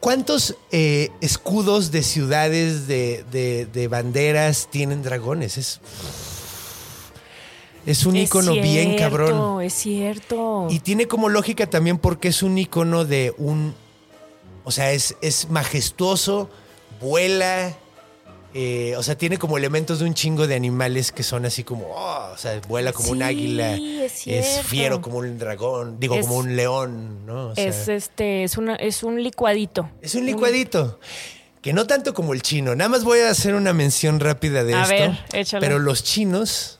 ¿Cuántos 0.00 0.56
eh, 0.72 1.10
escudos 1.20 1.90
de 1.92 2.02
ciudades, 2.02 2.86
de, 2.88 3.24
de- 3.30 3.66
de 3.66 3.88
banderas 3.88 4.68
tienen 4.70 5.02
dragones? 5.02 5.56
Es, 5.58 5.80
es 7.86 8.04
un 8.04 8.16
icono 8.16 8.52
bien 8.54 8.96
cabrón. 8.98 9.62
Es 9.62 9.74
cierto. 9.74 10.66
Y 10.70 10.80
tiene 10.80 11.06
como 11.06 11.28
lógica 11.28 11.68
también 11.68 11.98
porque 11.98 12.28
es 12.28 12.42
un 12.42 12.58
icono 12.58 13.04
de 13.04 13.32
un. 13.38 13.74
O 14.64 14.72
sea, 14.72 14.90
es, 14.92 15.14
es 15.20 15.48
majestuoso, 15.50 16.50
vuela. 17.00 17.76
Eh, 18.58 18.94
o 18.96 19.02
sea, 19.02 19.18
tiene 19.18 19.36
como 19.36 19.58
elementos 19.58 19.98
de 19.98 20.06
un 20.06 20.14
chingo 20.14 20.46
de 20.46 20.54
animales 20.54 21.12
que 21.12 21.22
son 21.22 21.44
así 21.44 21.62
como. 21.62 21.88
oh, 21.90 22.30
o 22.32 22.38
sea, 22.38 22.58
vuela 22.66 22.92
como 22.94 23.10
un 23.10 23.18
Sí, 23.18 23.22
águila. 23.24 23.74
es 23.76 24.12
cierto. 24.12 24.62
fiero 24.66 25.02
como 25.02 25.18
un 25.18 25.38
dragón. 25.38 26.00
Digo, 26.00 26.14
Es- 26.14 26.26
como 26.26 26.38
un 26.38 26.56
león, 26.56 27.26
¿no? 27.26 27.48
O 27.48 27.54
sea, 27.54 27.66
es 27.66 27.88
este, 27.88 28.44
es 28.44 28.56
una, 28.56 28.74
es 28.76 29.02
un 29.02 29.22
licuadito. 29.22 29.90
es 30.00 30.14
un 30.14 30.24
licuadito. 30.24 30.98
Que 31.60 31.72
no 31.74 31.86
tanto 31.86 32.14
como 32.14 32.32
el 32.32 32.40
chino. 32.40 32.74
Nada 32.74 32.88
más 32.88 33.04
voy 33.04 33.18
a 33.18 33.28
hacer 33.30 33.54
una 33.54 33.72
mención 33.74 34.20
rápida 34.20 34.64
de 34.64 34.72
A 34.74 34.82
esto. 34.84 34.94
ver, 34.94 35.18
échale. 35.40 35.66
Pero 35.66 35.78
los 35.78 36.02
chinos. 36.02 36.78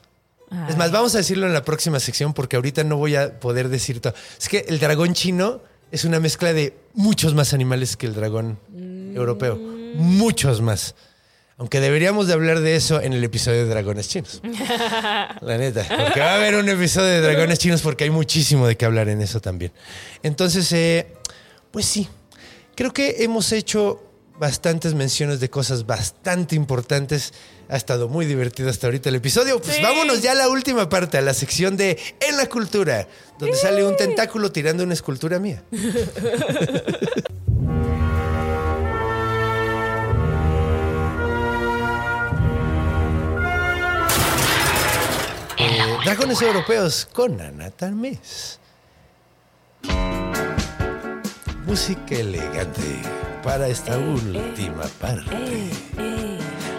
Ay. 0.49 0.65
Es 0.69 0.77
más, 0.77 0.91
vamos 0.91 1.13
a 1.13 1.19
decirlo 1.19 1.45
en 1.45 1.53
la 1.53 1.63
próxima 1.63 1.99
sección 1.99 2.33
porque 2.33 2.55
ahorita 2.55 2.83
no 2.85 2.97
voy 2.97 3.15
a 3.17 3.39
poder 3.39 3.67
decir 3.69 3.99
todo. 3.99 4.13
Es 4.39 4.47
que 4.49 4.65
el 4.69 4.79
dragón 4.79 5.13
chino 5.13 5.59
es 5.91 6.05
una 6.05 6.19
mezcla 6.21 6.53
de 6.53 6.73
muchos 6.93 7.35
más 7.35 7.53
animales 7.53 7.97
que 7.97 8.07
el 8.07 8.15
dragón 8.15 8.57
europeo. 9.13 9.57
Muchos 9.95 10.61
más. 10.61 10.95
Aunque 11.59 11.79
deberíamos 11.79 12.27
de 12.27 12.33
hablar 12.33 12.59
de 12.59 12.75
eso 12.75 13.01
en 13.01 13.13
el 13.13 13.23
episodio 13.23 13.63
de 13.63 13.69
dragones 13.69 14.07
chinos. 14.09 14.41
La 15.41 15.57
neta. 15.57 15.85
Porque 16.03 16.19
va 16.19 16.33
a 16.33 16.35
haber 16.35 16.53
un 16.55 16.69
episodio 16.69 17.07
de 17.09 17.21
dragones 17.21 17.57
chinos 17.57 17.81
porque 17.81 18.03
hay 18.03 18.11
muchísimo 18.11 18.67
de 18.67 18.77
qué 18.77 18.85
hablar 18.85 19.09
en 19.09 19.21
eso 19.23 19.39
también. 19.41 19.71
Entonces, 20.21 20.71
eh, 20.73 21.07
pues 21.71 21.85
sí. 21.87 22.07
Creo 22.75 22.93
que 22.93 23.23
hemos 23.23 23.51
hecho 23.53 24.03
bastantes 24.39 24.93
menciones 24.93 25.39
de 25.39 25.49
cosas 25.49 25.87
bastante 25.87 26.55
importantes. 26.55 27.33
Ha 27.69 27.75
estado 27.75 28.07
muy 28.07 28.27
divertido 28.27 28.69
hasta 28.69 28.85
ahorita 28.85 29.09
el 29.09 29.15
episodio. 29.15 29.59
Pues 29.59 29.77
Sí. 29.77 29.81
vámonos 29.81 30.21
ya 30.21 30.33
a 30.33 30.35
la 30.35 30.49
última 30.49 30.87
parte, 30.89 31.17
a 31.17 31.21
la 31.21 31.33
sección 31.33 31.75
de 31.75 31.97
En 32.19 32.37
la 32.37 32.45
cultura, 32.45 33.07
donde 33.39 33.57
sale 33.57 33.83
un 33.83 33.97
tentáculo 33.97 34.51
tirando 34.51 34.83
una 34.83 34.93
escultura 34.93 35.39
mía. 35.39 35.63
Dragones 46.07 46.41
europeos 46.41 47.05
con 47.11 47.41
Ana 47.41 47.69
Talmes. 47.69 48.61
Música 51.65 52.15
elegante 52.15 53.01
para 53.43 53.67
esta 53.67 53.97
última 53.97 54.83
parte. 55.01 55.69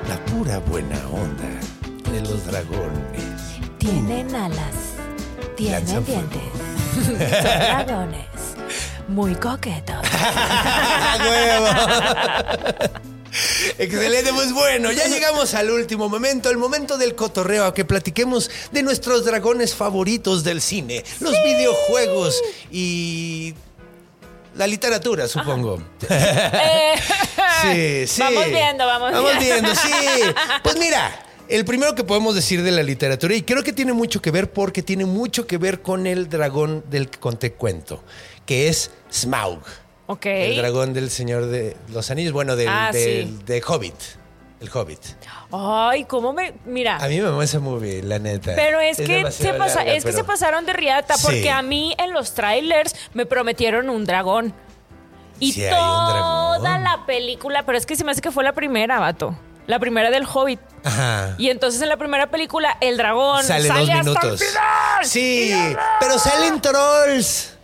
La 0.08 0.16
pura 0.32 0.60
buena 0.60 0.96
onda 1.08 1.60
de 2.10 2.22
los 2.22 2.46
dragones. 2.46 3.58
Tienen 3.76 4.34
alas, 4.34 4.96
tienen 5.58 5.84
Lanzan 5.84 6.06
dientes. 6.06 6.40
Son 7.04 7.18
dragones. 7.18 8.24
Muy 9.08 9.34
coquetos. 9.34 10.06
Excelente, 13.78 14.32
pues 14.32 14.52
bueno, 14.52 14.92
ya 14.92 15.06
llegamos 15.06 15.54
al 15.54 15.70
último 15.70 16.08
momento, 16.08 16.50
el 16.50 16.58
momento 16.58 16.98
del 16.98 17.14
cotorreo, 17.14 17.64
a 17.66 17.74
que 17.74 17.84
platiquemos 17.84 18.50
de 18.72 18.82
nuestros 18.82 19.24
dragones 19.24 19.74
favoritos 19.74 20.44
del 20.44 20.60
cine, 20.60 21.04
los 21.20 21.32
videojuegos 21.32 22.40
y 22.70 23.54
la 24.56 24.66
literatura, 24.66 25.28
supongo. 25.28 25.78
sí, 27.62 28.06
sí. 28.06 28.20
Vamos 28.22 28.46
viendo, 28.46 28.86
vamos 28.86 29.12
Vamos 29.12 29.38
viendo. 29.38 29.54
viendo, 29.54 29.74
sí. 29.74 29.92
Pues 30.62 30.76
mira, 30.78 31.24
el 31.48 31.64
primero 31.64 31.94
que 31.94 32.04
podemos 32.04 32.34
decir 32.34 32.62
de 32.62 32.70
la 32.72 32.82
literatura, 32.82 33.34
y 33.34 33.42
creo 33.42 33.62
que 33.62 33.72
tiene 33.72 33.92
mucho 33.92 34.20
que 34.20 34.30
ver 34.30 34.50
porque 34.52 34.82
tiene 34.82 35.04
mucho 35.06 35.46
que 35.46 35.58
ver 35.58 35.80
con 35.80 36.06
el 36.06 36.28
dragón 36.28 36.84
del 36.90 37.08
que 37.08 37.18
conté 37.18 37.52
cuento, 37.52 38.02
que 38.46 38.68
es 38.68 38.90
Smaug. 39.12 39.60
Ok. 40.08 40.26
El 40.26 40.56
dragón 40.56 40.92
del 40.94 41.10
Señor 41.10 41.46
de 41.46 41.76
los 41.88 42.10
Anillos, 42.10 42.32
bueno, 42.32 42.56
del, 42.56 42.68
Ah, 42.68 42.90
del- 42.92 43.28
sí. 43.28 43.38
de 43.46 43.62
Hobbit. 43.64 43.94
El 44.60 44.70
Hobbit. 44.74 44.98
Ay, 45.52 46.04
cómo 46.06 46.32
me. 46.32 46.54
Mira. 46.64 46.96
A 46.96 47.06
mí 47.06 47.20
me 47.20 47.30
mama 47.30 47.44
ese 47.44 47.60
movie, 47.60 48.02
la 48.02 48.18
neta. 48.18 48.52
Pero 48.56 48.80
es, 48.80 48.96
que, 48.96 49.06
se, 49.06 49.12
demasiado 49.12 49.58
pasa, 49.58 49.76
larga, 49.76 49.92
es 49.92 50.04
que 50.04 50.12
se 50.12 50.24
pasaron 50.24 50.66
de 50.66 50.72
riata 50.72 51.14
Sí. 51.16 51.22
porque 51.24 51.50
a 51.50 51.62
mí 51.62 51.94
en 51.96 52.12
los 52.12 52.34
trailers 52.34 52.96
me 53.14 53.24
prometieron 53.24 53.88
un 53.88 54.04
dragón. 54.04 54.52
Y 55.38 55.52
Sí, 55.52 55.60
toda 55.70 56.58
dragón. 56.58 56.82
la 56.82 57.04
película, 57.06 57.64
pero 57.64 57.78
es 57.78 57.86
que 57.86 57.94
se 57.94 58.02
me 58.02 58.10
hace 58.10 58.20
que 58.20 58.32
fue 58.32 58.42
la 58.42 58.52
primera, 58.54 58.98
vato. 58.98 59.38
La 59.68 59.78
primera 59.78 60.10
del 60.10 60.24
Hobbit. 60.26 60.58
Ajá. 60.82 61.34
Y 61.38 61.50
entonces 61.50 61.80
en 61.82 61.88
la 61.90 61.96
primera 61.98 62.28
película 62.30 62.76
el 62.80 62.96
dragón 62.96 63.44
Sale 63.44 63.68
sale, 63.68 63.80
dos 63.80 63.90
hasta 63.90 63.98
el 64.00 64.04
minutos. 64.06 64.40
final. 64.42 65.04
Sí, 65.04 65.76
pero 66.00 66.18
salen 66.18 66.60
trolls. 66.60 67.54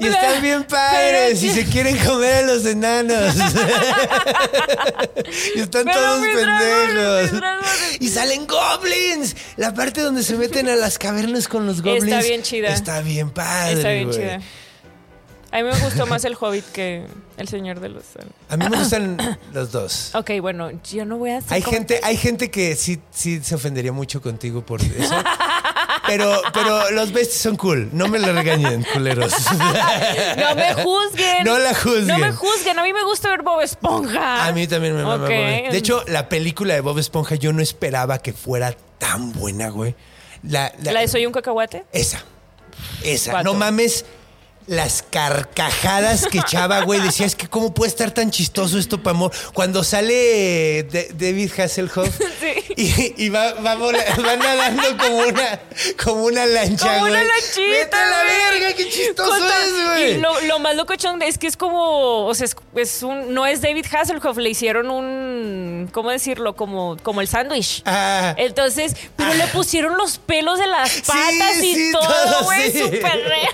Y 0.00 0.06
están 0.06 0.40
bien 0.40 0.64
padres 0.64 1.38
sí. 1.38 1.50
se 1.50 1.66
quieren 1.66 1.98
comer 1.98 2.44
a 2.44 2.46
los 2.46 2.64
enanos. 2.64 3.34
y 5.54 5.60
están 5.60 5.84
Pero 5.84 6.00
todos 6.00 6.20
pendejos. 6.20 7.32
dragones. 7.32 7.96
Y 8.00 8.08
salen 8.08 8.46
goblins. 8.46 9.36
La 9.56 9.74
parte 9.74 10.00
donde 10.00 10.22
se 10.22 10.36
meten 10.36 10.68
a 10.68 10.76
las 10.76 10.98
cavernas 10.98 11.46
con 11.46 11.66
los 11.66 11.82
goblins. 11.82 12.24
bien 12.24 12.42
chida. 12.42 12.72
Está 12.72 13.02
bien 13.02 13.30
padre. 13.30 13.74
Está 13.74 13.90
bien 13.90 14.10
chida. 14.10 14.40
A 15.52 15.56
mí 15.58 15.62
me 15.64 15.78
gustó 15.80 16.06
más 16.06 16.24
el 16.24 16.34
Hobbit 16.40 16.64
que 16.72 17.04
el 17.36 17.46
Señor 17.46 17.78
de 17.80 17.90
los. 17.90 18.04
A 18.48 18.56
mí 18.56 18.66
me 18.70 18.76
gustan 18.78 19.38
los 19.52 19.70
dos. 19.70 20.14
Ok, 20.14 20.30
bueno, 20.40 20.70
yo 20.90 21.04
no 21.04 21.18
voy 21.18 21.30
a 21.30 21.38
hacer 21.38 21.52
Hay 21.52 21.62
gente, 21.62 22.00
hay 22.02 22.16
gente 22.16 22.50
que 22.50 22.74
sí, 22.74 23.00
sí 23.10 23.40
se 23.42 23.54
ofendería 23.54 23.92
mucho 23.92 24.22
contigo 24.22 24.64
por 24.64 24.80
eso. 24.80 25.14
Pero, 26.06 26.40
pero 26.52 26.90
los 26.90 27.12
besties 27.12 27.42
son 27.42 27.56
cool. 27.56 27.88
No 27.92 28.08
me 28.08 28.18
lo 28.18 28.32
regañen, 28.32 28.84
culeros. 28.92 29.32
No 30.36 30.54
me 30.54 30.74
juzguen. 30.82 31.44
No 31.44 31.58
la 31.58 31.74
juzguen. 31.74 32.06
No 32.08 32.18
me 32.18 32.32
juzguen. 32.32 32.78
A 32.78 32.82
mí 32.82 32.92
me 32.92 33.04
gusta 33.04 33.28
ver 33.28 33.42
Bob 33.42 33.60
Esponja. 33.60 34.46
A 34.46 34.52
mí 34.52 34.66
también 34.66 34.96
me 34.96 35.02
mama. 35.04 35.24
Ok. 35.24 35.30
Bob. 35.30 35.70
De 35.72 35.76
hecho, 35.78 36.02
la 36.08 36.28
película 36.28 36.74
de 36.74 36.80
Bob 36.80 36.98
Esponja 36.98 37.34
yo 37.36 37.52
no 37.52 37.62
esperaba 37.62 38.18
que 38.18 38.32
fuera 38.32 38.74
tan 38.98 39.32
buena, 39.32 39.68
güey. 39.68 39.94
La, 40.42 40.72
la- 40.82 40.92
¿La 40.92 41.00
de 41.00 41.08
Soy 41.08 41.24
un 41.26 41.32
cacahuate? 41.32 41.84
Esa. 41.92 42.22
Esa. 43.04 43.42
No 43.42 43.54
mames. 43.54 44.04
Las 44.68 45.02
carcajadas 45.10 46.26
que 46.26 46.38
echaba, 46.38 46.82
güey. 46.82 47.00
Decía, 47.00 47.26
es 47.26 47.34
que 47.34 47.48
cómo 47.48 47.74
puede 47.74 47.90
estar 47.90 48.12
tan 48.12 48.30
chistoso 48.30 48.78
esto, 48.78 49.02
Pamor. 49.02 49.32
Cuando 49.52 49.82
sale 49.82 50.84
de- 50.84 51.10
David 51.14 51.50
Hasselhoff 51.58 52.18
y, 52.76 53.14
y 53.24 53.28
va, 53.28 53.52
va, 53.54 53.74
vola- 53.76 54.04
va 54.26 54.36
nadando 54.36 54.96
como 54.98 55.16
una, 55.18 55.60
como 56.02 56.24
una 56.24 56.46
lancha, 56.46 56.86
Como 56.86 57.00
güey. 57.00 57.12
una 57.12 57.24
lanchita. 57.24 57.60
Vete 57.70 57.96
a 57.96 58.06
la 58.10 58.22
güey. 58.24 58.60
verga, 58.60 58.76
qué 58.76 58.88
chistoso 58.88 59.36
es, 59.36 59.86
güey. 59.86 60.12
Y 60.12 60.18
lo, 60.18 60.40
lo 60.42 60.58
más 60.58 60.74
locochón 60.76 61.22
es 61.22 61.38
que 61.38 61.46
es 61.46 61.56
como, 61.56 62.26
o 62.26 62.34
sea, 62.34 62.46
es, 62.46 62.56
es 62.76 63.02
un, 63.02 63.34
no 63.34 63.46
es 63.46 63.60
David 63.62 63.86
Hasselhoff, 63.92 64.36
le 64.38 64.50
hicieron 64.50 64.90
un, 64.90 65.88
¿cómo 65.92 66.10
decirlo? 66.10 66.54
Como, 66.56 66.96
como 67.02 67.20
el 67.20 67.28
sándwich. 67.28 67.82
Ah. 67.86 68.34
Entonces, 68.38 68.94
pero 69.16 69.32
le 69.34 69.46
pusieron 69.48 69.96
los 69.96 70.18
pelos 70.18 70.58
de 70.58 70.66
las 70.66 71.00
patas 71.02 71.56
y 71.62 71.74
sí, 71.74 71.92
todo, 71.92 72.44
güey, 72.44 72.70
sí. 72.72 72.78
súper 72.80 73.00
real. 73.02 73.48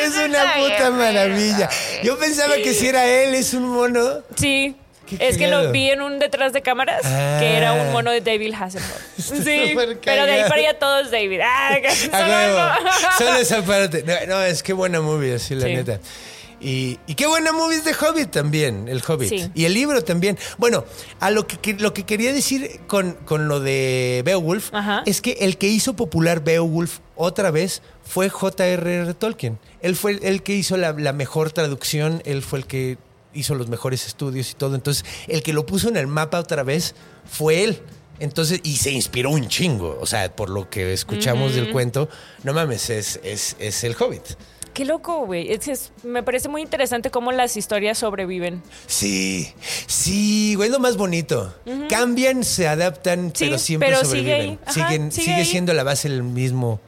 Es 0.00 0.14
una 0.16 0.54
puta 0.54 0.90
maravilla. 0.90 1.68
Yo 2.02 2.18
pensaba 2.18 2.54
que 2.56 2.74
si 2.74 2.86
era 2.88 3.04
él, 3.06 3.34
es 3.34 3.54
un 3.54 3.68
mono. 3.68 4.22
Sí. 4.36 4.76
Qué 5.06 5.16
Es 5.20 5.36
que 5.36 5.48
lo 5.48 5.70
vi 5.70 5.90
en 5.90 6.00
un 6.00 6.18
detrás 6.18 6.52
de 6.52 6.62
cámaras 6.62 7.02
Ah. 7.04 7.36
que 7.40 7.56
era 7.56 7.72
un 7.74 7.92
mono 7.92 8.10
de 8.10 8.20
David 8.20 8.54
Hasselhoff. 8.58 9.02
Sí, 9.18 9.74
pero 10.04 10.26
de 10.26 10.32
ahí 10.32 10.42
para 10.42 10.54
allá 10.56 10.78
todos 10.78 11.10
David. 11.10 11.40
Ah, 11.44 11.76
que 11.82 11.88
A 11.88 11.94
solo. 11.96 13.18
Solo 13.18 13.38
esa 13.38 13.62
parte. 13.66 14.02
No, 14.04 14.14
no, 14.26 14.42
es 14.42 14.62
que 14.62 14.72
buena 14.72 15.00
movie, 15.00 15.34
así 15.34 15.54
la 15.54 15.66
Sí. 15.66 15.74
neta. 15.74 16.00
Y, 16.60 16.98
y 17.06 17.14
qué 17.14 17.26
buena 17.26 17.52
movie 17.52 17.76
es 17.76 17.84
de 17.84 17.92
Hobbit 17.92 18.30
también, 18.30 18.88
el 18.88 19.02
Hobbit. 19.06 19.28
Sí. 19.28 19.50
Y 19.54 19.66
el 19.66 19.74
libro 19.74 20.02
también. 20.02 20.38
Bueno, 20.56 20.86
a 21.20 21.30
lo 21.30 21.46
que, 21.46 21.74
lo 21.74 21.92
que 21.92 22.04
quería 22.04 22.32
decir 22.32 22.80
con, 22.86 23.12
con 23.26 23.48
lo 23.48 23.60
de 23.60 24.22
Beowulf 24.24 24.72
Ajá. 24.72 25.02
es 25.04 25.20
que 25.20 25.32
el 25.40 25.58
que 25.58 25.66
hizo 25.66 25.94
popular 25.94 26.42
Beowulf 26.42 27.00
otra 27.16 27.50
vez 27.50 27.82
fue 28.02 28.30
J.R.R. 28.30 29.12
Tolkien. 29.12 29.58
Él 29.82 29.94
fue 29.94 30.12
el, 30.12 30.24
el 30.24 30.42
que 30.42 30.54
hizo 30.54 30.78
la, 30.78 30.92
la 30.92 31.12
mejor 31.12 31.52
traducción, 31.52 32.22
él 32.24 32.40
fue 32.42 32.60
el 32.60 32.66
que 32.66 32.96
hizo 33.34 33.54
los 33.54 33.68
mejores 33.68 34.06
estudios 34.06 34.50
y 34.50 34.54
todo. 34.54 34.74
Entonces, 34.74 35.04
el 35.28 35.42
que 35.42 35.52
lo 35.52 35.66
puso 35.66 35.88
en 35.88 35.96
el 35.96 36.06
mapa 36.06 36.38
otra 36.40 36.62
vez 36.62 36.94
fue 37.28 37.64
él. 37.64 37.82
Entonces, 38.20 38.60
y 38.62 38.76
se 38.76 38.92
inspiró 38.92 39.30
un 39.30 39.48
chingo. 39.48 39.98
O 40.00 40.06
sea, 40.06 40.34
por 40.34 40.48
lo 40.48 40.70
que 40.70 40.92
escuchamos 40.92 41.54
del 41.54 41.72
cuento, 41.72 42.08
no 42.44 42.52
mames, 42.52 42.88
es, 42.90 43.18
es, 43.24 43.56
es 43.58 43.82
el 43.84 43.96
Hobbit. 43.98 44.22
Qué 44.72 44.84
loco, 44.84 45.24
güey. 45.24 45.52
Es- 45.52 45.68
es- 45.68 45.92
me 46.02 46.22
parece 46.24 46.48
muy 46.48 46.60
interesante 46.62 47.08
cómo 47.10 47.30
las 47.32 47.56
historias 47.56 47.98
sobreviven. 47.98 48.60
Sí, 48.88 49.52
sí, 49.86 50.54
güey, 50.56 50.68
es 50.68 50.72
lo 50.72 50.80
más 50.80 50.96
bonito. 50.96 51.54
Cambian, 51.88 52.42
se 52.44 52.66
adaptan, 52.66 53.32
Sí, 53.34 53.44
pero 53.44 53.58
siempre 53.58 53.88
pero 53.88 54.00
sigue 54.00 54.08
sobreviven. 54.08 54.40
ahí. 54.50 54.58
Ajá, 54.66 54.72
Siguen, 54.72 55.12
sigue 55.12 55.26
sigue 55.26 55.44
siendo 55.44 55.74
la 55.74 55.84
base 55.84 56.08
el 56.08 56.22
mismo. 56.24 56.80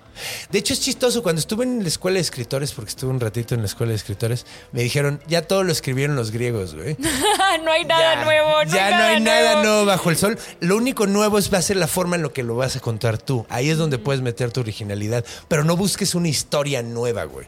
De 0.51 0.59
hecho, 0.59 0.73
es 0.75 0.81
chistoso. 0.81 1.23
Cuando 1.23 1.41
estuve 1.41 1.65
en 1.65 1.83
la 1.83 1.89
escuela 1.89 2.15
de 2.17 2.21
escritores, 2.23 2.73
porque 2.73 2.91
estuve 2.91 3.11
un 3.11 3.21
ratito 3.21 3.55
en 3.55 3.61
la 3.61 3.67
escuela 3.67 3.91
de 3.91 3.97
escritores, 3.97 4.47
me 4.73 4.83
dijeron, 4.83 5.21
ya 5.27 5.43
todo 5.43 5.63
lo 5.65 5.73
escribieron 5.73 6.17
los 6.17 6.31
griegos, 6.31 6.75
güey. 6.75 6.97
no 7.65 7.71
hay 7.73 7.85
nada 7.85 8.15
Ya, 8.17 8.25
nuevo. 8.25 8.65
No 8.65 8.71
ya 8.75 8.87
hay 8.87 8.95
no 8.95 9.03
hay 9.03 9.21
nada 9.21 9.53
nuevo. 9.57 9.63
nuevo 9.63 9.85
bajo 9.87 10.11
el 10.11 10.17
sol. 10.17 10.39
Lo 10.61 10.77
único 10.77 11.07
nuevo 11.07 11.39
es 11.39 11.53
va 11.53 11.59
a 11.59 11.63
ser 11.63 11.77
la 11.77 11.87
forma 11.87 12.17
en 12.17 12.23
lo 12.23 12.33
que 12.33 12.43
lo 12.43 12.57
vas 12.57 12.77
a 12.77 12.81
contar 12.81 13.19
tú. 13.19 13.47
Ahí 13.49 13.71
es 13.71 13.79
donde 13.79 13.99
puedes 13.99 14.23
meter 14.23 14.51
tu 14.53 14.61
originalidad. 14.61 15.25
Pero 15.49 15.65
no 15.65 15.77
busques 15.77 16.15
una 16.15 16.29
historia 16.29 16.83
nueva, 16.83 17.25
güey. 17.25 17.47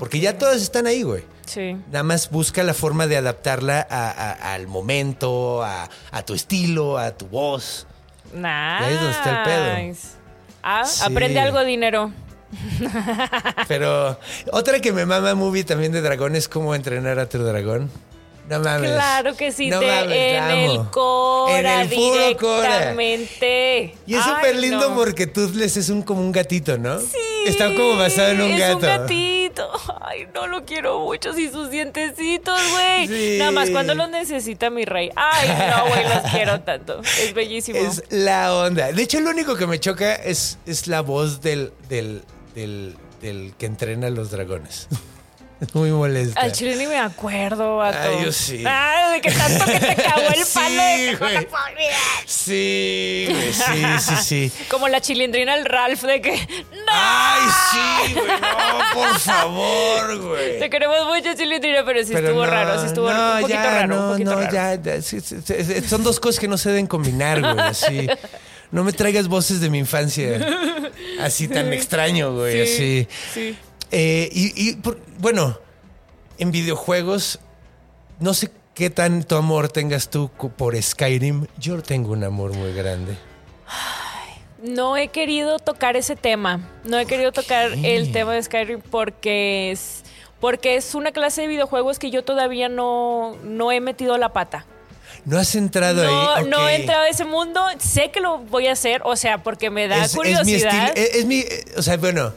Porque 0.00 0.18
ya 0.18 0.36
todas 0.36 0.60
están 0.62 0.86
ahí, 0.88 1.02
güey. 1.04 1.22
Sí. 1.46 1.76
Nada 1.92 2.02
más 2.02 2.30
busca 2.30 2.64
la 2.64 2.74
forma 2.74 3.06
de 3.06 3.16
adaptarla 3.18 3.86
a- 3.88 4.10
a- 4.10 4.54
al 4.54 4.66
momento, 4.66 5.62
a, 5.62 5.88
a 6.10 6.22
tu 6.24 6.34
estilo, 6.34 6.98
a 6.98 7.16
tu 7.16 7.28
voz. 7.28 7.86
Nice. 8.34 8.46
ahí 8.48 8.94
es 8.94 9.00
donde 9.00 9.16
está 9.16 9.30
el 9.30 9.42
pedo. 9.44 9.96
Ah, 10.68 10.84
Sí. 10.84 11.04
aprende 11.04 11.38
algo 11.38 11.62
dinero. 11.64 12.10
Pero 13.68 14.18
otra 14.52 14.80
que 14.80 14.92
me 14.92 15.06
mama 15.06 15.34
movie 15.36 15.62
también 15.64 15.92
de 15.92 16.00
dragón 16.00 16.34
es 16.34 16.48
cómo 16.48 16.74
entrenar 16.74 17.18
a 17.20 17.28
tu 17.28 17.38
dragón. 17.38 17.88
No 18.48 18.60
mames. 18.60 18.92
Claro 18.92 19.36
que 19.36 19.50
sí, 19.50 19.68
No 19.70 19.80
te- 19.80 19.86
mames, 19.86 20.16
en 20.16 20.44
el. 20.50 20.80
Cora 20.90 21.82
En 21.82 21.92
el 21.92 22.36
Cora. 22.36 22.68
directamente. 22.68 23.94
Y 24.06 24.14
es 24.14 24.24
súper 24.24 24.56
lindo 24.56 24.90
no. 24.90 24.94
porque 24.96 25.26
Toothless 25.26 25.76
es 25.76 25.88
un, 25.88 26.02
como 26.02 26.20
un 26.20 26.32
gatito, 26.32 26.78
¿no? 26.78 27.00
Sí, 27.00 27.06
Está 27.46 27.74
como 27.74 27.96
basado 27.96 28.28
en 28.30 28.40
un 28.42 28.52
es 28.52 28.58
gato. 28.60 28.76
un 28.76 28.82
gatito. 28.82 29.70
Ay, 30.00 30.26
no 30.34 30.46
lo 30.46 30.64
quiero 30.64 31.00
mucho. 31.00 31.36
Y 31.36 31.48
sus 31.48 31.70
dientecitos, 31.70 32.58
güey. 32.72 33.08
Sí. 33.08 33.36
Nada 33.38 33.50
más 33.50 33.70
cuando 33.70 33.94
los 33.94 34.08
necesita 34.10 34.70
mi 34.70 34.84
rey. 34.84 35.10
Ay, 35.16 35.48
no, 35.70 35.86
güey, 35.88 36.04
los 36.04 36.22
quiero 36.32 36.60
tanto. 36.60 37.00
Es 37.02 37.34
bellísimo. 37.34 37.78
Es 37.78 38.02
la 38.10 38.54
onda. 38.54 38.92
De 38.92 39.02
hecho, 39.02 39.18
lo 39.20 39.30
único 39.30 39.56
que 39.56 39.66
me 39.66 39.80
choca 39.80 40.14
es, 40.14 40.58
es 40.66 40.86
la 40.86 41.00
voz 41.02 41.40
del, 41.40 41.72
del, 41.88 42.22
del, 42.54 42.96
del 43.20 43.54
que 43.58 43.66
entrena 43.66 44.06
a 44.06 44.10
los 44.10 44.30
dragones. 44.30 44.86
Es 45.60 45.74
muy 45.74 45.90
molesta. 45.90 46.40
Al 46.40 46.52
chile 46.52 46.76
ni 46.76 46.86
me 46.86 46.98
acuerdo, 46.98 47.78
vato. 47.78 47.98
Ay, 48.00 48.24
yo 48.24 48.32
sí. 48.32 48.62
Ay, 48.66 49.14
de 49.14 49.20
que 49.20 49.30
tanto 49.30 49.64
que 49.64 49.80
te 49.80 49.94
cagó 50.02 50.28
el 50.34 50.44
Sí, 50.44 50.54
palo 50.54 50.82
de 50.82 51.16
güey. 51.16 51.48
Sí, 52.26 53.26
güey, 53.30 53.52
sí, 53.52 53.84
sí, 54.00 54.16
sí. 54.50 54.52
Como 54.68 54.88
la 54.88 55.00
chilindrina 55.00 55.54
el 55.54 55.64
Ralph 55.64 56.02
de 56.02 56.20
que. 56.20 56.32
¡No! 56.36 56.92
Ay, 56.92 57.48
sí, 57.70 58.14
güey, 58.14 58.26
no, 58.26 58.78
por 58.94 59.18
favor, 59.18 60.18
güey. 60.28 60.58
Te 60.58 60.70
queremos 60.70 61.06
mucho, 61.06 61.34
chilindrina, 61.34 61.84
pero 61.84 62.04
sí 62.04 62.12
Pero 62.12 62.28
estuvo 62.28 62.44
no, 62.44 62.50
raro, 62.50 62.80
sí 62.80 62.86
estuvo 62.86 63.10
no, 63.10 63.34
un 63.34 63.40
poquito 63.40 63.58
ya, 63.58 63.70
raro, 63.70 63.96
no, 63.96 64.02
un 64.04 64.12
poquito 64.12 64.30
no, 64.32 64.40
raro. 64.40 64.52
ya, 64.52 64.74
ya, 64.74 65.02
sí, 65.02 65.20
sí, 65.20 65.36
sí, 65.44 65.54
sí, 65.64 65.80
son 65.88 66.02
dos 66.02 66.20
cosas 66.20 66.38
que 66.38 66.48
no 66.48 66.58
se 66.58 66.68
deben 66.70 66.86
combinar, 66.86 67.40
güey, 67.40 67.58
así. 67.60 68.06
No 68.72 68.82
me 68.84 68.92
traigas 68.92 69.28
voces 69.28 69.60
de 69.60 69.70
mi 69.70 69.78
infancia 69.78 70.44
así 71.20 71.48
tan 71.48 71.72
extraño, 71.72 72.34
güey, 72.34 72.62
así. 72.62 73.08
Sí. 73.32 73.56
Eh, 73.90 74.28
y, 74.32 74.52
y, 74.70 74.74
por- 74.76 74.98
bueno, 75.18 75.58
en 76.38 76.50
videojuegos, 76.50 77.38
no 78.20 78.34
sé 78.34 78.50
qué 78.74 78.90
tanto 78.90 79.36
amor 79.36 79.68
tengas 79.68 80.08
tú 80.10 80.30
por 80.56 80.80
Skyrim. 80.80 81.46
Yo 81.58 81.82
tengo 81.82 82.12
un 82.12 82.24
amor 82.24 82.52
muy 82.54 82.72
grande. 82.72 83.16
No 84.62 84.96
he 84.96 85.08
querido 85.08 85.58
tocar 85.58 85.96
ese 85.96 86.16
tema. 86.16 86.60
No 86.84 86.98
he 86.98 87.06
querido 87.06 87.30
tocar 87.32 87.72
el 87.84 88.12
tema 88.12 88.32
de 88.34 88.42
Skyrim 88.42 88.80
porque 88.80 89.70
es. 89.70 90.02
Porque 90.40 90.76
es 90.76 90.94
una 90.94 91.12
clase 91.12 91.42
de 91.42 91.46
videojuegos 91.48 91.98
que 91.98 92.10
yo 92.10 92.22
todavía 92.22 92.68
no, 92.68 93.36
no 93.42 93.72
he 93.72 93.80
metido 93.80 94.18
la 94.18 94.32
pata. 94.34 94.66
¿No 95.24 95.38
has 95.38 95.54
entrado 95.54 96.04
No, 96.04 96.32
ahí? 96.34 96.44
no 96.44 96.58
Ok. 96.58 96.68
he 96.68 96.74
entrado 96.76 97.02
a 97.04 97.08
ese 97.08 97.24
mundo. 97.24 97.64
Sé 97.78 98.10
que 98.10 98.20
lo 98.20 98.38
voy 98.38 98.66
a 98.66 98.72
hacer, 98.72 99.00
o 99.04 99.16
sea, 99.16 99.42
porque 99.42 99.70
me 99.70 99.88
da 99.88 99.98
es, 100.04 100.10
es 100.10 100.16
curiosidad. 100.16 100.92
mi. 100.94 101.00
Es, 101.00 101.14
es 101.14 101.24
mi. 101.26 101.38
eh, 101.40 101.64
O 101.78 101.82
sea, 101.82 101.96
bueno. 101.96 102.32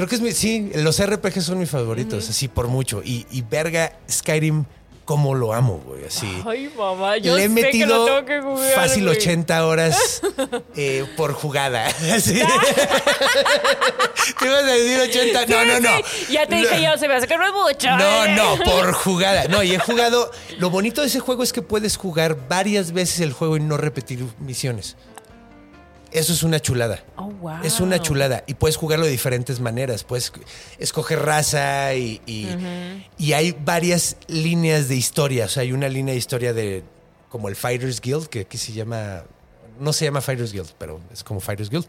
Creo 0.00 0.08
que 0.08 0.14
es 0.16 0.20
mi. 0.20 0.32
Sí, 0.32 0.70
los 0.74 1.04
RPG 1.04 1.42
son 1.42 1.58
mis 1.58 1.68
favoritos, 1.70 2.28
así 2.28 2.48
por 2.48 2.68
mucho. 2.68 3.02
Y, 3.04 3.26
y 3.30 3.42
verga, 3.42 3.92
Skyrim, 4.10 4.64
cómo 5.04 5.34
lo 5.34 5.52
amo, 5.52 5.82
güey. 5.86 6.04
Así. 6.06 6.42
Ay, 6.46 6.72
mamá, 6.76 7.18
yo 7.18 7.36
Le 7.36 7.44
he 7.44 7.48
sé 7.48 7.54
que 7.54 7.62
metido 7.62 7.98
lo 7.98 8.04
tengo 8.06 8.24
que 8.24 8.40
jugar. 8.40 8.72
fácil 8.74 9.04
güey. 9.04 9.16
80 9.16 9.66
horas 9.66 10.22
eh, 10.76 11.04
por 11.16 11.32
jugada. 11.34 11.86
Así. 12.14 12.40
¿Te 14.38 14.46
ibas 14.46 14.62
a 14.64 14.66
decir 14.66 15.00
80? 15.00 15.40
No, 15.40 15.46
Sí, 15.46 15.52
no, 15.68 15.80
no. 15.80 15.96
sí. 16.06 16.32
Ya 16.32 16.46
te 16.46 16.54
dije 16.56 16.76
No. 16.76 16.92
yo, 16.92 16.98
se 16.98 17.08
me 17.08 17.14
hace 17.14 17.26
que 17.26 17.36
no 17.36 17.46
es 17.46 17.52
mucho. 17.52 17.96
No, 17.96 18.24
¿eh? 18.24 18.34
no, 18.36 18.56
por 18.64 18.92
jugada. 19.04 19.44
No, 19.48 19.62
y 19.62 19.72
he 19.74 19.78
jugado. 19.78 20.30
Lo 20.58 20.70
bonito 20.70 21.00
de 21.02 21.08
ese 21.08 21.20
juego 21.20 21.42
es 21.42 21.52
que 21.52 21.62
puedes 21.62 21.96
jugar 21.96 22.48
varias 22.48 22.92
veces 22.92 23.20
el 23.20 23.32
juego 23.32 23.56
y 23.56 23.60
no 23.60 23.76
repetir 23.76 24.24
misiones. 24.38 24.96
Eso 26.12 26.32
es 26.32 26.42
una 26.42 26.60
chulada. 26.60 27.04
Oh, 27.16 27.30
wow. 27.30 27.58
Es 27.62 27.80
una 27.80 28.00
chulada. 28.00 28.42
Y 28.46 28.54
puedes 28.54 28.76
jugarlo 28.76 29.04
de 29.04 29.12
diferentes 29.12 29.60
maneras. 29.60 30.04
Puedes 30.04 30.32
escoger 30.78 31.20
raza 31.20 31.94
y, 31.94 32.20
y, 32.26 32.48
y 33.16 33.32
hay 33.32 33.52
varias 33.52 34.16
líneas 34.26 34.88
de 34.88 34.96
historia. 34.96 35.44
O 35.44 35.48
sea, 35.48 35.62
hay 35.62 35.72
una 35.72 35.88
línea 35.88 36.12
de 36.12 36.18
historia 36.18 36.52
de 36.52 36.82
como 37.28 37.48
el 37.48 37.56
Fighters 37.56 38.00
Guild, 38.00 38.26
que 38.26 38.40
aquí 38.40 38.58
se 38.58 38.72
llama. 38.72 39.22
No 39.78 39.92
se 39.92 40.04
llama 40.04 40.20
Fighters 40.20 40.52
Guild, 40.52 40.70
pero 40.78 41.00
es 41.12 41.24
como 41.24 41.40
Fighters 41.40 41.70
Guild. 41.70 41.86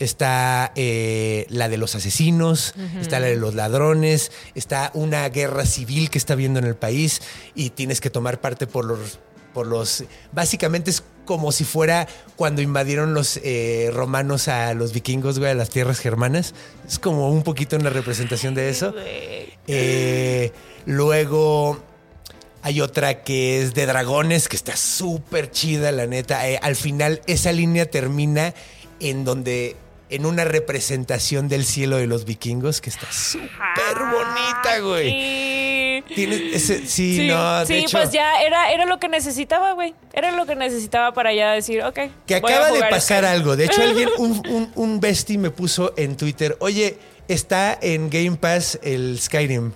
Está 0.00 0.72
eh, 0.74 1.46
la 1.48 1.68
de 1.68 1.76
los 1.76 1.94
asesinos, 1.94 2.74
está 3.00 3.20
la 3.20 3.28
de 3.28 3.36
los 3.36 3.54
ladrones, 3.54 4.32
está 4.56 4.90
una 4.92 5.28
guerra 5.28 5.64
civil 5.64 6.10
que 6.10 6.18
está 6.18 6.32
habiendo 6.32 6.58
en 6.58 6.64
el 6.64 6.74
país 6.74 7.22
y 7.54 7.70
tienes 7.70 8.00
que 8.00 8.10
tomar 8.10 8.40
parte 8.40 8.66
por 8.66 8.84
los 8.84 9.20
por 9.54 9.68
los. 9.68 10.04
Básicamente 10.32 10.90
es 10.90 11.04
como 11.24 11.52
si 11.52 11.64
fuera 11.64 12.06
cuando 12.36 12.62
invadieron 12.62 13.14
los 13.14 13.38
eh, 13.42 13.90
romanos 13.92 14.48
a 14.48 14.74
los 14.74 14.92
vikingos, 14.92 15.38
güey, 15.38 15.50
a 15.50 15.54
las 15.54 15.70
tierras 15.70 15.98
germanas. 15.98 16.54
Es 16.86 16.98
como 16.98 17.30
un 17.30 17.42
poquito 17.42 17.76
una 17.76 17.90
representación 17.90 18.54
de 18.54 18.68
eso. 18.68 18.94
Eh, 19.66 20.52
luego 20.86 21.80
hay 22.64 22.80
otra 22.80 23.24
que 23.24 23.60
es 23.60 23.74
de 23.74 23.84
dragones, 23.84 24.48
que 24.48 24.56
está 24.56 24.74
súper 24.74 25.50
chida, 25.50 25.92
la 25.92 26.06
neta. 26.06 26.48
Eh, 26.48 26.58
al 26.62 26.76
final, 26.76 27.20
esa 27.26 27.52
línea 27.52 27.90
termina 27.90 28.54
en 29.00 29.26
donde. 29.26 29.76
En 30.10 30.26
una 30.26 30.44
representación 30.44 31.48
del 31.48 31.64
cielo 31.64 31.96
de 31.96 32.06
los 32.06 32.24
vikingos 32.26 32.80
que 32.80 32.90
está 32.90 33.10
súper 33.10 33.48
bonita, 33.98 34.78
güey. 34.82 35.10
Sí. 35.10 36.04
Tiene 36.14 36.50
ese, 36.54 36.86
sí, 36.86 37.16
Sí, 37.16 37.26
no, 37.28 37.60
de 37.60 37.66
sí, 37.66 37.74
hecho, 37.76 37.98
pues 37.98 38.10
ya 38.12 38.42
era, 38.42 38.70
era 38.72 38.84
lo 38.84 38.98
que 39.00 39.08
necesitaba, 39.08 39.72
güey. 39.72 39.94
Era 40.12 40.32
lo 40.32 40.44
que 40.44 40.54
necesitaba 40.56 41.14
para 41.14 41.32
ya 41.32 41.52
decir, 41.52 41.82
ok. 41.82 41.98
Que 42.26 42.40
voy 42.40 42.52
a 42.52 42.56
acaba 42.58 42.72
de 42.72 42.80
pasar 42.90 43.24
algo. 43.24 43.56
De 43.56 43.64
hecho, 43.64 43.80
alguien, 43.80 44.08
un, 44.18 44.42
un, 44.48 44.72
un 44.74 45.00
bestie 45.00 45.38
me 45.38 45.50
puso 45.50 45.94
en 45.96 46.16
Twitter, 46.16 46.56
oye, 46.60 46.98
está 47.26 47.76
en 47.80 48.10
Game 48.10 48.36
Pass 48.36 48.78
el 48.82 49.18
Skyrim. 49.18 49.72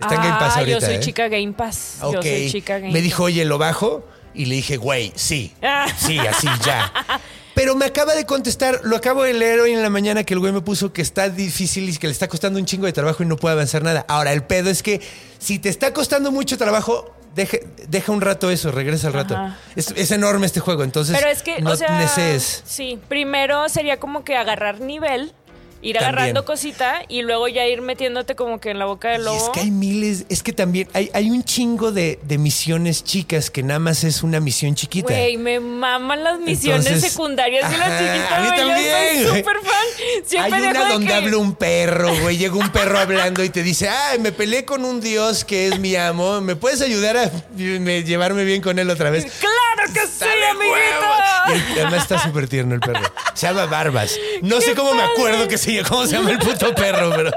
Está 0.00 0.14
en 0.16 0.20
Game 0.22 0.38
Pass 0.38 0.52
Ah, 0.56 0.58
ahorita. 0.58 0.78
Yo 0.80 0.86
soy 0.86 0.94
¿eh? 0.96 1.00
chica 1.00 1.28
Game 1.28 1.52
Pass. 1.52 1.98
Yo 2.00 2.08
Ok. 2.18 2.22
soy 2.22 2.50
chica 2.50 2.78
Game 2.80 2.92
Me 2.92 3.00
dijo, 3.00 3.22
oye, 3.24 3.44
¿lo 3.44 3.58
bajo? 3.58 4.04
Y 4.34 4.46
le 4.46 4.56
dije, 4.56 4.76
güey, 4.76 5.12
sí. 5.14 5.54
Ah. 5.62 5.86
Sí, 5.96 6.18
así 6.18 6.48
ya. 6.64 6.92
Pero 7.56 7.74
me 7.74 7.86
acaba 7.86 8.14
de 8.14 8.26
contestar, 8.26 8.82
lo 8.84 8.96
acabo 8.96 9.22
de 9.22 9.32
leer 9.32 9.60
hoy 9.60 9.72
en 9.72 9.80
la 9.80 9.88
mañana 9.88 10.24
que 10.24 10.34
el 10.34 10.40
güey 10.40 10.52
me 10.52 10.60
puso 10.60 10.92
que 10.92 11.00
está 11.00 11.30
difícil 11.30 11.88
y 11.88 11.96
que 11.96 12.06
le 12.06 12.12
está 12.12 12.28
costando 12.28 12.58
un 12.58 12.66
chingo 12.66 12.84
de 12.84 12.92
trabajo 12.92 13.22
y 13.22 13.26
no 13.26 13.38
puede 13.38 13.54
avanzar 13.54 13.82
nada. 13.82 14.04
Ahora, 14.08 14.34
el 14.34 14.42
pedo 14.42 14.68
es 14.68 14.82
que 14.82 15.00
si 15.38 15.58
te 15.58 15.70
está 15.70 15.94
costando 15.94 16.30
mucho 16.30 16.58
trabajo, 16.58 17.16
deja, 17.34 17.56
deja 17.88 18.12
un 18.12 18.20
rato 18.20 18.50
eso, 18.50 18.72
regresa 18.72 19.06
al 19.06 19.14
rato. 19.14 19.38
Es, 19.74 19.90
es 19.96 20.10
enorme 20.10 20.44
este 20.44 20.60
juego, 20.60 20.84
entonces 20.84 21.16
Pero 21.16 21.30
es 21.30 21.42
que, 21.42 21.62
no 21.62 21.70
o 21.70 21.76
sea, 21.76 22.38
sí, 22.38 23.00
primero 23.08 23.70
sería 23.70 23.96
como 23.96 24.22
que 24.22 24.36
agarrar 24.36 24.80
nivel, 24.80 25.32
ir 25.82 25.94
También. 25.96 26.04
agarrando 26.14 26.44
cosita 26.44 27.02
y 27.08 27.22
luego 27.22 27.48
ya 27.48 27.66
ir 27.66 27.80
metiéndote 27.82 28.34
como 28.34 28.60
que 28.60 28.70
en 28.70 28.78
la 28.78 28.86
boca 28.86 29.10
del 29.10 29.22
Y 29.22 29.24
lobo. 29.24 29.36
es 29.44 29.50
que 29.50 29.60
hay 29.60 29.70
miles, 29.70 30.24
es 30.28 30.42
que 30.42 30.52
también 30.52 30.88
hay, 30.94 31.10
hay 31.14 31.30
un 31.30 31.44
chingo 31.44 31.92
de, 31.92 32.18
de 32.22 32.38
misiones 32.38 33.04
chicas 33.04 33.50
que 33.50 33.62
nada 33.62 33.78
más 33.78 34.02
es 34.04 34.22
una 34.22 34.40
misión 34.40 34.74
chiquita. 34.74 35.08
Güey, 35.12 35.36
me 35.36 35.60
maman 35.60 36.24
las 36.24 36.38
misiones 36.40 36.86
Entonces, 36.86 37.12
secundarias 37.12 37.72
y 37.72 37.76
las 37.76 37.98
chiquitas. 37.98 38.32
a 38.32 38.40
mí 38.40 38.46
yo 38.46 38.54
también, 38.66 39.26
soy 39.28 39.36
súper 39.38 39.56
fan. 39.62 40.24
Siempre 40.24 40.54
Hay 40.56 40.62
una 40.62 40.84
de 40.86 40.92
donde 40.92 41.06
que- 41.08 41.14
habla 41.14 41.36
un 41.36 41.54
perro, 41.54 42.14
güey. 42.22 42.36
Llega 42.36 42.54
un 42.56 42.70
perro 42.70 42.98
hablando 42.98 43.44
y 43.44 43.50
te 43.50 43.62
dice, 43.62 43.88
ay, 43.88 44.18
me 44.18 44.32
peleé 44.32 44.64
con 44.64 44.84
un 44.84 45.00
dios 45.00 45.44
que 45.44 45.68
es 45.68 45.78
mi 45.78 45.94
amo. 45.96 46.40
¿Me 46.40 46.56
puedes 46.56 46.80
ayudar 46.80 47.16
a 47.16 47.30
me- 47.56 48.02
llevarme 48.02 48.44
bien 48.44 48.62
con 48.62 48.78
él 48.78 48.90
otra 48.90 49.10
vez? 49.10 49.24
¡Claro 49.40 49.92
que 49.92 50.00
sí, 50.00 50.06
¡Está 50.12 50.26
de 50.26 50.46
amiguito! 50.46 51.66
Y 51.76 51.78
además 51.78 52.02
está 52.02 52.18
súper 52.22 52.48
tierno 52.48 52.74
el 52.74 52.80
perro. 52.80 53.00
Se 53.34 53.46
llama 53.46 53.66
Barbas. 53.66 54.18
No 54.42 54.60
sé 54.60 54.74
cómo 54.74 54.94
me 54.94 55.02
acuerdo 55.02 55.46
que 55.48 55.58
se, 55.58 55.65
cómo 55.88 56.06
se 56.06 56.12
llama 56.16 56.32
el 56.32 56.38
puto 56.38 56.74
perro, 56.74 57.10
pero 57.14 57.30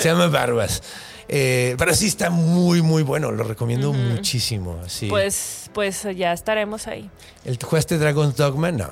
se 0.00 0.08
llama 0.08 0.28
Barbas. 0.28 0.82
Eh, 1.28 1.74
pero 1.78 1.92
sí 1.94 2.06
está 2.06 2.30
muy, 2.30 2.80
muy 2.80 3.02
bueno. 3.02 3.30
Lo 3.30 3.44
recomiendo 3.44 3.92
muchísimo. 3.92 4.80
Sí. 4.86 5.08
Pues, 5.08 5.70
pues 5.74 6.06
ya 6.16 6.32
estaremos 6.32 6.86
ahí. 6.86 7.10
¿El, 7.44 7.58
¿Jugaste 7.62 7.98
Dragon's 7.98 8.36
Dogma? 8.36 8.72
No. 8.72 8.88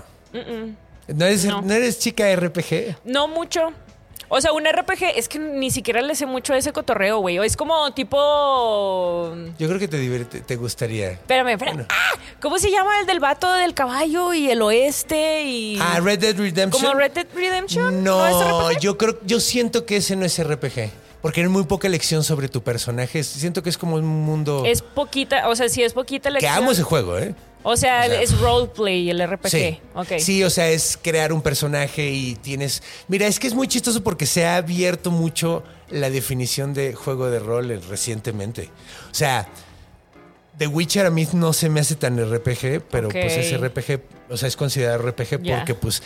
¿No 1.08 1.24
eres, 1.24 1.44
No. 1.46 1.62
no 1.62 1.72
eres 1.72 1.98
chica 1.98 2.34
RPG? 2.36 2.96
No 3.04 3.26
mucho. 3.28 3.72
O 4.28 4.40
sea, 4.40 4.53
un 4.53 4.65
RPG, 4.65 5.05
es 5.16 5.28
que 5.28 5.39
ni 5.39 5.70
siquiera 5.70 6.03
le 6.03 6.15
sé 6.15 6.27
mucho 6.27 6.53
a 6.53 6.57
ese 6.57 6.73
cotorreo, 6.73 7.19
güey. 7.19 7.39
Es 7.39 7.57
como 7.57 7.93
tipo. 7.93 9.32
Yo 9.59 9.69
creo 9.69 9.78
que 9.78 9.89
te, 9.89 10.40
te 10.40 10.57
gustaría. 10.57 11.12
Espérame, 11.12 11.51
espérame. 11.51 11.86
¡Ah! 11.89 12.12
¿Cómo 12.40 12.59
se 12.59 12.70
llama 12.70 13.01
el 13.01 13.07
del 13.07 13.20
vato 13.20 13.51
del 13.53 13.74
caballo 13.74 14.35
y 14.35 14.51
el 14.51 14.61
oeste 14.62 15.44
y. 15.44 15.78
Ah, 15.81 16.01
Red 16.01 16.19
Dead 16.19 16.36
Redemption. 16.36 16.82
¿Como 16.82 16.94
Red 16.98 17.12
Dead 17.12 17.27
Redemption? 17.35 18.03
No, 18.03 18.27
es 18.27 18.35
RPG? 18.74 18.81
yo 18.81 18.98
creo, 18.98 19.19
yo 19.24 19.40
siento 19.40 19.86
que 19.86 19.97
ese 19.98 20.16
no 20.16 20.24
es 20.24 20.43
RPG. 20.43 20.90
Porque 21.23 21.40
hay 21.40 21.48
muy 21.48 21.65
poca 21.65 21.89
elección 21.89 22.23
sobre 22.23 22.48
tu 22.48 22.62
personaje. 22.62 23.24
Siento 23.24 23.62
que 23.62 23.70
es 23.70 23.78
como 23.78 23.97
un 23.97 24.07
mundo. 24.07 24.62
Es 24.65 24.82
poquita, 24.82 25.48
o 25.48 25.57
sea, 25.57 25.69
sí 25.69 25.82
es 25.82 25.93
poquita 25.93 26.31
la 26.31 26.39
que 26.39 26.48
amo 26.48 26.70
ese 26.70 26.82
juego, 26.82 27.19
¿eh? 27.19 27.35
O 27.68 27.76
sea, 27.76 28.05
O 28.05 28.09
sea, 28.09 28.22
es 28.22 28.38
roleplay 28.38 29.10
el 29.10 29.26
RPG. 29.26 29.48
Sí. 29.48 29.80
Sí, 30.18 30.44
o 30.44 30.51
sea, 30.51 30.68
es 30.68 30.97
crear 31.02 31.32
un 31.32 31.43
personaje 31.43 32.09
y 32.09 32.36
tienes. 32.36 32.80
Mira, 33.09 33.26
es 33.26 33.40
que 33.40 33.48
es 33.48 33.55
muy 33.55 33.66
chistoso 33.66 34.05
porque 34.05 34.24
se 34.24 34.47
ha 34.47 34.56
abierto 34.56 35.10
mucho 35.10 35.64
la 35.90 36.09
definición 36.09 36.74
de 36.74 36.94
juego 36.94 37.28
de 37.28 37.40
rol 37.40 37.82
recientemente. 37.88 38.70
O 39.10 39.14
sea, 39.14 39.48
The 40.59 40.68
Witcher 40.68 41.06
a 41.06 41.10
mí 41.10 41.26
no 41.32 41.52
se 41.52 41.68
me 41.68 41.80
hace 41.80 41.97
tan 41.97 42.16
RPG, 42.18 42.82
pero 42.88 43.09
pues 43.09 43.36
es 43.36 43.60
RPG, 43.60 44.01
o 44.30 44.36
sea, 44.36 44.47
es 44.47 44.56
considerado 44.56 44.98
RPG 44.98 45.43
porque 45.43 45.74
pues 45.74 46.05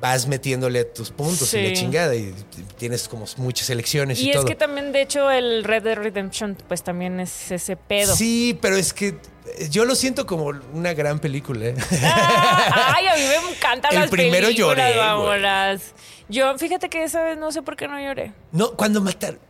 vas 0.00 0.26
metiéndole 0.26 0.84
tus 0.84 1.10
puntos 1.10 1.42
y 1.54 1.58
Sí. 1.58 1.62
la 1.68 1.72
chingada 1.74 2.14
y 2.14 2.34
tienes 2.78 3.06
como 3.08 3.26
muchas 3.36 3.68
elecciones 3.70 4.18
y, 4.20 4.26
Y 4.26 4.30
es 4.30 4.36
todo. 4.36 4.46
que 4.46 4.54
también, 4.54 4.92
de 4.92 5.02
hecho, 5.02 5.30
el 5.30 5.62
Red 5.64 5.82
Dead 5.82 5.96
Redemption, 5.96 6.56
pues 6.68 6.82
también 6.82 7.20
es 7.20 7.50
ese 7.50 7.76
pedo. 7.76 8.14
Sí, 8.16 8.58
pero 8.62 8.76
es 8.76 8.92
que 8.94 9.08
eh, 9.08 9.68
yo 9.70 9.84
lo 9.84 9.94
siento 9.94 10.26
como 10.26 10.52
una 10.72 10.94
gran 10.94 11.18
película. 11.18 11.66
¿eh? 11.66 11.74
Ah, 12.02 12.94
ay, 12.96 13.06
a 13.08 13.14
mí 13.14 13.22
me 13.22 13.50
encantan 13.56 13.92
El 13.92 14.00
las 14.00 14.10
primero 14.10 14.46
películas, 14.48 14.92
lloré. 14.94 15.80
Yo, 16.28 16.56
fíjate 16.58 16.88
que 16.88 17.02
esa 17.04 17.22
vez 17.24 17.36
no 17.36 17.50
sé 17.52 17.60
por 17.62 17.76
qué 17.76 17.88
no 17.88 18.00
lloré. 18.00 18.32
No, 18.52 18.72
cuando 18.76 19.00
mataron. 19.00 19.40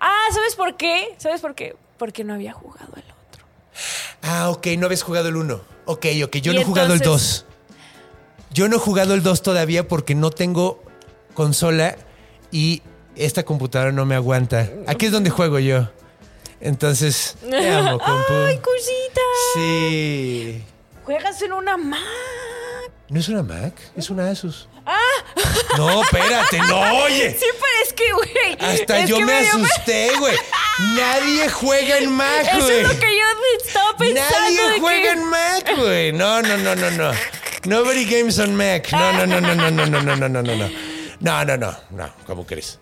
Ah, 0.00 0.26
¿sabes 0.34 0.54
por 0.56 0.76
qué? 0.76 1.14
¿Sabes 1.18 1.40
por 1.40 1.54
qué? 1.54 1.76
Porque 1.96 2.24
no 2.24 2.34
había 2.34 2.52
jugado 2.52 2.88
el 2.96 3.02
otro. 3.04 3.44
Ah, 4.22 4.50
ok, 4.50 4.66
no 4.78 4.86
habías 4.86 5.02
jugado 5.02 5.28
el 5.28 5.36
1. 5.36 5.60
Ok, 5.86 6.06
ok, 6.24 6.36
yo 6.38 6.52
Y 6.52 6.56
no 6.56 6.60
he 6.60 6.64
jugado 6.64 6.92
el 6.92 6.98
2. 7.00 7.46
Yo 8.52 8.68
no 8.68 8.76
he 8.76 8.78
jugado 8.78 9.14
el 9.14 9.22
2 9.22 9.42
todavía 9.42 9.86
porque 9.86 10.14
no 10.14 10.30
tengo 10.30 10.82
consola 11.34 11.96
y 12.50 12.82
esta 13.16 13.44
computadora 13.44 13.92
no 13.92 14.04
me 14.06 14.14
aguanta. 14.14 14.68
Aquí 14.86 15.06
es 15.06 15.12
donde 15.12 15.30
juego 15.30 15.58
yo. 15.58 15.88
Entonces, 16.60 17.36
te 17.48 17.70
amo, 17.70 17.98
compu. 18.04 18.32
¡Ay, 18.46 18.58
cosita! 18.58 19.20
Sí. 19.54 20.64
Juegas 21.04 21.40
en 21.42 21.52
una 21.52 21.76
Mac. 21.76 22.00
¿No 23.08 23.20
es 23.20 23.28
una 23.28 23.42
Mac? 23.42 23.74
Es 23.96 24.10
una 24.10 24.30
Asus. 24.30 24.68
No, 25.76 26.02
espérate, 26.02 26.58
no, 26.60 26.80
oye. 27.04 27.30
Sí, 27.38 27.46
pero 27.52 27.84
es 27.84 27.92
que, 27.92 28.12
güey. 28.12 28.56
Hasta 28.72 29.04
yo 29.04 29.20
me 29.20 29.38
asusté, 29.38 30.10
güey. 30.18 30.34
Nadie 30.96 31.48
juega 31.50 31.98
en 31.98 32.10
Mac, 32.10 32.46
Eso 32.50 32.64
güey. 32.64 32.80
es 32.80 32.88
lo 32.88 32.98
que 32.98 33.16
yo 33.16 33.64
estaba 33.66 33.96
pensando. 33.96 34.38
Nadie 34.38 34.80
juega 34.80 35.02
que- 35.02 35.10
en 35.10 35.24
Mac, 35.24 35.76
güey. 35.76 36.12
No, 36.12 36.42
no, 36.42 36.56
no, 36.58 36.74
no, 36.74 36.90
no. 36.92 37.10
Nobody 37.68 38.04
games 38.04 38.38
on 38.38 38.54
Mac. 38.56 38.88
No, 38.92 39.12
no, 39.12 39.26
no, 39.26 39.40
no, 39.40 39.54
no, 39.54 39.70
no, 39.70 39.86
no, 39.86 40.00
no, 40.02 40.16
no, 40.16 40.28
no, 40.28 40.42
no, 40.42 40.56
no. 40.56 40.68
No, 41.20 41.44
no, 41.44 41.56
no, 41.56 41.76
no, 41.90 42.08
¿cómo 42.28 42.46
crees? 42.46 42.78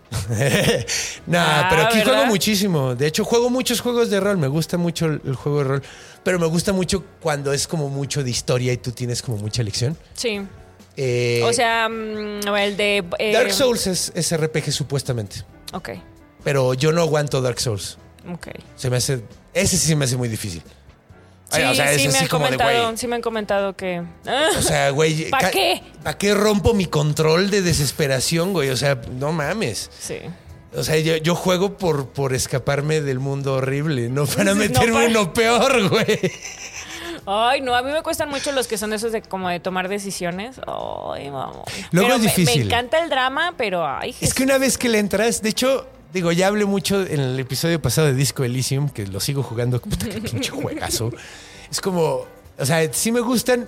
no, 1.25 1.39
Ah, 1.39 1.67
pero 1.71 1.81
aquí 1.83 1.97
¿verdad? 1.97 2.13
juego 2.13 2.25
muchísimo. 2.27 2.93
De 2.95 3.07
hecho, 3.07 3.25
juego 3.25 3.49
muchos 3.49 3.81
juegos 3.81 4.09
de 4.11 4.19
rol. 4.19 4.37
Me 4.37 4.47
gusta 4.47 4.77
mucho 4.77 5.05
el, 5.07 5.21
el 5.25 5.35
juego 5.35 5.57
de 5.59 5.63
rol. 5.63 5.83
Pero 6.23 6.37
me 6.39 6.45
gusta 6.45 6.71
mucho 6.71 7.03
cuando 7.19 7.51
es 7.51 7.67
como 7.67 7.89
mucho 7.89 8.23
de 8.23 8.29
historia 8.29 8.73
y 8.73 8.77
tú 8.77 8.91
tienes 8.91 9.21
como 9.23 9.37
mucha 9.37 9.61
elección. 9.63 9.97
Sí. 10.13 10.41
Eh, 10.95 11.41
O 11.45 11.51
sea, 11.53 11.89
mm, 11.89 12.47
el 12.57 12.77
de. 12.77 13.03
eh, 13.19 13.33
Dark 13.33 13.51
Souls 13.53 13.87
es, 13.87 14.11
es 14.15 14.35
RPG 14.35 14.71
supuestamente. 14.71 15.37
Ok, 15.73 15.89
Pero 16.43 16.73
yo 16.75 16.91
no 16.91 17.01
aguanto 17.01 17.41
Dark 17.41 17.59
Souls. 17.59 17.97
ok. 18.31 18.47
Se 18.75 18.89
me 18.91 18.97
hace. 18.97 19.21
Ese 19.53 19.77
sí 19.77 19.87
se 19.87 19.95
me 19.95 20.05
hace 20.05 20.15
muy 20.17 20.29
difícil. 20.29 20.61
Sí, 21.49 21.61
o 21.61 21.73
sea, 21.75 21.97
sí, 21.97 22.07
me 22.09 22.17
han 22.17 22.23
de, 22.25 22.29
comentado, 22.29 22.97
sí 22.97 23.07
me 23.07 23.15
han 23.15 23.21
comentado 23.21 23.75
que. 23.75 24.03
Ah, 24.25 24.49
O 24.57 24.61
sea, 24.61 24.89
güey. 24.91 25.29
¿Pa' 25.29 25.39
ca- 25.39 25.51
qué? 25.51 25.81
¿Para 26.03 26.17
qué 26.17 26.33
rompo 26.33 26.73
mi 26.73 26.85
control 26.87 27.49
de 27.49 27.61
desesperación, 27.61 28.51
güey? 28.53 28.69
O 28.69 28.77
sea, 28.77 28.99
no 29.11 29.31
mames. 29.31 29.89
sí. 29.99 30.17
O 30.75 30.83
sea, 30.83 30.97
yo, 30.99 31.15
yo 31.15 31.33
juego 31.33 31.77
por, 31.77 32.09
por 32.09 32.33
escaparme 32.33 32.99
del 32.99 33.19
mundo 33.19 33.53
horrible, 33.55 34.09
no 34.09 34.25
para 34.27 34.43
No 34.53 34.55
meterme 34.55 34.91
para- 34.93 35.05
en 35.05 35.13
lo 35.13 35.33
peor, 35.33 35.89
güey. 35.89 36.19
Ay, 37.25 37.61
no, 37.61 37.73
a 37.75 37.81
mí 37.81 37.91
me 37.91 38.01
cuestan 38.03 38.29
mucho 38.29 38.51
los 38.51 38.67
que 38.67 38.77
son 38.77 38.93
esos 38.93 39.11
de 39.11 39.21
como 39.21 39.49
de 39.49 39.59
tomar 39.59 39.87
decisiones. 39.89 40.57
Ay, 40.67 41.29
vamos. 41.29 41.63
Luego 41.91 42.09
Pero 42.09 42.15
es 42.15 42.19
me- 42.21 42.27
difícil. 42.27 42.59
Me, 42.59 42.65
encanta 42.65 42.99
el 42.99 43.09
drama, 43.09 43.53
pero 43.57 43.85
ay, 43.87 44.15
Es 44.21 44.33
que 44.33 44.43
una 44.43 44.57
vez 44.57 44.77
que 44.77 44.89
le 44.89 44.99
entras, 44.99 45.41
de 45.41 45.49
hecho, 45.49 45.87
digo, 46.17 46.31
ya 46.31 46.47
hablé 46.47 46.65
mucho 46.65 47.01
en 47.01 47.19
el 47.19 47.39
episodio 47.39 47.81
pasado 47.81 48.07
de 48.07 48.13
Disco 48.13 48.43
Elysium, 48.43 48.89
que 48.89 49.07
lo 49.07 49.19
sigo 49.19 49.43
jugando, 49.43 49.79
puta, 49.81 50.07
qué 50.09 50.19
pinche 50.21 50.51
juegazo. 50.51 51.11
Es 51.71 51.79
como, 51.81 52.25
o 52.57 52.65
sea, 52.65 52.91
sí 52.93 53.11
me 53.11 53.21
gustan. 53.21 53.67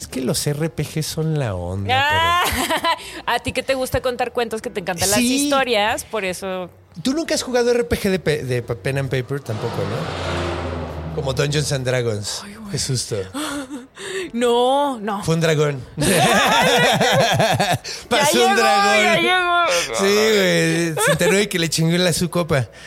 Es 0.00 0.08
que 0.08 0.20
los 0.20 0.44
RPG 0.50 1.02
son 1.02 1.38
la 1.38 1.54
onda. 1.54 1.94
Ah, 1.94 2.44
a 3.26 3.38
ti 3.38 3.52
que 3.52 3.62
te 3.62 3.74
gusta 3.74 4.00
contar 4.00 4.32
cuentos, 4.32 4.60
que 4.60 4.70
te 4.70 4.80
encantan 4.80 5.10
las 5.10 5.20
historias, 5.20 6.04
por 6.04 6.24
eso. 6.24 6.68
¿Tú 7.02 7.14
nunca 7.14 7.34
has 7.34 7.42
jugado 7.42 7.72
RPG 7.72 8.02
de, 8.10 8.18
pe- 8.18 8.44
de 8.44 8.62
pen 8.62 8.98
and 8.98 9.08
paper? 9.10 9.40
Tampoco, 9.40 9.76
¿no? 9.78 11.14
Como 11.14 11.32
Dungeons 11.32 11.72
and 11.72 11.86
Dragons. 11.86 12.42
Qué 12.70 12.78
susto. 12.78 13.16
No, 14.34 14.98
no. 14.98 15.22
Fue 15.22 15.36
un 15.36 15.40
dragón. 15.40 15.80
Pasó 18.08 18.38
ya 18.38 18.46
un 18.46 18.56
llegó, 18.56 18.56
dragón. 18.56 19.04
ya 19.04 19.16
llegó. 19.20 19.64
Sí, 19.98 20.04
güey. 20.04 20.94
Se 21.06 21.12
enteró 21.12 21.36
de 21.36 21.48
que 21.48 21.58
le 21.60 21.70
chingó 21.70 21.96
la 21.96 22.12
su 22.12 22.28
copa. 22.28 22.68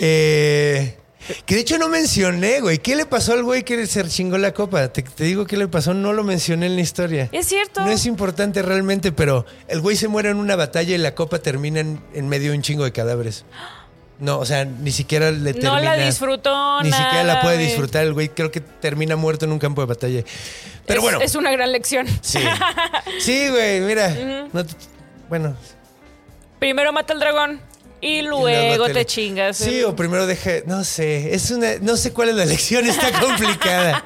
Eh, 0.00 0.96
que 1.44 1.54
de 1.56 1.60
hecho 1.62 1.76
no 1.78 1.88
mencioné, 1.88 2.60
güey. 2.60 2.78
¿Qué 2.78 2.94
le 2.94 3.04
pasó 3.06 3.32
al 3.32 3.42
güey 3.42 3.64
que 3.64 3.84
se 3.86 4.06
chingó 4.06 4.38
la 4.38 4.52
copa? 4.52 4.92
Te, 4.92 5.02
te 5.02 5.24
digo 5.24 5.44
qué 5.46 5.56
le 5.56 5.66
pasó, 5.66 5.92
no 5.92 6.12
lo 6.12 6.22
mencioné 6.22 6.66
en 6.66 6.76
la 6.76 6.82
historia. 6.82 7.28
Es 7.32 7.46
cierto. 7.46 7.80
No 7.80 7.90
es 7.90 8.06
importante 8.06 8.62
realmente, 8.62 9.10
pero 9.12 9.44
el 9.66 9.80
güey 9.80 9.96
se 9.96 10.06
muere 10.06 10.28
en 10.30 10.36
una 10.36 10.54
batalla 10.56 10.94
y 10.94 10.98
la 10.98 11.14
copa 11.16 11.40
termina 11.40 11.80
en, 11.80 12.00
en 12.14 12.28
medio 12.28 12.50
de 12.52 12.58
un 12.58 12.62
chingo 12.62 12.84
de 12.84 12.92
cadáveres. 12.92 13.44
No, 14.20 14.38
o 14.38 14.44
sea, 14.44 14.64
ni 14.64 14.90
siquiera 14.90 15.30
le 15.30 15.52
no 15.54 15.60
termina. 15.60 15.96
la 15.96 16.04
disfrutó 16.04 16.82
Ni 16.82 16.90
siquiera 16.90 17.22
la 17.24 17.40
puede 17.40 17.58
disfrutar 17.58 18.04
el 18.04 18.14
güey. 18.14 18.28
Creo 18.28 18.50
que 18.50 18.60
termina 18.60 19.14
muerto 19.16 19.44
en 19.44 19.52
un 19.52 19.58
campo 19.58 19.80
de 19.80 19.86
batalla. 19.86 20.22
Pero 20.86 20.98
Es- 20.98 21.02
bueno. 21.02 21.20
Es 21.20 21.34
una 21.36 21.50
gran 21.52 21.70
lección. 21.72 22.06
Sí. 22.20 22.40
Sí, 23.20 23.48
güey, 23.48 23.80
mira. 23.80 24.08
No 24.52 24.64
bueno. 25.28 25.54
Primero 26.58 26.92
mata 26.92 27.12
al 27.12 27.20
dragón 27.20 27.60
y 28.00 28.22
luego 28.22 28.86
te- 28.86 29.04
chingas. 29.04 29.56
Sí, 29.56 29.78
el- 29.80 29.84
o 29.86 29.96
primero 29.96 30.26
deja. 30.26 30.50
No 30.66 30.84
sé. 30.84 31.34
Es 31.34 31.50
una. 31.50 31.76
No 31.80 31.96
sé 31.96 32.12
cuál 32.12 32.28
es 32.30 32.34
la 32.36 32.44
lección, 32.46 32.86
está 32.86 33.10
complicada. 33.20 34.02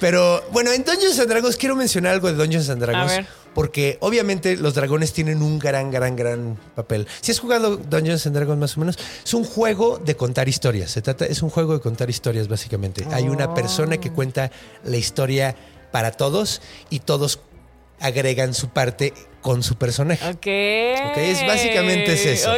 Pero 0.00 0.44
bueno, 0.52 0.72
en 0.72 0.84
Dungeons 0.84 1.18
and 1.18 1.28
Dragons 1.28 1.56
quiero 1.56 1.74
mencionar 1.76 2.12
algo 2.12 2.28
de 2.28 2.34
Dungeons 2.34 2.68
and 2.70 2.80
Dragons. 2.82 3.12
A 3.12 3.16
ver. 3.16 3.26
Porque 3.54 3.96
obviamente 4.00 4.54
los 4.56 4.74
dragones 4.74 5.14
tienen 5.14 5.40
un 5.40 5.58
gran, 5.58 5.90
gran, 5.90 6.14
gran 6.14 6.58
papel. 6.74 7.06
Si 7.22 7.32
has 7.32 7.38
jugado 7.40 7.78
Dungeons 7.78 8.26
and 8.26 8.36
Dragons 8.36 8.58
más 8.58 8.76
o 8.76 8.80
menos, 8.80 8.98
es 9.24 9.32
un 9.32 9.44
juego 9.44 9.96
de 9.98 10.14
contar 10.14 10.46
historias. 10.46 10.90
Se 10.90 11.00
trata, 11.00 11.24
es 11.24 11.40
un 11.42 11.48
juego 11.48 11.72
de 11.72 11.80
contar 11.80 12.10
historias, 12.10 12.48
básicamente. 12.48 13.06
Hay 13.12 13.28
una 13.28 13.54
persona 13.54 13.96
que 13.96 14.10
cuenta 14.12 14.50
la 14.84 14.98
historia 14.98 15.56
para 15.90 16.10
todos 16.12 16.60
y 16.90 16.98
todos 17.00 17.40
agregan 17.98 18.52
su 18.52 18.68
parte 18.68 19.14
con 19.40 19.62
su 19.62 19.76
personaje. 19.78 20.22
Ok. 20.26 20.36
Ok, 21.12 21.16
es 21.16 21.46
básicamente 21.46 22.12
es 22.12 22.26
eso. 22.26 22.50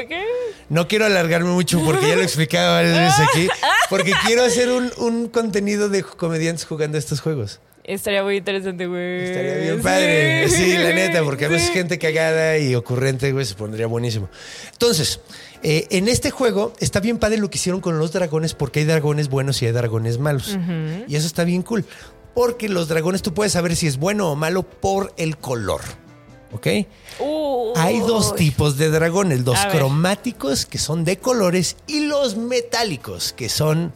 No 0.69 0.87
quiero 0.89 1.07
alargarme 1.07 1.51
mucho 1.51 1.81
porque 1.85 2.09
ya 2.09 2.15
lo 2.15 2.21
he 2.21 2.25
explicado 2.25 2.75
varias 2.75 2.97
veces 2.99 3.29
aquí. 3.33 3.49
Porque 3.89 4.13
quiero 4.27 4.45
hacer 4.45 4.69
un, 4.71 4.93
un 4.99 5.29
contenido 5.29 5.89
de 5.89 6.03
comediantes 6.03 6.67
jugando 6.67 6.99
estos 6.99 7.21
juegos. 7.21 7.61
Estaría 7.85 8.23
muy 8.23 8.37
interesante, 8.37 8.87
güey. 8.87 9.25
Estaría 9.25 9.55
bien 9.57 9.81
padre. 9.81 10.47
Sí, 10.51 10.75
la 10.77 10.93
neta, 10.93 11.25
porque 11.25 11.47
además 11.47 11.63
Sí. 11.63 11.69
es 11.69 11.73
gente 11.75 11.99
cagada 11.99 12.59
y 12.59 12.75
ocurrente, 12.75 13.33
güey, 13.33 13.47
se 13.47 13.55
pondría 13.55 13.87
buenísimo. 13.87 14.29
Entonces, 14.73 15.21
eh, 15.63 15.87
en 15.91 16.07
este 16.09 16.31
juego 16.31 16.75
está 16.81 17.01
bien 17.01 17.17
padre 17.17 17.39
lo 17.39 17.49
que 17.49 17.57
hicieron 17.57 17.81
con 17.81 17.99
los 17.99 18.13
dragones 18.13 18.53
porque 18.53 18.81
hay 18.81 18.85
dragones 18.85 19.31
buenos 19.31 19.63
y 19.63 19.67
hay 19.67 19.73
dragones 19.73 20.19
malos. 20.19 20.59
Y 21.07 21.17
eso 21.17 21.27
está 21.27 21.45
bien 21.45 21.63
cool. 21.63 21.87
Porque 22.35 22.69
los 22.69 22.89
dragones 22.89 23.23
tú 23.23 23.33
puedes 23.33 23.55
saber 23.55 23.75
si 23.75 23.87
es 23.87 23.97
bueno 23.97 24.31
o 24.31 24.37
malo 24.37 24.65
por 24.65 25.15
el 25.17 25.39
color. 25.39 25.81
¿Ok? 26.53 26.67
Uh, 27.21 27.73
Hay 27.77 28.01
dos 28.01 28.35
tipos 28.35 28.79
de 28.79 28.89
dragones, 28.91 29.41
los 29.45 29.63
ver. 29.65 29.73
cromáticos 29.73 30.65
que 30.67 30.79
son 30.79 31.05
de 31.05 31.19
colores 31.19 31.77
y 31.87 32.01
los 32.07 32.37
metálicos 32.37 33.33
que 33.35 33.49
son 33.49 33.93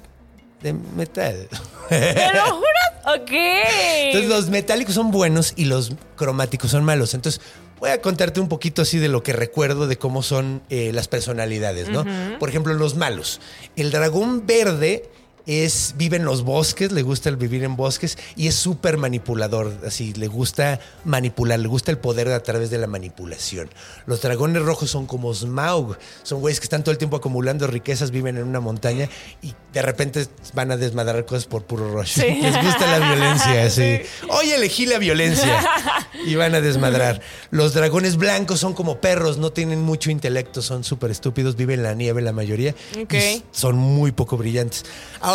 de 0.63 0.75
metal. 0.75 1.49
¿Te 1.89 2.15
lo 2.35 2.43
juras? 2.57 3.21
Ok. 3.21 3.31
Entonces 3.33 4.29
los 4.29 4.49
metálicos 4.51 4.95
son 4.95 5.11
buenos 5.11 5.55
y 5.57 5.65
los 5.65 5.93
cromáticos 6.17 6.71
son 6.71 6.85
malos. 6.85 7.15
Entonces 7.15 7.41
voy 7.81 7.91
a 7.91 8.01
contarte 8.01 8.39
un 8.39 8.49
poquito 8.49 8.83
así 8.83 8.99
de 8.99 9.09
lo 9.09 9.23
que 9.23 9.33
recuerdo 9.33 9.87
de 9.89 9.97
cómo 9.99 10.23
son 10.23 10.63
eh, 10.71 10.93
las 10.93 11.09
personalidades, 11.09 11.89
¿no? 11.89 12.05
Por 12.39 12.49
ejemplo, 12.49 12.75
los 12.75 12.95
malos. 12.97 13.41
El 13.77 13.91
dragón 13.91 14.47
verde 14.47 15.11
es, 15.47 15.95
vive 15.97 16.17
en 16.17 16.25
los 16.25 16.43
bosques, 16.43 16.93
le 16.93 17.03
gusta 17.03 17.29
el 17.29 17.37
vivir 17.37 17.65
en 17.65 17.77
bosques 17.77 18.17
y 18.37 18.47
es 18.47 18.55
súper 18.55 18.97
manipulador, 18.97 19.73
así, 19.87 20.13
le 20.15 20.29
gusta 20.29 20.81
manipular, 21.05 21.59
le 21.59 21.69
gusta 21.69 21.91
el 21.91 21.99
poder 21.99 22.29
a 22.29 22.43
través 22.43 22.71
de 22.71 22.79
la 22.79 22.87
manipulación. 22.87 23.69
Los 24.07 24.23
dragones 24.23 24.63
rojos 24.63 24.91
son 24.91 25.07
como 25.07 25.33
Smaug, 25.35 25.97
son 26.23 26.41
güeyes 26.41 26.61
que 26.61 26.65
están 26.65 26.83
todo 26.85 26.93
el 26.93 26.99
tiempo 26.99 27.17
acumulando 27.17 27.67
riquezas, 27.67 28.11
viven 28.11 28.37
en 28.37 28.45
una 28.45 28.61
montaña 28.61 29.09
y 29.43 29.55
de 29.73 29.83
repente 29.83 30.27
van 30.55 30.71
a 30.71 30.77
desmadrar 30.77 31.25
cosas 31.27 31.47
por 31.47 31.65
puro 31.65 31.91
rush. 31.93 32.19
Les 32.19 32.63
gusta 32.63 32.99
la 32.99 32.99
violencia. 32.99 34.03
Hoy 34.31 34.51
elegí 34.51 34.87
la 34.87 34.99
violencia 34.99 35.65
y 36.27 36.35
van 36.35 36.55
a 36.55 36.61
desmadrar. 36.61 37.21
Los 37.51 37.75
dragones 37.75 38.17
blancos 38.17 38.61
son 38.61 38.75
como 38.75 39.01
perros, 39.01 39.39
no 39.39 39.53
tienen 39.53 39.81
mucho 39.83 40.11
intelecto, 40.11 40.63
son 40.63 40.85
súper 40.85 41.11
estúpidos, 41.11 41.57
viven 41.57 41.81
en 41.81 41.83
la 41.85 41.95
nieve 41.95 42.23
la 42.23 42.33
mayoría 42.33 42.75
Ok. 43.01 43.15
y 43.15 43.43
son 43.51 43.77
muy 43.77 44.13
poco 44.13 44.37
brillantes. 44.37 44.85
Ahora, 45.21 45.32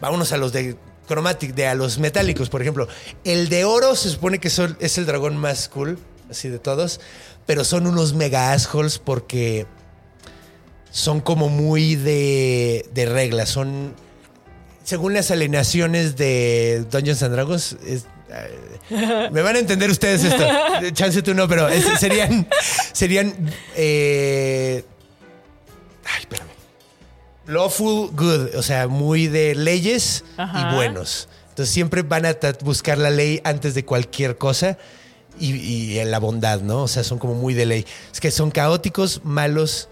vámonos 0.00 0.32
a 0.32 0.36
los 0.36 0.52
de 0.52 0.76
Chromatic, 1.08 1.54
de 1.54 1.66
a 1.66 1.74
los 1.74 1.98
metálicos, 1.98 2.48
por 2.48 2.62
ejemplo. 2.62 2.88
El 3.24 3.48
de 3.48 3.64
oro 3.64 3.94
se 3.96 4.08
supone 4.10 4.38
que 4.38 4.50
son- 4.50 4.76
es 4.80 4.98
el 4.98 5.06
dragón 5.06 5.36
más 5.36 5.68
cool, 5.68 5.98
así 6.30 6.48
de 6.48 6.58
todos, 6.58 7.00
pero 7.46 7.64
son 7.64 7.86
unos 7.86 8.14
mega 8.14 8.52
assholes 8.52 8.98
porque 8.98 9.66
son 10.90 11.20
como 11.20 11.48
muy 11.48 11.96
de, 11.96 12.86
de 12.94 13.06
reglas, 13.06 13.48
son... 13.48 13.94
Según 14.84 15.14
las 15.14 15.30
alineaciones 15.30 16.16
de 16.16 16.84
Dungeons 16.90 17.22
and 17.22 17.34
Dragons, 17.34 17.76
es- 17.86 18.06
eh, 18.90 19.28
me 19.30 19.42
van 19.42 19.56
a 19.56 19.58
entender 19.60 19.90
ustedes 19.90 20.24
esto. 20.24 20.44
Chance 20.92 21.22
tú 21.22 21.34
no, 21.34 21.46
pero 21.48 21.68
es- 21.68 21.84
serían, 22.00 22.48
serían 22.92 23.32
eh, 23.76 24.84
Ay, 26.04 26.20
espérame. 26.20 26.48
Lawful 27.46 28.10
good, 28.12 28.54
o 28.56 28.62
sea, 28.62 28.86
muy 28.88 29.26
de 29.26 29.54
leyes 29.54 30.24
Ajá. 30.36 30.70
y 30.70 30.74
buenos. 30.74 31.28
Entonces 31.50 31.72
siempre 31.74 32.02
van 32.02 32.24
a 32.26 32.36
buscar 32.64 32.98
la 32.98 33.10
ley 33.10 33.40
antes 33.44 33.74
de 33.74 33.84
cualquier 33.84 34.38
cosa 34.38 34.78
y, 35.38 35.52
y 35.54 36.04
la 36.04 36.18
bondad, 36.18 36.60
¿no? 36.60 36.82
O 36.84 36.88
sea, 36.88 37.04
son 37.04 37.18
como 37.18 37.34
muy 37.34 37.52
de 37.54 37.66
ley. 37.66 37.86
Es 38.12 38.20
que 38.20 38.30
son 38.30 38.50
caóticos, 38.50 39.20
malos 39.24 39.88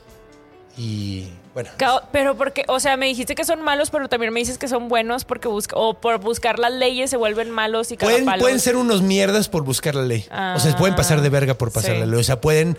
y 0.78 1.26
bueno. 1.52 1.68
Cao- 1.76 2.04
Pero 2.12 2.36
porque, 2.36 2.64
o 2.68 2.78
sea, 2.80 2.96
me 2.96 3.06
dijiste 3.06 3.34
que 3.34 3.44
son 3.44 3.60
malos, 3.62 3.90
pero 3.90 4.08
también 4.08 4.32
me 4.32 4.40
dices 4.40 4.56
que 4.56 4.68
son 4.68 4.88
buenos 4.88 5.24
porque 5.24 5.48
busca, 5.48 5.76
o 5.76 5.94
por 5.94 6.18
buscar 6.20 6.58
las 6.58 6.72
leyes 6.72 7.10
se 7.10 7.16
vuelven 7.16 7.50
malos 7.50 7.90
y 7.90 7.96
Pueden, 7.96 8.24
pueden 8.38 8.60
ser 8.60 8.76
unos 8.76 9.02
mierdas 9.02 9.48
por 9.48 9.64
buscar 9.64 9.94
la 9.94 10.02
ley. 10.02 10.26
o 10.56 10.58
sea, 10.60 10.76
pueden 10.76 10.94
pasar 10.96 11.20
de 11.20 11.28
verga 11.28 11.54
por 11.54 11.72
pasar 11.72 11.94
sí. 11.94 11.98
la 12.00 12.06
ley. 12.06 12.18
O 12.20 12.24
sea, 12.24 12.40
pueden 12.40 12.78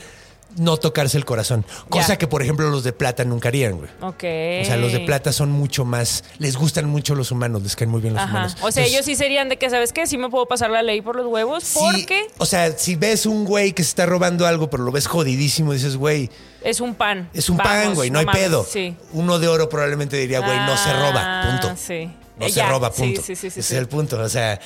no 0.58 0.78
tocarse 0.78 1.18
el 1.18 1.26
corazón. 1.26 1.66
Cosa 1.90 2.18
que, 2.18 2.28
por 2.28 2.42
ejemplo, 2.42 2.70
los 2.70 2.84
de 2.84 2.94
plata 2.94 3.24
nunca 3.26 3.50
harían, 3.50 3.78
güey. 3.78 3.90
Ok. 4.02 4.24
O 4.62 4.66
sea, 4.66 4.78
los 4.78 4.92
de 4.92 5.00
plata 5.02 5.32
son 5.32 5.52
mucho 5.52 5.86
más. 5.86 6.24
Les 6.40 6.56
gustan 6.58 6.86
mucho 6.90 7.16
los 7.16 7.32
humanos, 7.32 7.64
les 7.64 7.76
caen 7.76 7.90
muy 7.90 8.02
bien 8.02 8.14
los 8.14 8.24
Ajá. 8.24 8.32
humanos. 8.32 8.54
O 8.54 8.56
sea, 8.72 8.84
Entonces, 8.84 8.88
ellos 8.88 9.06
sí 9.06 9.16
serían 9.16 9.50
de 9.50 9.58
que, 9.58 9.70
¿sabes 9.70 9.94
qué? 9.94 10.08
Sí 10.08 10.18
me 10.18 10.30
puedo 10.30 10.46
pasar 10.48 10.70
la 10.70 10.82
ley 10.84 11.02
por 11.02 11.16
los 11.16 11.26
huevos 11.28 11.64
sí, 11.64 11.80
porque 11.80 12.28
O 12.38 12.46
sea, 12.46 12.72
si 12.78 12.96
ves 12.96 13.26
un 13.26 13.46
güey 13.46 13.74
que 13.74 13.84
se 13.84 13.90
está 13.90 14.06
robando 14.06 14.46
algo, 14.48 14.70
pero 14.70 14.84
lo 14.84 14.92
ves 14.92 15.08
jodidísimo, 15.08 15.74
dices, 15.74 15.96
güey, 15.98 16.30
es 16.64 16.80
un 16.82 16.94
pan. 16.96 17.30
es 17.34 17.50
un 17.50 17.58
pan, 17.58 17.96
güey, 17.96 18.10
no, 18.12 18.20
hay 18.20 18.26
mames. 18.26 18.42
pedo. 18.44 18.66
Sí. 18.70 18.96
Uno 19.14 19.40
de 19.40 19.48
oro 19.48 19.68
probablemente 19.70 20.18
diría, 20.18 20.40
güey, 20.40 20.58
no 20.60 20.78
se 20.78 20.94
roba, 20.94 21.22
Ah, 21.42 21.60
punto. 21.62 21.76
Sí. 21.82 22.12
No 22.38 22.46
Eh, 22.48 22.50
se 22.52 22.64
roba, 22.66 22.92
punto. 22.92 23.22
Sí, 23.22 23.36
sí, 23.36 23.50
sí. 23.50 23.60
Ese 23.60 23.60
es 23.60 23.72
el 23.74 23.88
punto. 23.88 24.20
O 24.20 24.30
sea, 24.30 24.60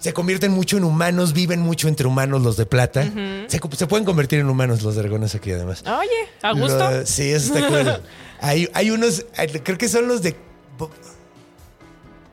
se 0.00 0.12
convierten 0.12 0.50
mucho 0.50 0.76
en 0.76 0.84
humanos, 0.84 1.32
viven 1.32 1.60
mucho 1.60 1.86
entre 1.86 2.06
humanos 2.06 2.42
los 2.42 2.56
de 2.56 2.66
plata. 2.66 3.04
se, 3.46 3.60
se 3.76 3.86
pueden 3.86 4.04
convertir 4.04 4.40
en 4.40 4.48
humanos 4.48 4.82
los 4.82 4.96
dragones 4.96 5.34
aquí, 5.34 5.52
además. 5.52 5.84
Oye, 5.86 6.08
a 6.42 6.52
gusto. 6.52 6.90
Lo- 6.90 7.06
sí, 7.06 7.30
eso 7.30 7.54
está 7.54 7.68
cool. 7.68 8.02
hay, 8.40 8.68
hay 8.74 8.90
unos, 8.90 9.24
creo 9.62 9.78
que 9.78 9.88
son 9.88 10.08
los 10.08 10.22
de 10.22 10.34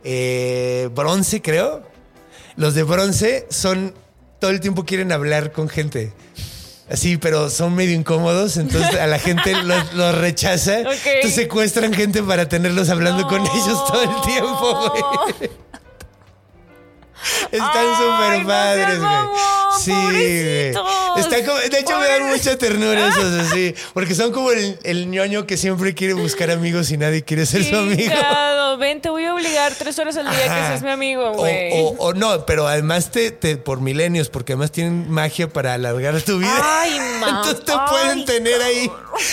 eh, 0.03 0.89
bronce, 0.95 1.41
creo. 1.41 1.83
Los 2.55 2.73
de 2.73 2.83
bronce 2.83 3.45
son, 3.49 3.93
todo 4.39 4.51
el 4.51 4.59
tiempo 4.59 4.85
quieren 4.85 5.11
hablar 5.11 5.51
con 5.51 5.69
gente. 5.69 6.13
Así, 6.89 7.17
pero 7.17 7.49
son 7.49 7.75
medio 7.75 7.93
incómodos, 7.93 8.55
entonces 8.55 8.95
a 8.95 9.07
la 9.07 9.19
gente 9.19 9.51
los, 9.63 9.93
los 9.93 10.15
rechaza. 10.17 10.79
Entonces 10.79 11.35
secuestran 11.35 11.93
gente 11.93 12.23
para 12.23 12.47
tenerlos 12.47 12.89
hablando 12.89 13.27
con 13.27 13.41
ellos 13.41 13.85
todo 13.87 14.01
el 14.03 14.21
tiempo, 14.21 14.89
güey. 14.89 15.49
Están 17.51 17.85
súper 17.97 18.45
padres, 18.45 18.99
güey. 18.99 19.11
Sí, 19.79 19.91
güey. 19.91 20.73
como- 20.73 21.57
de 21.59 21.79
hecho, 21.79 21.99
me 21.99 22.07
dan 22.07 22.27
mucha 22.29 22.57
ternura 22.57 23.07
esos 23.09 23.47
así. 23.47 23.75
Porque 23.93 24.15
son 24.15 24.31
como 24.31 24.51
el, 24.51 24.77
el 24.83 25.09
ñoño 25.09 25.45
que 25.45 25.57
siempre 25.57 25.93
quiere 25.93 26.13
buscar 26.13 26.49
amigos 26.51 26.91
y 26.91 26.97
nadie 26.97 27.23
quiere 27.23 27.45
ser 27.45 27.63
su 27.63 27.75
amigo. 27.75 28.11
Chingado, 28.13 28.77
ven, 28.77 29.01
te 29.01 29.09
voy 29.09 29.25
a 29.25 29.33
obligar 29.33 29.73
tres 29.75 29.97
horas 29.99 30.17
al 30.17 30.29
día 30.29 30.43
que 30.43 30.49
Ajá. 30.49 30.67
seas 30.69 30.83
mi 30.83 30.89
amigo, 30.89 31.31
güey. 31.33 31.71
o- 31.73 31.95
o 31.99 32.13
no, 32.13 32.45
pero 32.45 32.67
además 32.67 33.11
te, 33.11 33.31
te- 33.31 33.57
por 33.57 33.81
milenios, 33.81 34.29
porque 34.29 34.53
además 34.53 34.71
tienen 34.71 35.09
magia 35.09 35.47
para 35.49 35.73
alargar 35.73 36.21
tu 36.21 36.39
vida. 36.39 36.61
Ay, 36.63 36.99
ma- 37.19 37.29
Entonces 37.29 37.63
te 37.65 37.71
ay, 37.71 37.79
pueden 37.89 38.25
tener 38.25 38.61
ahí 38.61 38.89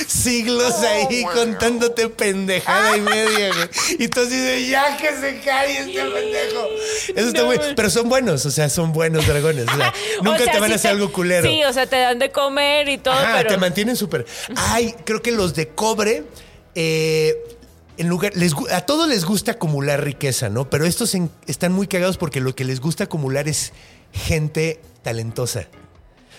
siglos 0.07 0.75
ahí 0.83 1.25
contándote 1.35 2.09
pendejada 2.09 2.97
y 2.97 3.01
media, 3.01 3.49
güey. 3.55 3.69
Y 3.99 4.09
tú 4.09 4.25
de 4.27 4.67
ya 4.67 4.97
que 4.97 5.09
se 5.17 5.41
cae 5.41 5.79
este 5.79 6.03
pendejo. 6.05 6.67
Eso 7.15 7.29
está 7.29 7.45
muy. 7.45 7.59
Pero 7.85 7.93
son 7.93 8.09
buenos, 8.09 8.47
o 8.47 8.51
sea, 8.51 8.71
son 8.71 8.95
buenos 8.95 9.27
dragones. 9.27 9.67
O 9.69 9.77
sea, 9.77 9.93
nunca 10.23 10.41
O 10.41 10.45
sea, 10.45 10.53
te 10.55 10.61
van 10.61 10.73
a 10.73 10.75
hacer 10.77 10.93
algo 10.93 11.13
culero. 11.13 11.47
Sí, 11.47 11.63
o 11.65 11.73
sea, 11.75 11.87
te 11.87 11.97
dan 11.97 12.19
de 12.19 12.31
comer 12.33 12.89
y 12.89 12.97
todo, 12.97 13.13
Ajá, 13.13 13.35
pero. 13.37 13.51
te 13.51 13.57
mantienen 13.59 13.95
súper. 13.95 14.25
Ay, 14.57 14.95
creo 15.05 15.21
que 15.21 15.33
los 15.33 15.55
de 15.55 15.69
cobre, 15.69 16.25
eh, 16.75 17.35
en 17.99 18.09
lugar, 18.09 18.33
les 18.37 18.55
a 18.73 18.81
todos 18.87 19.07
les 19.07 19.27
gusta 19.27 19.53
acumular 19.53 20.03
riqueza, 20.03 20.49
¿no? 20.49 20.71
Pero 20.71 20.87
estos 20.87 21.15
en- 21.15 21.31
están 21.47 21.73
muy 21.73 21.87
cagados 21.87 22.17
porque 22.17 22.41
lo 22.41 22.55
que 22.55 22.65
les 22.65 22.81
gusta 22.81 23.05
acumular 23.05 23.49
es 23.49 23.75
gente 24.15 24.81
talentosa. 25.03 25.67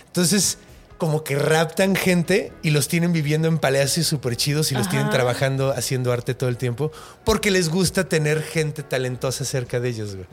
Entonces, 0.07 0.57
como 0.97 1.23
que 1.23 1.35
raptan 1.37 1.95
gente 1.95 2.53
y 2.63 2.71
los 2.71 2.87
tienen 2.87 3.13
viviendo 3.13 3.47
en 3.47 3.59
palacios 3.59 4.07
súper 4.07 4.35
chidos 4.35 4.71
y 4.71 4.75
los 4.75 4.89
tienen 4.89 5.11
trabajando 5.11 5.73
haciendo 5.77 6.11
arte 6.11 6.33
todo 6.33 6.49
el 6.49 6.57
tiempo 6.57 6.91
porque 7.23 7.51
les 7.51 7.69
gusta 7.69 8.09
tener 8.09 8.41
gente 8.41 8.81
talentosa 8.81 9.45
cerca 9.45 9.79
de 9.79 9.89
ellos, 9.89 10.15
güey. 10.15 10.25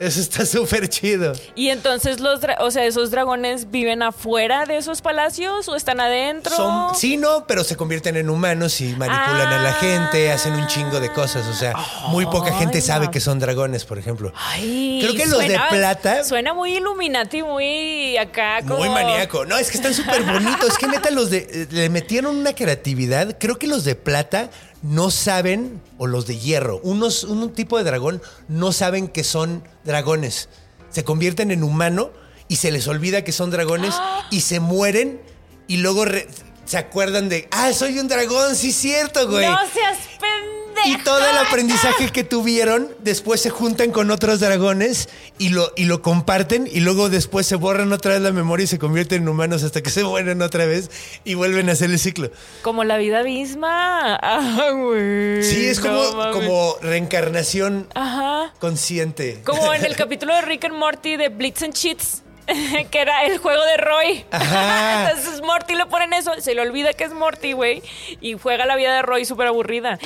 Eso 0.00 0.18
está 0.20 0.44
súper 0.46 0.88
chido. 0.88 1.32
Y 1.54 1.68
entonces 1.68 2.20
los, 2.20 2.40
o 2.58 2.70
sea, 2.70 2.84
esos 2.86 3.10
dragones 3.10 3.70
viven 3.70 4.02
afuera 4.02 4.64
de 4.64 4.78
esos 4.78 5.02
palacios 5.02 5.68
o 5.68 5.76
están 5.76 6.00
adentro. 6.00 6.56
Son, 6.56 6.94
sí, 6.94 7.16
no, 7.18 7.44
pero 7.46 7.62
se 7.64 7.76
convierten 7.76 8.16
en 8.16 8.30
humanos 8.30 8.80
y 8.80 8.94
manipulan 8.96 9.52
a 9.52 9.62
la 9.62 9.72
gente, 9.74 10.32
hacen 10.32 10.54
un 10.54 10.66
chingo 10.68 10.98
de 11.00 11.12
cosas. 11.12 11.46
O 11.46 11.54
sea, 11.54 11.74
muy 12.08 12.24
poca 12.26 12.52
gente 12.54 12.78
Ay, 12.78 12.82
sabe 12.82 13.04
no. 13.06 13.10
que 13.12 13.20
son 13.20 13.38
dragones, 13.38 13.84
por 13.84 13.98
ejemplo. 13.98 14.32
Ay, 14.34 15.00
Creo 15.02 15.14
que 15.14 15.26
los 15.26 15.38
de 15.40 15.58
plata- 15.70 16.24
Suena 16.24 16.54
muy 16.54 16.76
Illuminati, 16.78 17.42
muy 17.42 18.16
acá 18.16 18.60
como. 18.62 18.78
Muy 18.78 18.88
maníaco. 18.88 19.44
No, 19.44 19.58
es 19.58 19.70
que 19.70 19.76
están 19.76 19.92
súper 19.92 20.22
bonitos. 20.22 20.70
Es 20.70 20.78
que 20.78 20.86
neta, 20.86 21.10
los 21.10 21.28
de. 21.30 21.38
eh, 21.50 21.66
Le 21.70 21.90
metieron 21.90 22.36
una 22.36 22.54
creatividad. 22.54 23.36
Creo 23.38 23.58
que 23.58 23.66
los 23.66 23.84
de 23.84 23.94
plata 23.96 24.48
no 24.82 25.10
saben, 25.10 25.80
o 25.98 26.06
los 26.06 26.26
de 26.26 26.38
hierro, 26.38 26.80
unos, 26.82 27.24
un 27.24 27.52
tipo 27.52 27.76
de 27.78 27.84
dragón, 27.84 28.22
no 28.48 28.72
saben 28.72 29.08
que 29.08 29.24
son 29.24 29.62
dragones. 29.84 30.48
Se 30.90 31.04
convierten 31.04 31.50
en 31.50 31.62
humano 31.62 32.10
y 32.48 32.56
se 32.56 32.70
les 32.70 32.88
olvida 32.88 33.22
que 33.22 33.32
son 33.32 33.50
dragones 33.50 33.94
y 34.30 34.40
se 34.40 34.58
mueren 34.60 35.20
y 35.68 35.76
luego 35.78 36.04
re- 36.04 36.26
se 36.64 36.78
acuerdan 36.78 37.28
de, 37.28 37.48
ah, 37.52 37.72
soy 37.72 37.98
un 37.98 38.08
dragón, 38.08 38.56
sí, 38.56 38.72
cierto, 38.72 39.28
güey. 39.28 39.46
No 39.46 39.58
seas 39.72 39.98
pendejo. 40.20 40.59
Y 40.86 40.96
todo 40.98 41.18
el 41.18 41.36
aprendizaje 41.38 42.08
que 42.10 42.24
tuvieron, 42.24 42.88
después 43.00 43.40
se 43.40 43.50
juntan 43.50 43.90
con 43.90 44.10
otros 44.10 44.40
dragones 44.40 45.08
y 45.38 45.50
lo, 45.50 45.72
y 45.76 45.84
lo 45.84 46.00
comparten 46.00 46.66
y 46.70 46.80
luego 46.80 47.10
después 47.10 47.46
se 47.46 47.56
borran 47.56 47.92
otra 47.92 48.12
vez 48.14 48.22
la 48.22 48.32
memoria 48.32 48.64
y 48.64 48.66
se 48.66 48.78
convierten 48.78 49.22
en 49.22 49.28
humanos 49.28 49.62
hasta 49.62 49.82
que 49.82 49.90
se 49.90 50.04
mueren 50.04 50.40
otra 50.42 50.64
vez 50.66 50.90
y 51.24 51.34
vuelven 51.34 51.68
a 51.68 51.72
hacer 51.72 51.90
el 51.90 51.98
ciclo. 51.98 52.30
Como 52.62 52.84
la 52.84 52.96
vida 52.96 53.22
misma. 53.22 54.18
Ah, 54.32 54.70
güey. 54.72 55.42
Sí, 55.42 55.66
es 55.66 55.80
como, 55.80 56.02
No 56.02 56.32
como 56.32 56.76
reencarnación 56.82 57.86
Ajá. 57.94 58.52
consciente. 58.58 59.40
Como 59.44 59.72
en 59.74 59.84
el 59.84 59.96
capítulo 59.96 60.34
de 60.34 60.42
Rick 60.42 60.64
and 60.64 60.74
Morty 60.76 61.16
de 61.16 61.28
Blitz 61.28 61.62
and 61.62 61.74
Cheats. 61.74 62.22
Que 62.90 63.00
era 63.00 63.24
el 63.24 63.38
juego 63.38 63.64
de 63.64 63.76
Roy. 63.76 64.24
Ajá. 64.30 65.10
Entonces 65.10 65.40
Morty 65.42 65.74
le 65.74 65.86
ponen 65.86 66.12
eso, 66.12 66.32
se 66.40 66.54
le 66.54 66.60
olvida 66.62 66.92
que 66.92 67.04
es 67.04 67.12
Morty, 67.12 67.52
güey. 67.52 67.82
Y 68.20 68.34
juega 68.38 68.66
la 68.66 68.76
vida 68.76 68.94
de 68.94 69.02
Roy 69.02 69.24
súper 69.24 69.46
aburrida. 69.48 69.98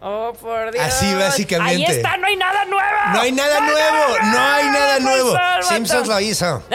Oh, 0.00 0.32
por 0.40 0.72
Dios. 0.72 0.84
Así 0.84 1.14
básicamente. 1.14 1.86
Ahí 1.86 1.96
está, 1.96 2.16
no 2.16 2.26
hay 2.26 2.36
nada 2.36 2.64
nuevo. 2.64 2.86
No 3.12 3.20
hay 3.20 3.32
nada 3.32 3.60
nuevo, 3.60 4.18
no 4.24 4.38
hay 4.40 4.64
nada 4.66 4.98
nuevo. 5.00 5.36
Simpsons 5.62 6.08
lo 6.08 6.20
hizo. 6.20 6.62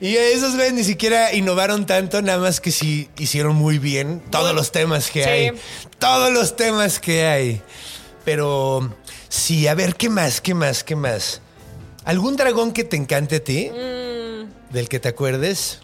Y 0.00 0.16
esos 0.16 0.54
güeyes 0.56 0.72
ni 0.72 0.84
siquiera 0.84 1.34
innovaron 1.34 1.84
tanto, 1.84 2.22
nada 2.22 2.38
más 2.38 2.60
que 2.60 2.70
sí 2.70 3.10
hicieron 3.18 3.54
muy 3.56 3.78
bien 3.78 4.22
todos 4.30 4.54
los 4.54 4.72
temas 4.72 5.10
que 5.10 5.22
Sí. 5.24 5.28
hay. 5.28 5.50
Todos 5.98 6.32
los 6.32 6.56
temas 6.56 6.98
que 6.98 7.26
hay. 7.26 7.62
Pero 8.24 8.94
sí, 9.28 9.68
a 9.68 9.74
ver, 9.74 9.96
¿qué 9.96 10.08
más? 10.08 10.40
¿Qué 10.40 10.54
más? 10.54 10.82
¿Qué 10.82 10.96
más? 10.96 11.42
¿Algún 12.04 12.36
dragón 12.36 12.72
que 12.72 12.84
te 12.84 12.96
encante 12.96 13.36
a 13.36 13.44
ti? 13.44 13.70
Mm. 13.70 14.72
Del 14.72 14.88
que 14.88 15.00
te 15.00 15.08
acuerdes. 15.08 15.80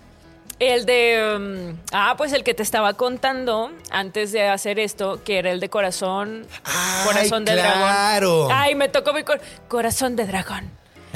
El 0.59 0.87
de. 0.87 1.37
um, 1.73 1.77
ah, 1.93 2.15
pues 2.17 2.33
el 2.33 2.43
que 2.43 2.55
te 2.55 2.63
estaba 2.63 2.95
contando 2.95 3.71
antes 3.91 4.33
de 4.33 4.49
hacer 4.49 4.79
esto, 4.79 5.23
que 5.23 5.39
era 5.39 5.51
el 5.51 5.61
de 5.61 5.69
corazón. 5.69 6.47
Ay, 6.65 7.07
corazón 7.07 7.45
de 7.45 7.53
claro. 7.53 8.47
dragón. 8.47 8.53
Ay, 8.53 8.75
me 8.75 8.89
tocó 8.89 9.13
mi 9.13 9.23
cor- 9.23 9.41
corazón 9.69 10.17
de 10.17 10.27
dragón. 10.27 10.71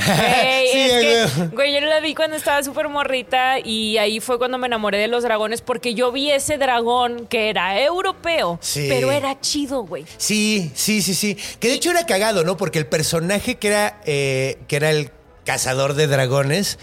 Güey, 0.06 0.68
Sí, 0.72 0.80
es 0.80 1.32
que, 1.32 1.46
güey. 1.48 1.74
yo 1.74 1.80
la 1.80 2.00
vi 2.00 2.14
cuando 2.14 2.36
estaba 2.36 2.62
súper 2.62 2.88
morrita 2.88 3.58
y 3.58 3.98
ahí 3.98 4.20
fue 4.20 4.38
cuando 4.38 4.58
me 4.58 4.66
enamoré 4.66 4.98
de 4.98 5.08
los 5.08 5.22
dragones 5.22 5.60
porque 5.60 5.94
yo 5.94 6.12
vi 6.12 6.30
ese 6.30 6.58
dragón 6.58 7.26
que 7.26 7.48
era 7.50 7.80
europeo, 7.82 8.58
Sí. 8.62 8.86
pero 8.88 9.10
era 9.12 9.40
chido, 9.40 9.82
güey. 9.82 10.04
Sí, 10.16 10.70
sí, 10.74 11.02
sí, 11.02 11.14
sí. 11.14 11.36
Que 11.58 11.68
de 11.68 11.74
hecho 11.74 11.90
era 11.90 12.06
cagado, 12.06 12.44
¿no? 12.44 12.56
Porque 12.56 12.78
el 12.78 12.86
personaje 12.86 13.56
que 13.56 13.68
era, 13.68 14.00
eh, 14.06 14.58
que 14.68 14.76
era 14.76 14.90
el 14.90 15.10
cazador 15.44 15.94
de 15.94 16.06
dragones, 16.06 16.78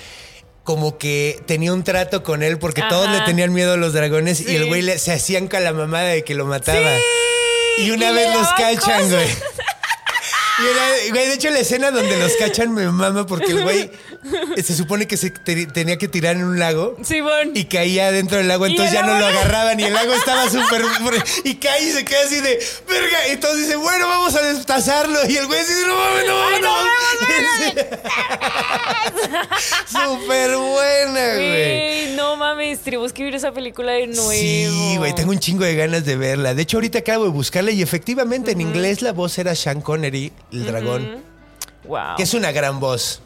como 0.64 0.98
que 0.98 1.42
tenía 1.46 1.72
un 1.72 1.84
trato 1.84 2.24
con 2.24 2.44
él 2.44 2.60
porque 2.60 2.82
Ajá. 2.82 2.90
todos 2.90 3.10
le 3.10 3.22
tenían 3.22 3.54
miedo 3.54 3.74
a 3.74 3.78
los 3.78 3.94
dragones 3.94 4.42
y 4.42 4.56
el 4.56 4.66
güey 4.66 4.82
le- 4.82 4.98
se 5.00 5.14
hacían 5.14 5.48
con 5.48 5.64
la 5.64 5.72
mamada 5.72 6.10
de 6.10 6.24
que 6.24 6.36
lo 6.36 6.46
mataba. 6.46 6.90
Sí, 7.78 7.84
Y 7.86 7.92
una 7.92 8.12
y 8.12 8.14
vez 8.16 8.34
los 8.36 8.48
cachan, 8.50 8.76
cosas. 8.80 9.12
güey. 9.12 9.28
Güey, 11.10 11.28
de 11.28 11.34
hecho, 11.34 11.50
la 11.52 11.60
escena 11.60 11.92
donde 11.92 12.18
los 12.18 12.34
cachan 12.38 12.74
me 12.74 12.90
mama 12.90 13.26
porque 13.28 13.52
el 13.52 13.62
güey 13.64 13.92
se 14.64 14.76
supone 14.76 15.08
que 15.08 15.18
se 15.18 15.30
te- 15.32 15.66
tenía 15.68 15.98
que 15.98 16.08
tirar 16.08 16.36
en 16.36 16.44
un 16.44 16.60
lago. 16.60 16.96
Simón. 17.04 17.52
Y 17.54 17.66
caía 17.66 18.12
dentro 18.12 18.38
del 18.38 18.48
lago, 18.48 18.66
entonces 18.66 18.94
ya 18.94 19.02
no 19.04 19.18
lo 19.18 19.26
agarraban 19.26 19.80
y 19.80 19.84
el 19.84 19.94
lago 19.94 20.14
estaba 20.14 20.50
súper... 20.50 20.84
Y 21.44 21.56
cae 21.56 21.84
y 21.84 21.92
se 21.92 22.06
queda 22.06 22.24
así 22.26 22.42
de... 22.42 22.60
¡Verga! 22.88 23.28
Y 23.34 23.38
todos 23.38 23.58
dicen, 23.58 23.82
bueno, 23.82 24.08
vamos 24.08 24.36
a 24.36 24.42
destazarlo. 24.42 25.20
Y 25.30 25.38
el 25.38 25.46
güey 25.48 25.60
dice, 25.60 25.74
no 25.88 25.96
mames, 25.96 26.26
no 26.28 26.38
mames, 26.38 26.62
no 26.62 26.72
mames. 26.72 27.88
Súper 29.88 30.56
buena, 30.58 31.34
güey. 31.36 32.16
No 32.16 32.36
mames, 32.36 32.80
tenemos 32.80 33.14
que 33.14 33.24
ver 33.24 33.36
esa 33.36 33.52
película 33.52 33.92
de 33.94 34.08
nuevo. 34.08 34.32
Sí, 34.32 34.96
güey, 34.98 35.14
tengo 35.16 35.32
un 35.32 35.40
chingo 35.40 35.64
de 35.64 35.76
ganas 35.76 36.06
de 36.06 36.16
verla. 36.16 36.54
De 36.54 36.62
hecho, 36.64 36.78
ahorita 36.78 37.00
acabo 37.00 37.24
de 37.26 37.30
buscarla 37.30 37.72
y 37.72 37.82
efectivamente 37.82 38.52
en 38.52 38.62
inglés 38.62 39.02
la 39.02 39.12
voz 39.14 39.38
era 39.38 39.56
Sean 39.56 39.82
Connery, 39.82 40.32
el 40.52 40.66
dragón, 40.66 41.24
Wow. 41.86 42.16
que 42.18 42.24
es 42.24 42.34
una 42.34 42.52
gran 42.52 42.80
voz, 42.80 43.22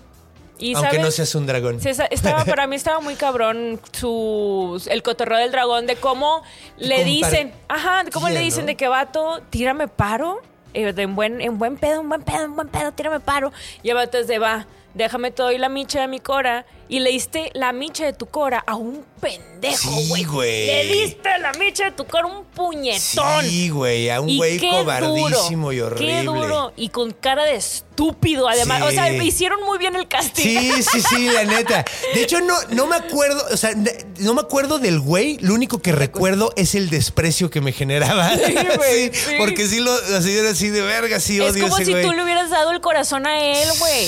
Y, 0.61 0.75
aunque 0.75 0.91
¿sabes? 0.91 1.01
no 1.01 1.11
seas 1.11 1.35
un 1.35 1.47
dragón. 1.47 1.79
Estaba, 1.83 2.45
para 2.45 2.67
mí 2.67 2.75
estaba 2.75 2.99
muy 2.99 3.15
cabrón 3.15 3.81
su, 3.91 4.81
el 4.89 5.01
cotorreo 5.01 5.39
del 5.39 5.51
dragón, 5.51 5.87
de 5.87 5.95
cómo 5.95 6.43
le 6.77 7.03
dicen, 7.03 7.51
ajá, 7.67 8.03
de 8.03 8.11
cómo 8.11 8.29
le 8.29 8.39
dicen 8.39 8.61
¿no? 8.61 8.67
de 8.67 8.75
que 8.75 8.87
vato, 8.87 9.41
tírame 9.49 9.87
paro, 9.87 10.39
eh, 10.73 10.93
de 10.93 11.01
en 11.01 11.15
buen, 11.15 11.41
en 11.41 11.57
buen 11.57 11.77
pedo, 11.77 12.01
en 12.01 12.09
buen 12.09 12.21
pedo, 12.21 12.45
en 12.45 12.55
buen 12.55 12.67
pedo, 12.67 12.91
tírame 12.91 13.19
paro. 13.19 13.51
Y 13.81 13.89
el 13.89 13.95
vato 13.95 14.19
es 14.19 14.27
de 14.27 14.37
va, 14.37 14.67
déjame 14.93 15.31
te 15.31 15.41
doy 15.41 15.57
la 15.57 15.67
micha 15.69 16.01
de 16.01 16.07
mi 16.07 16.19
cora. 16.19 16.65
Y 16.87 16.99
le 16.99 17.09
diste 17.11 17.51
la 17.53 17.71
micha 17.71 18.05
de 18.05 18.13
tu 18.13 18.25
cora 18.25 18.61
a 18.67 18.75
un 18.75 19.05
pendejo, 19.21 19.91
güey. 20.27 20.67
Le 20.67 20.85
diste 20.87 21.29
la 21.39 21.53
micha 21.53 21.85
de 21.85 21.91
tu 21.91 22.05
cora 22.05 22.25
a 22.25 22.27
un 22.27 22.43
puñetón. 22.43 23.45
Sí, 23.45 23.69
güey, 23.69 24.09
a 24.09 24.19
un 24.19 24.35
güey 24.35 24.59
cobardísimo 24.59 25.71
duro, 25.71 25.73
y 25.73 25.79
horrible. 25.79 26.13
Qué 26.13 26.23
duro. 26.23 26.73
Y 26.75 26.89
con 26.89 27.11
cara 27.11 27.45
de 27.45 27.61
estúpido, 28.01 28.47
además. 28.47 28.79
Sí. 28.79 28.87
O 28.87 28.91
sea, 28.91 29.11
me 29.11 29.25
hicieron 29.25 29.63
muy 29.63 29.77
bien 29.77 29.95
el 29.95 30.07
casting. 30.07 30.43
Sí, 30.43 30.83
sí, 30.83 31.01
sí, 31.01 31.25
la 31.29 31.43
neta. 31.43 31.85
De 32.13 32.23
hecho, 32.23 32.41
no, 32.41 32.55
no 32.69 32.87
me 32.87 32.95
acuerdo, 32.95 33.43
o 33.51 33.57
sea, 33.57 33.71
no 34.19 34.33
me 34.33 34.41
acuerdo 34.41 34.79
del 34.79 34.99
güey. 34.99 35.37
Lo 35.39 35.53
único 35.53 35.81
que 35.81 35.91
recuerdo 35.91 36.51
es 36.55 36.75
el 36.75 36.89
desprecio 36.89 37.49
que 37.49 37.61
me 37.61 37.71
generaba. 37.71 38.35
Sí, 38.35 38.53
güey, 38.77 39.11
Sí. 39.21 39.35
Porque 39.37 39.67
sí 39.67 39.79
lo, 39.79 39.93
así 39.93 40.31
era 40.31 40.49
así 40.49 40.69
de 40.69 40.81
verga, 40.81 41.19
sí 41.19 41.39
Es 41.41 41.51
odio 41.51 41.63
como 41.63 41.77
ese 41.77 41.85
si 41.85 41.91
güey. 41.91 42.03
tú 42.03 42.13
le 42.13 42.23
hubieras 42.23 42.49
dado 42.49 42.71
el 42.71 42.81
corazón 42.81 43.27
a 43.27 43.39
él, 43.41 43.67
güey. 43.79 44.07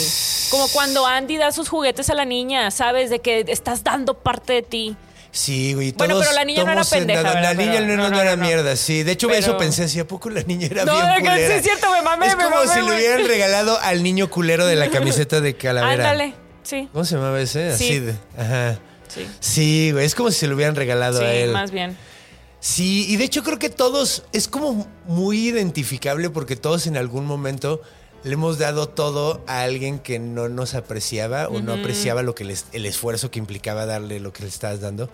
Como 0.50 0.68
cuando 0.70 1.06
Andy 1.06 1.38
da 1.38 1.52
sus 1.52 1.70
juguetes 1.70 2.10
a 2.10 2.16
la 2.16 2.26
niña, 2.26 2.72
¿sabes? 2.72 3.10
De 3.10 3.20
que 3.20 3.46
estás 3.48 3.84
dando 3.84 4.16
parte 4.16 4.54
de 4.54 4.62
ti. 4.62 4.96
Sí, 5.36 5.74
güey. 5.74 5.92
Bueno, 5.94 6.20
pero 6.20 6.32
la 6.32 6.46
niña 6.46 6.64
no 6.64 6.72
era 6.74 6.84
pendeja, 6.84 7.24
La, 7.24 7.42
la 7.42 7.54
niña 7.56 7.82
no, 7.82 7.88
no, 7.98 8.04
no, 8.04 8.10
no, 8.12 8.22
era 8.22 8.36
no. 8.36 8.46
mierda, 8.46 8.76
sí. 8.76 9.02
De 9.02 9.14
hecho, 9.14 9.28
Pero- 9.28 9.40
eso 9.40 9.58
pensé 9.58 9.86
así, 9.86 10.00
¿a 10.00 10.08
poco 10.08 10.30
la 10.30 10.44
niña 10.44 10.68
era 10.70 10.86
No, 10.86 10.94
bien 10.94 11.08
sí 11.16 11.22
culera? 11.22 11.56
es 11.56 11.64
cierto, 11.64 11.92
me 11.92 12.02
mamé, 12.04 12.28
Es 12.28 12.38
me 12.38 12.44
como 12.44 12.56
mamé, 12.58 12.72
si 12.72 12.80
le 12.82 12.96
hubieran 12.96 13.28
regalado 13.28 13.80
al 13.82 14.04
niño 14.04 14.30
culero 14.30 14.68
de 14.68 14.76
la 14.76 14.90
camiseta 14.92 15.42
de 15.42 15.56
calavera. 15.58 16.12
Ándale, 16.12 16.36
sí. 16.62 16.88
¿Cómo 16.94 17.04
se 17.04 17.16
llamaba 17.16 17.42
ese? 17.42 17.70
Así 17.72 17.88
Sí. 17.88 18.00
de... 18.00 18.14
Ajá. 18.38 18.80
Sí, 19.08 19.28
Sí, 19.40 19.92
güey, 19.92 20.06
es 20.06 20.14
como 20.14 20.30
si 20.30 20.38
se 20.40 20.48
lo 20.48 20.56
hubieran 20.56 20.76
regalado 20.76 21.18
sí, 21.20 21.26
a 21.26 21.34
él. 21.34 21.52
más 21.52 21.72
bien. 21.72 21.98
Sí, 22.60 23.08
y 23.10 23.18
de 23.18 23.24
hecho 23.26 23.42
creo 23.44 23.58
que 23.60 23.70
todos 23.70 24.24
es 24.34 24.48
como 24.48 24.88
muy 25.08 25.48
identificable 25.50 26.30
porque 26.30 26.56
todos 26.56 26.86
en 26.88 26.96
algún 26.96 27.26
momento 27.26 27.82
le 28.24 28.34
hemos 28.34 28.58
dado 28.58 28.88
todo 28.90 29.44
a 29.48 29.62
alguien 29.64 30.00
que 30.00 30.20
no 30.20 30.50
nos 30.50 30.76
apreciaba 30.76 31.48
o 31.50 31.62
no 31.62 31.74
apreciaba 31.74 32.22
lo 32.24 32.36
que 32.36 32.44
les- 32.46 32.66
el 32.74 32.86
esfuerzo 32.86 33.30
que 33.32 33.40
implicaba 33.40 33.86
darle 33.86 34.20
lo 34.20 34.32
que 34.34 34.44
le 34.44 34.50
estabas 34.50 34.80
dando. 34.82 35.10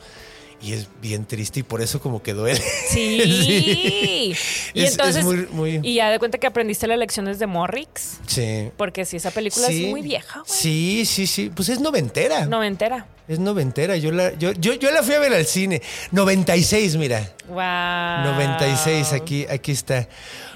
Y 0.62 0.74
es 0.74 0.90
bien 1.02 1.24
triste 1.26 1.62
y 1.62 1.64
por 1.64 1.82
eso 1.82 2.02
como 2.02 2.22
que 2.22 2.34
duele. 2.34 2.62
Sí. 2.90 4.34
Y 4.74 4.82
Es- 4.82 4.90
es 4.90 4.92
entonces, 4.92 5.24
muy- 5.24 5.48
muy- 5.52 5.80
y 5.84 5.96
ya 5.96 6.10
de 6.12 6.20
cuenta 6.20 6.38
que 6.38 6.48
aprendiste 6.48 6.86
las 6.86 6.98
lecciones 7.00 7.40
de 7.40 7.48
Morrix. 7.48 8.18
Sí. 8.28 8.70
Porque 8.78 9.06
si 9.06 9.16
esa 9.18 9.32
película 9.32 9.68
Sí. 9.68 9.86
es 9.86 9.90
muy 9.90 10.02
vieja, 10.02 10.42
güey. 10.46 10.60
Sí, 10.60 11.06
sí, 11.06 11.28
sí. 11.28 11.50
Pues 11.56 11.70
es 11.70 11.80
noventera. 11.80 12.46
Noventera. 12.46 13.08
Es 13.28 13.40
noventera. 13.40 13.96
Yo 13.96 14.12
la, 14.12 14.34
yo, 14.38 14.52
yo, 14.54 14.74
yo 14.74 14.92
la 14.92 15.02
fui 15.02 15.14
a 15.16 15.20
ver 15.20 15.34
al 15.34 15.46
cine. 15.46 15.82
96, 16.12 16.98
mira. 16.98 17.32
Wow. 17.48 18.34
96, 18.34 19.14
aquí, 19.14 19.46
aquí 19.50 19.72
está. 19.72 20.08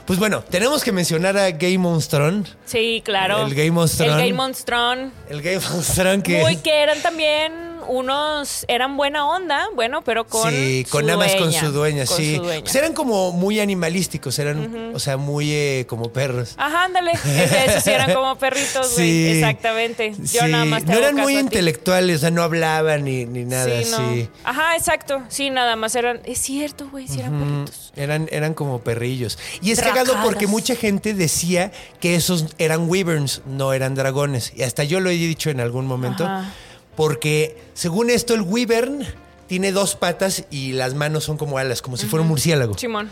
Pues 0.06 0.20
bueno, 0.20 0.44
tenemos 0.50 0.84
que 0.84 0.92
mencionar 0.92 1.38
a 1.38 1.52
Game 1.52 1.88
of 1.88 2.08
Thrones. 2.08 2.56
Sí, 2.66 3.02
claro. 3.06 3.46
El 3.46 3.56
Game 3.56 3.80
of 3.80 3.96
Thrones. 3.96 4.14
El 4.22 4.30
Game 4.30 4.44
of 4.44 4.64
Thrones. 4.66 5.12
El 5.30 5.42
Game 5.42 5.58
of 5.58 5.96
Thrones 5.96 6.24
que... 6.24 6.42
Muy 6.42 6.58
que 6.58 6.82
eran 6.82 7.02
también 7.02 7.73
unos, 7.88 8.66
eran 8.68 8.98
buena 8.98 9.28
onda, 9.28 9.68
bueno, 9.76 10.04
pero 10.04 10.26
con 10.26 10.52
sí, 10.52 10.86
con 10.90 11.02
su 11.02 11.08
nada 11.08 11.20
más 11.20 11.36
con 11.36 11.52
su 11.52 11.72
dueña, 11.72 12.06
con 12.06 12.18
sí. 12.18 12.36
su 12.38 12.44
dueña. 12.44 12.62
Pues 12.62 12.76
eran 12.76 12.94
como 12.94 13.32
muy 13.32 13.60
animalísticos, 13.60 14.38
eran, 14.40 14.94
o 14.94 15.00
sea, 15.00 15.18
muy 15.18 15.52
eh, 15.52 15.86
como 15.88 16.12
perros. 16.12 16.56
Ajá, 16.58 16.86
ándale. 16.86 17.12
Esos 17.68 17.86
eran 17.88 18.14
como 18.14 18.38
perritos, 18.38 18.94
güey. 18.96 19.12
Sí. 19.12 19.28
Exactamente. 19.32 20.14
Yo 20.18 20.42
Sí, 20.42 20.52
nada 20.52 20.66
más 20.66 20.86
te 20.86 20.92
No 20.92 20.98
eran 20.98 21.16
muy 21.16 21.38
intelectuales, 21.38 22.18
o 22.18 22.20
sea, 22.20 22.32
no 22.32 22.44
hablaban 22.44 23.04
ni, 23.04 23.26
ni 23.26 23.46
nada 23.46 23.84
Sí, 23.84 23.92
no. 23.92 24.28
Ajá, 24.44 24.76
exacto. 24.76 25.22
Sí, 25.30 25.50
nada 25.50 25.76
más 25.76 25.96
eran. 25.96 26.22
Es 26.26 26.40
cierto, 26.40 26.90
güey, 26.90 27.08
sí 27.08 27.20
eran 27.20 27.40
perritos. 27.40 27.94
Eran, 27.96 28.28
eran 28.32 28.54
como 28.54 28.82
perrillos. 28.82 29.38
Y 29.62 29.72
es 29.72 29.78
Dracadas. 29.78 30.10
cagado 30.10 30.26
porque 30.26 30.48
mucha 30.48 30.76
gente 30.76 31.14
decía 31.14 31.72
que 32.00 32.16
esos 32.16 32.48
eran 32.58 32.90
wyverns, 32.90 33.42
no 33.46 33.74
eran 33.74 33.96
dragones. 33.96 34.54
Y 34.56 34.64
hasta 34.64 34.84
yo 34.84 35.00
lo 35.00 35.10
he 35.10 35.14
dicho 35.14 35.50
en 35.50 35.60
algún 35.60 35.86
momento. 35.86 36.26
Ajá. 36.26 36.52
Porque 36.96 37.58
según 37.74 38.10
esto, 38.10 38.34
el 38.34 38.42
wyvern 38.42 39.06
tiene 39.48 39.72
dos 39.72 39.96
patas 39.96 40.46
y 40.50 40.74
las 40.74 40.94
manos 40.94 41.24
son 41.24 41.38
como 41.38 41.58
alas, 41.58 41.82
como 41.82 41.98
si 41.98 42.08
fuera 42.08 42.22
un 42.22 42.30
murciélago. 42.30 42.78
Simón. 42.78 43.10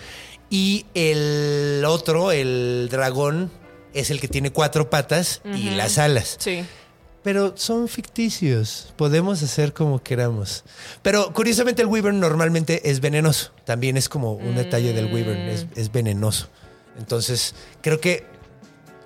Y 0.49 0.85
el 0.93 1.83
otro, 1.85 2.31
el 2.31 2.89
dragón, 2.91 3.51
es 3.93 4.11
el 4.11 4.19
que 4.19 4.27
tiene 4.27 4.51
cuatro 4.51 4.89
patas 4.89 5.41
y 5.55 5.69
las 5.71 5.97
alas. 5.97 6.37
Sí. 6.39 6.63
Pero 7.23 7.53
son 7.55 7.87
ficticios. 7.87 8.93
Podemos 8.97 9.43
hacer 9.43 9.73
como 9.73 10.01
queramos. 10.01 10.63
Pero 11.03 11.31
curiosamente 11.33 11.83
el 11.83 11.87
wyvern 11.87 12.19
normalmente 12.19 12.89
es 12.89 12.99
venenoso. 12.99 13.51
También 13.63 13.95
es 13.95 14.09
como 14.09 14.33
un 14.33 14.55
detalle 14.55 14.93
del 14.93 15.13
wyvern. 15.13 15.41
Es, 15.41 15.67
es 15.75 15.91
venenoso. 15.91 16.49
Entonces, 16.97 17.53
creo 17.81 17.99
que 17.99 18.25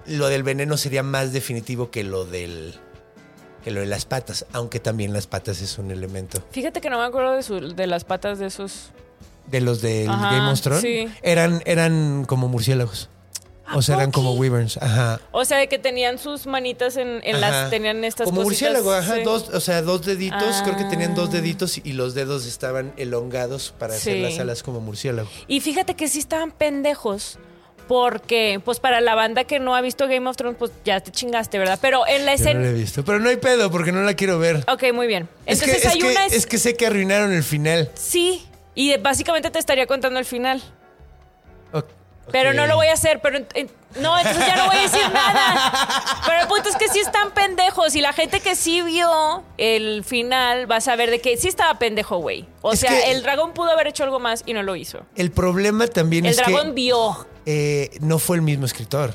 lo 0.07 0.27
del 0.27 0.43
veneno 0.43 0.77
sería 0.77 1.03
más 1.03 1.33
definitivo 1.33 1.91
que 1.91 2.03
lo 2.03 2.25
del 2.25 2.79
que 3.65 3.71
lo 3.71 3.79
de 3.81 3.87
las 3.87 4.05
patas, 4.05 4.45
aunque 4.53 4.79
también 4.79 5.11
las 5.11 5.25
patas 5.25 5.59
es 5.59 5.79
un 5.79 5.89
elemento. 5.89 6.39
Fíjate 6.51 6.79
que 6.81 6.89
no 6.91 6.99
me 6.99 7.03
acuerdo 7.03 7.33
de, 7.33 7.41
su- 7.41 7.73
de 7.75 7.87
las 7.87 8.03
patas 8.03 8.37
de 8.37 8.45
esos. 8.45 8.91
De 9.47 9.59
los 9.59 9.81
del 9.81 10.07
Ajá, 10.09 10.31
Game 10.35 10.51
of 10.51 10.61
Thrones 10.61 10.81
sí. 10.83 11.07
eran, 11.23 11.63
eran 11.65 12.25
como 12.25 12.47
murciélagos. 12.47 13.09
O 13.73 13.81
sea, 13.81 13.95
eran 13.95 14.11
como 14.11 14.33
wyverns. 14.35 14.77
Ajá. 14.77 15.19
O 15.31 15.43
sea, 15.45 15.57
de 15.57 15.67
que 15.67 15.79
tenían 15.79 16.19
sus 16.19 16.45
manitas 16.45 16.95
en, 16.97 17.21
en 17.23 17.41
las. 17.41 17.71
Tenían 17.71 18.03
estas 18.03 18.25
Como 18.25 18.43
cositas, 18.43 18.71
murciélago, 18.71 18.93
ajá, 18.93 19.15
sí. 19.15 19.23
dos, 19.23 19.49
o 19.49 19.59
sea, 19.59 19.81
dos 19.81 20.05
deditos, 20.05 20.61
creo 20.63 20.77
que 20.77 20.83
tenían 20.83 21.15
dos 21.15 21.29
Ah. 21.29 21.33
deditos 21.33 21.79
y 21.83 21.93
los 21.93 22.13
dedos 22.13 22.45
estaban 22.45 22.93
elongados 22.97 23.73
para 23.79 23.95
hacer 23.95 24.17
las 24.17 24.37
alas 24.37 24.61
como 24.61 24.79
murciélago. 24.81 25.27
Y 25.47 25.61
fíjate 25.61 25.95
que 25.95 26.07
sí 26.07 26.19
estaban 26.19 26.51
pendejos. 26.51 27.39
Porque, 27.87 28.59
pues 28.63 28.79
para 28.79 29.01
la 29.01 29.15
banda 29.15 29.43
que 29.43 29.59
no 29.59 29.75
ha 29.75 29.81
visto 29.81 30.07
Game 30.07 30.27
of 30.29 30.35
Thrones, 30.37 30.57
pues 30.57 30.71
ya 30.83 30.99
te 30.99 31.11
chingaste, 31.11 31.57
¿verdad? 31.59 31.77
Pero 31.81 32.07
en 32.07 32.25
la 32.25 32.31
no 32.31 32.35
escena. 32.35 32.59
la 32.61 32.69
he 32.69 32.73
visto, 32.73 33.05
pero 33.05 33.19
no 33.19 33.29
hay 33.29 33.37
pedo 33.37 33.69
porque 33.71 33.91
no 33.91 34.01
la 34.01 34.13
quiero 34.15 34.39
ver. 34.39 34.63
Ok, 34.67 34.91
muy 34.93 35.07
bien. 35.07 35.27
Es 35.45 35.59
que, 35.59 35.65
Entonces 35.65 35.85
es, 35.85 35.91
hay 35.93 35.99
que, 35.99 36.11
una. 36.11 36.25
es- 36.25 36.33
es 36.33 36.45
que 36.45 36.57
sé 36.57 36.75
que 36.75 36.85
arruinaron 36.87 37.31
el 37.33 37.43
final. 37.43 37.89
Sí. 37.95 38.45
Y 38.73 38.97
básicamente 38.97 39.49
te 39.51 39.59
estaría 39.59 39.85
contando 39.87 40.19
el 40.19 40.25
final. 40.25 40.61
Pero 42.31 42.53
no 42.53 42.65
lo 42.67 42.75
voy 42.75 42.87
a 42.87 42.93
hacer, 42.93 43.19
pero 43.21 43.39
no, 43.39 43.45
entonces 44.17 44.47
ya 44.47 44.55
no 44.57 44.65
voy 44.65 44.77
a 44.77 44.81
decir 44.81 45.01
nada. 45.13 46.21
Pero 46.25 46.41
el 46.41 46.47
punto 46.47 46.69
es 46.69 46.75
que 46.75 46.89
sí 46.89 46.99
están 46.99 47.31
pendejos 47.31 47.95
y 47.95 48.01
la 48.01 48.13
gente 48.13 48.39
que 48.39 48.55
sí 48.55 48.81
vio 48.81 49.43
el 49.57 50.03
final 50.03 50.69
va 50.69 50.77
a 50.77 50.81
saber 50.81 51.11
de 51.11 51.21
que 51.21 51.37
sí 51.37 51.47
estaba 51.47 51.77
pendejo, 51.77 52.17
güey. 52.17 52.45
O 52.61 52.73
Es 52.73 52.79
sea, 52.79 53.11
el 53.11 53.21
dragón 53.23 53.53
pudo 53.53 53.69
haber 53.71 53.87
hecho 53.87 54.03
algo 54.03 54.19
más 54.19 54.43
y 54.45 54.53
no 54.53 54.63
lo 54.63 54.75
hizo. 54.75 55.01
El 55.15 55.31
problema 55.31 55.87
también 55.87 56.25
El 56.25 56.31
es 56.31 56.37
dragón 56.37 56.67
que 56.69 56.71
vio. 56.73 57.27
eh, 57.45 57.91
no 58.01 58.17
fue 58.19 58.37
el 58.37 58.41
mismo 58.41 58.65
escritor. 58.65 59.13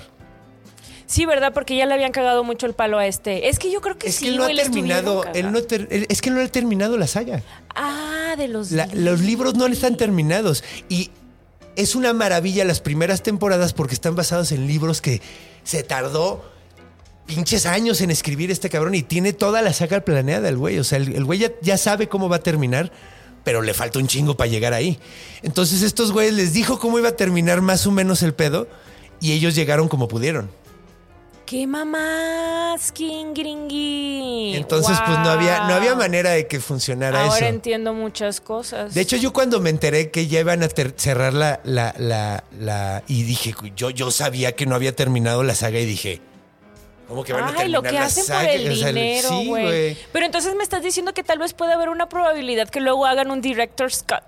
Sí, 1.06 1.26
¿verdad? 1.26 1.52
Porque 1.52 1.74
ya 1.76 1.86
le 1.86 1.94
habían 1.94 2.12
cagado 2.12 2.44
mucho 2.44 2.66
el 2.66 2.72
palo 2.74 2.96
a 2.96 3.06
este. 3.08 3.48
Es 3.48 3.58
que 3.58 3.72
yo 3.72 3.80
creo 3.80 3.98
que 3.98 4.06
Es 4.10 4.14
sí, 4.14 4.26
que 4.26 4.30
él 4.30 4.36
no 4.36 4.44
ha 4.44 4.46
terminado, 4.54 5.24
estuvieron 5.24 5.46
él 5.48 5.52
no 5.52 5.62
ter- 5.66 5.88
él- 5.90 6.06
es 6.08 6.22
que 6.22 6.30
no 6.30 6.40
ha 6.40 6.46
terminado 6.46 6.96
la 6.96 7.08
saga. 7.08 7.42
Ah, 7.74 8.34
de 8.38 8.46
los 8.46 8.70
La- 8.70 8.86
los 8.92 9.18
libros 9.20 9.56
no 9.56 9.66
están 9.66 9.96
terminados. 9.96 10.62
Y 10.88 11.10
es 11.80 11.94
una 11.94 12.12
maravilla 12.12 12.64
las 12.64 12.80
primeras 12.80 13.22
temporadas 13.22 13.72
porque 13.72 13.94
están 13.94 14.14
basados 14.14 14.52
en 14.52 14.66
libros 14.66 15.00
que 15.00 15.20
se 15.64 15.82
tardó 15.82 16.44
pinches 17.26 17.66
años 17.66 18.00
en 18.00 18.10
escribir 18.10 18.50
este 18.50 18.68
cabrón 18.68 18.94
y 18.94 19.02
tiene 19.02 19.32
toda 19.32 19.62
la 19.62 19.72
saga 19.72 20.00
planeada 20.00 20.48
el 20.48 20.56
güey. 20.56 20.78
O 20.78 20.84
sea, 20.84 20.98
el, 20.98 21.14
el 21.14 21.24
güey 21.24 21.38
ya, 21.38 21.52
ya 21.62 21.78
sabe 21.78 22.08
cómo 22.08 22.28
va 22.28 22.36
a 22.36 22.42
terminar, 22.42 22.92
pero 23.44 23.62
le 23.62 23.74
falta 23.74 23.98
un 23.98 24.06
chingo 24.06 24.36
para 24.36 24.50
llegar 24.50 24.74
ahí. 24.74 24.98
Entonces 25.42 25.82
estos 25.82 26.12
güeyes 26.12 26.34
les 26.34 26.52
dijo 26.52 26.78
cómo 26.78 26.98
iba 26.98 27.08
a 27.10 27.16
terminar 27.16 27.60
más 27.60 27.86
o 27.86 27.90
menos 27.90 28.22
el 28.22 28.34
pedo 28.34 28.68
y 29.20 29.32
ellos 29.32 29.54
llegaron 29.54 29.88
como 29.88 30.08
pudieron. 30.08 30.50
¡Qué 31.50 31.66
mamás, 31.66 32.92
King 32.92 33.34
Gringui! 33.34 34.54
Entonces, 34.54 34.96
pues 35.04 35.18
no 35.18 35.30
había, 35.30 35.64
no 35.66 35.74
había 35.74 35.96
manera 35.96 36.30
de 36.30 36.46
que 36.46 36.60
funcionara 36.60 37.24
Ahora 37.24 37.38
eso. 37.38 37.44
entiendo 37.46 37.92
muchas 37.92 38.40
cosas. 38.40 38.94
De 38.94 39.00
hecho, 39.00 39.16
yo 39.16 39.32
cuando 39.32 39.58
me 39.58 39.68
enteré 39.70 40.12
que 40.12 40.28
ya 40.28 40.38
iban 40.38 40.62
a 40.62 40.68
cerrar 40.96 41.34
la, 41.34 41.58
la, 41.64 41.92
la, 41.98 42.44
la- 42.56 43.02
Y 43.08 43.24
dije, 43.24 43.52
yo, 43.74 43.90
yo 43.90 44.12
sabía 44.12 44.52
que 44.54 44.64
no 44.64 44.76
había 44.76 44.94
terminado 44.94 45.42
la 45.42 45.56
saga 45.56 45.80
y 45.80 45.86
dije, 45.86 46.20
¿cómo 47.08 47.24
que 47.24 47.32
van 47.32 47.42
a 47.42 47.46
Ay, 47.48 47.54
terminar 47.56 47.82
lo 47.82 47.82
que 47.82 47.92
la 47.96 48.04
hacen 48.04 48.22
por 48.26 48.36
saga? 48.36 48.52
el 48.52 48.70
O 48.70 48.76
sea, 48.76 48.86
dinero, 48.92 49.28
sí, 49.30 49.46
güey. 49.48 49.98
Pero 50.12 50.26
entonces 50.26 50.54
me 50.54 50.62
estás 50.62 50.84
diciendo 50.84 51.12
que 51.14 51.24
tal 51.24 51.40
vez 51.40 51.52
puede 51.52 51.72
haber 51.72 51.88
una 51.88 52.08
probabilidad 52.08 52.68
que 52.68 52.78
luego 52.78 53.06
hagan 53.06 53.28
un 53.28 53.40
director's 53.40 54.04
cut. 54.04 54.22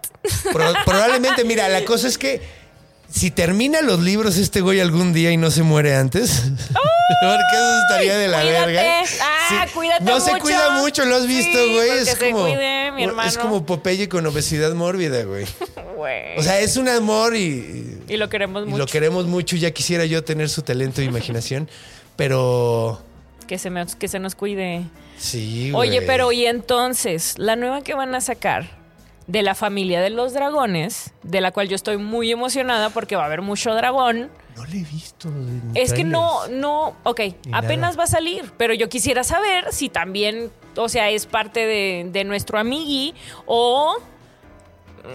Pro- 0.52 0.74
probablemente, 0.84 1.44
mira, 1.44 1.68
la 1.68 1.84
cosa 1.84 2.08
es 2.08 2.18
que 2.18 2.61
si 3.12 3.30
termina 3.30 3.82
los 3.82 4.00
libros 4.00 4.38
este 4.38 4.60
güey 4.62 4.80
algún 4.80 5.12
día 5.12 5.30
y 5.30 5.36
no 5.36 5.50
se 5.50 5.62
muere 5.62 5.94
antes, 5.94 6.30
porque 7.20 7.52
eso 7.52 7.80
estaría 7.82 8.16
de 8.16 8.28
la 8.28 8.40
cuídate. 8.40 8.66
verga. 8.72 9.02
Ah, 9.50 9.66
cuídate 9.74 10.04
No 10.04 10.18
se 10.20 10.38
cuida 10.38 10.70
mucho, 10.80 11.04
¿lo 11.04 11.16
has 11.16 11.26
visto, 11.26 11.58
Sí, 11.58 11.74
güey? 11.74 11.90
es 11.90 12.16
como 12.16 12.42
cuide, 12.44 12.90
mi 12.92 13.04
es 13.26 13.36
como 13.38 13.66
Popeye 13.66 14.08
con 14.08 14.26
obesidad 14.26 14.72
mórbida, 14.74 15.22
güey. 15.24 15.44
Güey. 16.02 16.36
O 16.36 16.42
sea, 16.42 16.58
es 16.58 16.76
un 16.78 16.88
amor 16.88 17.36
y, 17.36 18.00
y 18.08 18.16
lo 18.16 18.28
queremos 18.28 18.62
y 18.64 18.70
mucho. 18.70 18.78
lo 18.78 18.86
queremos 18.86 19.26
mucho. 19.26 19.54
Ya 19.54 19.70
quisiera 19.70 20.04
yo 20.04 20.24
tener 20.24 20.48
su 20.48 20.62
talento 20.62 21.00
e 21.00 21.04
imaginación, 21.04 21.68
pero 22.16 23.00
que, 23.46 23.56
se 23.58 23.70
me- 23.70 23.86
que 23.98 24.08
se 24.08 24.18
nos 24.18 24.34
cuide. 24.34 24.82
sí, 25.16 25.70
güey. 25.70 25.90
Oye, 25.90 26.02
pero 26.02 26.32
y 26.32 26.46
entonces, 26.46 27.34
la 27.38 27.54
nueva 27.54 27.82
que 27.82 27.94
van 27.94 28.14
a 28.16 28.20
sacar 28.20 28.68
de 29.26 29.42
la 29.42 29.54
familia 29.54 30.00
de 30.00 30.10
los 30.10 30.32
dragones, 30.32 31.12
de 31.22 31.40
la 31.40 31.52
cual 31.52 31.68
yo 31.68 31.76
estoy 31.76 31.96
muy 31.96 32.30
emocionada 32.30 32.90
porque 32.90 33.16
va 33.16 33.22
a 33.22 33.26
haber 33.26 33.42
mucho 33.42 33.74
dragón. 33.74 34.30
no 34.56 34.64
le 34.66 34.78
he 34.78 34.84
visto. 34.84 35.28
Es 35.74 35.92
que 35.92 36.04
no, 36.04 36.46
no, 36.48 36.94
ok, 37.04 37.20
Ni 37.20 37.52
apenas 37.52 37.92
nada. 37.92 37.96
va 37.98 38.04
a 38.04 38.08
salir, 38.08 38.52
pero 38.56 38.74
yo 38.74 38.88
quisiera 38.88 39.24
saber 39.24 39.72
si 39.72 39.88
también, 39.88 40.50
o 40.76 40.88
sea, 40.88 41.10
es 41.10 41.26
parte 41.26 41.66
de, 41.66 42.06
de 42.10 42.24
nuestro 42.24 42.58
amigui 42.58 43.14
o... 43.46 43.96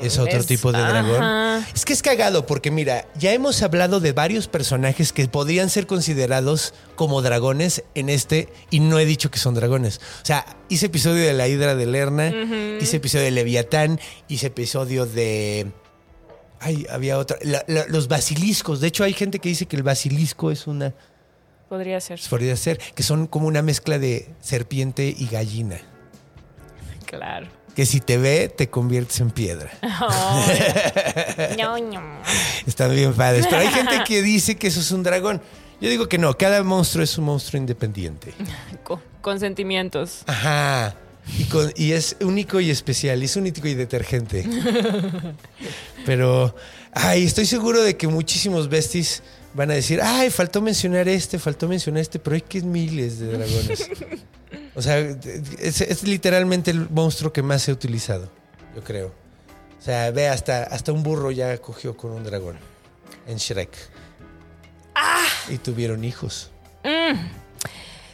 Es 0.01 0.19
otro 0.19 0.37
Es- 0.39 0.45
tipo 0.47 0.71
de 0.71 0.79
dragón. 0.79 1.23
ajá. 1.23 1.67
Es 1.73 1.85
que 1.85 1.93
es 1.93 2.01
cagado 2.01 2.45
porque 2.45 2.71
mira, 2.71 3.07
ya 3.17 3.33
hemos 3.33 3.61
hablado 3.63 3.99
de 3.99 4.11
varios 4.11 4.47
personajes 4.47 5.13
que 5.13 5.27
podrían 5.27 5.69
ser 5.69 5.87
considerados 5.87 6.73
como 6.95 7.21
dragones 7.21 7.83
en 7.95 8.09
este 8.09 8.49
y 8.69 8.79
no 8.79 8.99
he 8.99 9.05
dicho 9.05 9.31
que 9.31 9.39
son 9.39 9.55
dragones. 9.55 9.99
O 10.21 10.25
sea, 10.25 10.45
hice 10.69 10.87
episodio 10.87 11.23
de 11.25 11.33
la 11.33 11.47
Hidra 11.47 11.75
de 11.75 11.85
Lerna, 11.85 12.31
hice 12.81 12.97
episodio 12.97 13.25
de 13.25 13.31
Leviatán, 13.31 13.99
hice 14.27 14.47
episodio 14.47 15.05
de... 15.05 15.67
Ay, 16.59 16.85
había 16.89 17.17
otra. 17.17 17.37
la- 17.43 17.63
la- 17.67 17.85
los 17.87 18.07
basiliscos. 18.07 18.79
De 18.81 18.87
hecho, 18.87 19.03
hay 19.03 19.13
gente 19.13 19.39
que 19.39 19.49
dice 19.49 19.67
que 19.67 19.75
el 19.75 19.83
basilisco 19.83 20.51
es 20.51 20.67
una... 20.67 20.93
Podría 21.69 21.99
ser, 21.99 22.19
Podría 22.29 22.55
ser, 22.55 22.77
que 22.77 23.03
son 23.03 23.27
como 23.27 23.47
una 23.47 23.61
mezcla 23.61 23.99
de 23.99 24.29
serpiente 24.41 25.13
y 25.17 25.27
gallina. 25.27 25.79
claro. 27.05 27.47
Que 27.77 27.85
si 27.85 27.99
te 28.01 28.17
ve, 28.17 28.49
te 28.49 28.69
conviertes 28.69 29.19
en 29.21 29.29
piedra. 29.31 29.71
No, 31.57 31.77
no. 31.77 32.01
Están 32.65 32.93
bien 32.95 33.13
padres. 33.13 33.45
Pero 33.47 33.61
hay 33.61 33.67
gente 33.69 34.03
que 34.05 34.21
dice 34.33 34.55
que 34.55 34.67
eso 34.67 34.79
es 34.79 34.89
un 34.91 35.03
dragón. 35.03 35.41
Yo 35.79 35.89
digo 35.89 36.09
que 36.09 36.17
no, 36.17 36.35
cada 36.37 36.63
monstruo 36.63 37.03
es 37.03 37.17
un 37.19 37.25
monstruo 37.25 37.59
independiente. 37.59 38.33
Co- 38.83 38.99
Con 39.21 39.39
sentimientos. 39.39 40.23
Ajá. 40.25 40.95
Y, 41.37 41.43
con- 41.45 41.71
y 41.75 41.91
es 41.91 42.15
único 42.21 42.59
y 42.59 42.71
especial, 42.71 43.21
y 43.21 43.25
es 43.25 43.35
único 43.35 43.67
y 43.67 43.75
detergente. 43.75 44.43
Pero, 46.05 46.55
ay, 46.93 47.25
estoy 47.25 47.45
seguro 47.45 47.83
de 47.83 47.95
que 47.97 48.07
muchísimos 48.07 48.69
besties 48.69 49.21
van 49.53 49.69
a 49.71 49.73
decir, 49.75 49.99
ay, 50.01 50.29
faltó 50.31 50.61
mencionar 50.61 51.07
este, 51.09 51.37
faltó 51.37 51.67
mencionar 51.67 52.01
este, 52.01 52.17
pero 52.17 52.35
hay 52.35 52.41
que 52.41 52.61
miles 52.61 53.19
de 53.19 53.27
dragones. 53.33 53.89
O 54.77 54.81
sea, 54.81 54.99
es, 54.99 55.81
es 55.81 56.03
literalmente 56.03 56.71
el 56.71 56.87
monstruo 56.89 57.33
que 57.33 57.41
más 57.41 57.63
se 57.63 57.71
ha 57.71 57.73
utilizado, 57.73 58.29
yo 58.75 58.83
creo. 58.83 59.07
O 59.77 59.81
sea, 59.81 60.11
ve, 60.11 60.27
hasta, 60.29 60.63
hasta 60.63 60.91
un 60.93 61.03
burro 61.03 61.31
ya 61.31 61.57
cogió 61.57 61.97
con 61.97 62.11
un 62.11 62.23
dragón 62.23 62.57
en 63.27 63.37
Shrek. 63.37 63.71
Y 65.49 65.57
tuvieron 65.57 66.03
hijos. 66.03 66.51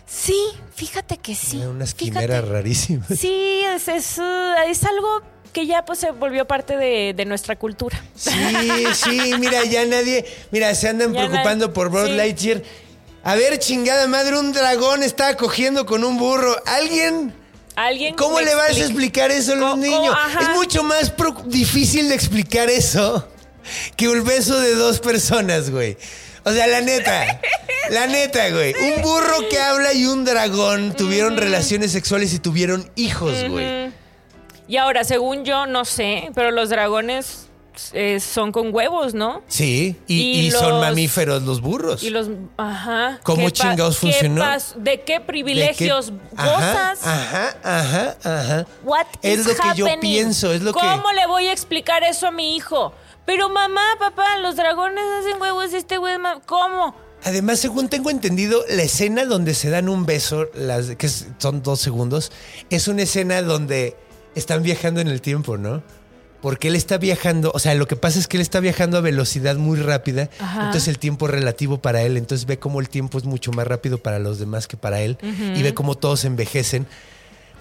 Sí, 0.05 0.37
fíjate 0.75 1.17
que 1.17 1.35
sí. 1.35 1.57
Unas 1.57 1.93
quimeras 1.93 2.47
rarísimas. 2.47 3.07
Sí, 3.19 3.61
es, 3.65 3.87
es, 3.87 4.17
uh, 4.19 4.53
es 4.67 4.83
algo 4.83 5.21
que 5.51 5.65
ya 5.65 5.83
pues 5.85 5.99
se 5.99 6.11
volvió 6.11 6.45
parte 6.45 6.77
de, 6.77 7.13
de 7.15 7.25
nuestra 7.25 7.57
cultura. 7.57 8.01
Sí, 8.15 8.31
sí, 8.93 9.31
mira, 9.39 9.63
ya 9.65 9.85
nadie. 9.85 10.25
Mira, 10.51 10.73
se 10.75 10.89
andan 10.89 11.13
Ya 11.13 11.27
preocupando 11.27 11.67
nadie- 11.67 11.73
por 11.73 11.89
Buzz 11.89 12.05
sí. 12.07 12.15
Lightyear. 12.15 12.61
A 13.23 13.35
ver, 13.35 13.57
chingada 13.59 14.07
madre, 14.07 14.37
un 14.37 14.51
dragón 14.51 15.01
está 15.03 15.37
cogiendo 15.37 15.85
con 15.85 16.03
un 16.03 16.17
burro. 16.17 16.55
¿Alguien? 16.65 17.33
¿Alguien 17.75 18.15
¿Cómo 18.15 18.39
le 18.41 18.53
vas 18.53 18.65
a 18.65 18.71
explica? 18.71 18.85
explicar 18.85 19.31
eso 19.31 19.53
a 19.53 19.55
los 19.55 19.69
¿Cómo- 19.71 19.81
niños? 19.83 20.15
ajá. 20.15 20.41
Es 20.41 20.49
mucho 20.49 20.83
más 20.83 21.13
difícil 21.45 22.09
de 22.09 22.15
explicar 22.15 22.69
eso 22.69 23.27
que 23.95 24.09
un 24.09 24.23
beso 24.23 24.59
de 24.59 24.75
dos 24.75 24.99
personas, 24.99 25.69
güey. 25.71 25.97
O 26.43 26.51
sea, 26.51 26.67
la 26.67 26.81
neta, 26.81 27.39
la 27.89 28.05
neta, 28.07 28.49
güey. 28.49 28.73
Un 28.97 29.01
burro 29.01 29.47
que 29.49 29.57
habla 29.59 29.93
y 29.93 30.05
un 30.05 30.25
dragón 30.25 30.93
tuvieron 30.93 31.37
relaciones 31.37 31.93
sexuales 31.93 32.33
y 32.33 32.39
tuvieron 32.39 32.91
hijos, 32.95 33.33
güey. 33.49 33.91
Y 34.67 34.75
ahora, 34.77 35.05
según 35.05 35.45
yo, 35.45 35.65
no 35.65 35.85
sé, 35.85 36.29
pero 36.35 36.51
los 36.51 36.67
dragones 36.69 37.47
eh, 37.93 38.19
son 38.19 38.51
con 38.51 38.73
huevos, 38.73 39.13
¿no? 39.13 39.41
Sí, 39.47 39.95
y, 40.07 40.21
Y 40.21 40.39
y 40.47 40.51
son 40.51 40.79
mamíferos 40.79 41.43
los 41.43 41.61
burros. 41.61 42.03
Y 42.03 42.09
los, 42.09 42.29
ajá. 42.57 43.19
¿Cómo 43.23 43.37
¿Qué 43.37 43.43
pa- 43.45 43.51
chingados 43.51 43.97
funcionó? 43.97 44.43
¿De 44.77 45.01
qué 45.01 45.19
privilegios 45.21 46.07
¿De 46.11 46.13
qué? 46.17 46.35
Gozas? 46.35 47.05
Ajá, 47.05 47.57
ajá, 47.63 48.17
ajá. 48.23 48.65
What 48.83 49.07
es 49.21 49.39
is 49.39 49.45
lo 49.47 49.53
que 49.55 49.77
yo 49.77 49.85
happening? 49.85 49.99
pienso, 49.99 50.53
es 50.53 50.61
lo 50.61 50.73
que. 50.73 50.79
¿Cómo 50.79 51.11
le 51.11 51.25
voy 51.27 51.47
a 51.47 51.51
explicar 51.51 52.03
eso 52.03 52.27
a 52.27 52.31
mi 52.31 52.55
hijo? 52.55 52.93
Pero 53.25 53.49
mamá, 53.49 53.81
papá, 53.99 54.37
los 54.39 54.55
dragones 54.55 55.03
hacen 55.21 55.41
huevos 55.41 55.71
y 55.71 55.77
este 55.77 55.97
güey, 55.97 56.15
¿cómo? 56.45 56.95
Además, 57.23 57.59
según 57.59 57.87
tengo 57.87 58.09
entendido, 58.09 58.61
la 58.67 58.83
escena 58.83 59.23
donde 59.23 59.53
se 59.53 59.69
dan 59.69 59.87
un 59.87 60.05
beso, 60.05 60.47
las 60.55 60.95
que 60.97 61.07
son 61.07 61.63
dos 61.63 61.79
segundos, 61.79 62.33
es 62.69 62.89
una 62.89 63.03
escena 63.03 63.41
donde 63.41 63.95
están 64.35 64.61
viajando 64.61 64.99
en 64.99 65.07
el 65.07 65.21
tiempo, 65.21 65.57
¿no? 65.57 65.81
Porque 66.43 66.67
él 66.67 66.75
está 66.75 66.97
viajando, 66.97 67.51
o 67.55 67.59
sea, 67.59 67.73
lo 67.73 67.87
que 67.87 67.95
pasa 67.95 68.19
es 68.19 68.27
que 68.27 68.35
él 68.35 68.41
está 68.41 68.59
viajando 68.59 68.97
a 68.97 69.01
velocidad 69.01 69.55
muy 69.55 69.79
rápida, 69.79 70.29
Ajá. 70.39 70.65
entonces 70.65 70.89
el 70.89 70.99
tiempo 70.99 71.25
es 71.27 71.31
relativo 71.31 71.77
para 71.77 72.01
él, 72.01 72.17
entonces 72.17 72.45
ve 72.45 72.59
cómo 72.59 72.81
el 72.81 72.89
tiempo 72.89 73.17
es 73.17 73.23
mucho 73.23 73.53
más 73.53 73.65
rápido 73.65 73.97
para 73.97 74.19
los 74.19 74.39
demás 74.39 74.67
que 74.67 74.75
para 74.75 74.99
él, 74.99 75.17
y 75.55 75.63
ve 75.63 75.73
cómo 75.73 75.95
todos 75.95 76.25
envejecen. 76.25 76.85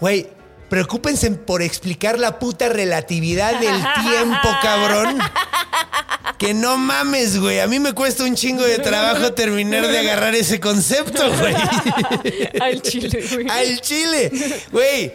Güey, 0.00 0.26
preocúpense 0.68 1.30
por 1.30 1.62
explicar 1.62 2.18
la 2.18 2.40
puta 2.40 2.68
relatividad 2.70 3.52
del 3.60 3.80
tiempo, 4.02 4.48
cabrón. 4.60 5.16
Que 6.38 6.52
no 6.52 6.76
mames, 6.76 7.38
güey. 7.38 7.60
A 7.60 7.68
mí 7.68 7.78
me 7.78 7.92
cuesta 7.92 8.24
un 8.24 8.34
chingo 8.34 8.64
de 8.64 8.80
trabajo 8.80 9.32
terminar 9.32 9.86
de 9.86 9.96
agarrar 9.96 10.34
ese 10.34 10.58
concepto, 10.58 11.22
güey. 11.38 11.54
Al 12.60 12.82
chile, 12.82 13.24
güey. 13.32 13.46
Al 13.48 13.80
chile. 13.80 14.32
Güey, 14.72 15.12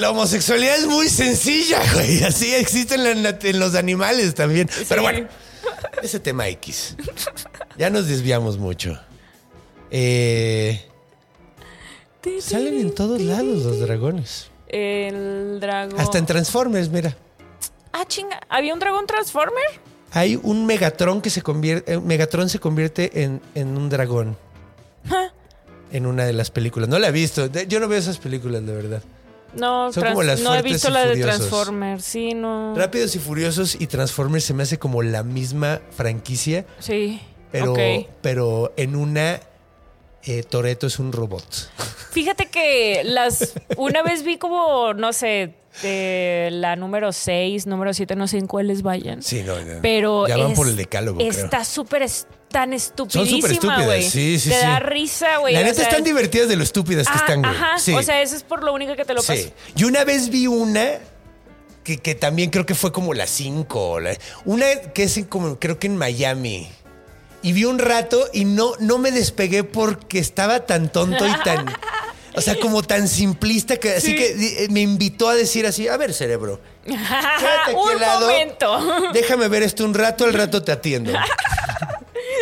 la 0.00 0.10
homosexualidad 0.10 0.76
es 0.76 0.86
muy 0.86 1.08
sencilla, 1.08 1.80
güey. 1.94 2.24
Así 2.24 2.54
existe 2.54 2.94
en, 2.94 3.22
la 3.22 3.36
los 3.52 3.74
animales 3.74 4.34
también. 4.34 4.68
Pero 4.88 5.02
bueno, 5.02 5.28
ese 6.02 6.18
tema 6.20 6.48
X. 6.48 6.96
Ya 7.78 7.90
nos 7.90 8.06
desviamos 8.08 8.58
mucho. 8.58 8.98
Eh, 9.90 10.84
salen 12.40 12.80
en 12.80 12.94
todos 12.94 13.20
lados 13.20 13.64
los 13.64 13.80
dragones. 13.80 14.50
El 14.68 15.58
dragón. 15.60 15.98
Hasta 16.00 16.18
en 16.18 16.26
Transformers, 16.26 16.88
mira. 16.88 17.16
Ah, 17.92 18.04
chinga. 18.06 18.40
¿Había 18.48 18.72
un 18.72 18.80
dragón 18.80 19.06
Transformer? 19.06 19.64
Hay 20.12 20.38
un 20.42 20.66
Megatron 20.66 21.20
que 21.20 21.30
se 21.30 21.42
convierte. 21.42 21.92
eh, 21.94 22.00
Megatron 22.00 22.48
se 22.48 22.58
convierte 22.58 23.22
en, 23.22 23.40
en 23.54 23.76
un 23.76 23.88
dragón. 23.88 24.36
En 25.92 26.06
una 26.06 26.24
de 26.24 26.32
las 26.32 26.50
películas. 26.50 26.88
No 26.88 26.98
la 26.98 27.08
he 27.08 27.12
visto. 27.12 27.46
Yo 27.46 27.80
no 27.80 27.88
veo 27.88 27.98
esas 27.98 28.18
películas, 28.18 28.64
de 28.64 28.72
verdad. 28.72 29.02
No, 29.54 29.92
Son 29.92 30.02
trans- 30.02 30.14
como 30.14 30.22
las 30.22 30.40
no 30.40 30.54
he 30.54 30.62
visto 30.62 30.90
la 30.90 31.00
de 31.04 31.10
Furiosos. 31.16 31.36
Transformer. 31.38 32.00
Sí, 32.02 32.34
no. 32.34 32.74
Rápidos 32.76 33.14
y 33.16 33.18
Furiosos 33.18 33.74
y 33.80 33.86
Transformers 33.86 34.44
se 34.44 34.54
me 34.54 34.62
hace 34.62 34.78
como 34.78 35.02
la 35.02 35.22
misma 35.22 35.80
franquicia, 35.90 36.64
Sí. 36.78 37.20
pero, 37.50 37.74
pero 38.22 38.72
en 38.76 38.94
una 38.96 39.40
eh, 40.24 40.42
Toreto 40.42 40.86
es 40.86 40.98
un 40.98 41.12
robot. 41.12 41.44
Fíjate 42.12 42.46
que 42.46 43.02
las 43.04 43.54
una 43.76 44.02
vez 44.02 44.22
vi 44.22 44.36
como, 44.36 44.92
no 44.94 45.12
sé, 45.12 45.54
de 45.82 46.48
la 46.52 46.76
número 46.76 47.12
6, 47.12 47.66
número 47.66 47.94
7, 47.94 48.16
no 48.16 48.26
sé 48.26 48.38
en 48.38 48.46
cuáles 48.46 48.82
vayan. 48.82 49.22
Sí, 49.22 49.42
no, 49.44 49.58
no. 49.60 49.80
Pero 49.82 50.26
Ya 50.26 50.36
van 50.36 50.50
es- 50.52 50.56
por 50.56 50.68
el 50.68 50.76
decálogo. 50.76 51.20
Está 51.20 51.64
súper 51.64 52.02
es- 52.02 52.26
tan 52.50 52.72
estupidísima, 52.72 53.48
estúpidas, 53.48 53.84
güey. 53.86 54.02
sí, 54.02 54.38
sí, 54.40 54.48
Te 54.50 54.56
sí. 54.56 54.60
da 54.66 54.80
risa, 54.80 55.36
güey. 55.38 55.54
La 55.54 55.62
neta 55.62 55.74
sea, 55.76 55.84
están 55.84 56.02
divertidas 56.02 56.48
de 56.48 56.56
lo 56.56 56.64
estúpidas 56.64 57.06
que 57.06 57.12
ah, 57.14 57.20
están, 57.20 57.42
güey. 57.42 57.54
Ajá, 57.54 57.78
Sí. 57.78 57.94
o 57.94 58.02
sea, 58.02 58.20
eso 58.22 58.34
es 58.34 58.42
por 58.42 58.64
lo 58.64 58.72
único 58.74 58.96
que 58.96 59.04
te 59.04 59.14
lo 59.14 59.22
paso. 59.22 59.34
Sí. 59.40 59.52
Y 59.76 59.84
una 59.84 60.02
vez 60.04 60.30
vi 60.30 60.48
una 60.48 60.98
que, 61.84 61.98
que 61.98 62.14
también 62.16 62.50
creo 62.50 62.66
que 62.66 62.74
fue 62.74 62.90
como 62.92 63.14
la 63.14 63.26
5. 63.28 63.98
Una 64.44 64.66
que 64.92 65.04
es 65.04 65.20
como, 65.28 65.58
creo 65.60 65.78
que 65.78 65.86
en 65.86 65.96
Miami. 65.96 66.68
Y 67.42 67.52
vi 67.52 67.64
un 67.64 67.78
rato 67.78 68.28
y 68.34 68.44
no, 68.44 68.72
no 68.80 68.98
me 68.98 69.12
despegué 69.12 69.64
porque 69.64 70.18
estaba 70.18 70.66
tan 70.66 70.90
tonto 70.90 71.24
y 71.26 71.32
tan. 71.44 71.66
O 72.34 72.40
sea, 72.40 72.58
como 72.60 72.82
tan 72.82 73.08
simplista 73.08 73.76
que 73.76 73.94
así 73.96 74.08
Sí. 74.08 74.14
que 74.16 74.64
eh, 74.64 74.68
me 74.70 74.80
invitó 74.80 75.28
a 75.28 75.34
decir 75.34 75.66
así, 75.66 75.88
a 75.88 75.96
ver, 75.96 76.12
cerebro. 76.14 76.60
quédate 76.84 77.04
aquí 77.66 77.74
Un 77.74 78.00
lado, 78.00 78.26
momento. 78.26 79.10
Déjame 79.12 79.48
ver 79.48 79.62
esto 79.62 79.84
un 79.84 79.94
rato, 79.94 80.24
al 80.24 80.32
rato 80.34 80.62
te 80.62 80.72
atiendo. 80.72 81.12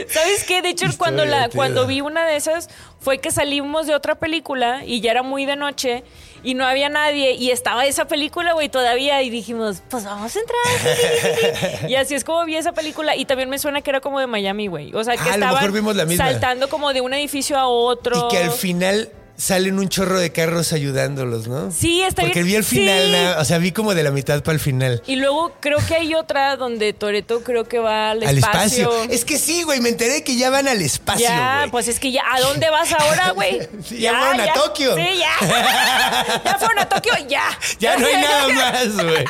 ¿Sabes 0.09 0.45
qué? 0.45 0.63
De 0.63 0.71
hecho, 0.71 0.87
cuando, 0.97 1.25
la, 1.25 1.49
cuando 1.51 1.87
vi 1.87 2.01
una 2.01 2.27
de 2.27 2.37
esas, 2.37 2.69
fue 3.01 3.19
que 3.19 3.31
salimos 3.31 3.87
de 3.87 3.95
otra 3.95 4.15
película 4.15 4.83
y 4.85 5.01
ya 5.01 5.11
era 5.11 5.23
muy 5.23 5.45
de 5.45 5.57
noche 5.57 6.05
y 6.43 6.55
no 6.55 6.65
había 6.67 6.89
nadie 6.89 7.33
y 7.33 7.51
estaba 7.51 7.85
esa 7.85 8.07
película, 8.07 8.53
güey, 8.53 8.69
todavía 8.69 9.23
y 9.23 9.29
dijimos, 9.31 9.83
pues 9.91 10.05
vamos 10.05 10.35
a 10.35 10.39
entrar. 10.39 10.59
sí, 10.79 11.03
sí, 11.03 11.29
sí, 11.31 11.77
sí. 11.81 11.87
y 11.89 11.95
así 11.97 12.15
es 12.15 12.25
como 12.25 12.45
vi 12.45 12.57
esa 12.57 12.73
película 12.73 13.17
y 13.17 13.25
también 13.25 13.51
me 13.51 13.59
suena 13.59 13.81
que 13.83 13.91
era 13.91 14.01
como 14.01 14.21
de 14.21 14.27
Miami, 14.27 14.69
güey. 14.69 14.95
O 14.95 15.03
sea, 15.03 15.17
que 15.17 15.29
Ah, 15.29 15.35
estaban 15.35 16.17
saltando 16.17 16.69
como 16.69 16.93
de 16.93 17.01
un 17.01 17.13
edificio 17.15 17.59
a 17.59 17.67
otro. 17.67 18.29
Y 18.29 18.31
que 18.31 18.39
al 18.45 18.51
final 18.53 19.11
salen 19.39 19.79
un 19.79 19.89
chorro 19.89 20.19
de 20.19 20.33
carros 20.33 20.73
ayudándolos, 20.73 21.47
¿no? 21.47 21.71
Sí, 21.71 22.03
está 22.03 22.23
Porque 22.23 22.43
bien. 22.43 22.47
vi 22.47 22.55
el 22.57 22.65
final, 22.65 23.05
Sí. 23.07 23.13
nada- 23.13 23.41
o 23.41 23.45
sea, 23.45 23.59
vi 23.59 23.71
como 23.71 23.95
de 23.95 24.03
la 24.03 24.11
mitad 24.11 24.43
para 24.43 24.55
el 24.55 24.61
final. 24.61 25.01
Y 25.07 25.15
luego 25.15 25.53
creo 25.61 25.79
que 25.87 25.95
hay 25.95 26.15
otra 26.17 26.57
donde 26.57 26.93
Toreto 26.93 27.43
creo 27.45 27.63
que 27.65 27.79
va 27.79 28.11
al, 28.11 28.25
Al 28.27 28.37
espacio. 28.39 28.91
espacio. 28.91 29.11
Es 29.15 29.25
que 29.25 29.39
sí, 29.39 29.63
güey, 29.63 29.81
me 29.81 29.91
enteré 29.91 30.25
que 30.25 30.37
ya 30.37 30.51
van 30.51 30.67
al 30.67 30.83
espacio, 30.83 31.25
Ya, 31.29 31.69
pues 31.71 31.87
es 31.87 32.01
que 32.01 32.11
ya, 32.11 32.23
¿a 32.35 32.41
dónde 32.41 32.69
vas 32.69 32.91
ahora, 32.93 33.31
güey? 33.31 33.61
Sí, 33.89 33.99
ya 34.01 34.19
fueron 34.19 34.41
a 34.41 34.53
Tokio. 34.55 34.97
Sí, 34.97 35.07
ya. 35.19 36.41
Ya 36.45 36.59
fueron 36.59 36.79
a 36.81 36.89
Tokio, 36.89 37.13
ya. 37.29 37.45
Ya 37.79 37.97
no 37.97 38.07
hay 38.07 38.15
nada 38.21 38.49
más, 38.49 38.95
güey. 38.97 39.25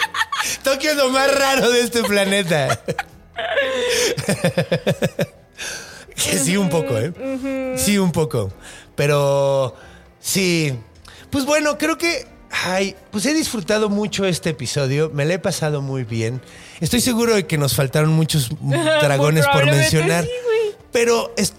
Tokio 0.64 0.90
es 0.93 0.97
lo 0.97 1.10
más 1.10 1.32
raro 1.39 1.70
de 1.70 1.82
este 1.82 2.02
planeta. 2.02 2.80
Que 6.14 6.39
sí, 6.39 6.56
un 6.56 6.68
poco, 6.70 6.98
¿eh? 6.98 7.12
Sí, 7.76 7.98
un 7.98 8.10
poco. 8.10 8.51
Pero 8.97 9.76
sí. 10.33 10.75
Pues 11.31 11.45
bueno, 11.45 11.77
creo 11.79 11.99
que. 11.99 12.27
Ay, 12.51 12.97
pues 13.11 13.27
he 13.27 13.35
disfrutado 13.35 13.91
mucho 13.91 14.25
este 14.25 14.51
episodio. 14.51 15.11
Me 15.13 15.27
lo 15.27 15.35
he 15.35 15.39
pasado 15.39 15.83
muy 15.83 16.05
bien. 16.05 16.41
Estoy 16.81 17.01
seguro 17.03 17.35
de 17.35 17.47
que 17.47 17.59
nos 17.59 17.75
faltaron 17.75 18.11
muchos 18.13 18.49
dragones 19.03 19.47
por 19.49 19.67
mencionar. 19.67 20.25
sí, 20.25 20.31
pero 20.91 21.33
es- 21.37 21.53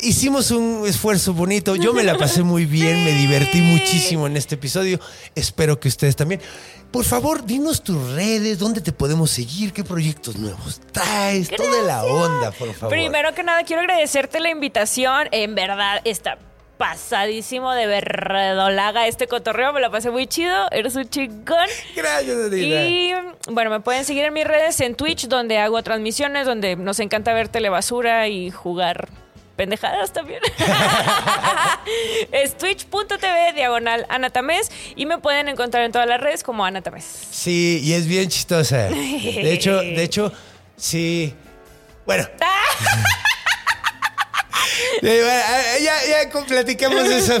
hicimos 0.00 0.50
un 0.50 0.84
esfuerzo 0.86 1.32
bonito. 1.32 1.74
Yo 1.74 1.94
me 1.94 2.04
la 2.04 2.18
pasé 2.18 2.42
muy 2.42 2.66
bien, 2.78 3.02
me 3.04 3.12
divertí 3.14 3.62
muchísimo 3.62 4.26
en 4.26 4.36
este 4.36 4.56
episodio. 4.56 5.00
Espero 5.34 5.80
que 5.80 5.88
ustedes 5.88 6.16
también. 6.16 6.42
Por 6.90 7.04
favor, 7.04 7.44
dinos 7.46 7.82
tus 7.82 8.10
redes, 8.12 8.58
dónde 8.58 8.82
te 8.82 8.92
podemos 8.92 9.30
seguir, 9.30 9.72
qué 9.72 9.84
proyectos 9.84 10.36
nuevos 10.36 10.80
traes, 10.92 11.48
toda 11.50 11.82
la 11.82 12.04
onda, 12.04 12.50
por 12.52 12.72
favor. 12.74 12.90
Primero 12.94 13.34
que 13.34 13.42
nada, 13.42 13.64
quiero 13.64 13.80
agradecerte 13.82 14.38
la 14.40 14.50
invitación. 14.50 15.28
En 15.32 15.54
verdad, 15.54 16.00
está 16.04 16.38
pasadísimo 16.76 17.72
de 17.72 17.86
verdolaga 17.86 19.06
este 19.06 19.26
cotorreo. 19.26 19.72
Me 19.72 19.80
la 19.80 19.90
pasé 19.90 20.10
muy 20.10 20.26
chido. 20.26 20.70
Eres 20.70 20.96
un 20.96 21.08
chingón. 21.08 21.68
Gracias, 21.94 22.36
Adina. 22.36 22.86
Y 22.86 23.12
bueno, 23.50 23.70
me 23.70 23.80
pueden 23.80 24.04
seguir 24.04 24.24
en 24.24 24.32
mis 24.32 24.44
redes 24.44 24.80
en 24.80 24.94
Twitch, 24.94 25.28
donde 25.28 25.58
hago 25.58 25.82
transmisiones, 25.82 26.46
donde 26.46 26.76
nos 26.76 27.00
encanta 27.00 27.32
ver 27.32 27.48
telebasura 27.48 28.28
y 28.28 28.50
jugar 28.50 29.08
pendejadas 29.56 30.12
también. 30.12 30.40
es 32.32 32.56
twitch.tv 32.56 33.52
diagonal 33.54 34.06
Anatames 34.08 34.70
y 34.94 35.06
me 35.06 35.18
pueden 35.18 35.48
encontrar 35.48 35.84
en 35.84 35.92
todas 35.92 36.06
las 36.06 36.20
redes 36.20 36.42
como 36.42 36.64
Anatames. 36.64 37.04
Sí, 37.30 37.80
y 37.82 37.94
es 37.94 38.06
bien 38.06 38.28
chistosa. 38.28 38.76
De 38.88 39.52
hecho, 39.52 39.80
de 39.80 40.02
hecho, 40.02 40.32
sí. 40.76 41.34
Bueno. 42.04 42.28
Eh, 45.02 45.22
ah, 45.30 45.78
Ya, 45.80 46.30
platicamos 46.46 47.04
eso 47.06 47.34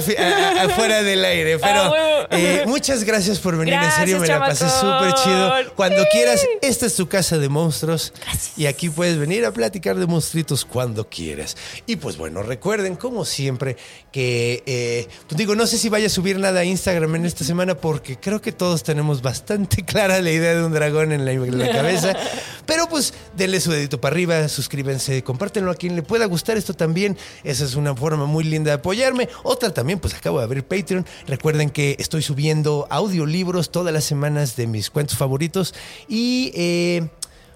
afuera 0.60 1.02
del 1.02 1.24
aire, 1.24 1.58
pero 1.58 1.80
Ah, 1.80 1.90
huevo. 1.90 2.26
eh, 2.30 2.64
muchas 2.66 3.04
gracias 3.04 3.38
por 3.38 3.56
venir, 3.56 3.74
en 3.74 3.90
serio 3.92 4.18
me 4.20 4.26
la 4.26 4.38
pasé 4.40 4.68
súper 4.68 5.14
chido. 5.14 5.52
Cuando 5.74 6.02
Sí. 6.02 6.08
quieras, 6.12 6.46
esta 6.62 6.86
es 6.86 6.94
tu 6.94 7.08
casa 7.08 7.38
de 7.38 7.48
monstruos 7.48 8.12
y 8.56 8.66
aquí 8.66 8.88
puedes 8.90 9.18
venir 9.18 9.44
a 9.44 9.52
platicar 9.52 9.96
de 9.96 10.06
monstruitos 10.06 10.64
cuando 10.64 11.08
quieras. 11.08 11.56
Y 11.86 11.96
pues 11.96 12.16
bueno, 12.16 12.42
recuerden 12.42 12.96
como 12.96 13.24
siempre 13.24 13.76
que, 14.12 14.62
eh, 14.66 15.08
pues 15.28 15.36
digo, 15.36 15.54
no 15.54 15.66
sé 15.66 15.78
si 15.78 15.88
vaya 15.88 16.06
a 16.06 16.10
subir 16.10 16.38
nada 16.38 16.60
a 16.60 16.64
Instagram 16.64 17.16
en 17.16 17.26
esta 17.26 17.44
semana 17.44 17.74
porque 17.76 18.16
creo 18.18 18.40
que 18.40 18.52
todos 18.52 18.82
tenemos 18.82 19.22
bastante 19.22 19.84
clara 19.84 20.20
la 20.20 20.30
idea 20.30 20.54
de 20.54 20.64
un 20.64 20.72
dragón 20.72 21.12
en 21.12 21.24
la, 21.24 21.32
en 21.32 21.58
la 21.58 21.70
cabeza, 21.70 22.14
pero 22.66 22.88
pues 22.88 23.14
denle 23.36 23.60
su 23.60 23.70
dedito 23.70 24.00
para 24.00 24.14
arriba, 24.14 24.48
suscríbanse, 24.48 25.22
compártenlo 25.22 25.70
a 25.70 25.74
quien 25.74 25.94
le 25.96 26.02
pueda 26.02 26.24
gustar 26.26 26.56
esto 26.56 26.74
también. 26.74 27.05
Esa 27.44 27.64
es 27.64 27.74
una 27.74 27.94
forma 27.94 28.26
muy 28.26 28.44
linda 28.44 28.70
de 28.70 28.76
apoyarme. 28.76 29.28
Otra 29.42 29.72
también, 29.72 29.98
pues 30.00 30.14
acabo 30.14 30.38
de 30.38 30.44
abrir 30.44 30.64
Patreon. 30.64 31.06
Recuerden 31.26 31.70
que 31.70 31.96
estoy 31.98 32.22
subiendo 32.22 32.86
audiolibros 32.90 33.70
todas 33.70 33.92
las 33.92 34.04
semanas 34.04 34.56
de 34.56 34.66
mis 34.66 34.90
cuentos 34.90 35.16
favoritos. 35.16 35.74
Y, 36.08 36.50
eh, 36.54 37.08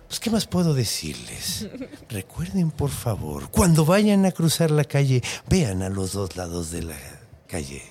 pues, 0.07 0.21
¿qué 0.21 0.31
más 0.31 0.47
puedo 0.47 0.75
decirles? 0.75 1.69
Recuerden, 2.09 2.71
por 2.71 2.91
favor, 2.91 3.51
cuando 3.51 3.85
vayan 3.85 4.27
a 4.27 4.33
cruzar 4.33 4.71
la 4.71 4.85
calle, 4.85 5.23
vean 5.49 5.83
a 5.83 5.89
los 5.89 6.13
dos 6.13 6.37
lados 6.37 6.71
de 6.71 6.83
la 6.83 6.97
calle. 7.47 7.83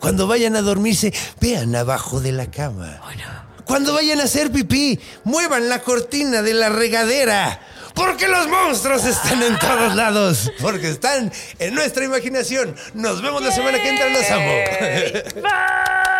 Cuando 0.00 0.26
vayan 0.26 0.56
a 0.56 0.62
dormirse, 0.62 1.12
vean 1.40 1.74
abajo 1.74 2.20
de 2.20 2.32
la 2.32 2.50
cama. 2.50 3.00
Cuando 3.64 3.92
vayan 3.92 4.20
a 4.20 4.24
hacer 4.24 4.50
pipí, 4.50 4.98
muevan 5.24 5.68
la 5.68 5.82
cortina 5.82 6.42
de 6.42 6.54
la 6.54 6.68
regadera. 6.68 7.60
Porque 7.98 8.28
los 8.28 8.48
monstruos 8.48 9.04
están 9.04 9.42
en 9.42 9.58
todos 9.58 9.94
lados. 9.94 10.50
Porque 10.60 10.88
están 10.88 11.30
en 11.58 11.74
nuestra 11.74 12.04
imaginación. 12.04 12.74
Nos 12.94 13.20
vemos 13.20 13.42
la 13.42 13.50
semana 13.52 13.82
que 13.82 13.88
entra. 13.90 14.08
Los 14.08 14.30
amo. 14.30 14.52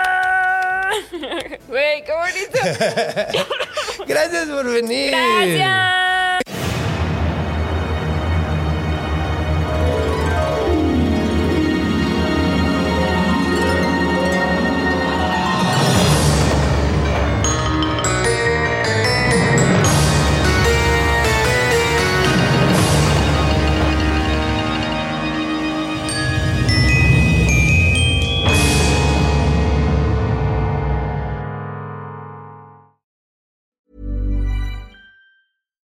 Güey, 1.69 2.05
qué 2.05 2.13
bonito. 2.13 2.59
Gracias 4.07 4.49
por 4.49 4.65
venir. 4.71 5.11
Gracias. 5.11 6.08